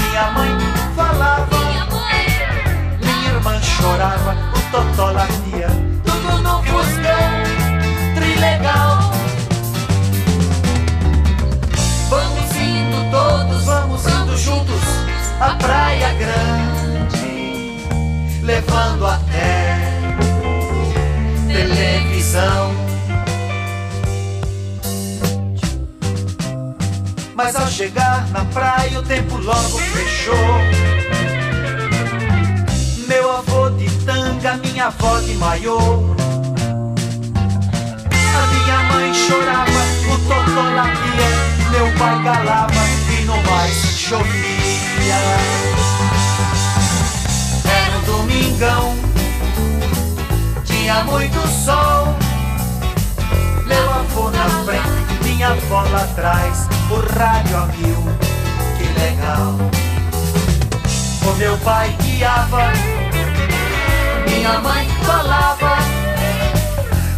minha 0.00 0.30
mãe 0.32 0.58
falava, 0.96 1.46
minha 3.00 3.28
irmã 3.28 3.62
chorava, 3.62 4.34
o 4.52 4.70
totó 4.72 5.12
latia, 5.12 5.68
chegar 27.76 28.26
na 28.30 28.42
praia 28.46 28.98
o 28.98 29.02
tempo 29.02 29.36
logo 29.36 29.78
fechou. 29.78 30.34
Meu 33.06 33.30
avô 33.30 33.68
de 33.68 33.90
tanga, 34.06 34.56
minha 34.56 34.86
avó 34.86 35.20
de 35.20 35.34
maiô. 35.34 35.78
A 38.34 38.46
minha 38.46 38.78
mãe 38.90 39.12
chorava, 39.12 39.82
o 40.10 40.18
totó 40.26 40.62
latia, 40.74 41.28
meu 41.70 41.92
pai 41.98 42.22
galava 42.22 42.72
e 43.12 43.24
no 43.26 43.36
mais 43.42 43.74
chovia. 43.74 45.20
Era 47.62 47.98
um 47.98 48.02
domingão 48.04 48.96
tinha 50.64 51.04
muito 51.04 51.46
sol. 51.62 52.16
Meu 53.66 53.90
avô 53.90 54.30
na 54.30 54.48
frente, 54.64 55.24
minha 55.24 55.48
avó 55.48 55.82
lá 55.90 56.04
atrás, 56.04 56.68
o 56.90 57.18
rádio 57.18 57.56
a 57.56 57.66
mil, 57.66 58.02
que 58.76 58.84
legal. 59.00 59.54
O 61.28 61.34
meu 61.36 61.56
pai 61.58 61.96
guiava, 62.00 62.72
minha 64.28 64.60
mãe 64.60 64.88
falava, 65.04 65.76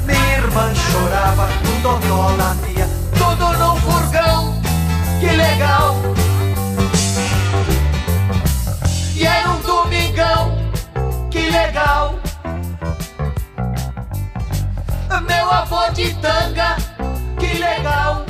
minha 0.07 0.37
irmã 0.39 0.75
chorava, 0.75 1.49
o 1.65 1.83
dodó 1.83 2.31
latia, 2.37 2.89
tudo 3.19 3.53
no 3.59 3.77
furgão, 3.77 4.55
que 5.21 5.27
legal. 5.27 5.97
E 9.15 9.27
era 9.27 9.51
um 9.51 9.61
domingão, 9.61 10.59
que 11.31 11.51
legal. 11.51 12.15
Meu 15.27 15.51
avô 15.51 15.91
de 15.93 16.15
tanga, 16.15 16.77
que 17.39 17.59
legal. 17.59 18.28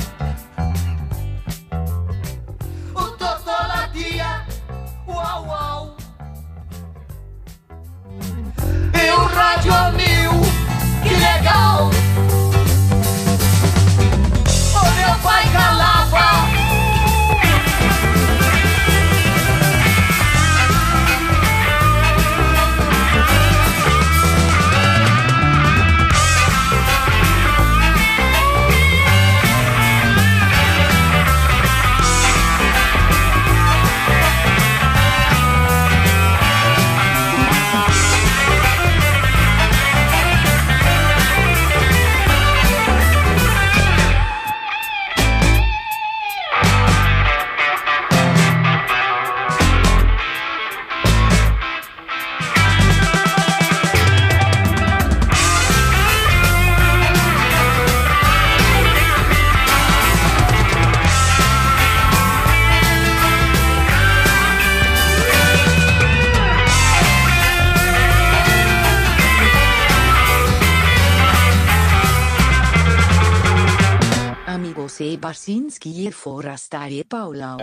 Barsinski 75.79 76.05
e 76.07 76.11
Forasta 76.11 76.87
e 76.89 77.03
Paula. 77.05 77.55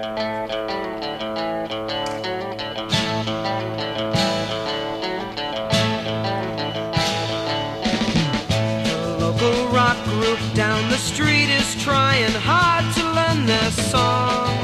The 8.84 9.16
local 9.20 9.68
rock 9.68 9.96
group 10.04 10.38
down 10.54 10.88
the 10.88 10.96
street 10.96 11.50
is 11.50 11.74
trying 11.82 12.32
hard 12.32 12.84
to 12.94 13.02
learn 13.12 13.46
their 13.46 13.70
song. 13.70 14.56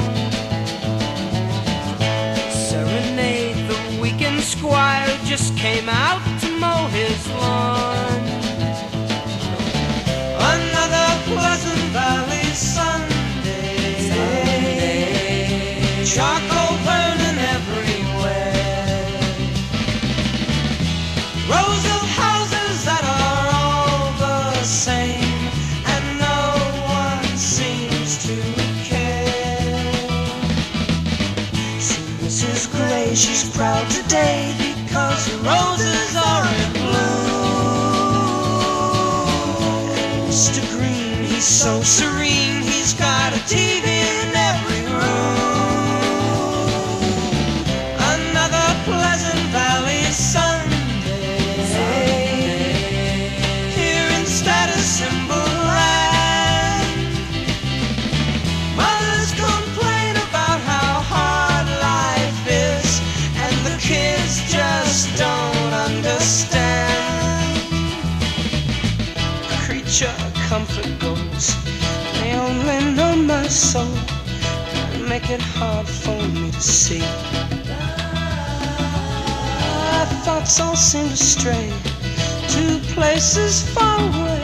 Serenade 2.49 3.67
the 3.67 4.01
weekend 4.01 4.41
squire 4.41 5.15
just 5.25 5.55
came 5.55 5.87
out 5.87 6.32
Charcoal 16.13 16.77
burning 16.85 17.39
everywhere. 17.39 18.53
Rows 21.49 21.85
of 21.95 22.03
houses 22.23 22.85
that 22.85 23.03
are 23.03 23.49
all 23.57 24.13
the 24.19 24.63
same, 24.63 25.49
and 25.87 26.19
no 26.19 26.53
one 26.85 27.25
seems 27.35 28.17
to 28.27 28.35
care. 28.85 29.89
See 31.79 32.03
Mrs. 32.21 32.69
Gray, 32.71 33.15
she's 33.15 33.43
proud 33.57 33.89
today 33.89 34.53
because 34.59 35.25
the 35.31 35.37
roses 35.39 36.15
are 36.15 36.47
in 36.61 36.73
bloom. 36.73 38.03
And 39.97 40.29
Mr. 40.29 40.61
Green, 40.77 41.23
he's 41.23 41.47
so 41.47 41.81
serene, 41.81 42.22
make 75.23 75.39
it 75.39 75.41
hard 75.41 75.87
for 75.87 76.21
me 76.29 76.51
to 76.51 76.61
see. 76.61 76.99
My 79.91 80.05
thoughts 80.23 80.59
all 80.59 80.75
seem 80.75 81.09
to 81.09 81.15
stray 81.15 81.71
to 82.49 82.79
places 82.93 83.63
far 83.73 83.99
away. 83.99 84.42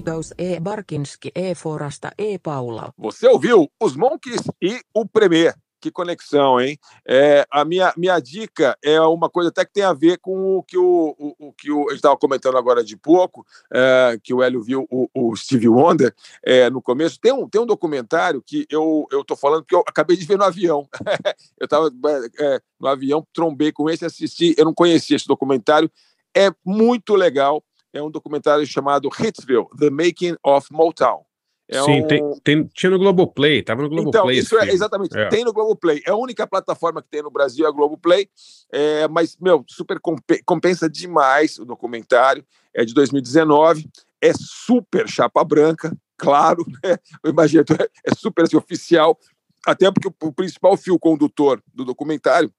Amigos 0.05 0.33
e 0.37 0.59
Barkinski 0.59 1.31
e 1.33 1.55
Forasta 1.55 2.13
e 2.15 2.37
Paula. 2.37 2.93
Você 2.95 3.27
ouviu 3.27 3.67
os 3.81 3.95
Monkeys 3.95 4.41
e 4.61 4.79
o 4.93 5.03
Premier. 5.03 5.55
Que 5.81 5.89
conexão, 5.89 6.61
hein? 6.61 6.77
É, 7.07 7.45
a 7.51 7.65
minha, 7.65 7.91
minha 7.97 8.19
dica 8.19 8.77
é 8.83 9.01
uma 9.01 9.29
coisa 9.29 9.49
até 9.49 9.65
que 9.65 9.73
tem 9.73 9.83
a 9.83 9.93
ver 9.93 10.19
com 10.19 10.57
o 10.57 10.63
que 10.63 10.77
o, 10.77 11.15
o, 11.17 11.47
o 11.47 11.53
que 11.53 11.71
o, 11.71 11.89
gente 11.89 11.95
estava 11.95 12.15
comentando 12.17 12.55
agora 12.55 12.83
de 12.83 12.95
pouco, 12.95 13.45
é, 13.73 14.19
que 14.23 14.31
o 14.33 14.43
Hélio 14.43 14.61
viu 14.61 14.87
o, 14.91 15.09
o 15.13 15.35
Stevie 15.35 15.69
Wonder 15.69 16.13
é, 16.43 16.69
no 16.69 16.83
começo. 16.83 17.19
Tem 17.19 17.33
um, 17.33 17.49
tem 17.49 17.61
um 17.61 17.65
documentário 17.65 18.43
que 18.45 18.67
eu 18.69 19.07
estou 19.11 19.35
falando 19.35 19.65
que 19.65 19.73
eu 19.73 19.83
acabei 19.87 20.15
de 20.15 20.25
ver 20.25 20.37
no 20.37 20.43
avião. 20.43 20.87
eu 21.59 21.65
estava 21.65 21.91
é, 22.39 22.61
no 22.79 22.87
avião, 22.87 23.25
trombei 23.33 23.71
com 23.71 23.89
esse, 23.89 24.05
assisti. 24.05 24.53
Eu 24.55 24.65
não 24.65 24.73
conhecia 24.73 25.15
esse 25.15 25.27
documentário. 25.27 25.89
É 26.35 26.51
muito 26.63 27.15
legal. 27.15 27.63
É 27.95 28.03
um 28.03 28.11
documentário 28.11 28.65
chamado 28.67 29.07
Hitsville, 29.07 29.67
The 29.79 29.89
Making 29.89 30.35
of 30.43 30.67
Motown. 30.71 31.23
É 31.67 31.81
Sim, 31.81 32.03
um... 32.03 32.07
tem, 32.07 32.39
tem, 32.43 32.69
tinha 32.73 32.91
no 32.91 32.99
Globoplay, 32.99 33.63
tava 33.63 33.81
no 33.81 33.89
Globoplay. 33.89 34.21
Então, 34.21 34.31
isso 34.31 34.59
é, 34.59 34.69
exatamente, 34.69 35.17
É. 35.17 35.29
tem 35.29 35.43
no 35.43 35.53
Globoplay. 35.53 36.01
É 36.05 36.11
a 36.11 36.15
única 36.15 36.45
plataforma 36.45 37.01
que 37.01 37.09
tem 37.09 37.23
no 37.23 37.31
Brasil, 37.31 37.65
é 37.65 37.69
a 37.69 37.71
Globoplay. 37.71 38.29
É, 38.71 39.07
mas, 39.07 39.35
meu, 39.39 39.63
super 39.67 39.99
compe- 39.99 40.43
compensa 40.45 40.89
demais 40.89 41.57
o 41.57 41.65
documentário. 41.65 42.45
É 42.73 42.83
de 42.83 42.93
2019, 42.93 43.89
é 44.21 44.31
super 44.33 45.07
chapa 45.07 45.43
branca, 45.43 45.95
claro, 46.17 46.65
né? 46.83 46.97
Eu 47.23 47.31
imagino, 47.31 47.63
é 48.05 48.13
super 48.13 48.43
assim, 48.43 48.57
oficial, 48.57 49.17
até 49.65 49.89
porque 49.89 50.07
o, 50.07 50.27
o 50.27 50.33
principal 50.33 50.75
fio 50.77 50.99
condutor 50.99 51.63
do 51.73 51.85
documentário 51.85 52.51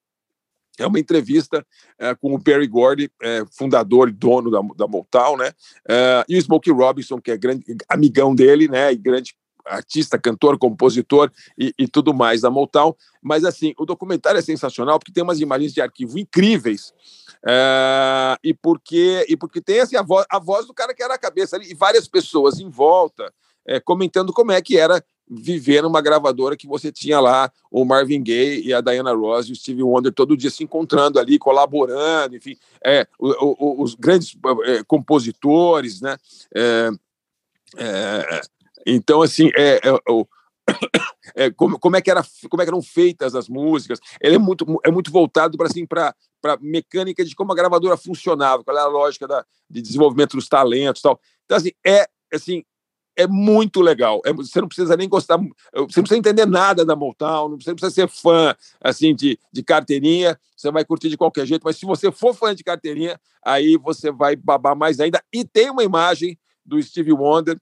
é 0.79 0.87
uma 0.87 0.99
entrevista 0.99 1.65
eh, 1.99 2.15
com 2.15 2.35
o 2.35 2.43
Perry 2.43 2.67
Gordy, 2.67 3.11
eh, 3.23 3.45
fundador 3.51 4.09
e 4.09 4.13
dono 4.13 4.51
da, 4.51 4.61
da 4.77 4.87
Motown, 4.87 5.37
né? 5.37 5.53
Eh, 5.89 6.25
e 6.29 6.37
o 6.37 6.43
Smokey 6.43 6.71
Robinson, 6.71 7.21
que 7.21 7.31
é 7.31 7.37
grande 7.37 7.65
amigão 7.89 8.35
dele, 8.35 8.69
né? 8.69 8.93
E 8.93 8.97
grande 8.97 9.35
artista, 9.65 10.19
cantor, 10.19 10.59
compositor 10.59 11.31
e, 11.59 11.75
e 11.79 11.89
tudo 11.89 12.15
mais 12.15 12.43
da 12.43 12.51
Motown. 12.51 12.95
Mas 13.21 13.45
assim, 13.45 13.75
o 13.79 13.85
documentário 13.85 14.39
é 14.39 14.43
sensacional 14.43 14.99
porque 14.99 15.13
tem 15.13 15.25
umas 15.25 15.41
imagens 15.41 15.73
de 15.73 15.81
arquivo 15.81 16.19
incríveis. 16.19 16.93
e 18.45 18.55
porque 18.55 19.27
e 19.29 19.37
porque 19.37 19.61
tem 19.61 19.81
assim, 19.81 19.97
a, 19.97 20.03
voz, 20.03 20.25
a 20.31 20.39
voz 20.39 20.67
do 20.67 20.75
cara 20.75 20.95
que 20.95 21.03
era 21.03 21.15
a 21.15 21.19
cabeça 21.19 21.57
ali 21.57 21.71
e 21.71 21.75
várias 21.75 22.07
pessoas 22.07 22.61
em 22.61 22.71
volta 22.71 23.33
comentando 23.85 24.33
como 24.33 24.53
é 24.53 24.63
que 24.63 24.79
era 24.79 25.03
viver 25.29 25.83
numa 25.83 26.01
gravadora 26.01 26.57
que 26.57 26.67
você 26.67 26.93
tinha 26.93 27.19
lá 27.19 27.51
o 27.71 27.85
Marvin 27.85 28.23
Gaye 28.23 28.67
e 28.67 28.73
a 28.73 28.81
Diana 28.81 29.13
Ross 29.13 29.49
e 29.49 29.53
o 29.53 29.57
Stevie 29.57 29.83
Wonder 29.83 30.13
todo 30.13 30.37
dia 30.37 30.51
se 30.51 30.63
encontrando 30.63 31.19
ali, 31.19 31.39
colaborando, 31.39 32.37
enfim, 32.37 32.57
é, 32.85 33.07
o, 33.19 33.81
o, 33.81 33.83
os 33.83 33.95
grandes 33.95 34.37
é, 34.65 34.85
compositores, 34.85 36.01
né? 36.01 36.17
É, 36.55 36.91
é, 37.77 38.41
então, 38.87 39.21
assim, 39.23 39.51
é, 39.57 39.81
o 40.09 40.27
é, 41.35 41.51
como, 41.51 41.79
como, 41.79 41.97
é 41.97 42.01
que 42.01 42.11
era, 42.11 42.23
como 42.49 42.63
é 42.63 42.65
que 42.65 42.71
eram 42.71 42.83
feitas 42.83 43.35
as 43.35 43.49
músicas. 43.49 44.01
Ele 44.21 44.37
é 44.37 44.39
muito, 44.39 44.65
é 44.85 44.91
muito 44.91 45.11
voltado 45.11 45.57
para 45.57 45.67
assim, 45.67 45.87
para 45.87 46.15
mecânica 46.61 47.25
de 47.25 47.35
como 47.35 47.53
a 47.53 47.57
gravadora 47.57 47.97
funcionava, 47.97 48.65
qual 48.65 48.77
era 48.77 48.87
a 48.87 48.91
lógica 48.91 49.27
da, 49.27 49.45
de 49.69 49.81
desenvolvimento 49.81 50.37
dos 50.37 50.49
talentos 50.49 51.03
tal. 51.03 51.21
Então, 51.45 51.57
assim, 51.57 51.73
é 51.85 52.07
assim, 52.33 52.65
é 53.17 53.27
muito 53.27 53.81
legal. 53.81 54.21
É, 54.25 54.33
você 54.33 54.61
não 54.61 54.69
precisa 54.69 54.97
nem 54.97 55.09
gostar, 55.09 55.39
você 55.39 55.47
não 55.75 55.87
precisa 55.87 56.19
entender 56.19 56.47
nada 56.47 56.85
da 56.85 56.95
Motown, 56.95 57.49
não 57.49 57.57
precisa 57.57 57.91
ser 57.91 58.09
fã 58.09 58.55
assim 58.81 59.15
de, 59.15 59.39
de 59.53 59.63
carteirinha, 59.63 60.39
você 60.57 60.71
vai 60.71 60.85
curtir 60.85 61.09
de 61.09 61.17
qualquer 61.17 61.47
jeito, 61.47 61.63
mas 61.65 61.77
se 61.77 61.87
você 61.87 62.13
for 62.13 62.35
fã 62.35 62.55
de 62.55 62.63
carteirinha, 62.63 63.19
aí 63.45 63.77
você 63.77 64.13
vai 64.13 64.37
babar 64.37 64.77
mais 64.77 65.01
ainda. 65.01 65.23
E 65.33 65.45
tem 65.45 65.71
uma 65.71 65.83
imagem 65.83 66.39
do 66.65 66.81
Stevie 66.83 67.13
Wonder 67.13 67.59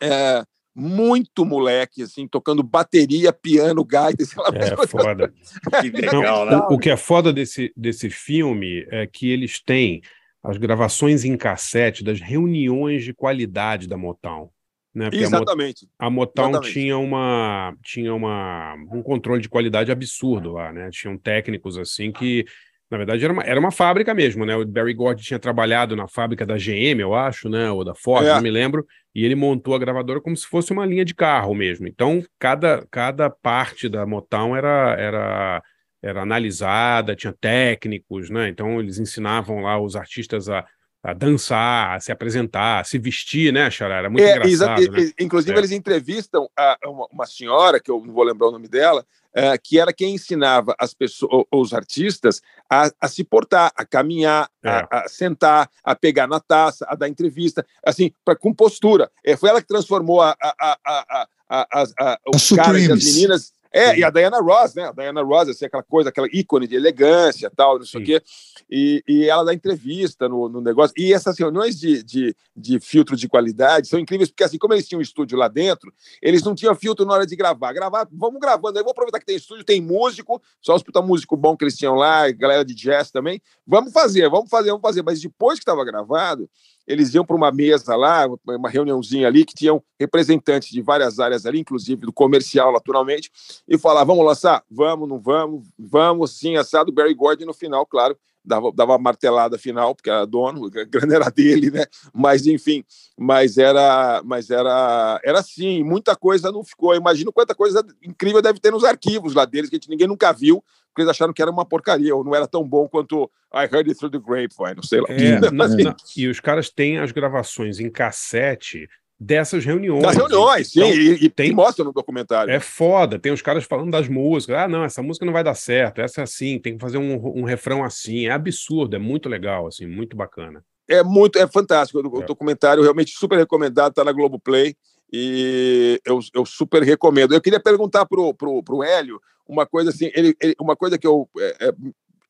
é, 0.00 0.44
muito 0.74 1.44
moleque, 1.44 2.02
assim, 2.02 2.28
tocando 2.28 2.62
bateria, 2.62 3.32
piano, 3.32 3.84
gaita, 3.84 4.24
sei 4.24 4.42
lá. 4.42 4.50
É 4.54 4.86
foda. 4.86 5.32
que 5.80 5.90
legal, 5.90 6.46
Não, 6.46 6.46
né? 6.46 6.66
o, 6.68 6.74
o 6.74 6.78
que 6.78 6.90
é 6.90 6.96
foda 6.96 7.32
desse, 7.32 7.72
desse 7.76 8.08
filme 8.08 8.86
é 8.90 9.06
que 9.06 9.28
eles 9.28 9.60
têm 9.60 10.02
as 10.42 10.56
gravações 10.56 11.24
em 11.24 11.36
cassete 11.36 12.04
das 12.04 12.20
reuniões 12.20 13.04
de 13.04 13.12
qualidade 13.12 13.88
da 13.88 13.96
Motown. 13.96 14.48
Né? 14.94 15.10
Porque 15.10 15.24
Exatamente. 15.24 15.88
A, 15.98 16.10
Motown 16.10 16.50
Exatamente. 16.50 16.72
tinha, 16.72 16.98
uma, 16.98 17.74
tinha 17.82 18.14
uma, 18.14 18.74
um 18.92 19.02
controle 19.02 19.40
de 19.40 19.48
qualidade 19.48 19.92
absurdo 19.92 20.52
lá, 20.52 20.72
né? 20.72 20.88
Tinham 20.90 21.16
técnicos 21.16 21.78
assim 21.78 22.10
que, 22.10 22.44
na 22.90 22.96
verdade, 22.96 23.24
era 23.24 23.32
uma, 23.32 23.42
era 23.42 23.60
uma 23.60 23.70
fábrica 23.70 24.14
mesmo, 24.14 24.44
né? 24.44 24.56
O 24.56 24.66
Barry 24.66 24.94
Gordy 24.94 25.22
tinha 25.22 25.38
trabalhado 25.38 25.94
na 25.94 26.08
fábrica 26.08 26.44
da 26.44 26.56
GM, 26.56 27.00
eu 27.00 27.14
acho, 27.14 27.48
né? 27.48 27.70
Ou 27.70 27.84
da 27.84 27.94
Ford, 27.94 28.26
é. 28.26 28.34
não 28.34 28.42
me 28.42 28.50
lembro, 28.50 28.86
e 29.14 29.24
ele 29.24 29.34
montou 29.34 29.74
a 29.74 29.78
gravadora 29.78 30.20
como 30.20 30.36
se 30.36 30.46
fosse 30.46 30.72
uma 30.72 30.86
linha 30.86 31.04
de 31.04 31.14
carro 31.14 31.54
mesmo. 31.54 31.86
Então, 31.86 32.24
cada, 32.38 32.86
cada 32.90 33.30
parte 33.30 33.88
da 33.88 34.06
Motown 34.06 34.56
era. 34.56 34.96
era 34.98 35.62
era 36.00 36.22
analisada, 36.22 37.16
tinha 37.16 37.32
técnicos, 37.32 38.30
né? 38.30 38.48
Então 38.48 38.78
eles 38.78 39.00
ensinavam 39.00 39.62
lá 39.62 39.80
os 39.80 39.96
artistas 39.96 40.48
a, 40.48 40.64
a 41.10 41.14
dançar, 41.14 41.96
a 41.96 42.00
se 42.00 42.12
apresentar, 42.12 42.80
a 42.80 42.84
se 42.84 42.98
vestir, 42.98 43.52
né, 43.52 43.70
Xará? 43.70 43.96
Era 43.96 44.10
muito 44.10 44.24
é, 44.24 44.36
engraçado. 44.36 44.90
Né? 44.92 45.12
Inclusive, 45.18 45.54
é. 45.54 45.58
eles 45.58 45.70
entrevistam 45.70 46.48
a, 46.56 46.78
uma, 46.84 47.06
uma, 47.10 47.26
senhora, 47.26 47.80
que 47.80 47.90
eu 47.90 48.02
não 48.04 48.12
vou 48.12 48.24
lembrar 48.24 48.48
o 48.48 48.52
nome 48.52 48.68
dela, 48.68 49.04
é, 49.34 49.56
que 49.56 49.78
era 49.78 49.92
quem 49.92 50.14
ensinava 50.14 50.74
as 50.78 50.92
pessoas, 50.92 51.44
os 51.50 51.72
artistas 51.72 52.42
a, 52.68 52.90
a 53.00 53.08
se 53.08 53.24
portar, 53.24 53.72
a 53.74 53.84
caminhar, 53.84 54.50
a, 54.64 54.70
é. 54.70 54.86
a, 54.90 55.08
sentar, 55.08 55.70
a 55.82 55.94
pegar 55.94 56.26
na 56.26 56.40
taça, 56.40 56.86
a 56.88 56.94
dar 56.94 57.08
entrevista, 57.08 57.64
assim, 57.84 58.12
pra, 58.24 58.36
com 58.36 58.52
postura. 58.52 59.10
É, 59.24 59.36
foi 59.36 59.48
ela 59.48 59.62
que 59.62 59.68
transformou 59.68 60.20
a, 60.20 60.36
a, 60.40 60.78
a, 60.84 61.26
a, 61.48 61.66
a, 62.00 62.18
os 62.34 62.50
caras 62.50 62.82
e 62.82 62.92
as 62.92 63.04
meninas 63.04 63.52
é, 63.72 63.92
Sim. 63.92 64.00
e 64.00 64.04
a 64.04 64.10
Diana 64.10 64.40
Ross, 64.40 64.74
né? 64.74 64.84
A 64.84 64.92
Diana 64.92 65.22
Ross, 65.22 65.48
assim, 65.48 65.66
aquela 65.66 65.82
coisa, 65.82 66.08
aquela 66.08 66.26
ícone 66.32 66.66
de 66.66 66.74
elegância 66.74 67.50
tal, 67.54 67.78
não 67.78 67.84
sei 67.84 68.02
o 68.02 68.04
quê. 68.04 68.22
E, 68.70 69.02
e 69.06 69.28
ela 69.28 69.44
dá 69.44 69.52
entrevista 69.52 70.28
no, 70.28 70.48
no 70.48 70.60
negócio. 70.60 70.94
E 70.96 71.12
essas 71.12 71.38
reuniões 71.38 71.78
de, 71.78 72.02
de, 72.02 72.36
de, 72.56 72.80
filtro 72.80 73.16
de 73.16 73.28
qualidade 73.28 73.88
são 73.88 73.98
incríveis, 73.98 74.30
porque 74.30 74.44
assim, 74.44 74.58
como 74.58 74.74
eles 74.74 74.88
tinham 74.88 75.00
um 75.00 75.02
estúdio 75.02 75.36
lá 75.36 75.48
dentro, 75.48 75.92
eles 76.22 76.42
não 76.42 76.54
tinham 76.54 76.74
filtro 76.74 77.04
na 77.04 77.14
hora 77.14 77.26
de 77.26 77.36
gravar. 77.36 77.72
Gravar, 77.72 78.08
vamos 78.10 78.40
gravando 78.40 78.78
aí, 78.78 78.82
vou 78.84 78.92
aproveitar 78.92 79.18
que 79.18 79.26
tem 79.26 79.36
estúdio, 79.36 79.64
tem 79.64 79.80
músico, 79.80 80.40
só 80.60 80.74
os 80.74 80.82
puta 80.82 81.02
músico 81.02 81.36
bom 81.36 81.56
que 81.56 81.64
eles 81.64 81.76
tinham 81.76 81.94
lá, 81.94 82.30
galera 82.30 82.64
de 82.64 82.74
jazz 82.74 83.10
também. 83.10 83.40
Vamos 83.66 83.92
fazer, 83.92 84.28
vamos 84.30 84.48
fazer, 84.48 84.70
vamos 84.70 84.82
fazer. 84.82 85.02
Mas 85.02 85.20
depois 85.20 85.58
que 85.58 85.62
estava 85.62 85.84
gravado, 85.84 86.48
eles 86.88 87.14
iam 87.14 87.24
para 87.24 87.36
uma 87.36 87.52
mesa 87.52 87.94
lá, 87.94 88.26
uma 88.46 88.70
reuniãozinha 88.70 89.28
ali, 89.28 89.44
que 89.44 89.54
tinham 89.54 89.82
representantes 90.00 90.70
de 90.70 90.80
várias 90.80 91.20
áreas 91.20 91.44
ali, 91.44 91.60
inclusive 91.60 92.00
do 92.06 92.12
comercial, 92.12 92.72
naturalmente, 92.72 93.30
e 93.68 93.76
falar: 93.76 94.04
vamos 94.04 94.24
lançar? 94.24 94.64
Vamos, 94.70 95.06
não 95.06 95.20
vamos? 95.20 95.68
Vamos, 95.78 96.38
sim, 96.38 96.56
assado. 96.56 96.90
Barry 96.90 97.12
Gordon 97.12 97.44
no 97.44 97.52
final, 97.52 97.84
claro, 97.84 98.16
dava, 98.48 98.72
dava 98.74 98.92
uma 98.92 98.98
martelada 98.98 99.58
final, 99.58 99.94
porque 99.94 100.10
era 100.10 100.24
dono, 100.24 100.66
a 100.66 100.84
grana 100.84 101.14
era 101.14 101.30
dele, 101.30 101.70
né? 101.70 101.84
Mas, 102.12 102.46
enfim, 102.46 102.82
mas 103.16 103.58
era, 103.58 104.22
mas 104.24 104.50
era, 104.50 105.20
era 105.22 105.40
assim, 105.40 105.84
muita 105.84 106.16
coisa 106.16 106.50
não 106.50 106.64
ficou. 106.64 106.94
Eu 106.94 107.00
imagino 107.00 107.32
quanta 107.32 107.54
coisa 107.54 107.84
incrível 108.02 108.42
deve 108.42 108.58
ter 108.58 108.72
nos 108.72 108.84
arquivos 108.84 109.34
lá 109.34 109.44
deles, 109.44 109.68
que 109.68 109.76
a 109.76 109.78
gente, 109.78 109.90
ninguém 109.90 110.08
nunca 110.08 110.32
viu, 110.32 110.64
porque 110.88 111.02
eles 111.02 111.10
acharam 111.10 111.32
que 111.32 111.42
era 111.42 111.50
uma 111.50 111.64
porcaria, 111.64 112.16
ou 112.16 112.24
não 112.24 112.34
era 112.34 112.48
tão 112.48 112.66
bom 112.66 112.88
quanto 112.88 113.30
I 113.54 113.64
Heard 113.64 113.88
It 113.88 113.94
Through 113.94 114.10
the 114.10 114.18
Grapevine, 114.18 114.76
não 114.76 114.82
sei 114.82 115.00
lá. 115.00 115.06
É, 115.10 115.38
na, 115.52 115.68
na, 115.68 115.96
e 116.16 116.26
os 116.26 116.40
caras 116.40 116.70
têm 116.70 116.98
as 116.98 117.12
gravações 117.12 117.78
em 117.78 117.90
cassete 117.90 118.88
dessas 119.18 119.64
reuniões. 119.64 120.02
Das 120.02 120.16
reuniões, 120.16 120.76
então, 120.76 120.90
sim, 120.90 120.98
e, 120.98 121.24
e 121.24 121.28
tem, 121.28 121.52
mostra 121.52 121.84
no 121.84 121.92
documentário. 121.92 122.52
É 122.52 122.60
foda, 122.60 123.18
tem 123.18 123.32
os 123.32 123.42
caras 123.42 123.64
falando 123.64 123.90
das 123.90 124.08
músicas. 124.08 124.56
Ah, 124.56 124.68
não, 124.68 124.84
essa 124.84 125.02
música 125.02 125.26
não 125.26 125.32
vai 125.32 125.42
dar 125.42 125.54
certo, 125.54 126.00
essa 126.00 126.20
é 126.20 126.24
assim, 126.24 126.58
tem 126.58 126.74
que 126.74 126.80
fazer 126.80 126.98
um, 126.98 127.40
um 127.40 127.44
refrão 127.44 127.82
assim. 127.82 128.26
É 128.26 128.30
absurdo, 128.30 128.94
é 128.94 128.98
muito 128.98 129.28
legal, 129.28 129.66
assim, 129.66 129.86
muito 129.86 130.16
bacana. 130.16 130.62
É 130.88 131.02
muito, 131.02 131.38
é 131.38 131.46
fantástico. 131.46 132.00
O 132.00 132.22
é. 132.22 132.26
documentário 132.26 132.82
realmente 132.82 133.12
super 133.12 133.36
recomendado, 133.36 133.92
tá 133.92 134.04
na 134.04 134.12
Globoplay 134.12 134.74
e 135.12 136.00
eu, 136.04 136.20
eu 136.34 136.46
super 136.46 136.82
recomendo. 136.82 137.34
Eu 137.34 137.40
queria 137.40 137.60
perguntar 137.60 138.06
pro, 138.06 138.32
pro, 138.32 138.62
pro 138.62 138.82
Hélio 138.82 139.20
uma 139.46 139.66
coisa 139.66 139.90
assim, 139.90 140.10
ele, 140.14 140.36
ele 140.40 140.54
uma 140.60 140.76
coisa 140.76 140.98
que 140.98 141.06
eu 141.06 141.28
é, 141.38 141.68
é, 141.68 141.72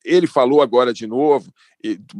ele 0.03 0.27
falou 0.27 0.61
agora 0.61 0.93
de 0.93 1.05
novo, 1.05 1.53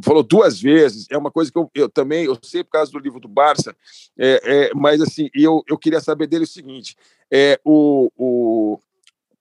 falou 0.02 0.22
duas 0.22 0.60
vezes, 0.60 1.06
é 1.10 1.16
uma 1.16 1.30
coisa 1.30 1.50
que 1.50 1.58
eu, 1.58 1.70
eu, 1.74 1.88
também, 1.88 2.24
eu 2.24 2.38
sei 2.42 2.62
por 2.62 2.70
causa 2.70 2.90
do 2.90 2.98
livro 2.98 3.20
do 3.20 3.28
Barça, 3.28 3.74
é, 4.18 4.40
é, 4.44 4.70
mas 4.74 5.00
assim, 5.00 5.28
eu, 5.34 5.62
eu 5.68 5.78
queria 5.78 6.00
saber 6.00 6.26
dele 6.26 6.44
o 6.44 6.48
seguinte, 6.48 6.96
é, 7.30 7.60
o, 7.64 8.10
o, 8.16 8.78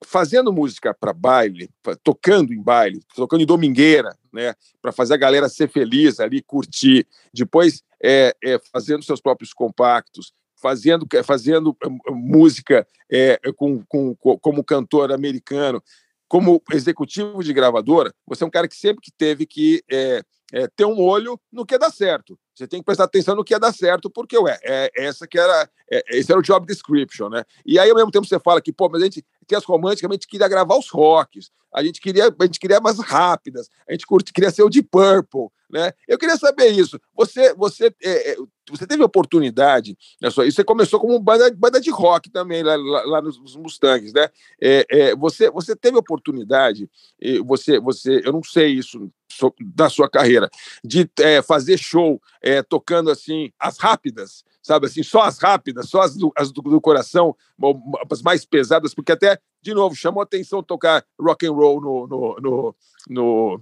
fazendo 0.06 0.54
música 0.54 0.94
para 0.94 1.14
baile, 1.14 1.70
tocando 2.04 2.54
em 2.54 2.62
baile, 2.62 3.02
tocando 3.16 3.42
em 3.42 3.46
domingueira, 3.46 4.16
né, 4.32 4.54
para 4.82 4.92
fazer 4.92 5.14
a 5.14 5.18
galera 5.18 5.50
ser 5.50 5.70
feliz 5.70 6.20
ali, 6.20 6.42
curtir, 6.42 7.06
depois 7.34 7.84
é, 8.02 8.36
é, 8.44 8.60
fazendo 8.72 9.04
seus 9.04 9.22
próprios 9.22 9.54
compactos, 9.54 10.34
fazendo, 10.62 11.08
fazendo 11.24 11.76
eh, 11.82 12.12
música 12.12 12.86
é, 13.10 13.40
com, 13.56 13.84
com, 13.86 14.16
como 14.16 14.64
cantor 14.64 15.12
americano, 15.12 15.82
como 16.30 16.62
executivo 16.72 17.44
de 17.44 17.52
gravadora, 17.52 18.14
você 18.26 18.44
é 18.44 18.48
um 18.48 18.52
cara 18.52 18.68
que 18.68 18.76
sempre 18.76 19.02
que 19.02 19.12
teve 19.12 19.48
que 19.48 19.84
é, 19.92 20.22
é, 20.54 20.68
ter 20.68 20.86
um 20.86 21.02
olho 21.02 21.40
no 21.52 21.66
que 21.66 21.78
dá 21.78 21.90
certo. 21.90 22.40
Você 22.54 22.68
tem 22.68 22.80
que 22.80 22.86
prestar 22.86 23.06
atenção 23.06 23.36
no 23.36 23.44
que 23.44 23.54
ia 23.54 23.60
dar 23.60 23.74
certo, 23.74 24.10
porque 24.12 24.38
ué, 24.38 24.58
é, 24.64 24.92
essa 24.96 25.28
que 25.28 25.40
era, 25.40 25.68
é, 25.92 26.04
esse 26.18 26.32
era 26.32 26.40
o 26.40 26.44
job 26.44 26.68
description, 26.68 27.30
né? 27.30 27.44
E 27.66 27.80
aí, 27.80 27.90
ao 27.90 27.96
mesmo 27.96 28.12
tempo, 28.12 28.28
você 28.28 28.40
fala 28.40 28.62
que, 28.62 28.72
pô, 28.72 28.88
mas 28.90 29.02
a 29.02 29.06
gente 29.06 29.26
tem 29.50 29.58
as 29.58 29.66
românticas, 29.66 30.10
a 30.10 30.14
gente 30.14 30.28
queria 30.28 30.48
gravar 30.48 30.78
os 30.78 30.90
rocks, 30.90 31.52
a 31.74 31.84
gente 31.84 32.00
queria, 32.00 32.28
a 32.28 32.46
gente 32.46 32.60
queria 32.60 32.80
mais 32.80 33.00
rápidas, 33.00 33.68
a 33.88 33.92
gente 33.92 34.06
curte, 34.06 34.32
queria 34.32 34.52
ser 34.52 34.64
o 34.64 34.70
de 34.70 34.82
Purple, 34.82 35.50
né? 35.70 35.92
Eu 36.08 36.18
queria 36.18 36.38
saber 36.38 36.68
isso. 36.68 37.00
Você, 37.16 37.54
você, 37.54 37.94
é, 38.02 38.32
é 38.32 38.38
você 38.70 38.86
teve 38.86 39.04
oportunidade, 39.04 39.98
né, 40.22 40.30
só, 40.30 40.44
você 40.44 40.64
começou 40.64 41.00
como 41.00 41.20
banda, 41.20 41.50
banda 41.56 41.82
de 41.82 41.90
rock 41.90 42.30
também, 42.30 42.62
lá, 42.62 42.76
lá, 42.76 43.04
lá 43.04 43.22
nos 43.22 43.56
Mustangs, 43.56 44.14
né? 44.14 44.30
É, 44.62 44.86
é, 44.90 45.16
você, 45.16 45.50
você 45.50 45.76
teve 45.76 45.98
oportunidade, 45.98 46.90
você, 47.46 47.80
você, 47.80 48.22
eu 48.24 48.32
não 48.32 48.44
sei 48.44 48.70
isso 48.70 49.12
da 49.74 49.90
sua 49.90 50.10
carreira, 50.10 50.50
de 50.84 51.10
é, 51.20 51.42
fazer 51.42 51.78
show 51.78 52.22
é, 52.42 52.62
tocando 52.62 53.10
assim 53.10 53.52
as 53.60 53.78
rápidas, 53.78 54.44
sabe 54.62 54.88
assim, 54.88 55.04
só 55.04 55.22
as 55.22 55.38
rápidas, 55.38 55.90
só 55.90 56.02
as 56.02 56.16
do, 56.16 56.32
as 56.36 56.52
do, 56.52 56.62
do 56.62 56.82
coração, 56.82 57.36
as 58.12 58.22
mais 58.22 58.46
pesadas, 58.46 58.94
porque 58.94 59.12
até 59.12 59.40
de 59.62 59.74
novo 59.74 59.96
chamou 59.96 60.22
atenção 60.22 60.64
tocar 60.64 61.06
rock 61.20 61.46
and 61.46 61.52
roll 61.52 61.82
no 61.82 62.08
no 62.08 62.36
no, 62.40 62.76
no, 63.10 63.62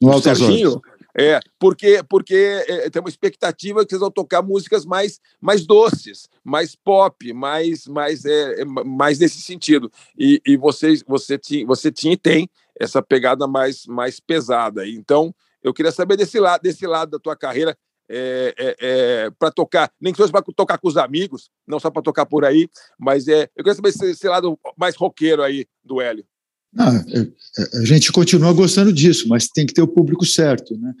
no, 0.00 0.12
no 0.12 0.22
Serginho. 0.22 0.80
É, 1.16 1.40
porque, 1.58 2.02
porque 2.08 2.64
é, 2.68 2.88
tem 2.88 3.00
uma 3.00 3.08
expectativa 3.08 3.84
que 3.84 3.90
vocês 3.90 4.00
vão 4.00 4.10
tocar 4.10 4.42
músicas 4.42 4.84
mais, 4.84 5.20
mais 5.40 5.66
doces, 5.66 6.28
mais 6.44 6.76
pop, 6.76 7.32
mais, 7.32 7.86
mais, 7.86 8.24
é, 8.24 8.62
é 8.62 8.64
mais 8.64 9.18
nesse 9.18 9.40
sentido. 9.40 9.90
E, 10.16 10.40
e 10.46 10.56
vocês, 10.56 11.02
você, 11.06 11.36
tinha, 11.36 11.66
você 11.66 11.90
tinha 11.90 12.14
e 12.14 12.16
tem 12.16 12.48
essa 12.78 13.02
pegada 13.02 13.46
mais, 13.46 13.86
mais 13.86 14.20
pesada. 14.20 14.86
Então, 14.86 15.34
eu 15.62 15.74
queria 15.74 15.92
saber 15.92 16.16
desse 16.16 16.38
lado, 16.38 16.62
desse 16.62 16.86
lado 16.86 17.10
da 17.10 17.18
tua 17.18 17.36
carreira, 17.36 17.76
é, 18.12 18.54
é, 18.58 18.76
é, 18.80 19.30
para 19.38 19.52
tocar, 19.52 19.90
nem 20.00 20.12
que 20.12 20.16
fosse 20.16 20.32
para 20.32 20.42
tocar 20.42 20.78
com 20.78 20.88
os 20.88 20.96
amigos, 20.96 21.48
não 21.66 21.78
só 21.78 21.90
para 21.90 22.02
tocar 22.02 22.26
por 22.26 22.44
aí, 22.44 22.68
mas 22.98 23.28
é, 23.28 23.44
eu 23.56 23.62
queria 23.62 23.74
saber 23.74 23.90
esse, 23.90 24.10
esse 24.10 24.28
lado 24.28 24.58
mais 24.76 24.96
roqueiro 24.96 25.42
aí 25.42 25.64
do 25.84 26.00
Hélio. 26.00 26.24
Ah, 26.76 27.04
a 27.74 27.84
gente 27.84 28.12
continua 28.12 28.52
gostando 28.52 28.92
disso, 28.92 29.28
mas 29.28 29.48
tem 29.48 29.66
que 29.66 29.74
ter 29.74 29.82
o 29.82 29.88
público 29.88 30.24
certo, 30.24 30.76
né? 30.76 30.92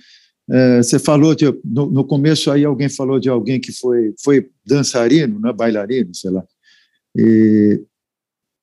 É, 0.52 0.82
você 0.82 0.98
falou 0.98 1.32
de, 1.34 1.46
no, 1.64 1.88
no, 1.90 2.04
começo 2.04 2.50
aí 2.50 2.64
alguém 2.64 2.88
falou 2.88 3.20
de 3.20 3.28
alguém 3.28 3.60
que 3.60 3.70
foi 3.72 4.12
foi 4.20 4.50
dançarino, 4.66 5.38
né, 5.38 5.52
bailarino, 5.52 6.12
sei 6.12 6.30
lá. 6.30 6.42
E 7.16 7.84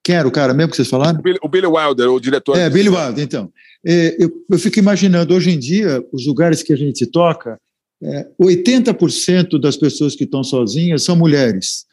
quem 0.04 0.16
era 0.16 0.28
o 0.28 0.32
cara 0.32 0.54
mesmo 0.54 0.72
que 0.72 0.76
vocês 0.76 0.90
falaram? 0.90 1.20
O 1.20 1.22
Billy, 1.22 1.40
o 1.42 1.48
Billy 1.48 1.68
Wilder, 1.68 2.10
o 2.10 2.20
diretor. 2.20 2.58
É, 2.58 2.70
Billy 2.70 2.90
Wilder. 2.90 3.24
Então, 3.24 3.52
é, 3.86 4.18
eu, 4.22 4.30
eu 4.50 4.60
fico 4.60 4.80
imaginando 4.80 5.34
hoje 5.34 5.50
em 5.50 5.60
dia 5.60 6.04
os 6.12 6.26
lugares 6.28 6.62
que 6.62 6.74
a 6.74 6.78
gente 6.78 7.06
toca, 7.06 7.58
é, 8.02 8.28
80% 8.42 9.60
das 9.60 9.76
pessoas 9.76 10.16
que 10.16 10.24
estão 10.24 10.44
sozinhas 10.44 11.04
são 11.04 11.16
mulheres, 11.16 11.86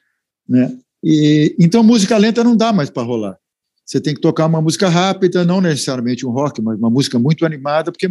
né? 0.48 0.76
E, 1.02 1.55
então 1.59 1.82
música 1.82 2.16
lenta 2.16 2.43
não 2.43 2.56
dá 2.56 2.72
mais 2.72 2.90
para 2.90 3.02
rolar. 3.02 3.39
Você 3.85 4.01
tem 4.01 4.14
que 4.14 4.20
tocar 4.20 4.47
uma 4.47 4.62
música 4.62 4.89
rápida, 4.89 5.44
não 5.44 5.60
necessariamente 5.60 6.26
um 6.26 6.31
rock, 6.31 6.62
mas 6.62 6.78
uma 6.78 6.89
música 6.89 7.18
muito 7.18 7.44
animada, 7.44 7.93
porque 7.93 8.09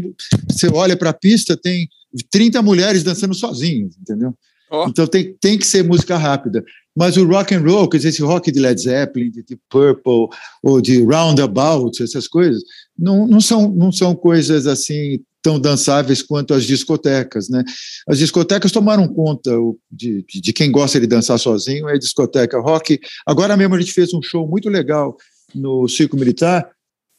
você 0.47 0.67
olha 0.67 0.95
para 0.95 1.09
a 1.09 1.13
pista, 1.13 1.57
tem 1.57 1.89
30 2.29 2.61
mulheres 2.61 3.01
dançando 3.01 3.33
sozinhas, 3.33 3.95
entendeu? 3.99 4.35
Oh. 4.71 4.85
Então 4.87 5.07
tem, 5.07 5.35
tem 5.39 5.57
que 5.57 5.65
ser 5.65 5.83
música 5.83 6.15
rápida. 6.15 6.63
Mas 6.95 7.17
o 7.17 7.25
rock 7.25 7.55
and 7.55 7.61
roll, 7.61 7.89
quer 7.89 7.97
dizer, 7.97 8.09
esse 8.09 8.21
rock 8.21 8.51
de 8.51 8.59
Led 8.59 8.79
Zeppelin, 8.79 9.31
de 9.31 9.41
Deep 9.43 9.61
Purple, 9.67 10.27
ou 10.61 10.79
de 10.79 11.03
Roundabout, 11.03 12.03
essas 12.03 12.27
coisas, 12.27 12.61
não, 12.97 13.27
não, 13.27 13.41
são, 13.41 13.71
não 13.71 13.91
são 13.91 14.15
coisas 14.15 14.67
assim 14.67 15.19
tão 15.43 15.59
dançáveis 15.59 16.23
quanto 16.23 16.53
as 16.53 16.63
discotecas, 16.63 17.49
né? 17.49 17.63
As 18.07 18.17
discotecas 18.17 18.71
tomaram 18.71 19.07
conta 19.07 19.51
de, 19.91 20.25
de 20.27 20.53
quem 20.53 20.71
gosta 20.71 20.99
de 20.99 21.05
dançar 21.05 21.37
sozinho, 21.37 21.89
é 21.89 21.97
discoteca 21.97 22.59
rock. 22.59 22.99
Agora 23.27 23.57
mesmo 23.57 23.75
a 23.75 23.79
gente 23.79 23.91
fez 23.91 24.13
um 24.13 24.21
show 24.21 24.47
muito 24.47 24.69
legal 24.69 25.17
no 25.53 25.87
Circo 25.87 26.15
Militar, 26.15 26.67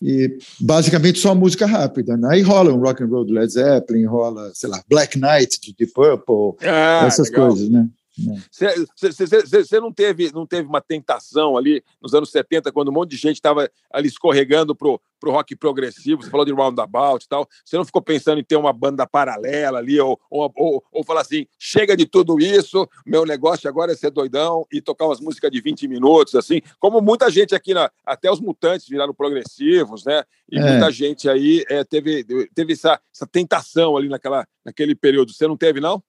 e 0.02 0.36
basicamente 0.60 1.18
só 1.18 1.34
música 1.34 1.66
rápida. 1.66 2.16
Né? 2.16 2.28
Aí 2.32 2.42
rola 2.42 2.72
um 2.72 2.80
rock 2.80 3.02
and 3.02 3.06
roll 3.06 3.24
do 3.24 3.32
Led 3.32 3.50
Zeppelin, 3.52 4.04
rola, 4.04 4.50
sei 4.52 4.68
lá, 4.68 4.82
Black 4.88 5.18
Knight 5.18 5.60
de 5.60 5.74
Deep 5.78 5.92
Purple, 5.92 6.68
ah, 6.68 7.06
essas 7.06 7.30
legal. 7.30 7.48
coisas, 7.48 7.70
né? 7.70 7.88
Você 8.50 9.80
não 9.80 9.92
teve, 9.92 10.30
não 10.32 10.46
teve 10.46 10.68
uma 10.68 10.80
tentação 10.80 11.56
ali 11.56 11.82
nos 12.00 12.14
anos 12.14 12.30
70, 12.30 12.70
quando 12.70 12.88
um 12.88 12.92
monte 12.92 13.10
de 13.10 13.16
gente 13.16 13.36
estava 13.36 13.68
ali 13.90 14.08
escorregando 14.08 14.74
pro, 14.74 15.00
pro 15.18 15.32
rock 15.32 15.56
progressivo, 15.56 16.22
você 16.22 16.30
falou 16.30 16.46
de 16.46 16.52
Roundabout 16.52 17.24
e 17.24 17.28
tal, 17.28 17.48
você 17.64 17.76
não 17.76 17.84
ficou 17.84 18.00
pensando 18.00 18.40
em 18.40 18.44
ter 18.44 18.56
uma 18.56 18.72
banda 18.72 19.06
paralela 19.06 19.78
ali, 19.78 19.98
ou, 20.00 20.20
ou, 20.30 20.52
ou, 20.54 20.84
ou 20.92 21.04
falar 21.04 21.22
assim, 21.22 21.46
chega 21.58 21.96
de 21.96 22.06
tudo 22.06 22.38
isso, 22.38 22.88
meu 23.04 23.24
negócio 23.24 23.68
agora 23.68 23.92
é 23.92 23.96
ser 23.96 24.10
doidão 24.10 24.66
e 24.72 24.80
tocar 24.80 25.06
umas 25.06 25.20
músicas 25.20 25.50
de 25.50 25.60
20 25.60 25.88
minutos, 25.88 26.34
assim, 26.34 26.60
como 26.78 27.00
muita 27.00 27.30
gente 27.30 27.54
aqui, 27.54 27.74
na, 27.74 27.90
até 28.04 28.30
os 28.30 28.40
Mutantes 28.40 28.88
viraram 28.88 29.14
progressivos, 29.14 30.04
né, 30.04 30.22
e 30.50 30.58
é. 30.58 30.62
muita 30.62 30.90
gente 30.92 31.28
aí 31.28 31.64
é, 31.68 31.82
teve, 31.82 32.24
teve 32.54 32.74
essa, 32.74 33.00
essa 33.12 33.26
tentação 33.26 33.96
ali 33.96 34.08
naquela, 34.08 34.46
naquele 34.64 34.94
período, 34.94 35.32
você 35.32 35.48
não 35.48 35.56
teve, 35.56 35.80
não? 35.80 36.02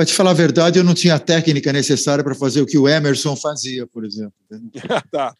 Para 0.00 0.06
te 0.06 0.14
falar 0.14 0.30
a 0.30 0.32
verdade, 0.32 0.78
eu 0.78 0.82
não 0.82 0.94
tinha 0.94 1.16
a 1.16 1.18
técnica 1.18 1.70
necessária 1.74 2.24
para 2.24 2.34
fazer 2.34 2.62
o 2.62 2.66
que 2.66 2.78
o 2.78 2.88
Emerson 2.88 3.36
fazia, 3.36 3.86
por 3.86 4.02
exemplo. 4.02 4.32
tá. 5.12 5.34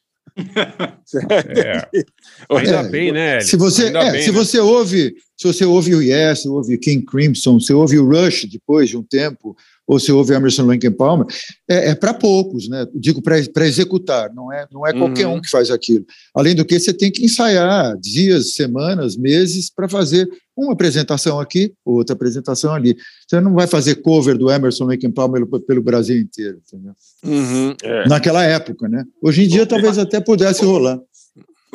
é. 1.56 1.88
Ainda 2.54 2.70
é, 2.70 2.88
bem, 2.90 3.10
né? 3.10 3.40
Se 3.40 3.56
você, 3.56 3.86
é, 3.86 4.12
bem, 4.12 4.20
se 4.20 4.30
né? 4.30 4.36
você 4.36 4.58
ouve, 4.58 5.14
se 5.34 5.46
você 5.46 5.64
ouve 5.64 5.94
o 5.94 6.02
Yes, 6.02 6.44
ouve 6.44 6.76
King 6.76 7.06
Crimson, 7.06 7.58
você 7.58 7.72
ouve 7.72 7.98
o 7.98 8.06
Rush 8.06 8.44
depois 8.52 8.90
de 8.90 8.98
um 8.98 9.02
tempo, 9.02 9.56
ou 9.86 9.98
se 9.98 10.12
ouve 10.12 10.34
Emerson 10.34 10.66
Lake 10.66 10.90
Palmer, 10.90 11.26
é, 11.68 11.90
é 11.90 11.94
para 11.94 12.14
poucos, 12.14 12.68
né? 12.68 12.86
Digo 12.94 13.20
para 13.20 13.66
executar, 13.66 14.32
não 14.34 14.52
é, 14.52 14.66
não 14.70 14.86
é 14.86 14.92
qualquer 14.92 15.26
uhum. 15.26 15.34
um 15.34 15.40
que 15.40 15.50
faz 15.50 15.70
aquilo. 15.70 16.04
Além 16.34 16.54
do 16.54 16.64
que, 16.64 16.78
você 16.78 16.92
tem 16.92 17.10
que 17.10 17.24
ensaiar 17.24 17.96
dias, 17.98 18.54
semanas, 18.54 19.16
meses 19.16 19.68
para 19.68 19.88
fazer 19.88 20.28
uma 20.56 20.72
apresentação 20.72 21.40
aqui, 21.40 21.72
outra 21.84 22.14
apresentação 22.14 22.74
ali. 22.74 22.96
Você 23.26 23.40
não 23.40 23.54
vai 23.54 23.66
fazer 23.66 23.96
cover 23.96 24.36
do 24.36 24.50
Emerson 24.50 24.84
Lake 24.84 25.08
Palmer 25.08 25.46
pelo, 25.46 25.62
pelo 25.62 25.82
Brasil 25.82 26.20
inteiro, 26.20 26.60
entendeu? 26.66 26.92
Uhum, 27.24 27.74
é. 27.82 28.08
Naquela 28.08 28.44
época, 28.44 28.88
né? 28.88 29.04
Hoje 29.22 29.44
em 29.44 29.48
dia 29.48 29.66
talvez 29.66 29.98
até 29.98 30.20
pudesse 30.20 30.64
rolar. 30.64 31.00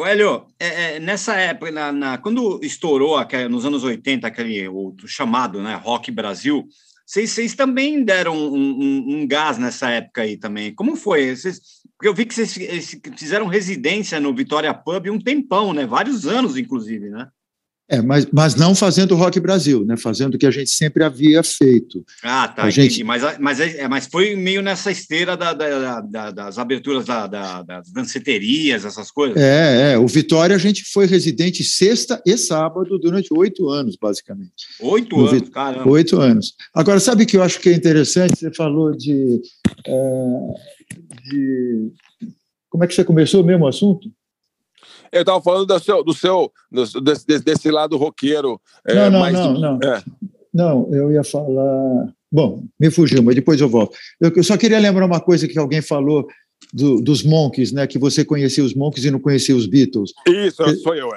Hélio, 0.04 0.46
é, 0.60 0.96
é, 0.96 1.00
nessa 1.00 1.36
época, 1.36 1.72
na, 1.72 1.92
na, 1.92 2.18
quando 2.18 2.60
estourou 2.62 3.16
aquele, 3.16 3.48
nos 3.48 3.66
anos 3.66 3.84
80, 3.84 4.28
aquele 4.28 4.68
o 4.68 4.94
chamado 5.06 5.62
né, 5.62 5.80
Rock 5.82 6.12
Brasil, 6.12 6.68
vocês, 7.06 7.30
vocês 7.30 7.54
também 7.54 8.04
deram 8.04 8.36
um, 8.36 8.56
um, 8.56 9.06
um, 9.16 9.28
gás 9.28 9.58
nessa 9.58 9.90
época 9.90 10.24
aí 10.24 10.38
também. 10.38 10.74
Como 10.74 10.96
foi? 10.96 11.36
Vocês, 11.36 11.60
porque 11.96 12.08
eu 12.08 12.14
vi 12.16 12.26
que 12.26 12.34
vocês 12.34 13.00
fizeram 13.16 13.46
residência 13.46 14.20
no 14.20 14.34
Vitória 14.34 14.74
Pub 14.74 15.08
um 15.10 15.20
tempão, 15.20 15.72
né? 15.72 15.86
Vários 15.86 16.26
anos, 16.26 16.58
inclusive, 16.58 17.10
né? 17.10 17.28
É, 17.88 18.02
mas, 18.02 18.28
mas 18.34 18.56
não 18.56 18.74
fazendo 18.74 19.12
o 19.12 19.18
Rock 19.18 19.40
Brasil, 19.40 19.86
né? 19.86 19.96
Fazendo 19.96 20.34
o 20.34 20.38
que 20.40 20.48
a 20.48 20.52
gente 20.52 20.72
sempre 20.72 21.04
havia 21.04 21.44
feito. 21.44 22.04
Ah, 22.24 22.48
tá, 22.48 22.64
a 22.64 22.70
entendi. 22.70 22.90
Gente... 22.90 23.04
Mas, 23.04 23.38
mas, 23.40 23.60
é, 23.60 23.88
mas 23.88 24.08
foi 24.08 24.36
meio 24.36 24.64
nessa 24.64 24.90
esteira 24.90 25.38
da, 25.38 25.54
da, 25.54 26.02
da, 26.02 26.32
das 26.32 26.58
aberturas 26.58 27.06
das 27.06 27.92
danceterias, 27.92 28.86
essas 28.86 29.12
coisas. 29.12 29.38
É, 29.38 29.94
é, 29.94 29.98
o 30.00 30.08
Vitória 30.08 30.56
a 30.56 30.60
gente 30.60 30.84
foi 30.84 31.06
residente 31.06 31.64
sexta 31.64 32.20
e 32.26 32.36
sábado 32.38 32.98
durante 32.98 33.32
oito 33.32 33.70
anos, 33.70 33.96
basicamente. 34.02 34.66
Oito 34.82 35.20
anos, 35.20 35.32
Vit... 35.32 35.52
caramba. 35.52 35.88
Oito 35.88 36.20
anos. 36.20 36.56
Agora, 36.74 37.00
sabe 37.00 37.24
o 37.24 37.28
que 37.28 37.38
eu 37.38 37.44
acho 37.44 37.60
que 37.60 37.70
é 37.70 37.74
interessante? 37.74 38.36
Você 38.36 38.52
falou 38.52 38.98
de, 38.98 39.42
é, 39.86 39.94
de... 41.30 41.92
Como 42.68 42.84
é 42.84 42.88
que 42.88 42.96
você 42.96 43.04
começou 43.04 43.44
o 43.44 43.46
mesmo 43.46 43.68
assunto? 43.68 44.10
Eu 45.16 45.22
estava 45.22 45.42
falando 45.42 45.66
do 45.66 45.80
seu, 45.80 46.04
do 46.04 46.14
seu 46.14 46.52
do, 46.70 47.02
desse, 47.02 47.40
desse 47.40 47.72
lado 47.72 47.96
roqueiro. 47.96 48.60
É, 48.86 48.96
não, 48.96 49.12
não, 49.12 49.20
mais, 49.22 49.34
não, 49.34 49.54
não. 49.54 49.80
É. 49.82 50.04
Não, 50.54 50.94
eu 50.94 51.10
ia 51.10 51.24
falar. 51.24 52.14
Bom, 52.30 52.66
me 52.78 52.92
fugiu, 52.92 53.24
mas 53.24 53.34
depois 53.34 53.62
eu 53.62 53.70
volto. 53.70 53.96
Eu, 54.20 54.30
eu 54.36 54.44
só 54.44 54.58
queria 54.58 54.78
lembrar 54.78 55.06
uma 55.06 55.22
coisa 55.22 55.48
que 55.48 55.58
alguém 55.58 55.82
falou 55.82 56.28
do, 56.74 57.00
dos 57.00 57.24
Monks, 57.24 57.72
né? 57.72 57.88
Que 57.88 57.98
você 57.98 58.26
conhecia 58.26 58.62
os 58.62 58.74
Monks 58.74 59.06
e 59.06 59.12
não 59.12 59.20
conhecia 59.20 59.56
os 59.56 59.66
Beatles. 59.66 60.12
Isso, 60.28 60.64
sou 60.82 60.94
eu. 60.94 61.10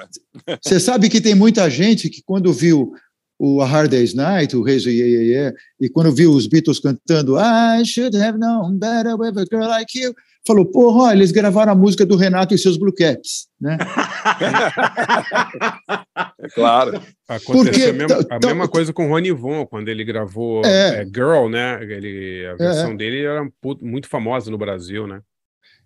É. 0.47 0.57
Você 0.63 0.79
sabe 0.79 1.09
que 1.09 1.19
tem 1.19 1.35
muita 1.35 1.69
gente 1.69 2.09
que 2.09 2.21
quando 2.23 2.53
viu 2.53 2.93
o 3.37 3.61
A 3.61 3.65
Hard 3.65 3.91
Day's 3.91 4.13
Night, 4.13 4.55
o 4.55 4.61
Reis 4.61 4.85
Yeah, 4.85 5.05
yeah, 5.05 5.25
yeah, 5.25 5.57
e 5.79 5.89
quando 5.89 6.13
viu 6.13 6.31
os 6.31 6.47
Beatles 6.47 6.79
cantando 6.79 7.37
I 7.37 7.83
should 7.85 8.15
have 8.17 8.37
known 8.37 8.77
better 8.77 9.15
with 9.17 9.37
a 9.37 9.45
girl 9.45 9.67
like 9.67 9.97
you, 9.97 10.13
falou, 10.49 10.65
porra, 10.65 11.13
eles 11.13 11.31
gravaram 11.31 11.71
a 11.71 11.75
música 11.75 12.03
do 12.03 12.15
Renato 12.15 12.55
e 12.55 12.57
seus 12.57 12.75
Blue 12.75 12.91
Caps, 12.91 13.47
né? 13.61 13.77
é 16.41 16.49
claro. 16.49 16.99
Aconteceu 17.27 17.65
Porque, 17.65 17.83
a, 17.83 17.93
mesma, 17.93 18.25
a 18.31 18.39
mesma 18.39 18.67
coisa 18.67 18.91
com 18.91 19.05
o 19.05 19.09
Rony 19.09 19.31
Von, 19.31 19.67
quando 19.67 19.89
ele 19.89 20.03
gravou 20.03 20.65
é, 20.65 21.03
é, 21.03 21.05
Girl, 21.05 21.49
né? 21.49 21.77
Ele, 21.83 22.47
a 22.47 22.55
versão 22.55 22.91
é, 22.91 22.95
dele 22.95 23.25
era 23.25 23.47
muito 23.79 24.09
famosa 24.09 24.49
no 24.49 24.57
Brasil, 24.57 25.05
né? 25.05 25.21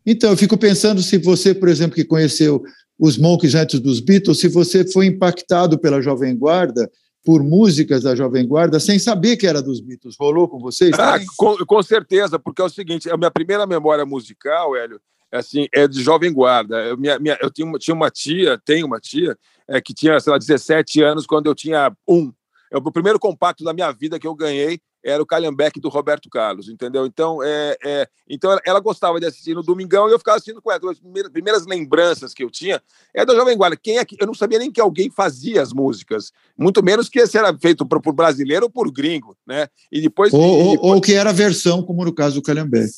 Então, 0.06 0.32
eu 0.32 0.38
fico 0.38 0.58
pensando 0.58 1.02
se 1.02 1.18
você, 1.18 1.54
por 1.54 1.68
exemplo, 1.68 1.96
que 1.96 2.06
conheceu 2.06 2.64
os 2.98 3.18
Monks 3.18 3.56
antes 3.56 3.82
dos 3.82 4.00
Beatles, 4.00 4.40
se 4.40 4.48
você 4.48 4.90
foi 4.90 5.08
impactado 5.08 5.78
pela 5.78 6.02
Jovem 6.02 6.38
Guarda 6.38 6.90
por 7.24 7.42
músicas 7.42 8.04
da 8.04 8.16
Jovem 8.16 8.46
Guarda 8.46 8.80
sem 8.80 9.00
saber 9.00 9.38
que 9.38 9.48
era 9.48 9.62
dos 9.62 9.80
Beatles. 9.80 10.16
Rolou 10.20 10.48
com 10.48 10.60
vocês? 10.60 10.98
Ah, 11.00 11.18
com, 11.38 11.58
com, 11.66 11.84
certeza, 11.84 12.38
porque 12.38 12.62
é 12.62 12.66
o 12.66 12.70
seguinte, 12.70 13.10
a 13.10 13.16
minha 13.16 13.32
primeira 13.32 13.66
memória 13.66 14.06
musical, 14.06 14.76
Hélio, 14.76 15.00
é 15.32 15.38
assim, 15.38 15.68
é 15.74 15.88
de 15.88 16.04
Jovem 16.04 16.34
Guarda. 16.34 16.84
Eu, 16.84 16.98
minha, 16.98 17.18
minha, 17.18 17.38
eu 17.42 17.50
tinha, 17.50 17.66
uma, 17.66 17.80
tinha 17.80 17.96
uma 17.96 18.12
tia, 18.12 18.62
tenho 18.66 18.86
uma 18.86 19.00
tia, 19.00 19.38
é, 19.68 19.80
que 19.82 19.94
tinha, 19.94 20.20
sei 20.20 20.32
lá, 20.32 20.38
17 20.38 21.02
anos 21.02 21.26
quando 21.26 21.48
eu 21.48 21.56
tinha 21.56 21.96
um. 22.08 22.32
É 22.72 22.78
o 22.78 22.92
primeiro 22.92 23.20
compacto 23.20 23.64
da 23.64 23.74
minha 23.74 23.92
vida 23.92 24.20
que 24.20 24.28
eu 24.28 24.36
ganhei 24.36 24.80
era 25.04 25.22
o 25.22 25.26
Calhambeque 25.26 25.80
do 25.80 25.90
Roberto 25.90 26.30
Carlos, 26.30 26.70
entendeu? 26.70 27.06
Então, 27.06 27.44
é, 27.44 27.78
é, 27.84 28.08
então 28.30 28.52
ela, 28.52 28.62
ela, 28.66 28.80
gostava 28.80 29.20
de 29.20 29.26
assistir 29.26 29.54
no 29.54 29.62
Domingão 29.62 30.08
e 30.08 30.12
eu 30.12 30.20
ficava 30.20 30.38
assistindo 30.38 30.62
com 30.62 30.72
ela. 30.72 30.92
As 30.92 31.00
primeiras, 31.00 31.32
primeiras 31.32 31.66
lembranças 31.66 32.34
que 32.34 32.44
eu 32.44 32.50
tinha 32.50 32.82
é 33.14 33.26
da 33.26 33.36
Jovem 33.36 33.58
Guarda. 33.58 33.76
Quem 33.76 33.98
é 33.98 34.06
que, 34.06 34.16
eu 34.20 34.26
não 34.26 34.34
sabia 34.34 34.60
nem 34.60 34.72
que 34.72 34.80
alguém 34.80 35.10
fazia 35.10 35.62
as 35.62 35.74
músicas, 35.74 36.32
muito 36.58 36.82
menos 36.82 37.10
que 37.10 37.20
esse 37.20 37.38
era 37.38 37.56
feito 37.58 37.86
por, 37.86 38.02
por 38.02 38.14
brasileiro 38.14 38.66
ou 38.66 38.72
por 38.72 38.92
gringo, 38.92 39.36
né? 39.46 39.68
E 39.92 40.02
depois. 40.02 40.34
Ou, 40.34 40.42
e 40.42 40.72
depois... 40.72 40.94
ou 40.94 41.02
que 41.02 41.14
era 41.14 41.30
a 41.30 41.34
versão, 41.34 41.84
como 41.84 42.06
no 42.06 42.14
caso 42.14 42.36
do 42.36 42.42
Calhambeque. 42.42 42.94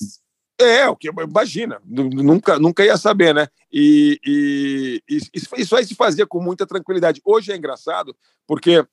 É, 0.58 0.88
o 0.88 0.96
que 0.96 1.10
imagina, 1.10 1.82
nunca, 1.86 2.58
nunca 2.58 2.86
ia 2.86 2.96
saber, 2.96 3.36
né? 3.36 3.48
E, 3.72 4.18
e, 4.26 5.02
e 5.10 5.20
isso, 5.34 5.50
isso 5.58 5.76
aí 5.76 5.86
se 5.86 5.94
fazia 5.96 6.26
com 6.26 6.42
muita 6.42 6.66
tranquilidade. 6.66 7.22
Hoje 7.26 7.52
é 7.52 7.58
engraçado, 7.58 8.16
porque 8.48 8.86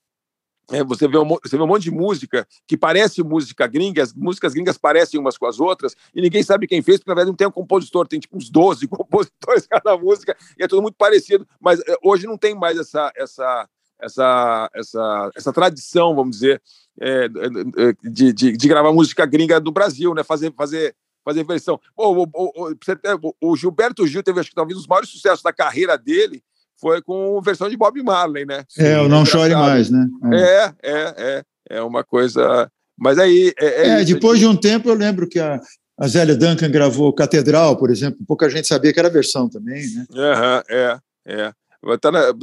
é, 0.72 0.82
você, 0.82 1.06
vê 1.06 1.18
um, 1.18 1.28
você 1.28 1.56
vê 1.56 1.62
um 1.62 1.66
monte 1.66 1.84
de 1.84 1.90
música 1.90 2.46
que 2.66 2.76
parece 2.76 3.22
música 3.22 3.66
gringa, 3.66 4.02
as 4.02 4.12
músicas 4.12 4.54
gringas 4.54 4.78
parecem 4.78 5.20
umas 5.20 5.36
com 5.36 5.46
as 5.46 5.60
outras, 5.60 5.94
e 6.14 6.20
ninguém 6.22 6.42
sabe 6.42 6.66
quem 6.66 6.82
fez, 6.82 6.98
porque 6.98 7.10
na 7.10 7.14
verdade 7.14 7.30
não 7.30 7.36
tem 7.36 7.46
um 7.46 7.52
compositor, 7.52 8.08
tem 8.08 8.18
tipo 8.18 8.36
uns 8.36 8.48
12 8.48 8.88
compositores 8.88 9.66
cada 9.66 9.96
música, 9.96 10.36
e 10.58 10.64
é 10.64 10.68
tudo 10.68 10.82
muito 10.82 10.96
parecido, 10.96 11.46
mas 11.60 11.80
é, 11.80 11.96
hoje 12.02 12.26
não 12.26 12.38
tem 12.38 12.54
mais 12.54 12.78
essa, 12.78 13.12
essa, 13.14 13.68
essa, 14.00 14.70
essa, 14.74 15.30
essa 15.36 15.52
tradição, 15.52 16.14
vamos 16.14 16.36
dizer, 16.36 16.62
é, 17.00 17.28
de, 18.02 18.32
de, 18.32 18.56
de, 18.56 18.68
gravar 18.68 18.92
música 18.92 19.26
gringa 19.26 19.60
do 19.60 19.70
Brasil, 19.72 20.14
né? 20.14 20.24
fazer, 20.24 20.52
fazer, 20.54 20.94
fazer 21.24 21.44
versão. 21.44 21.80
O, 21.96 22.24
o, 22.24 22.28
o, 22.34 22.74
o 23.40 23.56
Gilberto 23.56 24.06
Gil 24.06 24.22
teve, 24.22 24.40
acho 24.40 24.50
que 24.50 24.54
talvez, 24.54 24.78
os 24.78 24.86
maiores 24.86 25.08
sucessos 25.08 25.42
da 25.42 25.52
carreira 25.52 25.96
dele, 25.96 26.42
foi 26.82 27.00
com 27.00 27.40
versão 27.40 27.70
de 27.70 27.76
Bob 27.76 28.02
Marley, 28.02 28.44
né? 28.44 28.64
É, 28.76 29.00
o 29.00 29.08
Não 29.08 29.24
Chore 29.24 29.54
Mais, 29.54 29.88
né? 29.88 30.04
É, 30.32 30.72
é, 30.82 31.14
é. 31.16 31.42
É 31.70 31.80
uma 31.80 32.02
coisa. 32.02 32.68
Mas 32.98 33.18
aí. 33.18 33.52
É, 33.58 33.66
é, 33.66 34.00
é 34.00 34.04
depois 34.04 34.38
de 34.38 34.46
um 34.46 34.56
tempo 34.56 34.88
eu 34.88 34.94
lembro 34.94 35.28
que 35.28 35.38
a, 35.38 35.60
a 35.98 36.08
Zélia 36.08 36.36
Duncan 36.36 36.70
gravou 36.70 37.14
Catedral, 37.14 37.76
por 37.76 37.90
exemplo, 37.90 38.18
pouca 38.26 38.50
gente 38.50 38.66
sabia 38.66 38.92
que 38.92 38.98
era 38.98 39.08
versão 39.08 39.48
também, 39.48 39.82
né? 39.94 40.06
Uhum, 40.10 40.62
é, 40.68 40.98
é. 41.26 41.52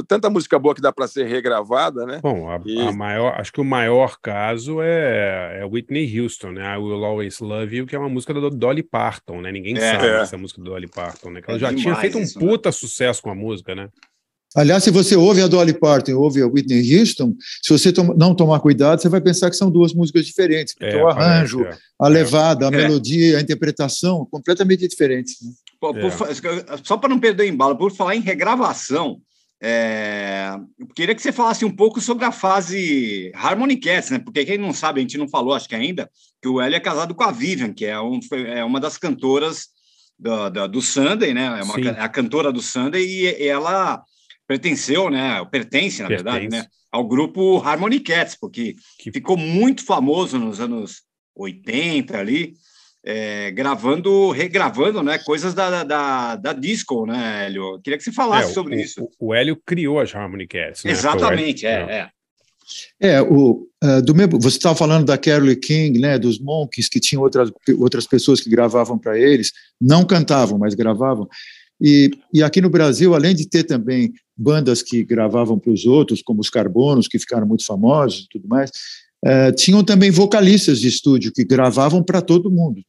Tanta 0.06 0.30
música 0.30 0.60
boa 0.60 0.76
que 0.76 0.82
dá 0.82 0.92
para 0.92 1.08
ser 1.08 1.26
regravada, 1.26 2.06
né? 2.06 2.20
Bom, 2.22 2.50
a, 2.50 2.60
e... 2.66 2.82
a, 2.82 2.92
maior, 2.92 3.40
acho 3.40 3.54
que 3.54 3.62
o 3.62 3.66
maior 3.66 4.18
caso 4.22 4.82
é, 4.82 5.60
é 5.62 5.66
Whitney 5.66 6.20
Houston, 6.20 6.52
né? 6.52 6.76
I 6.76 6.78
Will 6.78 7.06
Always 7.06 7.40
Love 7.40 7.78
You, 7.78 7.86
que 7.86 7.96
é 7.96 8.00
uma 8.00 8.10
música 8.10 8.34
da 8.34 8.50
Dolly 8.50 8.84
Parton, 8.84 9.40
né? 9.40 9.52
Ninguém 9.52 9.78
é, 9.78 9.94
sabe 9.94 10.08
é. 10.08 10.22
essa 10.22 10.38
música 10.38 10.62
da 10.62 10.72
Dolly 10.72 10.90
Parton, 10.90 11.30
né? 11.30 11.42
Que 11.42 11.52
ela 11.52 11.58
é 11.58 11.62
já 11.62 11.74
tinha 11.74 11.96
feito 11.96 12.18
um 12.18 12.28
puta 12.34 12.68
né? 12.68 12.74
sucesso 12.74 13.22
com 13.22 13.30
a 13.30 13.36
música, 13.36 13.74
né? 13.74 13.88
Aliás, 14.56 14.84
se 14.84 14.90
você 14.90 15.16
ouve 15.16 15.42
a 15.42 15.48
Dolly 15.48 15.74
Parton 15.74 16.12
e 16.12 16.14
ouve 16.16 16.42
a 16.42 16.48
Whitney 16.48 16.98
Houston, 16.98 17.36
se 17.62 17.72
você 17.72 17.94
tom 17.94 18.16
não 18.18 18.34
tomar 18.34 18.60
cuidado, 18.60 19.00
você 19.00 19.08
vai 19.08 19.22
pensar 19.22 19.50
que 19.50 19.56
são 19.56 19.70
duas 19.70 19.94
músicas 19.94 20.26
diferentes. 20.26 20.74
Porque 20.74 20.96
é, 20.96 21.04
o 21.04 21.08
arranjo, 21.08 21.60
parece, 21.60 21.80
é. 21.80 21.82
a 22.00 22.08
levada, 22.08 22.66
a 22.66 22.74
é. 22.74 22.78
melodia, 22.78 23.38
a 23.38 23.42
interpretação, 23.42 24.28
completamente 24.32 24.88
diferentes. 24.88 25.36
Né? 25.42 25.52
Por, 25.80 25.94
por, 25.94 26.12
só 26.84 26.98
para 26.98 27.10
não 27.10 27.20
perder 27.20 27.46
em 27.46 27.56
bala, 27.56 27.78
por 27.78 27.92
falar 27.92 28.16
em 28.16 28.22
regravação, 28.22 29.22
é, 29.62 30.52
eu 30.80 30.88
queria 30.88 31.14
que 31.14 31.22
você 31.22 31.32
falasse 31.32 31.66
um 31.66 31.76
pouco 31.76 32.00
sobre 32.00 32.26
a 32.26 32.32
fase 32.32 33.32
Harmony 33.36 33.76
Cats, 33.78 34.10
né? 34.10 34.18
Porque 34.18 34.46
quem 34.46 34.58
não 34.58 34.74
sabe, 34.74 35.00
a 35.00 35.02
gente 35.02 35.18
não 35.18 35.28
falou, 35.28 35.54
acho 35.54 35.68
que 35.68 35.76
ainda, 35.76 36.10
que 36.42 36.48
o 36.48 36.62
Hélio 36.62 36.78
é 36.78 36.80
casado 36.80 37.14
com 37.14 37.24
a 37.24 37.32
Vivian, 37.32 37.74
que 37.74 37.86
é, 37.86 38.00
um, 38.00 38.20
é 38.48 38.64
uma 38.64 38.80
das 38.80 38.98
cantoras 38.98 39.68
do, 40.18 40.50
do, 40.50 40.68
do 40.70 40.82
Sunday, 40.82 41.34
né? 41.34 41.60
É, 41.60 41.64
uma, 41.64 41.80
é 41.82 42.02
a 42.02 42.10
cantora 42.10 42.54
do 42.54 42.62
Sunday 42.62 43.04
e, 43.04 43.44
e 43.44 43.48
ela 43.48 44.02
pertenceu, 44.50 45.12
né? 45.12 45.46
Pertence, 45.46 46.02
na 46.02 46.08
Pertence. 46.08 46.24
verdade, 46.24 46.50
né? 46.50 46.66
Ao 46.92 47.08
grupo 47.08 47.60
Harmony 47.60 48.00
Cats, 48.00 48.36
porque 48.36 48.76
que... 48.98 49.12
ficou 49.12 49.38
muito 49.38 49.86
famoso 49.86 50.40
nos 50.40 50.60
anos 50.60 51.04
80 51.36 52.18
ali, 52.18 52.56
é, 53.06 53.52
gravando, 53.52 54.32
regravando, 54.32 55.04
né? 55.04 55.20
Coisas 55.20 55.54
da, 55.54 55.84
da, 55.84 56.36
da 56.36 56.52
disco, 56.52 57.06
né, 57.06 57.46
Hélio? 57.46 57.80
Queria 57.84 57.96
que 57.96 58.04
você 58.04 58.12
falasse 58.12 58.50
é, 58.50 58.54
sobre 58.54 58.76
o, 58.76 58.80
isso. 58.80 59.08
O, 59.20 59.28
o, 59.28 59.34
Hélio 59.36 59.56
criou 59.64 60.00
as 60.00 60.16
Harmony 60.16 60.48
Cats. 60.48 60.84
Né? 60.84 60.92
Exatamente, 60.92 61.68
é, 61.68 61.72
é. 61.72 62.10
É, 63.00 63.22
o, 63.22 63.68
uh, 63.84 64.02
do 64.02 64.16
mesmo, 64.16 64.40
você 64.40 64.58
estava 64.58 64.76
falando 64.76 65.06
da 65.06 65.18
Carole 65.18 65.56
King, 65.56 66.00
né, 66.00 66.18
dos 66.18 66.40
Monkeys, 66.40 66.90
que 66.90 67.00
tinham 67.00 67.22
outras, 67.22 67.52
outras 67.78 68.08
pessoas 68.08 68.42
que 68.42 68.50
gravavam 68.50 68.98
para 68.98 69.18
eles, 69.18 69.52
não 69.80 70.06
cantavam, 70.06 70.58
mas 70.58 70.74
gravavam. 70.74 71.28
E, 71.82 72.12
e 72.34 72.44
aqui 72.44 72.62
no 72.62 72.70
Brasil, 72.70 73.16
além 73.16 73.34
de 73.34 73.48
ter 73.48 73.64
também 73.64 74.12
bandas 74.40 74.82
que 74.82 75.04
gravavam 75.04 75.60
para 75.60 75.72
os 75.72 75.86
outros, 75.86 76.22
como 76.22 76.40
os 76.40 76.50
Carbonos, 76.50 77.08
que 77.08 77.20
ficaram 77.20 77.46
muito 77.46 77.66
famosos 77.66 78.22
e 78.22 78.30
tudo 78.30 78.48
mais, 78.48 78.72
uh, 79.26 79.54
tinham 79.56 79.84
também 79.84 80.10
vocalistas 80.10 80.80
de 80.80 80.88
estúdio 80.88 81.32
que 81.32 81.44
gravavam 81.44 82.02
para 82.02 82.22
todo 82.22 82.50
mundo. 82.50 82.82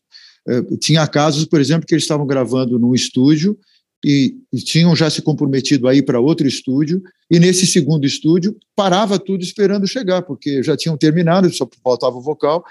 Uh, 0.49 0.77
tinha 0.79 1.07
casos, 1.09 1.45
por 1.45 1.61
exemplo, 1.61 1.87
que 1.87 1.95
eles 1.95 2.05
estavam 2.05 2.27
gravando 2.27 2.79
num 2.79 2.95
estúdio 2.95 3.59
e, 4.05 4.37
e 4.53 4.59
tinham 4.59 4.95
já 4.95 5.11
se 5.11 5.21
comprometido 5.21 5.89
a 5.89 5.95
ir 5.95 6.03
para 6.03 6.21
outro 6.21 6.47
estúdio, 6.47 7.03
e 7.31 7.39
nesse 7.39 7.67
segundo 7.67 8.07
estúdio 8.07 8.57
parava 8.75 9.19
tudo 9.19 9.43
esperando 9.43 9.87
chegar, 9.87 10.23
porque 10.23 10.63
já 10.63 10.77
tinham 10.77 10.97
terminado, 10.97 11.53
só 11.53 11.69
faltava 11.83 12.17
o 12.17 12.23
vocal, 12.23 12.65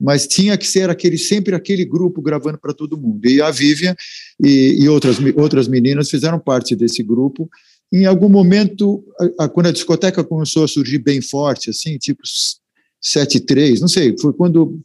mas 0.00 0.28
tinha 0.28 0.56
que 0.56 0.66
ser 0.66 0.88
aquele 0.88 1.18
sempre 1.18 1.54
aquele 1.54 1.84
grupo 1.84 2.22
gravando 2.22 2.58
para 2.58 2.72
todo 2.72 2.96
mundo. 2.96 3.26
E 3.26 3.42
a 3.42 3.50
Vivian 3.50 3.96
e, 4.40 4.76
e, 4.80 4.88
outras, 4.88 5.18
outras 5.36 5.66
meninas 5.66 6.08
fizeram 6.08 6.38
parte 6.38 6.76
desse 6.76 7.02
grupo. 7.02 7.50
Em 7.92 8.04
algum 8.04 8.28
momento, 8.28 9.04
a, 9.38 9.44
a, 9.44 9.48
quando 9.48 9.66
a 9.66 9.72
discoteca 9.72 10.22
começou 10.22 10.64
a 10.64 10.68
surgir 10.68 10.98
bem 10.98 11.20
forte, 11.20 11.70
assim, 11.70 11.96
tipo 11.98 12.22
7-3, 13.02 13.80
não 13.80 13.88
sei, 13.88 14.16
foi 14.18 14.32
quando 14.32 14.80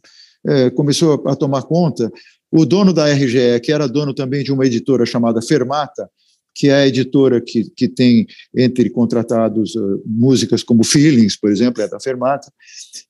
é, 0.46 0.70
começou 0.70 1.22
a 1.26 1.36
tomar 1.36 1.62
conta, 1.62 2.10
o 2.50 2.64
dono 2.64 2.92
da 2.92 3.12
RGE, 3.12 3.60
que 3.62 3.72
era 3.72 3.88
dono 3.88 4.14
também 4.14 4.44
de 4.44 4.52
uma 4.52 4.64
editora 4.64 5.04
chamada 5.04 5.42
Fermata, 5.42 6.08
que 6.54 6.68
é 6.68 6.74
a 6.74 6.86
editora 6.86 7.40
que, 7.40 7.68
que 7.76 7.88
tem 7.88 8.26
entre 8.56 8.88
contratados 8.88 9.74
uh, 9.74 10.00
músicas 10.06 10.62
como 10.62 10.84
Feelings, 10.84 11.36
por 11.36 11.50
exemplo, 11.50 11.82
é 11.82 11.88
da 11.88 11.98
Fermata, 11.98 12.52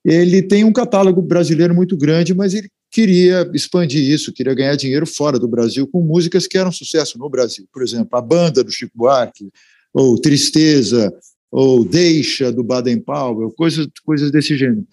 ele 0.03 0.43
tem 0.43 0.65
um 0.65 0.73
catálogo 0.73 1.21
brasileiro 1.21 1.75
muito 1.75 1.95
grande, 1.95 2.33
mas 2.33 2.55
ele 2.55 2.71
queria 2.91 3.49
expandir 3.53 4.09
isso, 4.09 4.33
queria 4.33 4.55
ganhar 4.55 4.77
dinheiro 4.77 5.07
fora 5.07 5.39
do 5.39 5.49
Brasil 5.49 5.87
com 5.87 6.01
músicas 6.01 6.47
que 6.47 6.57
eram 6.57 6.73
sucesso 6.73 7.19
no 7.19 7.29
Brasil. 7.29 7.67
Por 7.73 7.83
exemplo, 7.83 8.17
a 8.17 8.23
banda 8.23 8.65
do 8.65 8.71
Chico 8.71 8.93
Buarque, 8.97 9.51
ou 9.95 10.19
Tristeza, 10.19 11.15
ou 11.51 11.85
Deixa, 11.85 12.51
do 12.51 12.65
Baden 12.65 12.99
Powell, 12.99 13.53
coisas, 13.53 13.87
coisas 14.05 14.33
desse 14.33 14.57
gênero. 14.57 14.85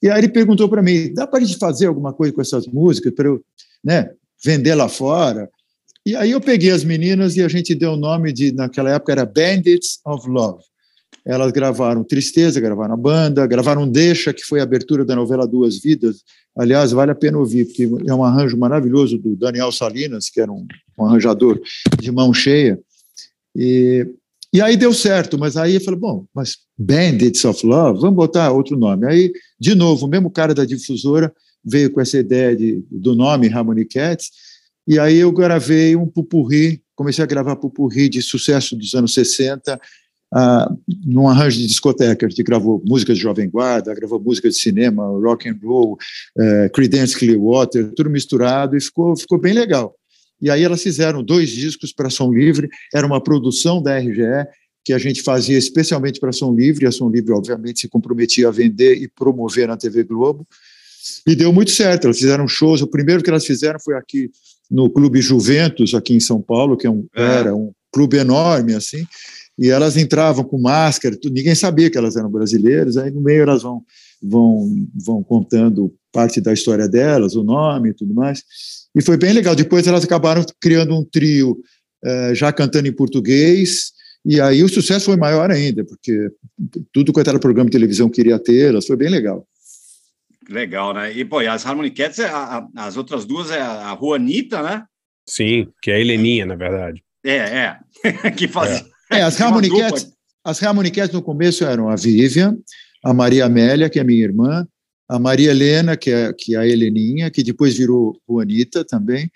E 0.00 0.08
aí 0.08 0.20
ele 0.20 0.28
perguntou 0.28 0.68
para 0.68 0.82
mim, 0.82 1.12
dá 1.12 1.26
para 1.26 1.40
a 1.40 1.44
gente 1.44 1.58
fazer 1.58 1.86
alguma 1.86 2.12
coisa 2.12 2.32
com 2.32 2.40
essas 2.40 2.66
músicas 2.68 3.12
para 3.12 3.26
eu 3.26 3.42
né, 3.82 4.10
vender 4.44 4.74
lá 4.74 4.88
fora. 4.88 5.50
E 6.06 6.14
aí 6.14 6.30
eu 6.30 6.40
peguei 6.40 6.70
as 6.70 6.84
meninas 6.84 7.36
e 7.36 7.42
a 7.42 7.48
gente 7.48 7.74
deu 7.74 7.92
o 7.92 7.96
nome 7.96 8.32
de, 8.32 8.52
naquela 8.52 8.90
época 8.90 9.10
era 9.12 9.26
Bandits 9.26 9.98
of 10.06 10.28
Love. 10.28 10.62
Elas 11.24 11.50
gravaram 11.52 12.04
Tristeza, 12.04 12.60
gravaram 12.60 12.94
a 12.94 12.96
banda, 12.98 13.46
gravaram 13.46 13.90
Deixa, 13.90 14.32
que 14.32 14.44
foi 14.44 14.60
a 14.60 14.62
abertura 14.62 15.04
da 15.04 15.16
novela 15.16 15.46
Duas 15.46 15.80
Vidas. 15.80 16.22
Aliás, 16.54 16.92
vale 16.92 17.10
a 17.10 17.14
pena 17.14 17.38
ouvir, 17.38 17.64
porque 17.64 17.88
é 18.06 18.14
um 18.14 18.22
arranjo 18.22 18.58
maravilhoso 18.58 19.16
do 19.16 19.34
Daniel 19.34 19.72
Salinas, 19.72 20.28
que 20.28 20.40
era 20.40 20.52
um, 20.52 20.66
um 20.98 21.06
arranjador 21.06 21.58
de 21.98 22.12
mão 22.12 22.34
cheia. 22.34 22.78
E, 23.56 24.06
e 24.54 24.62
aí 24.62 24.76
deu 24.76 24.94
certo, 24.94 25.36
mas 25.36 25.56
aí 25.56 25.74
eu 25.74 25.80
falei, 25.80 25.98
bom, 25.98 26.26
mas 26.32 26.58
Bandits 26.78 27.44
of 27.44 27.66
Love, 27.66 28.00
vamos 28.00 28.14
botar 28.14 28.52
outro 28.52 28.76
nome. 28.76 29.04
Aí, 29.04 29.32
de 29.58 29.74
novo, 29.74 30.06
o 30.06 30.08
mesmo 30.08 30.30
cara 30.30 30.54
da 30.54 30.64
difusora 30.64 31.34
veio 31.64 31.90
com 31.90 32.00
essa 32.00 32.16
ideia 32.18 32.54
de, 32.54 32.84
do 32.88 33.16
nome 33.16 33.52
Harmony 33.52 33.84
Cats, 33.84 34.30
e 34.86 34.96
aí 34.96 35.16
eu 35.16 35.32
gravei 35.32 35.96
um 35.96 36.06
pupurri, 36.06 36.80
comecei 36.94 37.24
a 37.24 37.26
gravar 37.26 37.56
pupurri 37.56 38.08
de 38.08 38.22
sucesso 38.22 38.76
dos 38.76 38.94
anos 38.94 39.12
60, 39.12 39.74
uh, 39.74 40.78
num 41.04 41.26
arranjo 41.26 41.58
de 41.58 41.66
discoteca. 41.66 42.24
A 42.24 42.28
gente 42.28 42.44
gravou 42.44 42.80
músicas 42.86 43.16
de 43.16 43.24
Jovem 43.24 43.50
Guarda, 43.50 43.92
gravou 43.92 44.20
música 44.20 44.48
de 44.48 44.54
cinema, 44.54 45.04
rock 45.04 45.48
and 45.48 45.58
roll, 45.64 45.94
uh, 46.38 46.70
Creedence 46.72 47.18
Clearwater, 47.18 47.92
tudo 47.92 48.08
misturado, 48.08 48.76
e 48.76 48.80
ficou, 48.80 49.16
ficou 49.16 49.36
bem 49.36 49.52
legal. 49.52 49.96
E 50.40 50.50
aí 50.50 50.62
elas 50.62 50.82
fizeram 50.82 51.22
dois 51.22 51.50
discos 51.50 51.92
para 51.92 52.10
Som 52.10 52.32
Livre, 52.32 52.68
era 52.92 53.06
uma 53.06 53.22
produção 53.22 53.82
da 53.82 53.98
RGE, 53.98 54.46
que 54.84 54.92
a 54.92 54.98
gente 54.98 55.22
fazia 55.22 55.56
especialmente 55.56 56.20
para 56.20 56.32
Som 56.32 56.54
Livre, 56.54 56.84
e 56.84 56.88
a 56.88 56.92
Som 56.92 57.08
Livre, 57.08 57.32
obviamente, 57.32 57.80
se 57.80 57.88
comprometia 57.88 58.48
a 58.48 58.50
vender 58.50 58.96
e 58.96 59.08
promover 59.08 59.66
na 59.66 59.76
TV 59.76 60.04
Globo, 60.04 60.46
e 61.26 61.34
deu 61.34 61.52
muito 61.52 61.70
certo, 61.70 62.04
elas 62.04 62.18
fizeram 62.18 62.46
shows. 62.48 62.82
O 62.82 62.86
primeiro 62.86 63.22
que 63.22 63.30
elas 63.30 63.46
fizeram 63.46 63.78
foi 63.78 63.94
aqui 63.96 64.30
no 64.70 64.90
Clube 64.90 65.20
Juventus, 65.20 65.94
aqui 65.94 66.14
em 66.14 66.20
São 66.20 66.40
Paulo, 66.40 66.76
que 66.76 66.86
é 66.86 66.90
um, 66.90 67.06
é. 67.14 67.22
era 67.22 67.54
um 67.54 67.72
clube 67.92 68.16
enorme, 68.16 68.74
assim, 68.74 69.06
e 69.56 69.70
elas 69.70 69.96
entravam 69.96 70.44
com 70.44 70.60
máscara, 70.60 71.16
ninguém 71.26 71.54
sabia 71.54 71.88
que 71.88 71.96
elas 71.96 72.16
eram 72.16 72.30
brasileiras, 72.30 72.96
aí 72.96 73.10
no 73.10 73.20
meio 73.20 73.42
elas 73.42 73.62
vão, 73.62 73.82
vão, 74.20 74.88
vão 74.94 75.22
contando 75.22 75.94
parte 76.12 76.40
da 76.40 76.52
história 76.52 76.88
delas, 76.88 77.36
o 77.36 77.44
nome 77.44 77.90
e 77.90 77.94
tudo 77.94 78.12
mais, 78.12 78.42
e 78.94 79.02
foi 79.02 79.16
bem 79.16 79.32
legal. 79.32 79.54
Depois 79.54 79.86
elas 79.86 80.04
acabaram 80.04 80.44
criando 80.60 80.94
um 80.96 81.04
trio 81.04 81.58
eh, 82.04 82.34
já 82.34 82.52
cantando 82.52 82.86
em 82.86 82.92
português, 82.92 83.92
e 84.24 84.40
aí 84.40 84.62
o 84.62 84.68
sucesso 84.68 85.06
foi 85.06 85.16
maior 85.16 85.50
ainda, 85.50 85.84
porque 85.84 86.30
tudo 86.92 87.12
quanto 87.12 87.28
era 87.28 87.38
programa 87.38 87.68
de 87.68 87.72
televisão 87.72 88.08
queria 88.08 88.38
tê-las, 88.38 88.86
foi 88.86 88.96
bem 88.96 89.10
legal. 89.10 89.46
Legal, 90.48 90.94
né? 90.94 91.12
E, 91.12 91.24
pô, 91.24 91.40
e 91.42 91.46
as 91.46 91.64
Harmony 91.64 91.90
Cats, 91.90 92.20
a, 92.20 92.68
a, 92.74 92.86
as 92.86 92.96
outras 92.96 93.24
duas 93.24 93.50
é 93.50 93.60
a 93.60 93.96
Juanita, 93.98 94.62
né? 94.62 94.84
Sim, 95.26 95.68
que 95.80 95.90
é 95.90 95.94
a 95.94 96.00
Heleninha, 96.00 96.44
na 96.44 96.54
verdade. 96.54 97.02
É, 97.24 97.36
é. 97.36 98.30
que 98.36 98.46
faz. 98.46 98.84
É, 99.10 99.18
é 99.18 99.22
as 99.22 99.40
Harmony 99.40 99.70
Cats, 99.70 100.12
as 100.44 100.62
Harmony 100.62 100.90
Cats 100.90 101.14
no 101.14 101.22
começo 101.22 101.64
eram 101.64 101.88
a 101.88 101.96
Vivian, 101.96 102.56
a 103.02 103.14
Maria 103.14 103.46
Amélia, 103.46 103.88
que 103.88 103.98
é 103.98 104.04
minha 104.04 104.22
irmã, 104.22 104.66
a 105.08 105.18
Maria 105.18 105.50
Helena, 105.50 105.96
que 105.96 106.10
é, 106.10 106.32
que 106.32 106.54
é 106.54 106.58
a 106.58 106.66
Heleninha, 106.66 107.30
que 107.30 107.42
depois 107.42 107.76
virou 107.76 108.18
Juanita 108.28 108.84
também, 108.84 109.30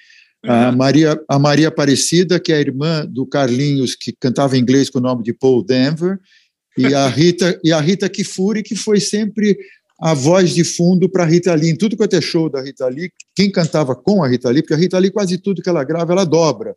uhum. 0.44 0.50
a, 0.50 0.72
Maria, 0.72 1.20
a 1.28 1.38
Maria 1.38 1.68
Aparecida, 1.68 2.40
que 2.40 2.52
é 2.52 2.56
a 2.56 2.60
irmã 2.60 3.06
do 3.06 3.26
Carlinhos, 3.26 3.94
que 3.94 4.12
cantava 4.18 4.56
em 4.56 4.60
inglês 4.60 4.88
com 4.88 4.98
o 4.98 5.02
nome 5.02 5.22
de 5.22 5.32
Paul 5.32 5.62
Denver, 5.64 6.18
e 6.76 6.94
a 6.94 7.06
Rita, 7.08 7.58
e 7.62 7.72
a 7.72 7.80
Rita 7.80 8.08
Kifuri, 8.08 8.62
que 8.62 8.74
foi 8.74 9.00
sempre 9.00 9.58
a 10.00 10.14
voz 10.14 10.54
de 10.54 10.62
fundo 10.62 11.08
para 11.08 11.24
a 11.24 11.26
Rita 11.26 11.52
Lee. 11.54 11.70
Em 11.70 11.76
tudo 11.76 11.96
quanto 11.96 12.14
é 12.14 12.20
show 12.20 12.48
da 12.48 12.62
Rita 12.62 12.86
Lee, 12.88 13.10
quem 13.34 13.50
cantava 13.50 13.96
com 13.96 14.22
a 14.22 14.28
Rita 14.28 14.48
Lee, 14.48 14.62
porque 14.62 14.74
a 14.74 14.76
Rita 14.76 14.98
Lee, 14.98 15.10
quase 15.10 15.38
tudo 15.38 15.60
que 15.60 15.68
ela 15.68 15.84
grava, 15.84 16.12
ela 16.12 16.24
dobra. 16.24 16.70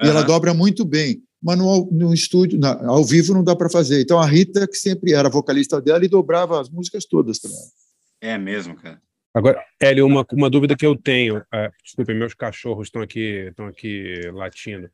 Uhum. 0.00 0.06
E 0.06 0.08
ela 0.08 0.22
dobra 0.22 0.54
muito 0.54 0.84
bem. 0.84 1.20
Mas 1.42 1.58
no, 1.58 1.88
no 1.90 2.12
estúdio, 2.12 2.58
na, 2.58 2.86
ao 2.86 3.02
vivo, 3.02 3.32
não 3.32 3.42
dá 3.42 3.56
para 3.56 3.70
fazer. 3.70 4.00
Então 4.00 4.20
a 4.20 4.26
Rita, 4.26 4.68
que 4.68 4.76
sempre 4.76 5.12
era 5.12 5.28
vocalista 5.28 5.80
dela, 5.80 6.04
e 6.04 6.08
dobrava 6.08 6.60
as 6.60 6.68
músicas 6.68 7.04
todas 7.06 7.38
para 7.38 7.50
ela. 7.50 7.79
É 8.20 8.36
mesmo, 8.36 8.76
cara. 8.76 9.00
Agora, 9.32 9.64
Hélio, 9.80 10.06
uma, 10.06 10.26
uma 10.32 10.50
dúvida 10.50 10.76
que 10.76 10.84
eu 10.84 10.96
tenho. 10.96 11.42
É, 11.52 11.70
desculpe, 11.84 12.12
meus 12.12 12.34
cachorros 12.34 12.88
estão 12.88 13.00
aqui, 13.00 13.46
estão 13.48 13.66
aqui 13.66 14.28
latindo. 14.32 14.90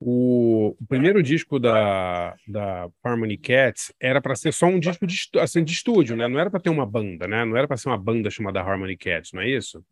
O, 0.00 0.76
o, 0.80 0.86
primeiro 0.86 1.22
disco 1.22 1.58
da, 1.58 2.36
da 2.46 2.88
Harmony 3.02 3.36
Cats 3.36 3.92
era 4.00 4.20
para 4.20 4.36
ser 4.36 4.52
só 4.52 4.66
um 4.66 4.78
disco 4.78 5.06
de, 5.06 5.16
assim, 5.40 5.64
de 5.64 5.72
estúdio, 5.72 6.14
né? 6.14 6.28
Não 6.28 6.38
era 6.38 6.50
para 6.50 6.60
ter 6.60 6.70
uma 6.70 6.86
banda, 6.86 7.26
né? 7.26 7.44
Não 7.44 7.56
era 7.56 7.66
para 7.66 7.76
ser 7.76 7.88
uma 7.88 7.98
banda 7.98 8.30
chamada 8.30 8.60
Harmony 8.60 8.96
Cats, 8.96 9.32
não 9.32 9.42
é 9.42 9.48
isso? 9.48 9.82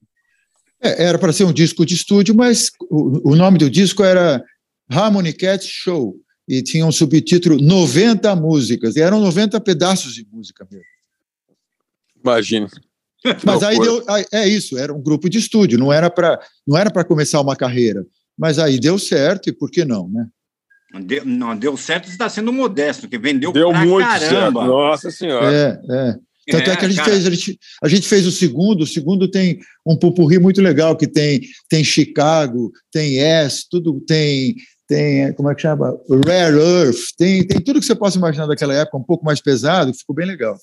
É, 0.81 1.07
era 1.07 1.19
para 1.19 1.33
ser 1.33 1.45
um 1.45 1.53
disco 1.53 1.85
de 1.85 1.95
estúdio, 1.95 2.37
mas 2.37 2.71
o, 2.89 3.33
o, 3.33 3.37
nome 3.37 3.59
do 3.59 3.69
disco 3.69 4.05
era 4.05 4.45
Harmony 4.89 5.33
Cats 5.33 5.67
Show 5.67 6.15
e 6.47 6.63
tinha 6.63 6.87
um 6.87 6.93
subtítulo 6.93 7.61
90 7.61 8.37
músicas, 8.37 8.95
e 8.95 9.01
eram 9.01 9.21
90 9.21 9.61
pedaços 9.61 10.15
de 10.15 10.25
música 10.31 10.65
mesmo. 10.71 10.96
Imagina. 12.27 12.69
Mas 13.45 13.63
aí 13.63 13.79
deu, 13.79 14.05
é 14.33 14.49
isso, 14.49 14.79
era 14.79 14.93
um 14.93 15.03
grupo 15.03 15.29
de 15.29 15.39
estúdio, 15.39 15.79
não 15.79 15.93
era 15.93 16.09
para 16.09 16.39
não 16.67 16.77
era 16.77 16.91
para 16.91 17.05
começar 17.05 17.41
uma 17.41 17.57
carreira. 17.57 18.05
Mas 18.39 18.59
aí 18.59 18.79
deu 18.79 18.99
certo, 18.99 19.49
e 19.49 19.53
por 19.53 19.71
que 19.71 19.85
não, 19.85 20.09
né? 20.09 20.27
Deu, 21.05 21.25
não, 21.25 21.57
deu 21.57 21.77
certo, 21.77 22.09
está 22.09 22.29
sendo 22.29 22.53
modesto, 22.53 23.03
porque 23.03 23.19
vendeu 23.19 23.53
deu 23.53 23.71
pra 23.71 23.85
muito 23.85 24.07
caramba. 24.07 24.61
Certo. 24.61 24.73
Nossa 24.73 25.11
Senhora. 25.11 25.53
É, 25.53 25.81
é. 25.91 26.17
Tanto 26.49 26.71
é, 26.71 26.73
É, 26.73 26.77
que 26.77 26.85
a 26.85 26.89
gente, 26.89 26.99
cara. 26.99 27.11
fez, 27.11 27.27
a, 27.27 27.31
gente, 27.31 27.59
a 27.83 27.89
gente 27.89 28.09
fez 28.09 28.27
o 28.27 28.31
segundo, 28.31 28.83
o 28.83 28.87
segundo 28.87 29.29
tem 29.29 29.59
um 29.85 29.97
pupurri 29.97 30.39
muito 30.39 30.63
legal, 30.63 30.97
que 30.97 31.09
tem, 31.09 31.41
tem 31.69 31.83
Chicago, 31.83 32.71
tem 32.93 33.17
Yes, 33.19 33.67
tudo 33.69 34.01
tem, 34.07 34.55
tem, 34.87 35.33
como 35.33 35.51
é 35.51 35.55
que 35.57 35.63
chama? 35.63 35.99
Rare 36.25 36.57
Earth, 36.57 37.01
tem, 37.19 37.45
tem 37.45 37.61
tudo 37.61 37.81
que 37.81 37.87
você 37.87 37.97
possa 37.97 38.17
imaginar 38.17 38.47
daquela 38.47 38.75
época, 38.75 38.97
um 38.97 39.03
pouco 39.03 39.25
mais 39.25 39.41
pesado, 39.41 39.91
que 39.91 39.99
ficou 39.99 40.15
bem 40.15 40.27
legal. 40.27 40.57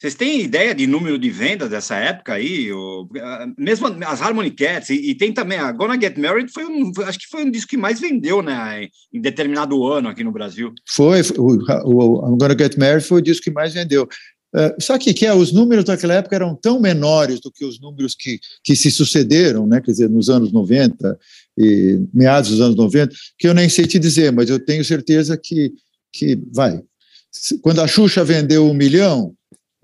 Vocês 0.00 0.14
têm 0.14 0.40
ideia 0.42 0.72
de 0.74 0.86
número 0.86 1.18
de 1.18 1.28
vendas 1.28 1.68
dessa 1.70 1.96
época 1.96 2.34
aí? 2.34 2.72
O- 2.72 3.08
ah, 3.20 3.46
mesmo 3.58 3.88
as 4.06 4.22
Harmony 4.22 4.50
Cats, 4.52 4.90
e, 4.90 5.10
e 5.10 5.14
tem 5.14 5.32
também 5.32 5.58
a 5.58 5.72
Gonna 5.72 6.00
Get 6.00 6.16
Married, 6.16 6.52
foi 6.52 6.64
um, 6.64 6.92
acho 7.04 7.18
que 7.18 7.26
foi 7.28 7.44
um 7.44 7.50
disco 7.50 7.70
que 7.70 7.76
mais 7.76 7.98
vendeu, 7.98 8.40
né, 8.40 8.84
em, 8.84 9.18
em 9.18 9.20
determinado 9.20 9.84
ano 9.84 10.08
aqui 10.08 10.22
no 10.22 10.30
Brasil. 10.30 10.72
Foi, 10.88 11.20
o, 11.36 12.32
o 12.32 12.36
Gonna 12.36 12.56
Get 12.56 12.76
Married 12.76 13.04
foi 13.04 13.18
o 13.18 13.22
disco 13.22 13.44
que 13.44 13.50
mais 13.50 13.74
vendeu. 13.74 14.08
É, 14.54 14.76
só 14.80 14.96
que, 14.96 15.12
que 15.12 15.26
é, 15.26 15.34
os 15.34 15.52
números 15.52 15.84
daquela 15.84 16.14
época 16.14 16.34
eram 16.36 16.54
tão 16.54 16.80
menores 16.80 17.40
do 17.40 17.50
que 17.50 17.64
os 17.64 17.80
números 17.80 18.14
que, 18.14 18.38
que 18.64 18.74
se 18.76 18.90
sucederam, 18.90 19.66
né, 19.66 19.80
quer 19.80 19.90
dizer, 19.90 20.08
nos 20.08 20.30
anos 20.30 20.52
90 20.52 21.18
e 21.58 22.00
meados 22.14 22.50
dos 22.50 22.60
anos 22.60 22.76
90, 22.76 23.14
que 23.36 23.48
eu 23.48 23.52
nem 23.52 23.68
sei 23.68 23.84
te 23.86 23.98
dizer, 23.98 24.30
mas 24.32 24.48
eu 24.48 24.58
tenho 24.58 24.84
certeza 24.84 25.36
que, 25.36 25.72
que 26.12 26.38
vai. 26.54 26.80
Quando 27.60 27.80
a 27.80 27.86
Xuxa 27.86 28.24
vendeu 28.24 28.64
um 28.64 28.72
milhão, 28.74 29.34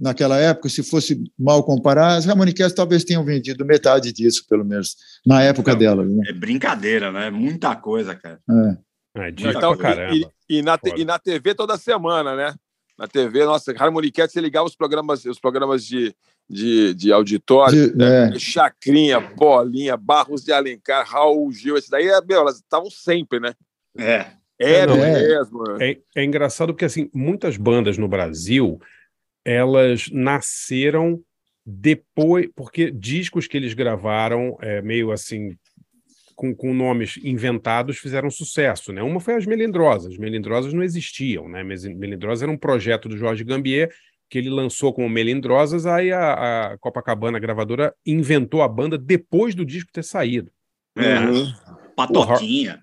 naquela 0.05 0.39
época, 0.39 0.69
se 0.69 0.83
fosse 0.83 1.25
mal 1.39 1.65
comparar, 1.65 2.17
as 2.17 2.29
Harmony 2.29 2.53
Cats 2.53 2.75
talvez 2.75 3.05
tenham 3.05 3.25
vendido 3.25 3.65
metade 3.65 4.13
disso, 4.13 4.45
pelo 4.47 4.63
menos, 4.63 4.95
na 5.27 5.43
época 5.43 5.75
delas. 5.75 6.07
Né? 6.07 6.25
É 6.29 6.33
brincadeira, 6.35 7.11
né? 7.11 7.31
Muita 7.31 7.75
coisa, 7.75 8.15
cara. 8.15 8.39
É. 8.51 8.77
É, 9.17 9.29
Então, 9.31 9.75
caramba. 9.77 10.15
e, 10.15 10.27
e 10.59 10.61
na, 10.63 10.77
Foda. 10.77 11.01
e 11.01 11.05
na 11.07 11.19
TV 11.19 11.55
toda 11.55 11.79
semana, 11.79 12.37
né? 12.37 12.55
Na 12.99 13.09
TV, 13.09 13.45
nossa, 13.47 13.73
Harmony 13.73 14.13
Cat, 14.13 14.31
você 14.31 14.41
ligava 14.41 14.67
os 14.67 14.77
programas, 14.77 15.25
os 15.25 15.41
programas 15.41 15.85
de, 15.85 16.15
de, 16.51 16.93
de 16.95 17.11
auditório, 17.11 17.91
De- 17.91 17.97
né? 17.97 18.31
é. 18.35 18.39
Chacrinha, 18.39 19.19
Bolinha, 19.21 19.97
Barros 19.97 20.45
de 20.45 20.53
Alencar, 20.53 21.09
Raul 21.09 21.51
Gil, 21.51 21.79
esse 21.79 21.91
daí, 21.91 22.07
meu, 22.29 22.41
elas 22.41 22.57
estavam 22.57 22.91
sempre, 22.91 23.41
né? 23.41 23.55
É. 23.99 24.27
Era 24.59 24.95
é. 24.95 25.29
mesmo. 25.29 25.65
É, 25.81 25.97
é 26.15 26.25
engraçado 26.25 26.73
porque 26.75 26.85
assim 26.85 27.11
muitas 27.13 27.57
bandas 27.57 27.97
no 27.99 28.07
Brasil 28.07 28.79
elas 29.45 30.09
nasceram 30.11 31.21
depois 31.67 32.49
porque 32.55 32.91
discos 32.91 33.47
que 33.47 33.57
eles 33.57 33.75
gravaram 33.75 34.57
é, 34.61 34.83
meio 34.83 35.11
assim 35.11 35.57
com, 36.35 36.55
com 36.55 36.75
nomes 36.75 37.19
inventados 37.23 37.99
fizeram 37.99 38.31
sucesso, 38.31 38.93
né? 38.93 39.03
Uma 39.03 39.21
foi 39.21 39.35
as 39.35 39.47
Melindrosas. 39.47 40.13
As 40.13 40.19
Melindrosas 40.19 40.73
não 40.73 40.83
existiam, 40.83 41.49
né? 41.49 41.63
Melindrosas 41.63 42.43
era 42.43 42.51
um 42.51 42.57
projeto 42.57 43.09
do 43.09 43.17
Jorge 43.17 43.45
Gambier 43.45 43.91
que 44.29 44.39
ele 44.39 44.51
lançou 44.51 44.93
como 44.93 45.09
Melindrosas, 45.09 45.87
aí 45.87 46.11
a, 46.11 46.73
a 46.73 46.79
Copacabana 46.79 47.37
a 47.37 47.41
gravadora 47.41 47.95
inventou 48.05 48.63
a 48.63 48.69
banda 48.69 48.99
depois 48.99 49.55
do 49.55 49.65
disco 49.65 49.93
ter 49.93 50.03
saído. 50.03 50.51
É. 50.97 51.21
Uhum. 51.21 51.53
Patotinha. 51.95 52.83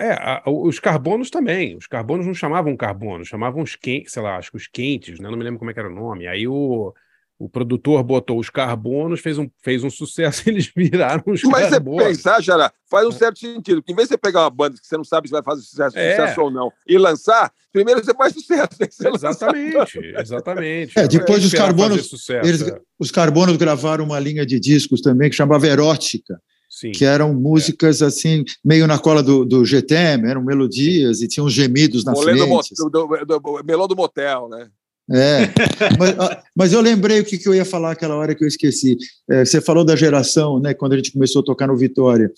É, 0.00 0.12
a- 0.12 0.42
os 0.46 0.78
carbonos 0.80 1.28
também. 1.30 1.76
Os 1.76 1.86
carbonos 1.86 2.26
não 2.26 2.32
chamavam 2.34 2.76
carbonos, 2.76 3.28
chamavam 3.28 3.62
os 3.62 3.76
quentes, 3.76 4.12
sei 4.12 4.22
lá, 4.22 4.36
acho 4.38 4.50
que 4.50 4.56
os 4.56 4.66
quentes, 4.66 5.20
né? 5.20 5.28
Não 5.28 5.36
me 5.36 5.44
lembro 5.44 5.58
como 5.58 5.70
é 5.70 5.74
que 5.74 5.80
era 5.80 5.90
o 5.90 5.94
nome. 5.94 6.26
Aí 6.26 6.48
o, 6.48 6.94
o 7.38 7.48
produtor 7.48 8.02
botou 8.02 8.38
os 8.38 8.48
carbonos, 8.50 9.20
fez 9.20 9.36
um, 9.38 9.48
fez 9.62 9.84
um 9.84 9.90
sucesso, 9.92 10.48
eles 10.48 10.72
viraram 10.74 11.22
os 11.26 11.42
Mas 11.44 11.64
você 11.66 11.70
carbonos. 11.72 12.04
pensar, 12.04 12.42
Xará, 12.42 12.72
faz 12.90 13.06
um 13.06 13.12
certo 13.12 13.38
sentido. 13.38 13.82
Porque 13.82 13.92
em 13.92 13.96
vez 13.96 14.08
de 14.08 14.14
você 14.14 14.18
pegar 14.18 14.40
uma 14.42 14.50
banda 14.50 14.76
que 14.80 14.86
você 14.86 14.96
não 14.96 15.04
sabe 15.04 15.28
se 15.28 15.32
vai 15.32 15.42
fazer 15.42 15.62
sucesso, 15.62 15.98
É. 15.98 16.16
sucesso 16.16 16.40
ou 16.40 16.50
não, 16.50 16.72
e 16.86 16.96
lançar, 16.96 17.52
primeiro 17.72 18.02
você 18.02 18.14
faz 18.14 18.32
sucesso. 18.32 18.70
você. 18.78 19.08
Exatamente, 19.08 19.98
exatamente. 20.18 20.98
É, 20.98 21.06
depois 21.06 21.44
os 21.44 21.52
carbonos, 21.52 22.06
sucesso, 22.08 22.48
eles- 22.48 22.62
é. 22.68 22.78
os 22.98 23.10
carbonos 23.10 23.56
gravaram 23.56 24.04
uma 24.04 24.18
linha 24.18 24.44
de 24.46 24.58
discos 24.58 25.00
também 25.00 25.28
que 25.30 25.36
chamava 25.36 25.66
Erótica, 25.66 26.40
Sim. 26.80 26.92
que 26.92 27.04
eram 27.04 27.34
músicas 27.34 28.00
assim, 28.00 28.44
meio 28.64 28.86
na 28.86 28.98
cola 28.98 29.22
do, 29.22 29.44
do 29.44 29.64
GTM, 29.64 30.26
eram 30.28 30.42
melodias 30.44 31.20
e 31.20 31.28
tinham 31.28 31.48
gemidos 31.50 32.04
na 32.04 32.12
Molê 32.12 32.32
frente. 32.38 32.48
mo- 32.48 32.62
do, 32.78 32.90
do, 32.90 33.26
do- 33.26 33.64
melô 33.64 33.86
do 33.86 33.94
motel, 33.96 34.48
né? 34.48 34.68
É, 35.12 35.40
mas, 35.98 36.38
mas 36.56 36.72
eu 36.72 36.80
lembrei 36.80 37.20
o 37.20 37.24
que, 37.24 37.36
que 37.36 37.48
eu 37.48 37.54
ia 37.54 37.64
falar 37.64 37.90
aquela 37.92 38.14
hora 38.14 38.34
que 38.34 38.42
eu 38.44 38.48
esqueci. 38.48 38.96
É, 39.28 39.44
você 39.44 39.60
falou 39.60 39.84
da 39.84 39.94
geração, 39.96 40.58
né, 40.60 40.72
quando 40.72 40.92
a 40.92 40.96
gente 40.96 41.12
começou 41.12 41.42
a 41.42 41.44
tocar 41.44 41.66
no 41.66 41.76
Vitória. 41.76 42.30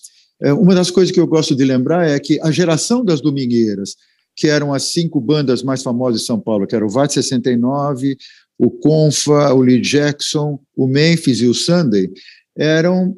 É, 0.43 0.53
uma 0.53 0.75
das 0.75 0.91
coisas 0.91 1.13
que 1.15 1.21
eu 1.21 1.27
gosto 1.27 1.55
de 1.55 1.65
lembrar 1.65 2.09
é 2.09 2.19
que 2.19 2.41
a 2.41 2.51
geração 2.51 3.05
das 3.05 3.21
Domingueiras, 3.21 3.95
que 4.35 4.49
eram 4.49 4.73
as 4.75 4.85
cinco 4.85 5.21
bandas 5.21 5.63
mais 5.63 5.83
famosas 5.83 6.23
de 6.23 6.27
São 6.27 6.41
Paulo, 6.41 6.67
que 6.67 6.75
eram 6.75 6.87
o 6.87 6.91
VAT 6.91 7.13
69, 7.13 8.17
o 8.59 8.71
Confa, 8.71 9.53
o 9.53 9.61
Lee 9.61 9.81
Jackson, 9.81 10.59
o 10.77 10.87
Memphis 10.87 11.41
e 11.43 11.47
o 11.47 11.55
Sunday, 11.55 12.09
eram. 12.57 13.15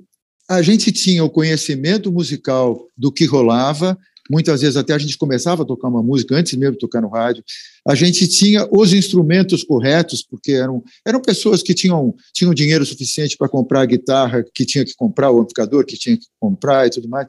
A 0.49 0.61
gente 0.61 0.93
tinha 0.93 1.25
o 1.25 1.31
conhecimento 1.31 2.13
musical 2.13 2.89
do 2.97 3.11
que 3.11 3.25
rolava, 3.25 3.99
muitas 4.31 4.61
vezes 4.61 4.77
até 4.77 4.93
a 4.93 4.99
gente 4.99 5.17
começava 5.17 5.63
a 5.63 5.67
tocar 5.67 5.89
uma 5.89 6.03
música 6.03 6.35
antes 6.35 6.55
mesmo 6.55 6.75
de 6.75 6.79
tocar 6.79 7.01
no 7.01 7.09
rádio. 7.09 7.43
A 7.87 7.95
gente 7.95 8.27
tinha 8.29 8.67
os 8.71 8.93
instrumentos 8.93 9.63
corretos, 9.63 10.23
porque 10.23 10.53
eram, 10.53 10.83
eram 11.07 11.21
pessoas 11.21 11.63
que 11.63 11.75
tinham, 11.75 12.15
tinham 12.33 12.55
dinheiro 12.55 12.85
suficiente 12.85 13.37
para 13.37 13.49
comprar 13.49 13.83
a 13.83 13.87
guitarra 13.87 14.45
que 14.55 14.65
tinha 14.65 14.85
que 14.85 14.95
comprar, 14.95 15.31
o 15.31 15.41
amplificador 15.41 15.85
que 15.85 15.97
tinha 15.97 16.17
que 16.17 16.27
comprar 16.39 16.87
e 16.87 16.91
tudo 16.91 17.09
mais. 17.09 17.29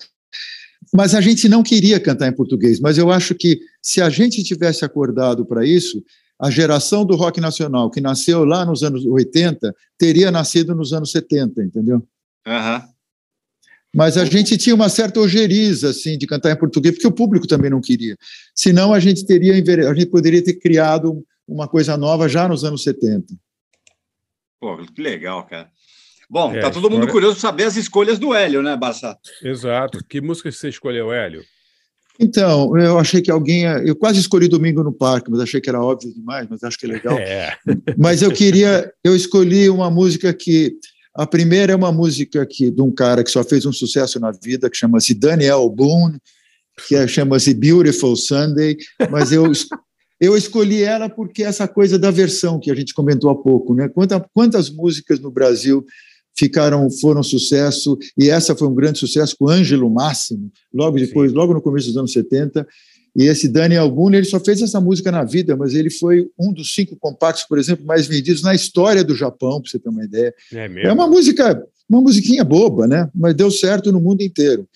Mas 0.93 1.15
a 1.15 1.21
gente 1.21 1.49
não 1.49 1.63
queria 1.63 1.99
cantar 1.99 2.27
em 2.27 2.35
português. 2.35 2.79
Mas 2.79 2.97
eu 2.97 3.11
acho 3.11 3.33
que 3.35 3.59
se 3.81 4.01
a 4.01 4.09
gente 4.09 4.43
tivesse 4.43 4.85
acordado 4.85 5.45
para 5.45 5.65
isso, 5.65 6.03
a 6.39 6.51
geração 6.51 7.05
do 7.05 7.15
rock 7.15 7.39
nacional, 7.41 7.89
que 7.89 8.01
nasceu 8.01 8.45
lá 8.45 8.65
nos 8.65 8.83
anos 8.83 9.05
80, 9.05 9.73
teria 9.97 10.31
nascido 10.31 10.75
nos 10.75 10.93
anos 10.93 11.11
70, 11.11 11.63
entendeu? 11.63 12.05
Aham. 12.45 12.94
Mas 13.95 14.17
a 14.17 14.25
gente 14.25 14.57
tinha 14.57 14.75
uma 14.75 14.89
certa 14.89 15.19
ojeriza 15.21 15.89
assim 15.91 16.17
de 16.17 16.27
cantar 16.27 16.51
em 16.51 16.57
português, 16.59 16.95
porque 16.95 17.07
o 17.07 17.11
público 17.11 17.47
também 17.47 17.69
não 17.69 17.79
queria. 17.79 18.17
Senão 18.53 18.93
a 18.93 18.99
gente 18.99 19.25
teria 19.25 19.53
a 19.89 19.93
gente 19.93 20.07
poderia 20.07 20.43
ter 20.43 20.55
criado 20.55 21.23
uma 21.47 21.67
coisa 21.67 21.95
nova 21.95 22.27
já 22.27 22.47
nos 22.47 22.63
anos 22.65 22.83
70. 22.83 23.33
Pô, 24.59 24.77
que 24.93 25.01
legal, 25.01 25.45
cara. 25.45 25.69
Bom, 26.29 26.53
É, 26.55 26.59
tá 26.59 26.71
todo 26.71 26.83
mundo 26.83 26.93
história- 26.93 27.11
curioso 27.11 27.35
para 27.35 27.41
saber 27.49 27.63
as 27.65 27.75
escolhas 27.77 28.17
do 28.19 28.33
Hélio, 28.33 28.61
né, 28.63 28.75
Barça? 28.75 29.15
Exato. 29.43 29.99
Que 30.09 30.19
música 30.19 30.51
você 30.51 30.69
escolheu, 30.69 31.11
Hélio? 31.13 31.43
Então, 32.19 32.75
eu 32.77 32.97
achei 32.97 33.21
que 33.21 33.29
alguém. 33.29 33.61
ia- 33.63 33.77
Eu 33.85 33.95
quase 33.95 34.19
escolhi 34.19 34.47
Domingo 34.47 34.81
no 34.83 34.91
Parque, 34.93 35.29
mas 35.29 35.39
achei 35.41 35.59
que 35.61 35.69
era 35.69 35.81
óbvio 35.81 36.13
demais, 36.13 36.47
mas 36.49 36.63
acho 36.63 36.77
que 36.79 36.85
é 36.85 36.89
legal. 36.89 37.15
É. 37.19 37.55
Mas 37.97 38.21
eu 38.21 38.31
queria. 38.31 38.91
Eu 39.03 39.15
escolhi 39.15 39.69
uma 39.69 39.91
música 39.91 40.33
que. 40.33 40.73
A 41.15 41.25
primeira 41.25 41.71
é 41.71 41.75
uma 41.75 41.91
música 41.93 42.45
que, 42.45 42.69
de 42.69 42.81
um 42.81 42.91
cara 42.91 43.23
que 43.23 43.31
só 43.31 43.43
fez 43.43 43.65
um 43.65 43.71
sucesso 43.71 44.19
na 44.19 44.31
vida, 44.31 44.69
que 44.69 44.75
chama-se 44.75 45.13
Daniel 45.13 45.69
Boone, 45.69 46.19
que 46.87 46.95
é- 46.95 47.07
chama-se 47.07 47.53
Beautiful 47.53 48.17
Sunday, 48.17 48.75
mas 49.09 49.31
eu, 49.31 49.49
eu 50.19 50.35
escolhi 50.35 50.83
ela 50.83 51.09
porque 51.09 51.43
essa 51.43 51.67
coisa 51.69 51.97
da 51.97 52.11
versão 52.11 52.59
que 52.59 52.69
a 52.69 52.75
gente 52.75 52.93
comentou 52.93 53.29
há 53.29 53.35
pouco, 53.35 53.73
né? 53.73 53.87
Quanta, 53.87 54.19
quantas 54.33 54.69
músicas 54.69 55.19
no 55.21 55.31
Brasil 55.31 55.85
ficaram 56.37 56.91
foram 56.91 57.23
sucesso 57.23 57.97
e 58.17 58.29
essa 58.29 58.53
foi 58.53 58.67
um 58.67 58.75
grande 58.75 58.99
sucesso 58.99 59.37
com 59.39 59.47
Ângelo 59.47 59.89
Máximo 59.89 60.51
logo 60.73 60.97
depois 60.97 61.31
logo 61.31 61.53
no 61.53 61.61
começo 61.61 61.87
dos 61.87 61.95
anos 61.95 62.11
70 62.11 62.67
e 63.15 63.23
esse 63.23 63.47
Daniel 63.47 63.89
Boone 63.89 64.17
ele 64.17 64.25
só 64.25 64.39
fez 64.39 64.61
essa 64.61 64.79
música 64.81 65.11
na 65.11 65.23
vida 65.23 65.55
mas 65.55 65.73
ele 65.73 65.89
foi 65.89 66.27
um 66.39 66.51
dos 66.53 66.73
cinco 66.73 66.95
compactos 66.97 67.43
por 67.45 67.57
exemplo 67.57 67.85
mais 67.85 68.07
vendidos 68.07 68.41
na 68.41 68.53
história 68.53 69.03
do 69.03 69.15
Japão 69.15 69.61
para 69.61 69.69
você 69.69 69.79
ter 69.79 69.89
uma 69.89 70.03
ideia 70.03 70.33
É 70.53 70.67
mesmo. 70.67 70.89
é 70.89 70.93
uma 70.93 71.07
música 71.07 71.63
uma 71.89 72.01
musiquinha 72.01 72.43
boba 72.43 72.87
né 72.87 73.09
mas 73.15 73.33
deu 73.33 73.49
certo 73.51 73.91
no 73.91 74.01
mundo 74.01 74.21
inteiro 74.21 74.67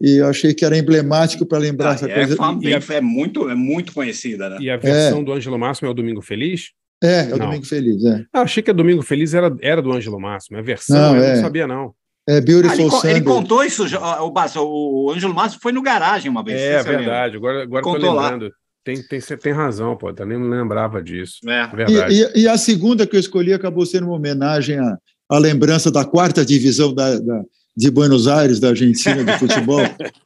e 0.00 0.16
eu 0.20 0.26
achei 0.28 0.54
que 0.54 0.64
era 0.64 0.76
emblemático 0.78 1.44
para 1.44 1.58
lembrar 1.58 1.94
essa 1.96 2.08
É, 2.08 2.14
coisa 2.14 2.36
fam- 2.36 2.60
e, 2.62 2.72
é 2.72 3.00
muito, 3.00 3.48
é 3.50 3.54
muito 3.56 3.92
conhecida, 3.92 4.48
né? 4.48 4.58
E 4.60 4.70
a 4.70 4.76
versão 4.76 5.24
do 5.24 5.32
Ângelo 5.32 5.58
Máximo 5.58 5.88
é 5.88 5.90
o 5.90 5.94
Domingo 5.94 6.22
Feliz? 6.22 6.70
é, 7.02 7.22
é 7.30 7.34
o 7.34 7.36
Não. 7.38 7.46
Domingo 7.46 7.66
Feliz 7.66 8.04
é, 8.04 8.24
Ah, 8.32 8.42
achei 8.42 8.62
que 8.62 8.70
a 8.70 8.74
Domingo 8.74 9.02
Feliz 9.02 9.34
era, 9.34 9.52
era 9.60 9.82
do 9.82 9.92
Ângelo 9.92 10.20
Máximo. 10.20 10.56
É 10.56 10.60
a 10.60 10.62
versão, 10.62 10.96
Não, 10.96 11.16
eu 11.16 11.22
é. 11.24 11.34
não 11.34 11.42
sabia, 11.42 11.66
não. 11.66 11.92
É 12.28 12.36
Ah, 12.36 12.40
Beautiful 12.40 12.78
ele, 12.80 12.90
con- 12.90 12.96
Sunday 13.00 13.10
ele 13.16 13.24
contou 13.24 13.64
isso, 13.64 13.88
já- 13.88 14.22
o 14.22 14.30
Barça, 14.30 14.60
o 14.60 15.10
Ângelo 15.14 15.34
Márcio 15.34 15.58
foi 15.62 15.72
no 15.72 15.80
garagem 15.82 16.30
uma 16.30 16.44
vez. 16.44 16.60
É 16.60 16.82
verdade, 16.82 17.36
agora, 17.36 17.62
agora 17.62 17.82
tô 17.82 17.92
Contou 17.92 18.12
lá. 18.12 18.30
lembrando. 18.30 18.52
Tem, 18.84 19.02
tem, 19.06 19.20
você 19.20 19.36
tem 19.36 19.52
razão, 19.52 19.96
pô, 19.96 20.10
eu 20.16 20.26
nem 20.26 20.38
me 20.38 20.48
lembrava 20.48 21.02
disso. 21.02 21.38
É. 21.48 21.66
Verdade. 21.66 22.14
E, 22.14 22.22
e- 22.38 22.42
e 22.42 22.48
a 22.48 22.56
segunda 22.56 23.06
que 23.06 23.16
eu 23.16 23.20
escolhi 23.20 23.52
acabou 23.52 23.84
sendo 23.84 24.06
uma 24.06 24.14
homenagem 24.16 24.78
à, 24.78 24.96
à 25.30 25.38
lembrança 25.38 25.90
da 25.90 26.04
quarta 26.04 26.44
divisão 26.44 26.94
da, 26.94 27.18
da- 27.18 27.42
de 27.76 27.90
Buenos 27.90 28.26
Aires, 28.26 28.58
da 28.58 28.68
Argentina, 28.70 29.22
de 29.24 29.38
futebol, 29.38 29.80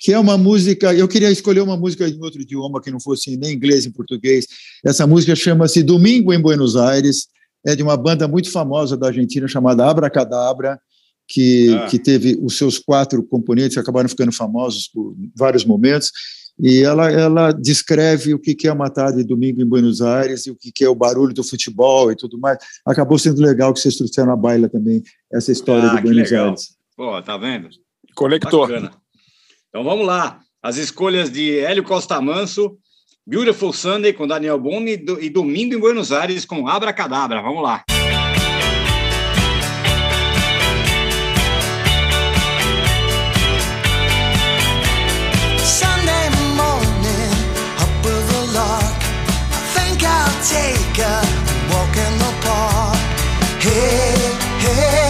que 0.00 0.12
é 0.12 0.18
uma 0.18 0.36
música. 0.36 0.92
Eu 0.92 1.06
queria 1.08 1.30
escolher 1.30 1.60
uma 1.60 1.76
música 1.76 2.08
em 2.08 2.20
outro 2.20 2.40
idioma 2.42 2.80
que 2.82 2.90
não 2.90 3.00
fosse 3.00 3.36
nem 3.36 3.52
inglês 3.54 3.84
nem 3.84 3.92
português. 3.92 4.46
Essa 4.84 5.06
música 5.06 5.34
chama-se 5.36 5.82
Domingo 5.82 6.32
em 6.32 6.40
Buenos 6.40 6.76
Aires, 6.76 7.28
é 7.66 7.76
de 7.76 7.82
uma 7.82 7.96
banda 7.96 8.26
muito 8.26 8.50
famosa 8.50 8.96
da 8.96 9.06
Argentina 9.08 9.46
chamada 9.46 9.88
Abracadabra, 9.88 10.78
que, 11.32 11.74
ah. 11.74 11.86
que 11.86 11.98
teve 11.98 12.38
os 12.42 12.58
seus 12.58 12.78
quatro 12.78 13.22
componentes, 13.22 13.78
acabaram 13.78 14.08
ficando 14.08 14.32
famosos 14.32 14.86
por 14.88 15.16
vários 15.34 15.64
momentos, 15.64 16.12
e 16.60 16.82
ela, 16.82 17.10
ela 17.10 17.52
descreve 17.52 18.34
o 18.34 18.38
que 18.38 18.68
é 18.68 18.72
uma 18.72 18.90
tarde 18.90 19.18
de 19.18 19.24
domingo 19.24 19.62
em 19.62 19.66
Buenos 19.66 20.02
Aires 20.02 20.46
e 20.46 20.50
o 20.50 20.56
que 20.56 20.84
é 20.84 20.88
o 20.88 20.94
barulho 20.94 21.32
do 21.32 21.42
futebol 21.42 22.12
e 22.12 22.16
tudo 22.16 22.38
mais. 22.38 22.58
Acabou 22.86 23.18
sendo 23.18 23.40
legal 23.40 23.72
que 23.72 23.80
vocês 23.80 23.96
trouxeram 23.96 24.32
a 24.32 24.36
baila 24.36 24.68
também, 24.68 25.02
essa 25.32 25.50
história 25.50 25.88
ah, 25.88 25.94
do 25.94 26.02
Buenos 26.02 26.30
legal. 26.30 26.48
Aires. 26.48 26.76
Pô, 26.94 27.22
tá 27.22 27.38
vendo? 27.38 27.70
Conector. 28.14 28.68
Bacana. 28.68 28.92
Então 29.70 29.82
vamos 29.82 30.06
lá. 30.06 30.40
As 30.62 30.76
escolhas 30.76 31.32
de 31.32 31.58
Hélio 31.58 31.82
Costa 31.82 32.20
Manso, 32.20 32.76
Beautiful 33.26 33.72
Sunday 33.72 34.12
com 34.12 34.26
Daniel 34.26 34.60
Boone 34.60 35.02
e 35.20 35.30
Domingo 35.30 35.74
em 35.74 35.80
Buenos 35.80 36.12
Aires 36.12 36.44
com 36.44 36.68
Abra 36.68 36.92
Cadabra. 36.92 37.40
Vamos 37.40 37.62
lá. 37.62 37.82
got 50.96 51.24
walk 51.70 51.96
in 51.96 52.18
the 52.18 52.32
park. 52.42 52.96
Hey, 53.60 54.14
hey. 54.60 55.01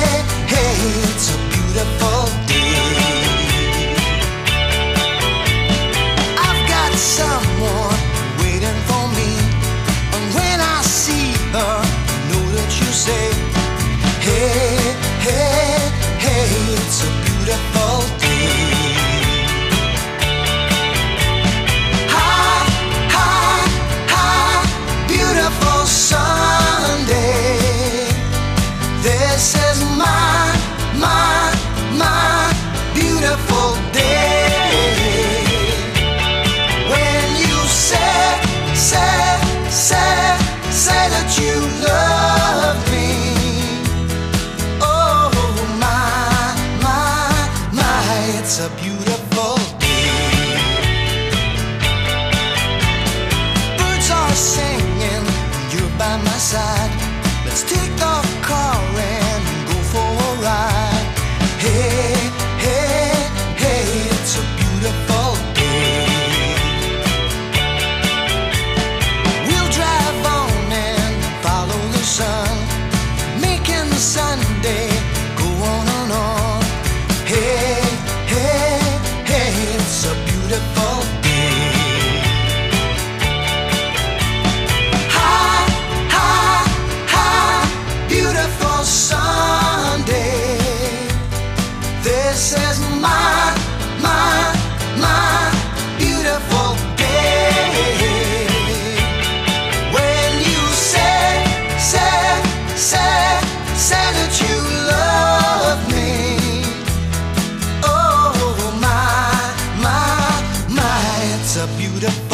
It's 111.55 111.61
a 111.61 111.67
beautiful 111.77 112.32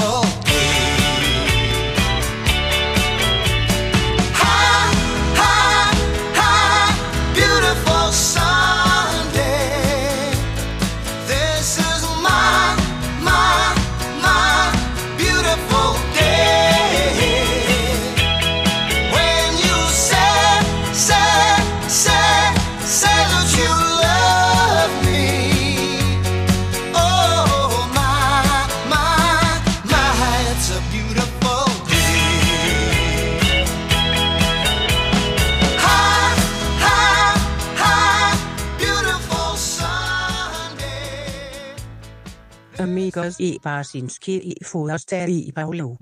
Grzegorz 43.19 43.41
i 43.41 43.59
Barsinski 43.65 44.37
i 44.51 44.65
Forstad 44.65 45.29
i 45.29 45.53
Paolo. 45.53 45.97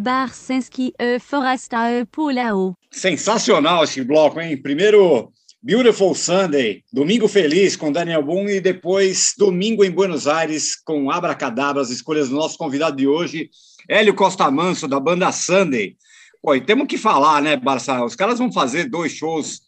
Barsinski 0.00 0.94
e 0.98 1.18
Forasta 1.18 1.90
e 1.92 2.06
Pulao. 2.06 2.74
Sensacional 2.90 3.84
esse 3.84 4.02
bloco, 4.02 4.40
hein? 4.40 4.56
Primeiro, 4.56 5.30
Beautiful 5.62 6.14
Sunday, 6.14 6.82
Domingo 6.90 7.28
Feliz 7.28 7.76
com 7.76 7.92
Daniel 7.92 8.22
Boone 8.22 8.54
e 8.54 8.60
depois 8.62 9.34
Domingo 9.36 9.84
em 9.84 9.90
Buenos 9.90 10.26
Aires 10.26 10.74
com 10.74 11.10
Abracadabra, 11.10 11.82
as 11.82 11.90
escolhas 11.90 12.30
do 12.30 12.34
nosso 12.34 12.56
convidado 12.56 12.96
de 12.96 13.06
hoje, 13.06 13.50
Hélio 13.86 14.14
Costa 14.14 14.50
Manso, 14.50 14.88
da 14.88 14.98
banda 14.98 15.30
Sunday. 15.32 15.96
Pô, 16.42 16.54
e 16.54 16.62
temos 16.62 16.86
que 16.86 16.96
falar, 16.96 17.42
né, 17.42 17.58
Barça? 17.58 18.02
Os 18.02 18.16
caras 18.16 18.38
vão 18.38 18.50
fazer 18.50 18.88
dois 18.88 19.12
shows 19.12 19.60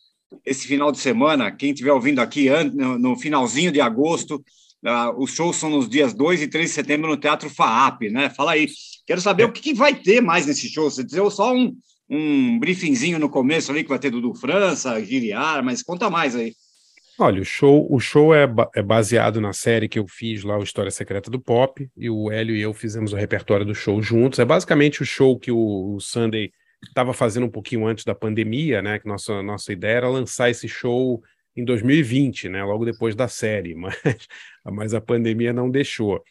esse 0.47 0.67
final 0.67 0.91
de 0.91 0.99
semana. 0.99 1.53
Quem 1.53 1.73
estiver 1.73 1.93
ouvindo 1.93 2.21
aqui 2.21 2.49
no 2.73 3.19
finalzinho 3.19 3.71
de 3.71 3.83
agosto, 3.83 4.43
ah, 4.85 5.13
os 5.15 5.33
shows 5.35 5.57
são 5.57 5.69
nos 5.69 5.89
dias 5.89 6.15
2 6.15 6.43
e 6.43 6.49
3 6.49 6.71
de 6.71 6.75
setembro 6.75 7.11
no 7.11 7.19
Teatro 7.19 7.51
FAAP, 7.51 8.11
né? 8.11 8.31
Fala 8.31 8.53
aí. 8.53 8.67
Quero 9.07 9.21
saber 9.21 9.45
o 9.45 9.53
que, 9.53 9.61
que 9.61 9.75
vai 9.75 9.95
ter 9.95 10.21
mais 10.21 10.47
nesse 10.47 10.69
show. 10.69 10.91
Você 10.91 11.03
deu 11.05 11.31
só 11.31 11.55
um, 11.55 11.77
um 12.09 12.59
briefingzinho 12.59 13.19
no 13.19 13.29
começo 13.29 13.71
ali, 13.71 13.83
que 13.83 13.89
vai 13.89 13.99
ter 13.99 14.11
Dudu 14.11 14.35
França, 14.35 15.03
Giriar, 15.05 15.65
mas 15.65 15.83
conta 15.83 16.09
mais 16.09 16.37
aí. 16.37 16.55
Olha, 17.19 17.43
o 17.43 17.45
show, 17.45 17.87
o 17.91 18.01
show 18.01 18.35
é, 18.35 18.47
ba- 18.47 18.71
é 18.75 18.83
baseado 18.83 19.41
na 19.41 19.53
série 19.53 19.89
que 19.89 19.99
eu 19.99 20.07
fiz 20.09 20.43
lá, 20.43 20.59
o 20.59 20.63
História 20.63 20.91
Secreta 20.91 21.31
do 21.31 21.41
Pop, 21.41 21.89
e 21.97 22.09
o 22.09 22.31
Hélio 22.31 22.57
e 22.57 22.61
eu 22.63 22.73
fizemos 22.73 23.13
o 23.13 23.17
repertório 23.17 23.67
do 23.67 23.75
show 23.75 24.01
juntos. 24.03 24.39
É 24.39 24.45
basicamente 24.45 25.03
o 25.03 25.07
show 25.07 25.39
que 25.39 25.53
o, 25.53 25.95
o 25.95 26.01
Sunday 26.01 26.51
estava 26.85 27.13
fazendo 27.13 27.47
um 27.47 27.51
pouquinho 27.51 27.87
antes 27.87 28.05
da 28.05 28.15
pandemia, 28.15 28.81
né? 28.83 28.99
Que 28.99 29.07
nossa, 29.07 29.43
nossa 29.43 29.73
ideia 29.73 29.99
era 29.99 30.09
lançar 30.09 30.51
esse 30.51 30.67
show 30.67 31.23
em 31.55 31.65
2020, 31.65 32.49
né? 32.49 32.65
Logo 32.65 32.85
depois 32.85 33.15
da 33.15 33.29
série, 33.29 33.75
mas, 33.77 33.97
mas 34.65 34.95
a 34.95 35.01
pandemia 35.01 35.53
não 35.53 35.71
deixou. 35.71 36.23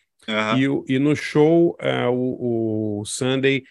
E, 0.59 0.67
o- 0.67 0.85
e 0.87 0.99
no 0.99 1.15
show, 1.15 1.75
eh, 1.79 2.07
o, 2.07 2.99
o 3.01 3.05
Sunday 3.05 3.63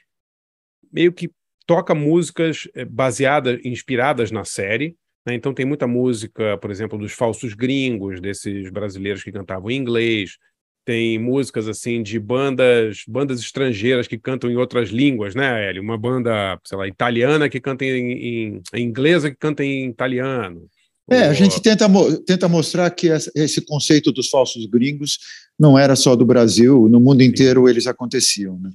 meio 0.92 1.12
que 1.12 1.30
toca 1.66 1.94
músicas 1.94 2.68
eh, 2.74 2.84
baseadas, 2.84 3.60
inspiradas 3.64 4.30
na 4.30 4.44
série. 4.44 4.96
né? 5.26 5.34
Então 5.34 5.52
tem 5.54 5.64
muita 5.66 5.86
música, 5.86 6.56
por 6.58 6.70
exemplo, 6.70 6.98
dos 6.98 7.12
falsos 7.12 7.54
gringos, 7.54 8.20
desses 8.20 8.70
brasileiros 8.70 9.22
que 9.22 9.30
cantavam 9.32 9.70
em 9.70 9.76
inglês. 9.76 10.36
Tem 10.84 11.18
músicas 11.18 11.68
assim 11.68 12.02
de 12.02 12.18
bandas, 12.18 13.04
bandas 13.06 13.38
estrangeiras 13.40 14.08
que 14.08 14.18
cantam 14.18 14.50
em 14.50 14.56
outras 14.56 14.88
línguas, 14.88 15.34
né, 15.34 15.68
Hélio? 15.68 15.82
Uma 15.82 15.96
banda, 15.98 16.58
sei 16.64 16.76
lá, 16.78 16.88
italiana 16.88 17.48
que 17.48 17.60
canta 17.60 17.84
em, 17.84 18.12
em, 18.12 18.62
em 18.74 18.82
inglesa 18.82 19.30
que 19.30 19.36
canta 19.36 19.62
em 19.62 19.88
italiano. 19.90 20.66
É, 21.10 21.24
a 21.24 21.32
gente 21.32 21.60
tenta, 21.60 21.86
tenta 22.24 22.48
mostrar 22.48 22.88
que 22.90 23.08
esse 23.34 23.60
conceito 23.62 24.12
dos 24.12 24.28
falsos 24.30 24.64
gringos 24.66 25.18
não 25.58 25.76
era 25.78 25.96
só 25.96 26.14
do 26.14 26.24
Brasil, 26.24 26.88
no 26.88 27.00
mundo 27.00 27.22
inteiro 27.22 27.68
eles 27.68 27.86
aconteciam. 27.88 28.56
Né? 28.58 28.70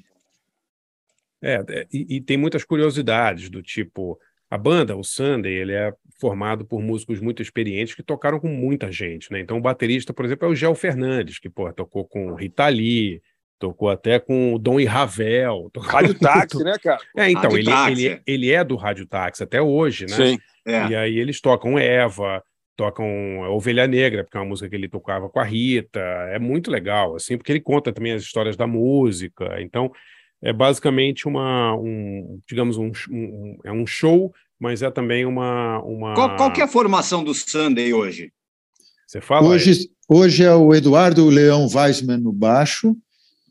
É, 1.41 1.63
é, 1.67 1.87
e, 1.93 2.17
e 2.17 2.21
tem 2.21 2.37
muitas 2.37 2.63
curiosidades 2.63 3.49
do 3.49 3.61
tipo, 3.61 4.19
a 4.49 4.57
banda, 4.57 4.95
o 4.95 5.03
Sunday, 5.03 5.53
ele 5.53 5.71
é 5.73 5.93
formado 6.19 6.65
por 6.65 6.81
músicos 6.81 7.19
muito 7.19 7.41
experientes 7.41 7.95
que 7.95 8.03
tocaram 8.03 8.39
com 8.39 8.47
muita 8.47 8.91
gente, 8.91 9.31
né? 9.31 9.39
Então 9.39 9.57
o 9.57 9.61
baterista, 9.61 10.13
por 10.13 10.25
exemplo, 10.25 10.47
é 10.47 10.51
o 10.51 10.55
Gel 10.55 10.73
Fernandes, 10.75 11.39
que, 11.39 11.49
pô, 11.49 11.71
tocou 11.73 12.05
com 12.05 12.33
Rita 12.35 12.67
Lee, 12.67 13.21
tocou 13.59 13.89
até 13.89 14.17
com 14.19 14.53
o 14.53 14.59
Dom 14.59 14.79
e 14.79 14.85
Ravel. 14.85 15.69
tocou- 15.73 15.89
Rádio 15.89 16.13
Táxi, 16.15 16.63
né, 16.63 16.77
cara? 16.81 17.01
É, 17.17 17.29
então, 17.29 17.51
ele, 17.57 17.65
Táxi. 17.65 18.05
ele, 18.05 18.21
ele 18.25 18.51
é 18.51 18.63
do 18.63 18.75
Rádio 18.75 19.05
Táxi 19.05 19.43
até 19.43 19.61
hoje, 19.61 20.05
né? 20.09 20.15
Sim. 20.15 20.39
É. 20.65 20.87
E 20.87 20.95
aí 20.95 21.19
eles 21.19 21.39
tocam 21.39 21.77
Eva, 21.77 22.41
tocam 22.75 23.05
Ovelha 23.51 23.87
Negra, 23.87 24.23
porque 24.23 24.37
é 24.37 24.39
uma 24.39 24.49
música 24.49 24.69
que 24.69 24.75
ele 24.75 24.89
tocava 24.89 25.29
com 25.29 25.39
a 25.39 25.43
Rita. 25.43 25.99
É 25.99 26.39
muito 26.39 26.71
legal, 26.71 27.15
assim, 27.15 27.37
porque 27.37 27.51
ele 27.51 27.61
conta 27.61 27.93
também 27.93 28.13
as 28.13 28.23
histórias 28.23 28.55
da 28.57 28.65
música. 28.67 29.61
Então, 29.61 29.91
é 30.41 30.51
basicamente 30.51 31.27
uma, 31.27 31.75
um, 31.75 32.39
digamos, 32.47 32.77
um, 32.77 32.91
um- 33.09 33.57
é 33.63 33.71
um 33.71 33.85
show, 33.85 34.33
mas 34.59 34.81
é 34.81 34.91
também 34.91 35.25
uma... 35.25 35.81
uma... 35.83 36.13
Qual, 36.13 36.35
qual 36.35 36.51
que 36.51 36.61
é 36.61 36.63
a 36.63 36.67
formação 36.67 37.23
do 37.23 37.33
Sunday 37.33 37.93
hoje? 37.93 38.31
Você 39.07 39.21
fala? 39.21 39.47
Hoje, 39.47 39.89
hoje 40.09 40.43
é 40.43 40.53
o 40.53 40.73
Eduardo 40.73 41.29
Leão 41.29 41.67
Weisman 41.73 42.17
no 42.17 42.31
baixo, 42.33 42.95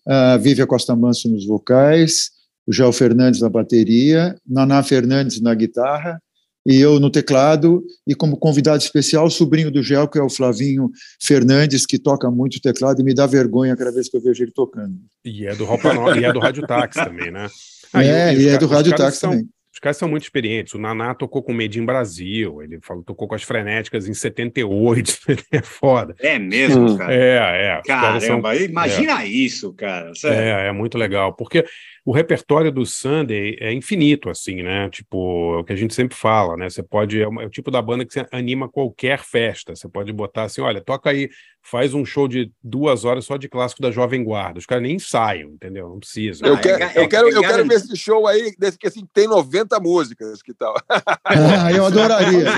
a 0.06 0.36
Vívia 0.36 0.66
Costa 0.66 0.94
Manso 0.94 1.30
nos 1.30 1.46
vocais, 1.46 2.30
o 2.66 2.72
João 2.72 2.92
Fernandes 2.92 3.40
na 3.40 3.48
bateria, 3.48 4.36
Naná 4.46 4.82
Fernandes 4.82 5.40
na 5.40 5.54
guitarra, 5.54 6.20
e 6.66 6.80
eu 6.80 6.98
no 6.98 7.10
teclado, 7.10 7.82
e 8.06 8.14
como 8.14 8.36
convidado 8.38 8.78
especial, 8.82 9.26
o 9.26 9.30
sobrinho 9.30 9.70
do 9.70 9.82
Gel, 9.82 10.08
que 10.08 10.18
é 10.18 10.22
o 10.22 10.30
Flavinho 10.30 10.90
Fernandes, 11.22 11.84
que 11.86 11.98
toca 11.98 12.30
muito 12.30 12.60
teclado 12.60 13.00
e 13.00 13.04
me 13.04 13.14
dá 13.14 13.26
vergonha 13.26 13.76
cada 13.76 13.92
vez 13.92 14.08
que 14.08 14.16
eu 14.16 14.22
vejo 14.22 14.42
ele 14.42 14.52
tocando. 14.52 14.94
E 15.24 15.46
é 15.46 15.54
do 15.54 15.64
Roupa 15.64 15.92
Nova, 15.92 16.18
e 16.18 16.24
é 16.24 16.32
do 16.32 16.38
Rádio 16.40 16.66
Táxi 16.66 16.98
também, 17.04 17.30
né? 17.30 17.48
É, 17.94 18.32
os 18.32 18.40
e 18.42 18.48
é 18.48 18.58
do 18.58 18.66
Rádio 18.66 18.90
caras 18.92 19.06
Táxi 19.06 19.18
são- 19.20 19.30
também. 19.30 19.48
Os 19.72 19.80
caras 19.80 19.96
são 19.96 20.08
muito 20.08 20.22
experientes. 20.22 20.72
O 20.74 20.78
Naná 20.78 21.14
tocou 21.16 21.42
com 21.42 21.50
o 21.50 21.54
Made 21.54 21.80
in 21.80 21.84
Brasil, 21.84 22.62
ele 22.62 22.78
falou, 22.80 23.02
tocou 23.02 23.26
com 23.26 23.34
as 23.34 23.42
frenéticas 23.42 24.06
em 24.08 24.14
78, 24.14 25.18
é 25.50 25.60
foda. 25.62 26.14
É 26.20 26.38
mesmo, 26.38 26.96
cara? 26.96 27.12
É, 27.12 27.76
é. 27.78 27.82
caras 27.84 28.22
são- 28.22 28.40
Caramba, 28.40 28.56
imagina 28.56 29.22
é. 29.24 29.26
isso, 29.26 29.72
cara. 29.74 30.14
Sério. 30.14 30.38
É, 30.38 30.68
é 30.68 30.72
muito 30.72 30.96
legal, 30.96 31.34
porque 31.34 31.64
o 32.04 32.12
repertório 32.12 32.70
do 32.70 32.84
Sunday 32.84 33.56
é 33.60 33.72
infinito, 33.72 34.28
assim, 34.28 34.62
né? 34.62 34.90
Tipo, 34.90 35.54
é 35.54 35.58
o 35.60 35.64
que 35.64 35.72
a 35.72 35.76
gente 35.76 35.94
sempre 35.94 36.14
fala, 36.16 36.56
né? 36.56 36.68
Você 36.68 36.82
pode, 36.82 37.20
é, 37.22 37.26
uma- 37.26 37.42
é 37.42 37.46
o 37.46 37.50
tipo 37.50 37.70
da 37.70 37.80
banda 37.80 38.04
que 38.04 38.12
você 38.12 38.26
anima 38.30 38.68
qualquer 38.68 39.20
festa. 39.20 39.74
Você 39.74 39.88
pode 39.88 40.12
botar 40.12 40.42
assim, 40.44 40.60
olha, 40.60 40.82
toca 40.82 41.08
aí, 41.08 41.30
faz 41.62 41.94
um 41.94 42.04
show 42.04 42.28
de 42.28 42.52
duas 42.62 43.06
horas 43.06 43.24
só 43.24 43.36
de 43.38 43.48
clássico 43.48 43.80
da 43.80 43.90
Jovem 43.90 44.22
Guarda. 44.22 44.58
Os 44.58 44.66
caras 44.66 44.82
nem 44.82 44.96
ensaiam, 44.96 45.50
entendeu? 45.50 45.88
Não 45.88 45.98
precisa. 45.98 46.44
Eu, 46.46 46.60
quero, 46.60 46.78
eu, 47.00 47.08
quero, 47.08 47.28
eu 47.36 47.40
quero 47.40 47.68
ver 47.68 47.74
esse 47.76 47.96
show 47.96 48.26
aí, 48.26 48.54
desse 48.58 48.76
que 48.78 48.86
assim, 48.86 49.06
tem 49.12 49.26
90 49.26 49.80
músicas, 49.80 50.42
que 50.42 50.52
tal? 50.52 50.74
Ah, 51.24 51.72
eu 51.72 51.86
adoraria. 51.86 52.50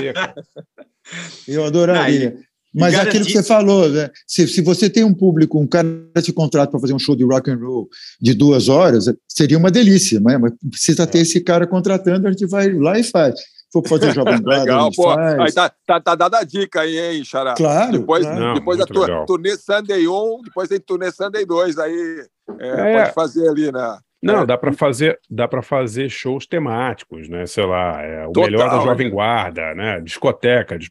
Eu 1.47 1.63
adoraria. 1.63 2.37
Mas 2.77 2.93
é 2.93 3.01
aquilo 3.01 3.25
que 3.25 3.31
você 3.31 3.43
falou, 3.43 3.89
né? 3.89 4.09
se, 4.27 4.47
se 4.47 4.61
você 4.61 4.89
tem 4.89 5.03
um 5.03 5.13
público, 5.13 5.59
um 5.59 5.67
cara 5.67 5.87
te 6.21 6.31
contrata 6.31 6.71
para 6.71 6.79
fazer 6.79 6.93
um 6.93 6.99
show 6.99 7.15
de 7.15 7.23
rock 7.23 7.49
and 7.51 7.57
roll 7.57 7.89
de 8.21 8.33
duas 8.33 8.69
horas, 8.69 9.05
seria 9.27 9.57
uma 9.57 9.71
delícia, 9.71 10.19
né? 10.19 10.37
mas 10.37 10.53
precisa 10.69 11.05
ter 11.07 11.19
esse 11.19 11.39
cara 11.41 11.65
contratando, 11.67 12.27
a 12.27 12.31
gente 12.31 12.45
vai 12.47 12.71
lá 12.71 12.97
e 12.99 13.03
faz. 13.03 13.39
Se 13.39 13.73
for 13.73 13.87
fazer 13.87 14.13
Jovem 14.15 14.41
Guarda, 14.41 14.61
a 14.61 14.63
Legal, 14.63 14.91
pô. 14.95 15.03
faz. 15.03 15.39
Aí 15.39 15.51
tá, 15.51 15.71
tá, 15.85 15.99
tá 15.99 16.15
dada 16.15 16.37
a 16.39 16.43
dica 16.43 16.81
aí, 16.81 16.97
hein, 16.97 17.23
Xará? 17.25 17.53
Claro, 17.53 17.91
Depois, 17.99 18.23
claro. 18.25 18.39
Não, 18.39 18.53
depois 18.53 18.79
tua, 18.85 19.05
legal. 19.07 19.25
turnê 19.25 19.57
Sunday 19.57 20.07
1, 20.07 20.41
depois 20.45 20.69
tem 20.69 20.79
turnê 20.79 21.11
Sunday 21.11 21.45
2, 21.45 21.77
aí 21.77 22.25
é, 22.59 22.67
É. 22.69 23.01
pode 23.01 23.13
fazer 23.13 23.49
ali, 23.49 23.71
né? 23.71 23.97
Não, 24.21 24.45
dá 24.45 24.57
para 24.57 24.73
fazer, 24.73 25.19
dá 25.29 25.47
para 25.47 25.61
fazer 25.61 26.09
shows 26.09 26.47
temáticos, 26.47 27.29
né? 27.29 27.45
Sei 27.45 27.63
lá, 27.65 28.01
é, 28.01 28.25
o 28.25 28.31
Total, 28.31 28.49
melhor 28.51 28.69
da 28.69 28.79
Jovem 28.83 29.07
né? 29.07 29.13
Guarda, 29.13 29.75
né? 29.75 30.01
Discoteca, 30.01 30.77
dis- 30.77 30.89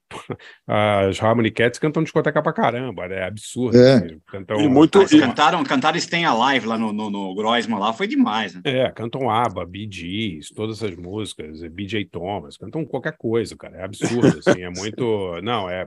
as 0.67 1.21
Harmony 1.23 1.51
Cats 1.51 1.79
cantam 1.79 2.03
discoteca 2.03 2.41
pra 2.41 2.53
caramba, 2.53 3.09
né? 3.09 3.25
Absurdo. 3.25 3.77
É. 3.77 3.95
assim, 3.97 4.21
cantam, 4.27 4.57
Ah, 4.59 4.63
eles 4.63 5.11
cantaram, 5.21 5.65
cantaram 5.65 5.99
Stay 5.99 6.25
Alive 6.25 6.67
lá 6.67 6.79
no, 6.79 6.93
no, 6.93 7.11
no 7.11 7.35
Groisman 7.35 7.79
lá, 7.79 7.93
foi 7.93 8.07
demais, 8.07 8.55
né? 8.55 8.61
É, 8.65 8.91
cantam 8.91 9.29
ABBA, 9.29 9.67
Bee 9.67 9.89
Gees, 9.91 10.51
todas 10.51 10.83
essas 10.83 10.97
músicas, 10.97 11.61
BJ 11.63 12.05
Thomas, 12.07 12.57
cantam 12.57 12.85
qualquer 12.85 13.17
coisa, 13.17 13.57
cara. 13.57 13.79
É 13.79 13.85
absurdo, 13.85 14.39
assim, 14.39 14.63
é 14.63 14.71
muito. 14.71 15.41
Não, 15.43 15.69
é. 15.69 15.87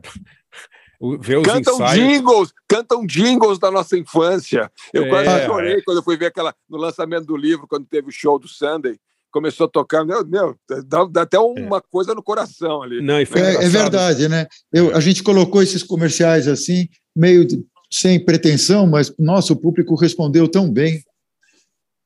Ver 1.19 1.37
os 1.37 1.45
cantam 1.45 1.75
ensaios. 1.75 1.93
jingles, 1.93 2.53
cantam 2.67 3.05
jingles 3.05 3.57
da 3.59 3.71
nossa 3.71 3.97
infância. 3.97 4.69
Eu 4.93 5.05
É, 5.05 5.09
quase 5.09 5.45
chorei 5.45 5.73
é. 5.75 5.81
quando 5.81 5.97
eu 5.97 6.03
fui 6.03 6.17
ver 6.17 6.27
aquela 6.27 6.53
no 6.69 6.77
lançamento 6.77 7.25
do 7.25 7.37
livro, 7.37 7.67
quando 7.67 7.85
teve 7.85 8.09
o 8.09 8.11
show 8.11 8.37
do 8.37 8.47
Sunday. 8.47 8.97
Começou 9.31 9.67
a 9.67 9.69
tocar, 9.69 10.03
meu, 10.03 10.25
meu 10.25 10.55
dá, 10.87 11.05
dá 11.05 11.21
até 11.21 11.37
uma 11.39 11.79
coisa 11.81 12.15
no 12.15 12.23
coração 12.23 12.81
ali. 12.81 12.99
Não, 12.99 13.21
e 13.21 13.25
foi 13.27 13.39
É, 13.41 13.65
é 13.65 13.69
verdade, 13.69 14.27
né? 14.27 14.47
Eu, 14.73 14.95
a 14.95 14.99
gente 14.99 15.21
colocou 15.21 15.61
esses 15.61 15.83
comerciais 15.83 16.47
assim, 16.47 16.87
meio 17.15 17.45
de- 17.45 17.63
sem 17.91 18.23
pretensão, 18.23 18.87
mas 18.87 19.13
nosso 19.19 19.55
público 19.55 19.95
respondeu 19.95 20.47
tão 20.47 20.71
bem. 20.71 21.01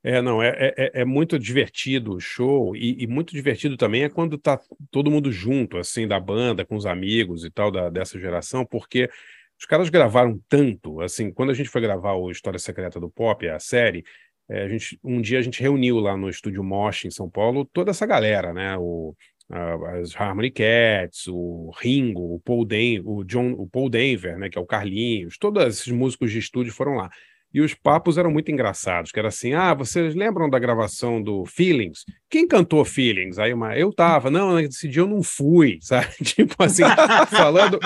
É, 0.05 0.21
não, 0.21 0.43
é, 0.43 0.49
é, 0.49 0.73
é- 0.77 1.01
é 1.01 1.05
muito 1.05 1.39
divertido 1.39 2.13
o 2.15 2.19
show, 2.19 2.75
e, 2.75 3.03
e 3.03 3.07
muito 3.07 3.31
divertido 3.33 3.77
também 3.77 4.03
é 4.03 4.09
quando 4.09 4.37
tá 4.37 4.59
todo 4.91 5.09
mundo 5.09 5.31
junto, 5.31 5.77
assim, 5.77 6.05
da 6.07 6.19
banda, 6.19 6.65
com 6.65 6.75
os 6.75 6.85
amigos 6.85 7.45
e 7.45 7.49
tal, 7.49 7.71
da, 7.71 7.89
dessa 7.89 8.19
geração, 8.19 8.65
porque 8.65 9.09
os 9.57 9.65
caras 9.65 9.89
gravaram 9.89 10.37
tanto, 10.49 10.99
assim, 11.01 11.31
quando 11.31 11.51
a 11.51 11.53
gente 11.53 11.69
foi 11.69 11.79
gravar 11.81 12.13
o 12.15 12.29
História 12.29 12.59
Secreta 12.59 12.99
do 12.99 13.09
Pop, 13.09 13.47
a 13.47 13.59
série, 13.59 14.03
é, 14.49 14.63
a 14.63 14.67
gente, 14.67 14.99
um 15.03 15.21
dia 15.21 15.39
a 15.39 15.41
gente 15.41 15.61
reuniu 15.61 15.99
lá 15.99 16.17
no 16.17 16.29
Estúdio 16.29 16.63
Mosh, 16.63 17.05
em 17.05 17.11
São 17.11 17.29
Paulo, 17.29 17.63
toda 17.71 17.91
essa 17.91 18.05
galera, 18.05 18.51
né, 18.53 18.75
o, 18.77 19.15
a- 19.49 19.99
as 20.01 20.13
Harmony 20.19 20.51
Cats, 20.51 21.27
o 21.29 21.71
Ringo, 21.79 22.35
o 22.35 22.39
Paul, 22.41 22.65
Den 22.65 23.01
o 23.05 23.23
John, 23.23 23.53
o 23.53 23.67
Paul 23.69 23.89
Denver, 23.89 24.37
né, 24.37 24.49
que 24.49 24.57
é 24.57 24.61
o 24.61 24.65
Carlinhos, 24.65 25.37
todos 25.37 25.63
esses 25.65 25.87
músicos 25.93 26.29
de 26.31 26.39
estúdio 26.39 26.73
foram 26.73 26.95
lá. 26.95 27.09
E 27.53 27.61
os 27.61 27.73
papos 27.73 28.17
eram 28.17 28.31
muito 28.31 28.51
engraçados, 28.51 29.11
que 29.11 29.19
era 29.19 29.27
assim, 29.27 29.53
ah, 29.53 29.73
vocês 29.73 30.15
lembram 30.15 30.49
da 30.49 30.57
gravação 30.57 31.21
do 31.21 31.45
Feelings? 31.45 31.99
Quem 32.29 32.47
cantou 32.47 32.83
Feelings? 32.83 33.37
Aí 33.37 33.53
uma, 33.53 33.77
eu 33.77 33.93
tava, 33.93 34.31
não, 34.31 34.55
nesse 34.55 34.87
dia 34.87 35.01
eu 35.03 35.07
não 35.07 35.21
fui, 35.21 35.77
sabe? 35.83 36.07
Tipo 36.23 36.55
assim, 36.63 36.83
falando, 37.29 37.79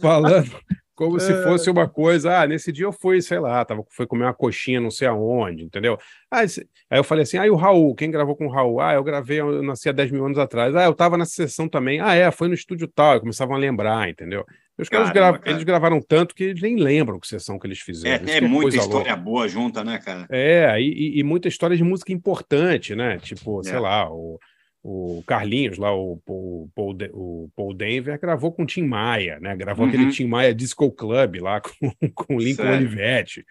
falando 0.00 0.50
como 0.94 1.20
se 1.20 1.32
fosse 1.44 1.70
uma 1.70 1.88
coisa, 1.88 2.40
ah, 2.40 2.46
nesse 2.46 2.72
dia 2.72 2.84
eu 2.86 2.92
fui, 2.92 3.22
sei 3.22 3.38
lá, 3.38 3.64
tava, 3.64 3.84
foi 3.88 4.04
comer 4.04 4.24
uma 4.24 4.34
coxinha 4.34 4.80
não 4.80 4.90
sei 4.90 5.06
aonde, 5.06 5.62
entendeu? 5.62 5.96
Ah, 6.28 6.42
esse- 6.42 6.66
aí 6.90 6.98
eu 6.98 7.04
falei 7.04 7.22
assim, 7.22 7.38
ah, 7.38 7.46
e 7.46 7.50
o 7.50 7.54
Raul, 7.54 7.94
quem 7.94 8.10
gravou 8.10 8.34
com 8.34 8.46
o 8.46 8.50
Raul? 8.50 8.80
Ah, 8.80 8.94
eu 8.94 9.04
gravei, 9.04 9.38
eu 9.38 9.62
nasci 9.62 9.88
há 9.88 9.92
10 9.92 10.10
mil 10.10 10.24
anos 10.26 10.38
atrás. 10.38 10.74
Ah, 10.74 10.84
eu 10.86 10.94
tava 10.94 11.16
nessa 11.16 11.30
sessão 11.34 11.68
também. 11.68 12.00
Ah, 12.00 12.14
é, 12.14 12.28
foi 12.32 12.48
no 12.48 12.54
estúdio 12.54 12.88
tal, 12.88 13.16
e 13.16 13.20
começavam 13.20 13.54
a 13.54 13.58
lembrar, 13.58 14.08
entendeu? 14.08 14.44
Os 14.78 14.88
caras 14.88 15.10
Caramba, 15.10 15.38
cara. 15.40 15.50
eles 15.50 15.64
gravaram 15.64 16.00
tanto 16.00 16.34
que 16.34 16.44
eles 16.44 16.62
nem 16.62 16.76
lembram 16.76 17.18
que 17.18 17.26
sessão 17.26 17.58
que 17.58 17.66
eles 17.66 17.80
É, 17.80 17.84
fizeram. 17.84 18.24
Isso 18.24 18.34
é 18.36 18.40
que 18.40 18.46
muita 18.46 18.76
história 18.76 18.96
louca. 19.12 19.16
boa 19.16 19.48
junta, 19.48 19.82
né, 19.82 19.98
cara? 19.98 20.26
É, 20.30 20.80
e, 20.80 21.18
e- 21.18 21.22
muita 21.24 21.48
história 21.48 21.76
de 21.76 21.82
música 21.82 22.12
importante, 22.12 22.94
né? 22.94 23.18
Tipo, 23.18 23.62
sei 23.64 23.74
É. 23.74 23.80
lá, 23.80 24.08
o, 24.08 24.38
o 24.84 25.22
Carlinhos, 25.26 25.78
lá, 25.78 25.92
o, 25.94 26.20
o, 26.26 26.68
Paul 26.74 26.96
o 27.12 27.50
Paul 27.56 27.74
Denver, 27.74 28.18
gravou 28.20 28.52
com 28.52 28.62
o 28.62 28.66
Tim 28.66 28.82
Maia, 28.84 29.38
né? 29.40 29.56
Gravou 29.56 29.84
Uhum. 29.84 29.90
aquele 29.92 30.10
Tim 30.12 30.26
Maia 30.26 30.54
Disco 30.54 30.90
Club 30.92 31.36
lá 31.40 31.60
com, 31.90 31.90
com 32.14 32.36
o 32.36 32.38
Lincoln? 32.38 32.70
Olivetti. 32.72 33.44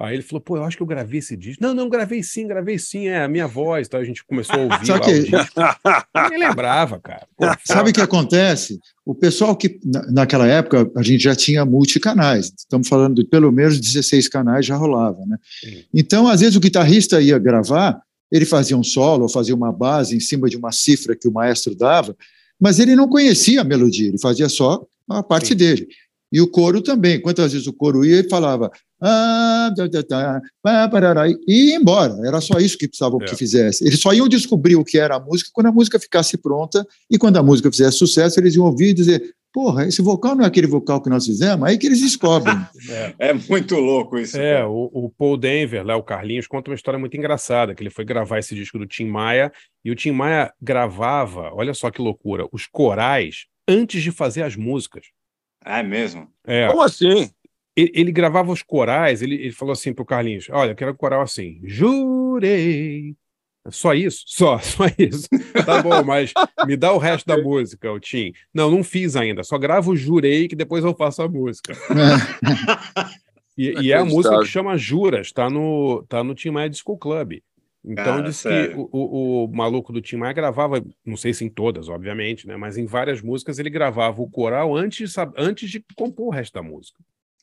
Aí 0.00 0.14
ele 0.14 0.22
falou, 0.22 0.40
pô, 0.40 0.56
eu 0.56 0.64
acho 0.64 0.76
que 0.78 0.82
eu 0.82 0.86
gravei 0.86 1.18
esse 1.18 1.36
disco. 1.36 1.62
Não, 1.62 1.74
não, 1.74 1.88
gravei 1.88 2.22
sim, 2.22 2.46
gravei 2.46 2.78
sim, 2.78 3.06
é 3.08 3.22
a 3.22 3.28
minha 3.28 3.46
voz. 3.46 3.86
Então 3.86 4.00
a 4.00 4.04
gente 4.04 4.24
começou 4.24 4.56
a 4.56 4.62
ouvir 4.62 4.86
Só 4.86 4.98
que- 4.98 5.10
o. 5.10 6.28
Nem 6.30 6.38
lembrava, 6.38 6.98
cara. 6.98 7.26
Pô, 7.36 7.44
Sabe 7.64 7.90
o 7.90 7.92
que 7.92 8.00
acontece? 8.00 8.80
O 9.04 9.14
pessoal 9.14 9.54
que, 9.54 9.78
na- 9.84 10.10
naquela 10.10 10.46
época, 10.46 10.90
a 10.96 11.02
gente 11.02 11.22
já 11.22 11.34
tinha 11.34 11.64
multicanais. 11.66 12.50
Estamos 12.56 12.88
falando 12.88 13.16
de 13.22 13.24
pelo 13.28 13.52
menos 13.52 13.78
16 13.78 14.26
canais 14.28 14.64
já 14.64 14.74
rolava, 14.76 15.24
né? 15.26 15.36
Então, 15.92 16.26
às 16.28 16.40
vezes, 16.40 16.56
o 16.56 16.60
guitarrista 16.60 17.20
ia 17.20 17.38
gravar, 17.38 18.00
ele 18.32 18.46
fazia 18.46 18.76
um 18.78 18.84
solo, 18.84 19.24
ou 19.24 19.28
fazia 19.28 19.54
uma 19.54 19.70
base 19.72 20.16
em 20.16 20.20
cima 20.20 20.48
de 20.48 20.56
uma 20.56 20.72
cifra 20.72 21.14
que 21.14 21.28
o 21.28 21.32
maestro 21.32 21.74
dava, 21.74 22.16
mas 22.58 22.78
ele 22.78 22.96
não 22.96 23.06
conhecia 23.08 23.60
a 23.60 23.64
melodia, 23.64 24.08
ele 24.08 24.18
fazia 24.18 24.48
só 24.48 24.82
a 25.10 25.22
parte 25.22 25.54
dele. 25.54 25.88
E 26.32 26.40
o 26.40 26.48
coro 26.48 26.80
também. 26.80 27.20
Quantas 27.20 27.52
vezes 27.52 27.66
o 27.66 27.72
coro 27.72 28.04
ia 28.04 28.20
e 28.20 28.28
falava. 28.28 28.70
"Ah, 29.00 29.72
tá, 29.76 29.88
tá, 29.88 30.02
tá, 30.02 30.40
pá, 30.62 30.88
parará", 30.88 31.28
e 31.28 31.36
ia 31.48 31.76
embora. 31.76 32.16
Era 32.26 32.40
só 32.40 32.58
isso 32.58 32.76
que 32.78 32.86
precisavam 32.88 33.18
É. 33.22 33.24
que 33.24 33.36
fizesse. 33.36 33.84
Eles 33.86 34.00
só 34.00 34.12
iam 34.12 34.28
descobrir 34.28 34.76
o 34.76 34.84
que 34.84 34.98
era 34.98 35.16
a 35.16 35.20
música 35.20 35.50
quando 35.52 35.66
a 35.66 35.72
música 35.72 35.98
ficasse 35.98 36.36
pronta, 36.36 36.86
e 37.10 37.16
quando 37.18 37.36
a 37.36 37.42
música 37.42 37.70
fizesse 37.70 37.96
sucesso, 37.98 38.38
eles 38.40 38.54
iam 38.54 38.64
ouvir 38.66 38.90
e 38.90 38.94
dizer: 38.94 39.34
Porra, 39.52 39.84
esse 39.84 40.00
vocal 40.00 40.36
não 40.36 40.44
é 40.44 40.46
aquele 40.46 40.68
vocal 40.68 41.02
que 41.02 41.10
nós 41.10 41.26
fizemos? 41.26 41.68
Aí 41.68 41.76
que 41.76 41.86
eles 41.86 42.00
descobrem. 42.00 42.54
É 43.18 43.32
muito 43.32 43.74
louco 43.76 44.16
isso. 44.16 44.36
É, 44.38 44.64
o, 44.64 44.88
o 44.92 45.10
Paul 45.10 45.36
Denver, 45.36 45.84
lá, 45.84 45.96
o 45.96 46.04
Carlinhos, 46.04 46.46
conta 46.46 46.70
uma 46.70 46.76
história 46.76 47.00
muito 47.00 47.16
engraçada, 47.16 47.74
que 47.74 47.82
ele 47.82 47.90
foi 47.90 48.04
gravar 48.04 48.38
esse 48.38 48.54
disco 48.54 48.78
do 48.78 48.86
Tim 48.86 49.06
Maia, 49.06 49.50
e 49.84 49.90
o 49.90 49.96
Tim 49.96 50.12
Maia 50.12 50.52
gravava, 50.62 51.50
olha 51.52 51.74
só 51.74 51.90
que 51.90 52.00
loucura, 52.00 52.46
os 52.52 52.66
corais 52.66 53.46
antes 53.68 54.02
de 54.04 54.12
fazer 54.12 54.42
as 54.44 54.54
músicas. 54.54 55.06
É 55.64 55.82
mesmo? 55.82 56.28
É. 56.46 56.68
Como 56.68 56.82
assim? 56.82 57.28
Ele, 57.80 57.92
ele 57.94 58.12
gravava 58.12 58.52
os 58.52 58.62
corais, 58.62 59.22
ele, 59.22 59.34
ele 59.36 59.52
falou 59.52 59.72
assim 59.72 59.92
pro 59.92 60.04
Carlinhos, 60.04 60.48
olha, 60.50 60.72
eu 60.72 60.76
quero 60.76 60.92
um 60.92 60.96
coral 60.96 61.22
assim, 61.22 61.60
jurei. 61.64 63.14
Só 63.68 63.92
isso? 63.94 64.24
Só, 64.26 64.58
só 64.60 64.84
isso. 64.98 65.28
Tá 65.64 65.82
bom, 65.82 66.02
mas 66.04 66.32
me 66.66 66.76
dá 66.76 66.92
o 66.92 66.98
resto 66.98 67.26
da 67.26 67.36
música, 67.36 67.92
o 67.92 68.00
Tim. 68.00 68.32
Não, 68.52 68.70
não 68.70 68.82
fiz 68.82 69.16
ainda, 69.16 69.42
só 69.44 69.58
gravo 69.58 69.92
o 69.92 69.96
jurei 69.96 70.48
que 70.48 70.56
depois 70.56 70.84
eu 70.84 70.94
faço 70.94 71.22
a 71.22 71.28
música. 71.28 71.74
E, 73.58 73.74
e 73.82 73.92
é 73.92 73.96
a 73.96 74.04
música 74.06 74.38
que 74.38 74.46
chama 74.46 74.78
Juras, 74.78 75.32
tá 75.32 75.50
no, 75.50 76.02
tá 76.08 76.24
no 76.24 76.34
Tim 76.34 76.48
Maia 76.48 76.70
Disco 76.70 76.96
Club. 76.96 77.42
Então 77.84 78.04
Cara, 78.04 78.22
diz 78.22 78.36
que 78.36 78.48
sério. 78.48 78.88
o, 78.90 78.90
o, 78.90 79.44
o 79.44 79.48
maluco 79.48 79.92
do 79.92 80.00
Tim 80.00 80.16
Maia 80.16 80.32
gravava, 80.32 80.82
não 81.04 81.16
sei 81.16 81.34
se 81.34 81.44
em 81.44 81.48
todas, 81.50 81.88
obviamente, 81.88 82.46
né? 82.46 82.56
Mas 82.56 82.78
em 82.78 82.86
várias 82.86 83.20
músicas 83.20 83.58
ele 83.58 83.68
gravava 83.68 84.22
o 84.22 84.30
coral 84.30 84.74
antes, 84.74 85.14
antes 85.36 85.68
de 85.68 85.84
compor 85.94 86.28
o 86.28 86.30
resto 86.30 86.54
da 86.54 86.62
música. 86.62 86.98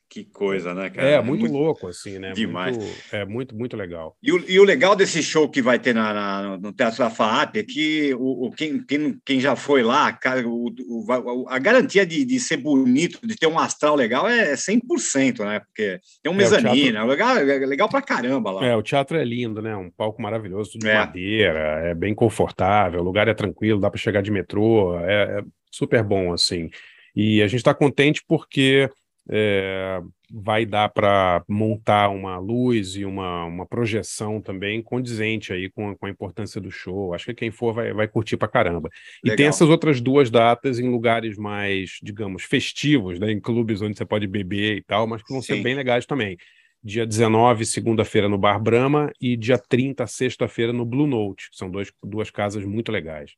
Que 0.09 0.23
coisa, 0.23 0.73
né, 0.73 0.89
cara? 0.89 1.07
É, 1.09 1.21
muito, 1.21 1.45
louco, 1.51 1.85
assim, 1.87 2.17
né? 2.17 2.31
demais. 2.31 2.77
Muito- 2.77 2.93
é 3.11 3.25
muito, 3.25 3.55
muito 3.55 3.75
legal. 3.75 4.15
E 4.23 4.31
o, 4.31 4.49
e 4.49 4.57
o 4.57 4.63
legal 4.63 4.95
desse 4.95 5.21
show 5.21 5.49
que 5.49 5.61
vai 5.61 5.77
ter 5.77 5.93
na, 5.93 6.13
na- 6.13 6.57
no 6.57 6.71
Teatro 6.71 6.99
da 6.99 7.09
FAAP 7.09 7.57
é 7.57 7.63
que 7.63 8.13
o, 8.15 8.47
o- 8.47 8.51
quem, 8.51 8.81
quem, 8.83 9.19
quem 9.25 9.39
já 9.41 9.55
foi 9.57 9.83
lá, 9.83 10.11
cara, 10.13 10.47
o, 10.47 10.67
o- 10.69 11.45
a 11.49 11.59
garantia 11.59 12.05
de, 12.05 12.23
de 12.23 12.39
ser 12.39 12.55
bonito, 12.55 13.19
de 13.21 13.35
ter 13.35 13.47
um 13.47 13.59
astral 13.59 13.95
legal 13.95 14.27
é 14.29 14.55
100%, 14.55 15.39
né? 15.43 15.59
Porque 15.59 15.99
tem 16.23 16.31
um 16.31 16.35
É, 16.35 16.37
mezanino, 16.37 16.73
teatro- 16.93 16.97
é 16.99 17.05
legal, 17.05 17.37
é 17.37 17.65
legal 17.65 17.89
pra 17.89 18.01
caramba 18.01 18.51
lá. 18.51 18.65
É, 18.65 18.75
o 18.77 18.81
teatro 18.81 19.17
é 19.17 19.25
lindo, 19.25 19.61
né? 19.61 19.75
Um 19.75 19.91
palco 19.91 20.21
maravilhoso, 20.21 20.71
tudo 20.71 20.83
de 20.83 20.89
É. 20.89 20.99
madeira, 20.99 21.59
é 21.89 21.93
bem 21.93 22.15
confortável, 22.15 23.01
o 23.01 23.03
lugar 23.03 23.27
é 23.27 23.33
tranquilo, 23.33 23.79
dá 23.81 23.89
para 23.89 23.99
chegar 23.99 24.21
de 24.21 24.31
metrô, 24.31 24.97
é, 25.01 25.39
é 25.39 25.43
super 25.69 26.01
bom, 26.01 26.31
assim. 26.31 26.69
E 27.13 27.41
a 27.41 27.47
gente 27.47 27.57
está 27.59 27.73
contente 27.73 28.21
porque 28.27 28.89
é, 29.29 30.01
vai 30.31 30.65
dar 30.65 30.89
para 30.89 31.43
montar 31.47 32.09
uma 32.09 32.37
luz 32.37 32.95
e 32.95 33.05
uma, 33.05 33.45
uma 33.45 33.65
projeção 33.65 34.41
também 34.41 34.81
condizente 34.81 35.51
aí 35.53 35.69
com, 35.69 35.89
a- 35.91 35.95
com 35.95 36.05
a 36.05 36.09
importância 36.09 36.59
do 36.61 36.69
show. 36.71 37.13
Acho 37.13 37.25
que 37.27 37.33
quem 37.33 37.51
for 37.51 37.73
vai, 37.73 37.93
vai 37.93 38.07
curtir 38.07 38.37
pra 38.37 38.47
caramba. 38.47 38.89
E 39.23 39.27
tem 39.29 39.31
Legal. 39.31 39.49
essas 39.49 39.69
outras 39.69 39.99
duas 40.01 40.29
datas 40.29 40.79
em 40.79 40.89
lugares 40.89 41.37
mais, 41.37 41.99
digamos, 42.01 42.43
festivos, 42.43 43.19
né? 43.19 43.31
Em 43.31 43.39
clubes 43.39 43.81
onde 43.81 43.97
você 43.97 44.05
pode 44.05 44.27
beber 44.27 44.77
e 44.77 44.83
tal, 44.83 45.07
mas 45.07 45.21
que 45.23 45.31
vão 45.31 45.41
ser 45.41 45.55
Sim. 45.57 45.63
bem 45.63 45.75
legais 45.75 46.05
também. 46.05 46.37
Dia 46.83 47.05
19, 47.05 47.65
segunda-feira, 47.65 48.29
no 48.29 48.37
Bar 48.37 48.59
Brahma, 48.61 49.11
e 49.19 49.35
dia 49.35 49.57
30, 49.57 50.05
sexta-feira, 50.07 50.71
no 50.71 50.85
Blue 50.85 51.07
Note. 51.07 51.49
São 51.51 51.69
dois, 51.69 51.91
duas 52.03 52.29
casas 52.29 52.63
muito 52.63 52.91
legais. 52.91 53.33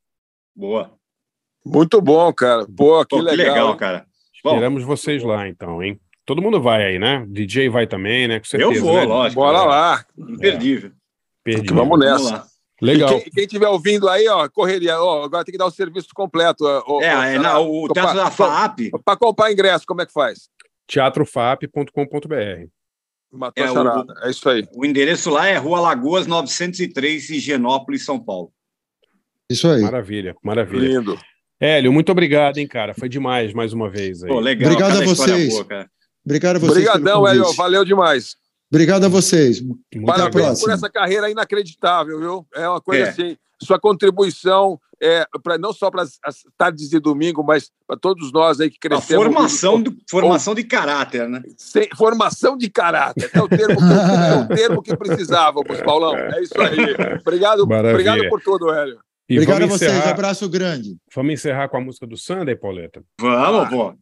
Boa. 0.56 0.94
Muito 1.66 2.02
bom, 2.02 2.32
cara. 2.34 2.66
Pô, 2.76 3.06
que 3.06 3.16
Pô, 3.16 3.24
que 3.26 3.36
legal. 3.36 3.74
legal, 3.74 4.09
Bom, 4.44 4.52
Esperamos 4.52 4.84
vocês 4.84 5.24
lá, 5.24 5.48
então, 5.48 5.82
hein? 5.84 6.00
Todo 6.26 6.42
mundo 6.42 6.62
vai 6.62 6.86
aí, 6.86 7.00
né? 7.00 7.26
DJ 7.28 7.70
vai 7.70 7.88
também, 7.88 8.28
né? 8.28 8.40
Com 8.40 8.46
certeza. 8.46 8.82
vou, 8.82 8.94
né? 8.98 9.04
lógico. 9.06 9.42
Bora 9.42 9.64
lá. 9.64 10.06
imperdível. 10.18 10.92
Perdi. 11.44 11.74
Vamos 11.74 12.00
nessa. 12.00 12.18
Vamos 12.18 12.32
lá. 12.32 12.46
Legal. 12.82 13.10
E 13.18 13.22
quem, 13.24 13.32
quem 13.32 13.48
tiver 13.48 13.68
ouvindo 13.68 14.08
aí, 14.08 14.28
ó, 14.30 14.48
correria. 14.48 14.98
Ó, 15.02 15.24
agora 15.24 15.44
tem 15.44 15.52
que 15.52 15.58
dar 15.58 15.66
o 15.66 15.72
serviço 15.72 16.08
completo. 16.16 16.64
ó, 16.66 17.02
É, 17.02 17.16
ó, 17.18 17.24
é, 17.24 17.40
na- 17.40 17.60
o 17.60 17.88
Pra- 17.88 17.94
Teatro 18.04 18.16
da 18.18 18.32
FAAP, 18.32 18.92
Para 19.04 19.18
comprar 19.18 19.52
ingresso, 19.52 19.86
como 19.88 20.02
é 20.02 20.06
que 20.06 20.14
faz? 20.14 20.50
teatrofap.com.br. 20.88 22.68
Matou 23.32 23.64
É, 23.64 23.72
o-. 23.72 24.06
É 24.26 24.30
isso 24.30 24.50
aí. 24.50 24.68
o 24.74 24.86
endereço 24.86 25.30
lá 25.30 25.48
é 25.48 25.58
Rua 25.58 25.80
Lagoas 25.80 26.26
903, 26.26 27.30
Higienópolis, 27.30 28.04
São 28.06 28.20
Paulo. 28.20 28.52
Isso 29.50 29.68
aí. 29.68 29.82
Maravilha, 29.82 30.36
maravilha. 30.44 31.00
Lindo. 31.00 31.20
Hélio, 31.60 31.92
muito 31.92 32.12
obrigado, 32.12 32.58
hein, 32.58 32.68
cara. 32.68 32.94
Foi 32.94 33.10
demais 33.10 33.54
mais 33.54 33.74
uma 33.74 33.90
vez 33.90 34.24
aí. 34.24 34.30
Pô, 34.30 34.40
legal. 34.40 34.72
Obrigado 34.72 35.02
a 35.02 35.06
vocês. 35.06 35.50
boa, 35.54 35.66
cara. 35.66 35.90
Obrigado 36.26 36.56
a 36.56 36.60
vocês. 36.60 36.88
Obrigadão. 36.88 37.28
Hélio. 37.28 37.54
Valeu 37.54 37.84
demais. 37.84 38.36
Obrigado 38.72 39.04
a 39.06 39.10
vocês. 39.10 39.62
Muito 39.62 39.84
a 40.04 40.06
Parabéns 40.06 40.60
por 40.62 40.70
essa 40.72 40.90
carreira 40.90 41.30
inacreditável, 41.30 42.20
viu? 42.20 42.48
É 42.56 42.68
uma 42.70 42.80
coisa 42.80 43.06
É. 43.06 43.10
assim. 43.10 43.38
Sua 43.62 43.78
contribuição 43.78 44.80
é 45.02 45.26
para 45.44 45.58
não 45.58 45.74
só 45.74 45.92
para 45.92 46.04
as 46.04 46.38
tardes 46.58 46.90
de 46.90 46.98
domingo, 47.00 47.44
mas 47.44 47.70
para 47.86 47.98
todos 47.98 48.32
nós 48.32 48.62
aí 48.62 48.70
que 48.70 48.78
A 48.78 48.90
crescemos. 48.90 49.26
formação, 49.26 49.82
do, 49.82 49.94
formação 50.10 50.56
de 50.56 50.64
caráter, 50.64 51.28
né? 51.28 51.42
Sem- 51.58 51.90
formação 51.98 52.56
de 52.56 52.70
caráter. 52.70 53.30
É 53.34 53.42
o 53.42 53.50
termo 53.50 53.76
que, 53.76 53.84
é 53.84 54.36
o 54.36 54.48
termo 54.48 54.82
que 54.82 54.96
precisávamos, 54.96 55.82
Paulão. 55.82 56.16
É 56.16 56.42
isso 56.42 56.54
aí. 56.62 57.18
Obrigado, 57.20 57.68
Maravilha. 57.68 57.92
obrigado 57.92 58.30
por 58.30 58.42
tudo, 58.42 58.72
Hélio. 58.72 58.98
E 59.30 59.36
Obrigado 59.36 59.64
a 59.64 59.68
vocês. 59.68 59.92
encerrar, 59.92 60.10
Abraço 60.10 60.50
grande. 60.50 60.98
vamos 61.14 61.34
encerrar 61.34 61.70
com 61.70 61.78
a 61.78 61.82
música 61.82 62.08
do 62.08 62.18
Sunday, 62.18 62.56
Pauleta. 62.56 63.04
Vamos, 63.22 63.70
pô. 63.70 63.94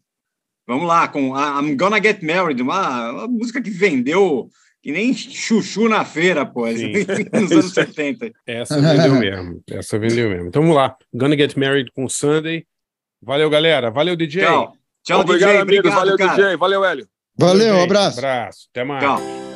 Vamos 0.66 0.88
lá, 0.88 1.08
com 1.08 1.36
a 1.36 1.62
I'm 1.62 1.76
Gonna 1.76 2.02
Get 2.02 2.22
Married, 2.22 2.62
uma, 2.62 3.12
uma 3.12 3.28
música 3.28 3.62
que 3.62 3.70
vendeu 3.70 4.50
que 4.82 4.92
nem 4.92 5.14
chuchu 5.14 5.90
na 5.90 6.06
feira, 6.06 6.46
pô, 6.46 6.66
nos 7.34 7.52
anos 7.52 7.74
70. 7.74 8.32
Essa 8.46 8.80
vendeu 8.80 9.16
mesmo, 9.16 9.62
essa 9.70 10.00
vendeu 10.00 10.30
mesmo. 10.30 10.48
Então 10.48 10.62
vamos 10.62 10.78
lá, 10.78 10.96
Gonna 11.14 11.38
Get 11.38 11.56
Married 11.58 11.92
com 11.94 12.08
Sunday. 12.08 12.66
Valeu, 13.22 13.50
galera. 13.50 13.90
Valeu, 13.92 14.16
DJ. 14.16 14.44
Tchau. 14.44 14.74
Tchau, 15.04 15.22
obrigado, 15.22 15.50
DJ. 15.50 15.62
Amigos. 15.62 15.78
Obrigado, 15.80 16.00
valeu, 16.00 16.18
cara. 16.18 16.36
DJ. 16.36 16.58
Valeu, 16.58 16.86
Hélio. 16.86 17.08
Valeu, 17.38 17.74
um 17.74 17.78
DJ. 17.78 17.84
abraço. 17.84 18.18
Abraço. 18.20 18.68
Até 18.72 18.84
mais. 18.84 19.04
Tchau. 19.04 19.47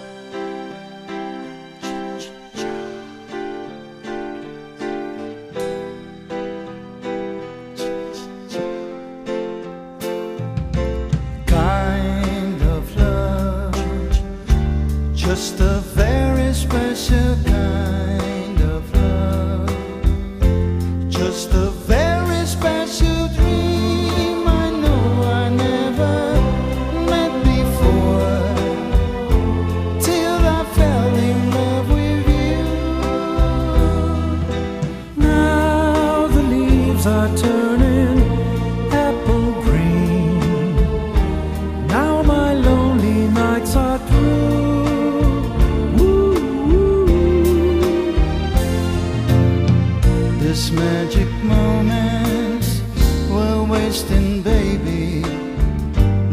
took 17.12 17.51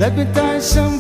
Let 0.09 0.17
me 0.17 0.25
tie 0.33 0.59
some 0.59 0.98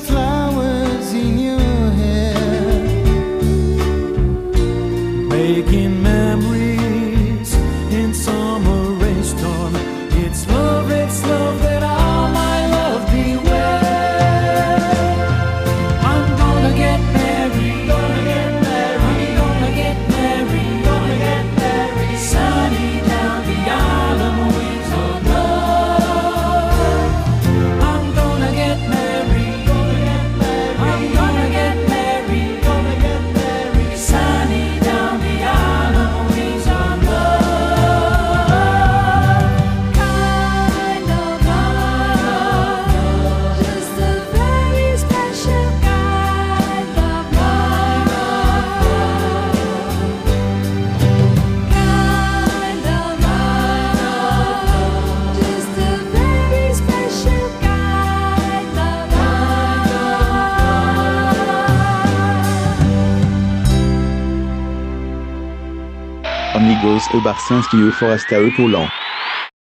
love. 67.06 67.08
Amigos, 67.12 67.22
Barcinski 67.22 67.78
e 67.78 67.92
Forasta 67.92 68.42
Epaulant. 68.42 68.97